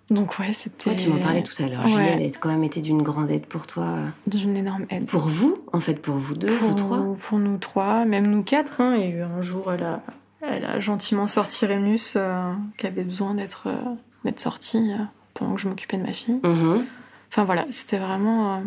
Donc 0.09 0.37
ouais, 0.37 0.53
c'était 0.53 0.91
Ouais, 0.91 0.95
tu 0.95 1.09
m'en 1.09 1.19
parlais 1.19 1.41
tout 1.41 1.63
à 1.63 1.67
l'heure. 1.67 1.85
Ouais. 1.85 2.17
Elle 2.21 2.27
a 2.27 2.37
quand 2.39 2.49
même 2.49 2.63
été 2.63 2.81
d'une 2.81 3.01
grande 3.01 3.31
aide 3.31 3.45
pour 3.45 3.65
toi. 3.65 3.95
d'une 4.27 4.55
énorme 4.57 4.83
aide. 4.89 5.05
Pour 5.05 5.21
vous, 5.21 5.57
en 5.71 5.79
fait, 5.79 5.95
pour 6.01 6.15
vous 6.15 6.35
deux, 6.35 6.47
vous 6.53 6.73
trois. 6.75 7.01
Pour 7.19 7.39
nous 7.39 7.57
trois, 7.57 8.05
même 8.05 8.27
nous 8.27 8.43
quatre. 8.43 8.81
Hein, 8.81 8.95
et 8.95 9.21
un 9.21 9.41
jour, 9.41 9.71
elle 9.73 9.83
a, 9.83 10.01
elle 10.41 10.65
a 10.65 10.79
gentiment 10.79 11.25
sorti 11.25 11.65
Rémus, 11.65 12.13
euh, 12.17 12.51
qui 12.77 12.85
avait 12.85 13.03
besoin 13.05 13.33
d'être 13.33 13.67
euh, 13.67 14.31
sorti 14.35 14.77
euh, 14.91 14.97
pendant 15.33 15.55
que 15.55 15.61
je 15.61 15.67
m'occupais 15.69 15.97
de 15.97 16.03
ma 16.03 16.13
fille. 16.13 16.39
Mhm. 16.43 16.85
Enfin 17.33 17.45
voilà, 17.45 17.65
c'était 17.71 17.97
vraiment. 17.97 18.57
euh, 18.57 18.59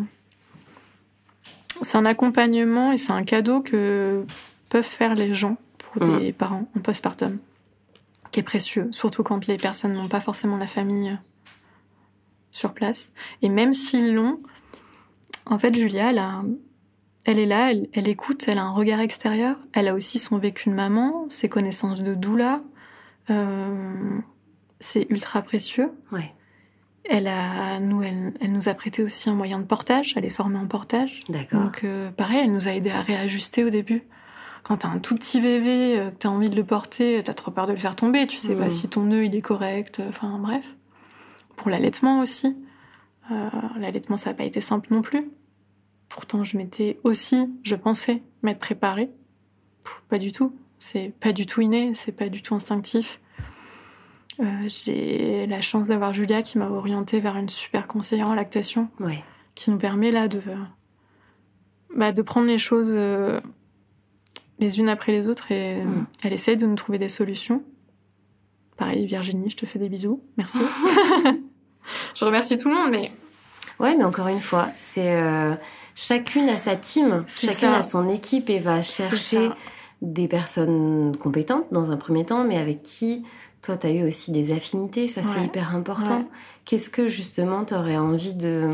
C'est 1.81 1.97
un 1.97 2.05
accompagnement 2.05 2.91
et 2.91 2.97
c'est 2.97 3.13
un 3.13 3.23
cadeau 3.23 3.61
que 3.61 4.25
peuvent 4.69 4.83
faire 4.83 5.13
les 5.15 5.33
gens 5.35 5.55
pour 5.77 6.03
Mm. 6.05 6.19
des 6.19 6.33
parents 6.33 6.67
en 6.75 6.79
postpartum, 6.81 7.37
qui 8.31 8.41
est 8.41 8.43
précieux, 8.43 8.89
surtout 8.91 9.23
quand 9.23 9.47
les 9.47 9.55
personnes 9.57 9.93
n'ont 9.93 10.09
pas 10.09 10.19
forcément 10.19 10.57
la 10.57 10.67
famille 10.67 11.09
euh, 11.11 11.15
sur 12.51 12.73
place. 12.73 13.13
Et 13.41 13.47
même 13.49 13.73
s'ils 13.73 14.13
l'ont, 14.13 14.39
en 15.45 15.57
fait, 15.59 15.73
Julia, 15.75 16.09
elle, 16.09 16.17
a- 16.17 16.43
elle 17.25 17.39
est 17.39 17.45
là, 17.45 17.71
elle, 17.71 17.87
elle 17.93 18.09
écoute, 18.09 18.45
elle 18.49 18.57
a 18.57 18.63
un 18.63 18.71
regard 18.71 18.99
extérieur, 18.99 19.55
elle 19.73 19.87
a 19.87 19.93
aussi 19.93 20.19
son 20.19 20.37
vécu 20.39 20.69
de 20.69 20.73
maman, 20.75 21.25
ses 21.29 21.47
connaissances 21.47 22.01
de 22.01 22.15
doula. 22.15 22.61
euh, 23.29 24.19
c'est 24.79 25.05
ultra 25.09 25.41
précieux. 25.41 25.91
Ouais, 26.11 26.33
Elle, 27.09 27.27
a, 27.27 27.79
nous, 27.79 28.03
elle, 28.03 28.33
elle 28.41 28.51
nous 28.51 28.67
a 28.69 28.73
prêté 28.73 29.01
aussi 29.03 29.29
un 29.29 29.33
moyen 29.33 29.59
de 29.59 29.63
portage. 29.65 30.13
Elle 30.17 30.25
est 30.25 30.29
formée 30.29 30.57
en 30.57 30.67
portage. 30.67 31.23
d'accord. 31.29 31.61
Donc, 31.61 31.83
euh, 31.83 32.11
pareil, 32.11 32.39
elle 32.43 32.53
nous 32.53 32.67
a 32.67 32.71
aidé 32.73 32.89
à 32.89 33.01
réajuster 33.01 33.63
au 33.63 33.69
début. 33.69 34.03
Quand 34.63 34.77
t'as 34.77 34.89
un 34.89 34.99
tout 34.99 35.15
petit 35.15 35.39
bébé, 35.39 35.97
euh, 35.97 36.09
que 36.11 36.15
t'as 36.17 36.29
envie 36.29 36.49
de 36.49 36.55
le 36.57 36.63
porter, 36.65 37.21
t'as 37.23 37.33
trop 37.33 37.51
peur 37.51 37.67
de 37.67 37.71
le 37.71 37.77
faire 37.77 37.95
tomber. 37.95 38.27
Tu 38.27 38.35
sais 38.37 38.55
pas 38.55 38.69
si 38.69 38.89
ton 38.89 39.03
nœud 39.03 39.25
il 39.25 39.35
est 39.35 39.41
correct. 39.41 39.99
euh, 40.01 40.09
Enfin, 40.09 40.37
bref. 40.39 40.65
Pour 41.55 41.69
l'allaitement 41.69 42.19
aussi. 42.19 42.57
Euh, 43.31 43.49
l'allaitement, 43.79 44.17
ça 44.17 44.31
n'a 44.31 44.33
pas 44.35 44.43
été 44.43 44.59
simple 44.61 44.89
non 44.93 45.01
plus. 45.01 45.29
Pourtant, 46.09 46.43
je 46.43 46.57
m'étais 46.57 46.99
aussi, 47.03 47.49
je 47.63 47.75
pensais, 47.75 48.21
m'être 48.43 48.59
préparée. 48.59 49.09
Pff, 49.83 50.03
pas 50.09 50.17
du 50.17 50.31
tout. 50.31 50.53
C'est 50.77 51.13
pas 51.19 51.33
du 51.33 51.45
tout 51.45 51.61
inné, 51.61 51.93
c'est 51.93 52.11
pas 52.11 52.29
du 52.29 52.41
tout 52.41 52.53
instinctif. 52.53 53.19
Euh, 54.39 54.43
j'ai 54.67 55.47
la 55.47 55.61
chance 55.61 55.87
d'avoir 55.87 56.13
Julia 56.13 56.41
qui 56.43 56.57
m'a 56.57 56.69
orientée 56.69 57.19
vers 57.19 57.37
une 57.37 57.49
super 57.49 57.87
conseillère 57.87 58.27
en 58.27 58.35
lactation 58.35 58.87
Ouais. 58.99 59.23
qui 59.55 59.71
nous 59.71 59.77
permet 59.77 60.11
là 60.11 60.27
de, 60.27 60.41
bah, 61.95 62.11
de 62.11 62.21
prendre 62.21 62.47
les 62.47 62.59
choses 62.59 62.93
euh, 62.95 63.39
les 64.59 64.79
unes 64.79 64.89
après 64.89 65.11
les 65.11 65.27
autres 65.27 65.51
et 65.51 65.81
Mm. 65.83 66.05
elle 66.23 66.33
essaye 66.33 66.57
de 66.57 66.65
nous 66.67 66.75
trouver 66.75 66.97
des 66.99 67.09
solutions. 67.09 67.63
Pareil, 68.77 69.07
Virginie, 69.07 69.49
je 69.49 69.57
te 69.57 69.65
fais 69.65 69.79
des 69.79 69.89
bisous. 69.89 70.21
Merci. 70.37 70.59
je 72.15 72.25
remercie 72.25 72.57
tout 72.57 72.69
le 72.69 72.75
monde, 72.75 72.91
mais 72.91 73.11
Ouais, 73.79 73.95
mais 73.95 74.03
encore 74.03 74.27
une 74.27 74.39
fois, 74.39 74.69
c'est 74.75 75.21
euh, 75.21 75.53
chacune 75.93 76.49
a 76.49 76.57
sa 76.57 76.75
team, 76.75 77.23
chacune 77.27 77.53
ça. 77.55 77.75
a 77.77 77.81
son 77.83 78.09
équipe 78.09 78.49
et 78.49 78.57
va 78.59 78.81
chercher 78.81 79.49
des 80.01 80.27
personnes 80.27 81.15
compétentes 81.17 81.65
dans 81.71 81.91
un 81.91 81.97
premier 81.97 82.25
temps, 82.25 82.43
mais 82.43 82.57
avec 82.57 82.81
qui 82.81 83.23
toi, 83.67 83.75
tu 83.75 83.87
as 83.87 83.91
eu 83.91 84.07
aussi 84.07 84.31
des 84.31 84.53
affinités, 84.53 85.09
ça 85.09 85.23
c'est 85.23 85.43
hyper 85.43 85.75
important. 85.75 86.19
Ouais. 86.19 86.25
Qu'est-ce 86.63 86.89
que 86.89 87.09
justement 87.09 87.65
tu 87.65 87.73
aurais 87.73 87.97
envie 87.97 88.33
de, 88.33 88.71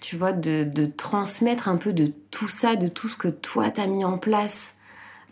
tu 0.00 0.16
vois, 0.16 0.32
de, 0.32 0.64
de 0.64 0.86
transmettre 0.86 1.68
un 1.68 1.76
peu 1.76 1.92
de 1.92 2.10
tout 2.30 2.48
ça, 2.48 2.76
de 2.76 2.88
tout 2.88 3.08
ce 3.08 3.16
que 3.18 3.28
toi 3.28 3.70
t'as 3.70 3.86
mis 3.86 4.06
en 4.06 4.16
place 4.16 4.74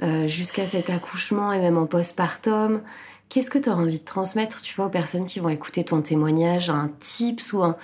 euh, 0.03 0.27
jusqu'à 0.27 0.67
cet 0.67 0.91
accouchement 0.91 1.51
et 1.51 1.61
même 1.61 1.79
en 1.79 1.87
postpartum? 1.87 2.83
Qu'est-ce 3.31 3.49
que 3.49 3.59
tu 3.59 3.71
aurais 3.71 3.85
envie 3.85 4.01
de 4.01 4.05
transmettre, 4.05 4.61
tu 4.61 4.75
vois, 4.77 4.87
aux 4.87 4.91
personnes 4.91 5.25
qui 5.25 5.41
vont 5.41 5.49
écouter 5.49 5.83
ton 5.83 6.03
témoignage, 6.03 6.69
un 6.69 6.91
tips 6.99 7.55
ou 7.55 7.63
un, 7.63 7.77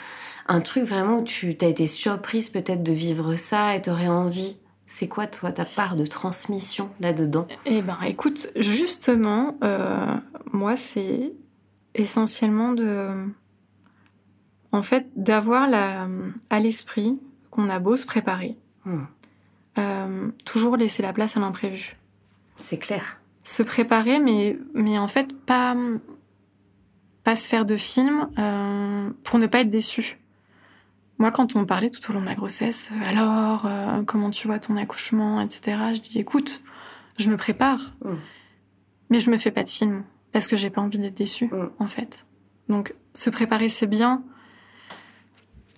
un 0.48 0.60
truc 0.60 0.84
vraiment 0.84 1.20
où 1.20 1.24
tu 1.24 1.56
as 1.62 1.66
été 1.66 1.86
surprise 1.86 2.50
peut-être 2.50 2.82
de 2.82 2.92
vivre 2.92 3.36
ça 3.36 3.74
et 3.74 3.80
t'aurais 3.80 4.08
envie? 4.08 4.56
C'est 4.84 5.06
quoi, 5.06 5.28
toi, 5.28 5.52
ta 5.52 5.64
part 5.64 5.94
de 5.94 6.04
transmission 6.04 6.90
là-dedans? 6.98 7.46
Eh 7.64 7.80
ben, 7.80 7.96
écoute, 8.08 8.50
justement, 8.56 9.54
euh, 9.62 10.16
moi, 10.52 10.76
c'est 10.76 11.32
essentiellement 11.94 12.72
de, 12.72 13.08
en 14.72 14.82
fait, 14.82 15.08
d'avoir 15.16 15.68
la, 15.68 16.08
à 16.50 16.60
l'esprit 16.60 17.18
qu'on 17.50 17.68
a 17.68 17.78
beau 17.78 17.96
se 17.96 18.06
préparer, 18.06 18.56
Hmm. 18.84 19.02
euh, 19.78 20.30
toujours 20.46 20.76
laisser 20.76 21.02
la 21.02 21.12
place 21.12 21.36
à 21.36 21.40
l'imprévu. 21.40 21.96
C'est 22.56 22.78
clair. 22.78 23.20
Se 23.42 23.62
préparer, 23.62 24.18
mais, 24.20 24.58
mais 24.74 24.98
en 24.98 25.08
fait, 25.08 25.34
pas, 25.44 25.74
pas 27.24 27.36
se 27.36 27.46
faire 27.46 27.64
de 27.66 27.76
film 27.76 28.28
euh, 28.38 29.10
pour 29.24 29.38
ne 29.38 29.46
pas 29.46 29.60
être 29.60 29.70
déçu. 29.70 30.18
Moi, 31.18 31.30
quand 31.30 31.54
on 31.56 31.60
me 31.60 31.66
parlait 31.66 31.90
tout 31.90 32.10
au 32.10 32.14
long 32.14 32.20
de 32.22 32.26
la 32.26 32.34
grossesse, 32.34 32.90
euh, 32.92 33.08
alors, 33.08 33.66
euh, 33.66 34.02
comment 34.04 34.30
tu 34.30 34.46
vois 34.46 34.58
ton 34.58 34.76
accouchement, 34.76 35.40
etc., 35.42 35.76
je 35.94 36.00
dis, 36.00 36.18
écoute, 36.18 36.62
je 37.18 37.28
me 37.28 37.36
prépare, 37.36 37.92
Mm. 38.04 38.14
mais 39.10 39.20
je 39.20 39.30
me 39.30 39.36
fais 39.36 39.50
pas 39.50 39.62
de 39.64 39.68
film 39.68 40.04
parce 40.32 40.46
que 40.46 40.56
j'ai 40.56 40.70
pas 40.70 40.80
envie 40.80 40.98
d'être 40.98 41.14
déçue, 41.16 41.46
Mm. 41.46 41.70
en 41.78 41.86
fait. 41.86 42.26
Donc, 42.68 42.94
se 43.14 43.30
préparer, 43.30 43.68
c'est 43.68 43.86
bien, 43.88 44.22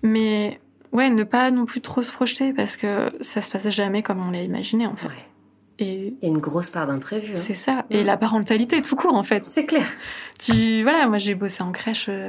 mais 0.03 0.61
ouais, 0.93 1.11
ne 1.11 1.25
pas 1.25 1.51
non 1.51 1.65
plus 1.65 1.81
trop 1.81 2.03
se 2.03 2.13
projeter 2.13 2.53
parce 2.53 2.77
que 2.77 3.11
ça 3.21 3.41
se 3.41 3.51
passe 3.51 3.69
jamais 3.71 4.03
comme 4.03 4.21
on 4.27 4.31
l'a 4.31 4.43
imaginé, 4.43 4.87
en 4.87 4.97
fait. 4.97 5.09
Ouais. 5.09 5.15
Et 5.79 6.15
Il 6.21 6.23
y 6.23 6.27
a 6.27 6.29
une 6.29 6.39
grosse 6.39 6.69
part 6.71 6.87
d'imprévu. 6.87 7.33
hein. 7.33 7.35
c'est 7.37 7.55
ça. 7.55 7.87
Et 7.91 8.05
la 8.05 8.17
parentalité, 8.17 8.83
tout 8.83 8.95
court, 8.95 9.15
en 9.15 9.23
fait. 9.23 9.47
C'est 9.47 9.65
clair. 9.65 9.87
Tu, 10.39 10.83
voilà, 10.83 11.07
moi 11.09 11.19
j'ai 11.19 11.35
bossé 11.35 11.63
en 11.63 11.73
crèche, 11.73 12.07
euh, 12.09 12.29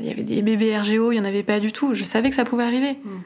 il 0.00 0.06
y 0.06 0.10
avait 0.10 0.24
des 0.24 0.42
bébés 0.42 0.76
RGO, 0.76 1.12
il 1.12 1.16
y 1.16 1.20
en 1.20 1.24
avait 1.24 1.42
pas 1.44 1.60
du 1.60 1.70
tout. 1.72 1.94
Je 1.94 2.02
savais 2.04 2.28
que 2.28 2.34
ça 2.36 2.44
pouvait 2.44 2.64
arriver. 2.64 2.94
Mm. 3.04 3.20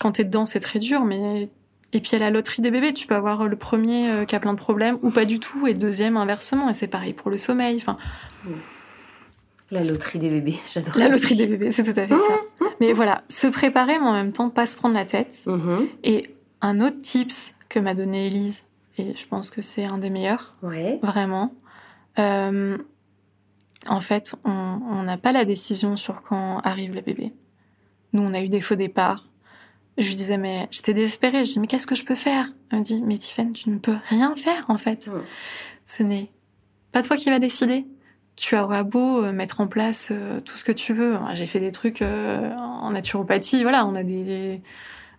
Quand 0.00 0.12
t'es 0.12 0.24
dedans, 0.24 0.44
c'est 0.44 0.60
très 0.60 0.78
dur, 0.78 1.04
mais 1.04 1.48
et 1.92 2.00
puis 2.00 2.16
à 2.16 2.18
la 2.18 2.30
loterie 2.30 2.62
des 2.62 2.70
bébés, 2.70 2.92
tu 2.94 3.06
peux 3.06 3.14
avoir 3.14 3.46
le 3.48 3.56
premier 3.56 4.10
euh, 4.10 4.24
qui 4.24 4.34
a 4.34 4.40
plein 4.40 4.52
de 4.54 4.58
problèmes 4.58 4.98
ou 5.02 5.10
pas 5.10 5.24
du 5.24 5.38
tout, 5.40 5.66
et 5.66 5.72
le 5.74 5.78
deuxième 5.78 6.16
inversement. 6.16 6.68
Et 6.70 6.74
c'est 6.74 6.88
pareil 6.88 7.12
pour 7.12 7.30
le 7.30 7.38
sommeil. 7.38 7.76
Enfin, 7.76 7.98
La 9.70 9.84
loterie 9.84 10.18
des 10.18 10.28
bébés, 10.30 10.56
j'adore. 10.72 10.96
la 10.98 11.08
loterie 11.08 11.36
des 11.36 11.46
bébés, 11.46 11.70
c'est 11.70 11.84
tout 11.84 11.98
à 11.98 12.06
fait 12.06 12.18
ça. 12.18 12.66
Mais 12.80 12.92
voilà, 12.92 13.22
se 13.28 13.46
préparer, 13.46 13.98
mais 13.98 14.06
en 14.06 14.12
même 14.12 14.32
temps 14.32 14.50
pas 14.50 14.66
se 14.66 14.76
prendre 14.76 14.94
la 14.94 15.04
tête. 15.04 15.42
Mhm. 15.46 15.86
Et 16.04 16.34
un 16.60 16.80
autre 16.80 17.00
tips 17.00 17.54
que 17.68 17.78
m'a 17.78 17.94
donné 17.94 18.26
Elise, 18.26 18.64
et 18.98 19.14
je 19.16 19.26
pense 19.26 19.50
que 19.50 19.62
c'est 19.62 19.84
un 19.84 19.98
des 19.98 20.10
meilleurs, 20.10 20.52
Ouais. 20.62 20.98
Vraiment. 21.02 21.54
Euh, 22.18 22.76
en 23.88 24.00
fait, 24.00 24.34
on 24.44 24.50
on 24.90 25.02
n'a 25.04 25.16
pas 25.16 25.32
la 25.32 25.44
décision 25.44 25.96
sur 25.96 26.22
quand 26.22 26.58
arrive 26.64 26.94
le 26.94 27.00
bébé. 27.00 27.32
Nous, 28.12 28.20
on 28.22 28.34
a 28.34 28.40
eu 28.40 28.48
des 28.48 28.60
faux 28.60 28.74
départs. 28.74 29.26
Je 29.98 30.08
lui 30.08 30.14
disais, 30.14 30.38
mais 30.38 30.68
j'étais 30.70 30.94
désespérée. 30.94 31.44
Je 31.44 31.52
dis, 31.52 31.60
mais 31.60 31.66
qu'est-ce 31.66 31.86
que 31.86 31.94
je 31.94 32.04
peux 32.04 32.14
faire? 32.14 32.46
Elle 32.70 32.78
me 32.78 32.84
dit, 32.84 33.02
mais 33.02 33.18
Tiffany, 33.18 33.52
tu 33.52 33.70
ne 33.70 33.78
peux 33.78 33.96
rien 34.08 34.34
faire, 34.36 34.64
en 34.68 34.78
fait. 34.78 35.10
Ce 35.84 36.02
n'est 36.02 36.30
pas 36.92 37.02
toi 37.02 37.16
qui 37.16 37.28
vas 37.28 37.38
décider. 37.38 37.84
Tu 38.36 38.56
auras 38.56 38.82
beau 38.82 39.22
euh, 39.22 39.32
mettre 39.32 39.60
en 39.60 39.66
place 39.66 40.08
euh, 40.10 40.40
tout 40.40 40.56
ce 40.56 40.64
que 40.64 40.72
tu 40.72 40.94
veux. 40.94 41.18
J'ai 41.34 41.44
fait 41.44 41.60
des 41.60 41.72
trucs 41.72 42.00
euh, 42.00 42.54
en 42.56 42.90
naturopathie. 42.90 43.62
Voilà, 43.62 43.84
on 43.86 43.94
a 43.94 44.02
des, 44.02 44.24
des, 44.24 44.62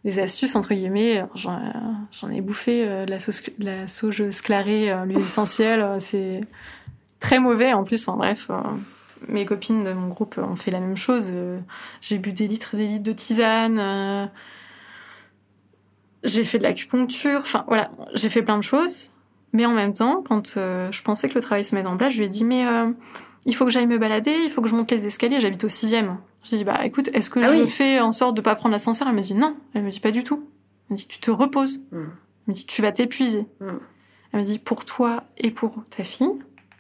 des 0.04 0.20
astuces, 0.20 0.56
entre 0.56 0.74
guillemets. 0.74 1.24
J'en 1.36 2.30
ai 2.32 2.42
bouffé 2.42 2.88
euh, 2.88 3.06
de 3.06 3.12
la, 3.12 3.20
sauce, 3.20 3.44
de 3.60 3.66
la 3.66 3.88
sauge 3.88 4.28
sclarée, 4.32 4.92
l'huile 5.06 5.20
essentielle. 5.26 5.98
C'est 6.00 6.42
très 7.20 7.38
mauvais 7.38 7.74
en 7.74 7.84
plus. 7.84 8.08
Enfin, 8.08 8.18
bref, 8.18 8.50
mes 9.28 9.46
copines 9.46 9.84
de 9.84 9.94
mon 9.94 10.08
groupe 10.08 10.40
ont 10.40 10.56
fait 10.56 10.72
la 10.72 10.80
même 10.80 10.98
chose. 10.98 11.32
J'ai 12.02 12.18
bu 12.18 12.34
des 12.34 12.48
litres 12.48 12.74
et 12.74 12.78
des 12.78 12.88
litres 12.88 13.04
de 13.04 13.14
tisane. 13.14 14.32
J'ai 16.24 16.46
fait 16.46 16.58
de 16.58 16.64
l'acupuncture. 16.64 17.40
Enfin, 17.42 17.66
voilà, 17.68 17.92
j'ai 18.14 18.30
fait 18.30 18.42
plein 18.42 18.58
de 18.58 18.64
choses. 18.64 19.12
Mais 19.52 19.66
en 19.66 19.74
même 19.74 19.94
temps, 19.94 20.24
quand 20.28 20.56
euh, 20.58 20.92
je 20.92 21.02
pensais 21.04 21.30
que 21.30 21.36
le 21.36 21.42
travail 21.42 21.64
se 21.64 21.76
mettait 21.76 21.88
en 21.88 21.98
place, 21.98 22.14
je 22.14 22.20
lui 22.20 22.26
ai 22.26 22.30
dit, 22.30 22.44
mais 22.44 22.66
euh, 22.66 22.90
il 23.46 23.54
faut 23.56 23.66
que 23.66 23.72
j'aille 23.72 23.86
me 23.88 23.98
balader, 24.00 24.36
il 24.44 24.50
faut 24.50 24.62
que 24.62 24.68
je 24.68 24.76
monte 24.76 24.90
les 24.92 25.06
escaliers. 25.06 25.40
J'habite 25.40 25.64
au 25.64 25.70
sixième. 25.70 26.18
J'ai 26.44 26.58
dit, 26.58 26.64
bah 26.64 26.80
écoute, 26.86 27.10
est-ce 27.14 27.30
que 27.30 27.40
Ah 27.40 27.54
je 27.54 27.62
oui. 27.62 27.68
fais 27.68 28.00
en 28.00 28.12
sorte 28.12 28.36
de 28.36 28.42
pas 28.42 28.56
prendre 28.56 28.72
l'ascenseur? 28.74 29.08
Elle 29.08 29.16
me 29.16 29.22
dit 29.22 29.36
non. 29.36 29.56
Elle 29.74 29.84
me 29.84 29.90
dit 29.92 30.00
pas 30.00 30.12
du 30.12 30.24
tout. 30.24 30.48
Elle 30.90 30.94
me 30.96 30.98
dit, 30.98 31.08
tu 31.08 31.20
te 31.20 31.30
reposes. 31.32 31.80
Mm. 31.92 32.00
Elle 32.02 32.08
me 32.48 32.54
dit, 32.54 32.66
tu 32.66 32.82
vas 32.82 32.92
t'épuiser. 32.92 33.46
Mm. 33.60 33.68
Elle 34.32 34.40
me 34.40 34.46
dit, 34.46 34.60
pour 34.60 34.86
toi 34.86 35.24
et 35.38 35.52
pour 35.52 35.84
ta 35.90 36.04
fille, 36.04 36.32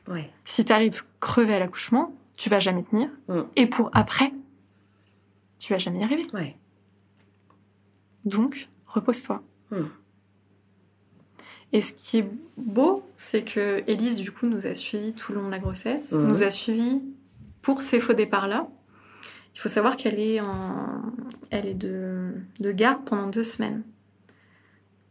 Ouais. 0.07 0.29
si 0.43 0.65
t'arrives 0.65 1.03
crevé 1.21 1.53
à 1.53 1.59
l'accouchement, 1.59 2.13
tu 2.35 2.49
vas 2.49 2.59
jamais 2.59 2.83
tenir. 2.83 3.07
Mm. 3.29 3.41
Et 3.55 3.67
pour 3.67 3.89
après, 3.93 4.33
tu 5.59 5.71
vas 5.73 5.79
jamais 5.79 5.99
y 5.99 6.03
arriver. 6.03 6.25
Ouais. 6.33 6.57
Donc, 8.25 8.67
repose-toi. 8.93 9.41
Mm. 9.71 9.81
Et 11.73 11.81
ce 11.81 11.93
qui 11.93 12.19
est 12.19 12.29
beau, 12.57 13.03
c'est 13.17 13.43
que 13.43 13.83
Élise, 13.87 14.17
du 14.17 14.31
coup, 14.31 14.45
nous 14.45 14.67
a 14.67 14.75
suivis 14.75 15.13
tout 15.13 15.31
le 15.33 15.39
long 15.39 15.45
de 15.47 15.51
la 15.51 15.59
grossesse, 15.59 16.11
Mhm. 16.11 16.27
nous 16.27 16.43
a 16.43 16.49
suivis 16.51 17.01
pour 17.63 17.81
ces 17.81 17.99
faux 17.99 18.13
départs-là. 18.13 18.67
Il 19.55 19.59
faut 19.59 19.69
savoir 19.69 19.97
qu'elle 19.97 20.19
est, 20.19 20.39
en... 20.39 21.01
elle 21.49 21.65
est 21.65 21.73
de... 21.73 22.31
de 22.59 22.71
garde 22.71 23.03
pendant 23.05 23.27
deux 23.27 23.43
semaines. 23.43 23.83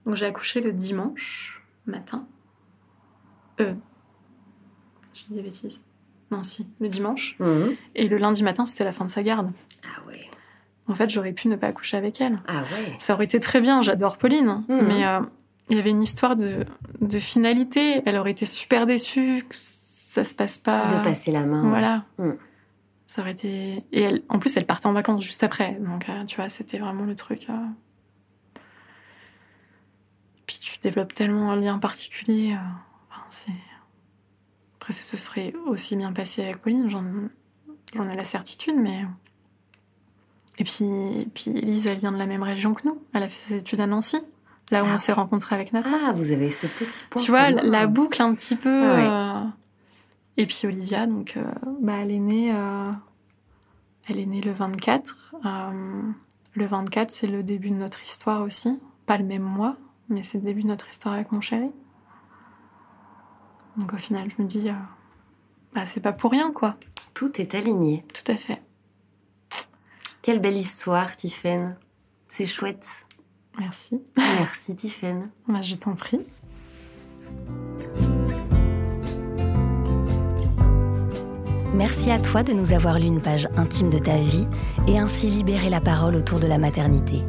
Donc 0.06 0.16
j'ai 0.16 0.26
accouché 0.26 0.60
le 0.60 0.72
dimanche 0.72 1.62
matin. 1.86 2.26
Euh. 3.60 3.74
J'ai 5.12 5.26
dit 5.28 5.34
des 5.34 5.42
bêtises. 5.42 5.80
Non, 6.30 6.42
si, 6.44 6.66
le 6.80 6.88
dimanche. 6.88 7.36
Mhm. 7.40 7.74
Et 7.96 8.09
le 8.09 8.16
lundi 8.18 8.42
matin, 8.44 8.64
c'était 8.64 8.84
la 8.84 8.92
fin 8.92 9.04
de 9.04 9.10
sa 9.10 9.22
garde. 9.22 9.50
Ah 9.84 10.06
ouais. 10.06 10.30
En 10.88 10.94
fait, 10.94 11.09
j'aurais 11.10 11.32
pu 11.32 11.48
ne 11.48 11.56
pas 11.56 11.68
accoucher 11.68 11.96
avec 11.96 12.20
elle. 12.20 12.40
Ah 12.48 12.62
ouais. 12.62 12.96
Ça 12.98 13.14
aurait 13.14 13.24
été 13.24 13.38
très 13.40 13.60
bien, 13.60 13.82
j'adore 13.82 14.18
Pauline. 14.18 14.48
hein. 14.48 14.64
Mhm. 14.68 14.86
Mais 14.86 15.06
euh, 15.06 15.20
il 15.70 15.76
y 15.76 15.80
avait 15.80 15.90
une 15.90 16.02
histoire 16.02 16.36
de, 16.36 16.64
de 17.00 17.18
finalité. 17.18 18.02
Elle 18.04 18.16
aurait 18.16 18.32
été 18.32 18.46
super 18.46 18.86
déçue 18.86 19.44
que 19.48 19.54
ça 19.54 20.24
se 20.24 20.34
passe 20.34 20.59
pas. 20.59 20.88
De 20.88 21.04
passer 21.04 21.30
la 21.30 21.46
main. 21.46 21.68
Voilà. 21.68 22.04
Mm. 22.18 22.32
Ça 23.06 23.22
aurait 23.22 23.30
été. 23.32 23.84
Et 23.92 24.02
elle, 24.02 24.22
en 24.28 24.38
plus, 24.38 24.56
elle 24.56 24.66
partait 24.66 24.86
en 24.88 24.92
vacances 24.92 25.22
juste 25.24 25.42
après. 25.44 25.74
Donc, 25.80 26.09
euh, 26.09 26.24
tu 26.24 26.36
vois, 26.36 26.48
c'était 26.48 26.78
vraiment 26.78 27.04
le 27.04 27.14
truc. 27.14 27.46
euh. 27.48 27.54
Puis 30.46 30.59
tu 30.60 30.78
développes 30.80 31.14
tellement 31.14 31.50
un 31.52 31.56
lien 31.56 31.78
particulier. 31.78 32.52
euh, 32.54 32.56
enfin, 33.10 33.22
c'est... 33.30 33.52
Après, 34.80 34.92
ça 34.92 35.02
se 35.02 35.16
serait 35.16 35.54
aussi 35.66 35.94
bien 35.96 36.12
passé 36.12 36.42
avec 36.42 36.59
Pauline, 36.59 36.90
j'en, 36.90 37.04
j'en 37.94 38.09
ai 38.10 38.16
la 38.16 38.24
certitude, 38.24 38.74
mais. 38.76 39.04
Et 40.59 40.65
puis, 40.65 40.85
et 40.85 41.27
puis 41.33 41.51
Elise, 41.51 41.87
elle 41.87 41.99
vient 41.99 42.12
de 42.12 42.19
la 42.19 42.27
même 42.27 42.43
région 42.43 42.74
que 42.74 42.87
nous. 42.87 43.01
Elle 43.15 43.23
a 43.23 43.29
fait 43.29 43.39
ses 43.41 43.55
études 43.57 43.81
à 43.81 43.87
Nancy, 43.87 44.20
là 44.70 44.83
où 44.85 44.87
Ah 44.89 44.95
on 44.95 44.99
s'est 44.99 45.12
rencontrés 45.12 45.55
avec 45.55 45.73
Nathan. 45.73 45.95
Ah, 46.07 46.12
vous 46.12 46.31
avez 46.33 46.51
ce 46.51 46.66
petit 46.66 47.05
point. 47.11 47.23
Tu 47.23 47.31
vois, 47.31 47.51
la 47.51 47.87
boucle 47.87 48.20
un 48.23 48.35
petit 48.35 48.57
peu. 48.57 48.69
Ouais. 48.70 49.07
euh, 49.09 49.45
Et 50.37 50.47
puis 50.47 50.61
Olivia, 50.66 51.07
donc, 51.07 51.35
euh, 51.37 51.45
bah, 51.81 51.95
elle 52.03 52.12
est 52.12 52.19
née. 52.19 52.53
euh, 52.55 52.91
Elle 54.09 54.20
est 54.20 54.27
née 54.27 54.41
le 54.43 54.53
24. 54.53 55.35
euh, 55.45 56.03
Le 56.55 56.66
24, 56.66 57.11
c'est 57.11 57.27
le 57.27 57.43
début 57.43 57.70
de 57.70 57.77
notre 57.77 58.03
histoire 58.05 58.43
aussi. 58.43 58.79
Pas 59.07 59.16
le 59.16 59.24
même 59.24 59.43
mois, 59.43 59.77
mais 60.11 60.23
c'est 60.23 60.39
le 60.39 60.45
début 60.45 60.62
de 60.62 60.69
notre 60.69 60.91
histoire 60.91 61.15
avec 61.15 61.33
mon 61.33 61.41
chéri. 61.41 61.70
Donc 63.79 63.95
au 63.95 63.97
final, 63.97 64.29
je 64.37 64.43
me 64.43 64.47
dis, 64.47 64.70
bah, 65.74 65.87
c'est 65.87 66.01
pas 66.01 66.12
pour 66.12 66.31
rien, 66.31 66.53
quoi. 66.53 66.77
Tout 67.15 67.41
est 67.41 67.55
aligné. 67.55 68.05
Tout 68.12 68.31
à 68.31 68.37
fait. 68.37 68.61
Quelle 70.23 70.39
belle 70.39 70.57
histoire, 70.57 71.16
Tiffaine. 71.16 71.77
C'est 72.28 72.47
chouette. 72.47 72.86
Merci. 73.59 74.01
Merci, 74.16 74.77
Tiffaine. 74.77 75.31
Bah, 75.49 75.62
je 75.62 75.74
t'en 75.74 75.97
prie. 75.97 76.20
Merci 81.74 82.12
à 82.12 82.20
toi 82.20 82.44
de 82.44 82.53
nous 82.53 82.73
avoir 82.73 83.01
lu 83.01 83.07
une 83.07 83.20
page 83.20 83.49
intime 83.57 83.90
de 83.90 83.99
ta 83.99 84.16
vie 84.19 84.47
et 84.86 84.99
ainsi 84.99 85.27
libéré 85.27 85.70
la 85.70 85.81
parole 85.81 86.15
autour 86.15 86.39
de 86.39 86.47
la 86.47 86.59
maternité. 86.59 87.23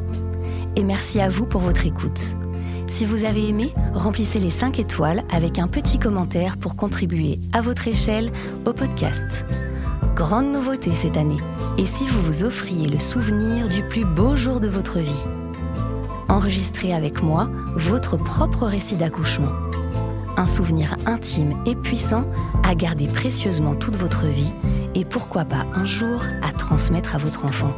Et 0.76 0.84
merci 0.84 1.20
à 1.20 1.28
vous 1.28 1.46
pour 1.46 1.62
votre 1.62 1.86
écoute. 1.86 2.20
Si 2.86 3.06
vous 3.06 3.24
avez 3.24 3.48
aimé, 3.48 3.72
remplissez 3.92 4.38
les 4.38 4.50
5 4.50 4.78
étoiles 4.78 5.24
avec 5.32 5.58
un 5.58 5.66
petit 5.66 5.98
commentaire 5.98 6.58
pour 6.58 6.76
contribuer 6.76 7.40
à 7.52 7.60
votre 7.60 7.88
échelle 7.88 8.30
au 8.66 8.72
podcast. 8.72 9.44
Grande 10.14 10.52
nouveauté 10.52 10.92
cette 10.92 11.16
année. 11.16 11.40
Et 11.76 11.86
si 11.86 12.06
vous 12.06 12.22
vous 12.22 12.44
offriez 12.44 12.88
le 12.88 13.00
souvenir 13.00 13.66
du 13.66 13.82
plus 13.82 14.04
beau 14.04 14.36
jour 14.36 14.60
de 14.60 14.68
votre 14.68 15.00
vie? 15.00 15.24
Enregistrez 16.28 16.94
avec 16.94 17.20
moi 17.20 17.48
votre 17.74 18.16
propre 18.16 18.66
récit 18.66 18.96
d'accouchement. 18.96 19.50
Un 20.36 20.46
souvenir 20.46 20.94
intime 21.06 21.54
et 21.66 21.74
puissant 21.74 22.26
à 22.62 22.76
garder 22.76 23.08
précieusement 23.08 23.74
toute 23.74 23.96
votre 23.96 24.26
vie 24.26 24.52
et 24.94 25.04
pourquoi 25.04 25.44
pas 25.44 25.66
un 25.74 25.84
jour 25.84 26.22
à 26.42 26.52
transmettre 26.52 27.16
à 27.16 27.18
votre 27.18 27.44
enfant. 27.44 27.72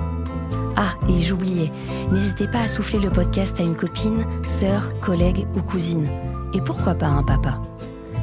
Ah, 0.77 0.93
et 1.09 1.23
j'oubliais, 1.23 1.73
n'hésitez 2.13 2.49
pas 2.49 2.61
à 2.61 2.69
souffler 2.69 2.99
le 2.99 3.09
podcast 3.09 3.59
à 3.61 3.63
une 3.63 3.77
copine, 3.77 4.27
sœur, 4.45 4.93
collègue 5.01 5.47
ou 5.57 5.63
cousine. 5.63 6.07
Et 6.53 6.61
pourquoi 6.61 6.95
pas 6.95 7.07
un 7.07 7.23
papa? 7.23 7.63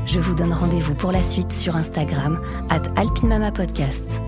Je 0.06 0.20
vous 0.20 0.36
donne 0.36 0.54
rendez-vous 0.54 0.96
pour 0.96 1.12
la 1.12 1.24
suite 1.24 1.52
sur 1.52 1.76
Instagram, 1.76 2.40
at 2.70 2.84
alpinmamapodcast. 2.96 4.22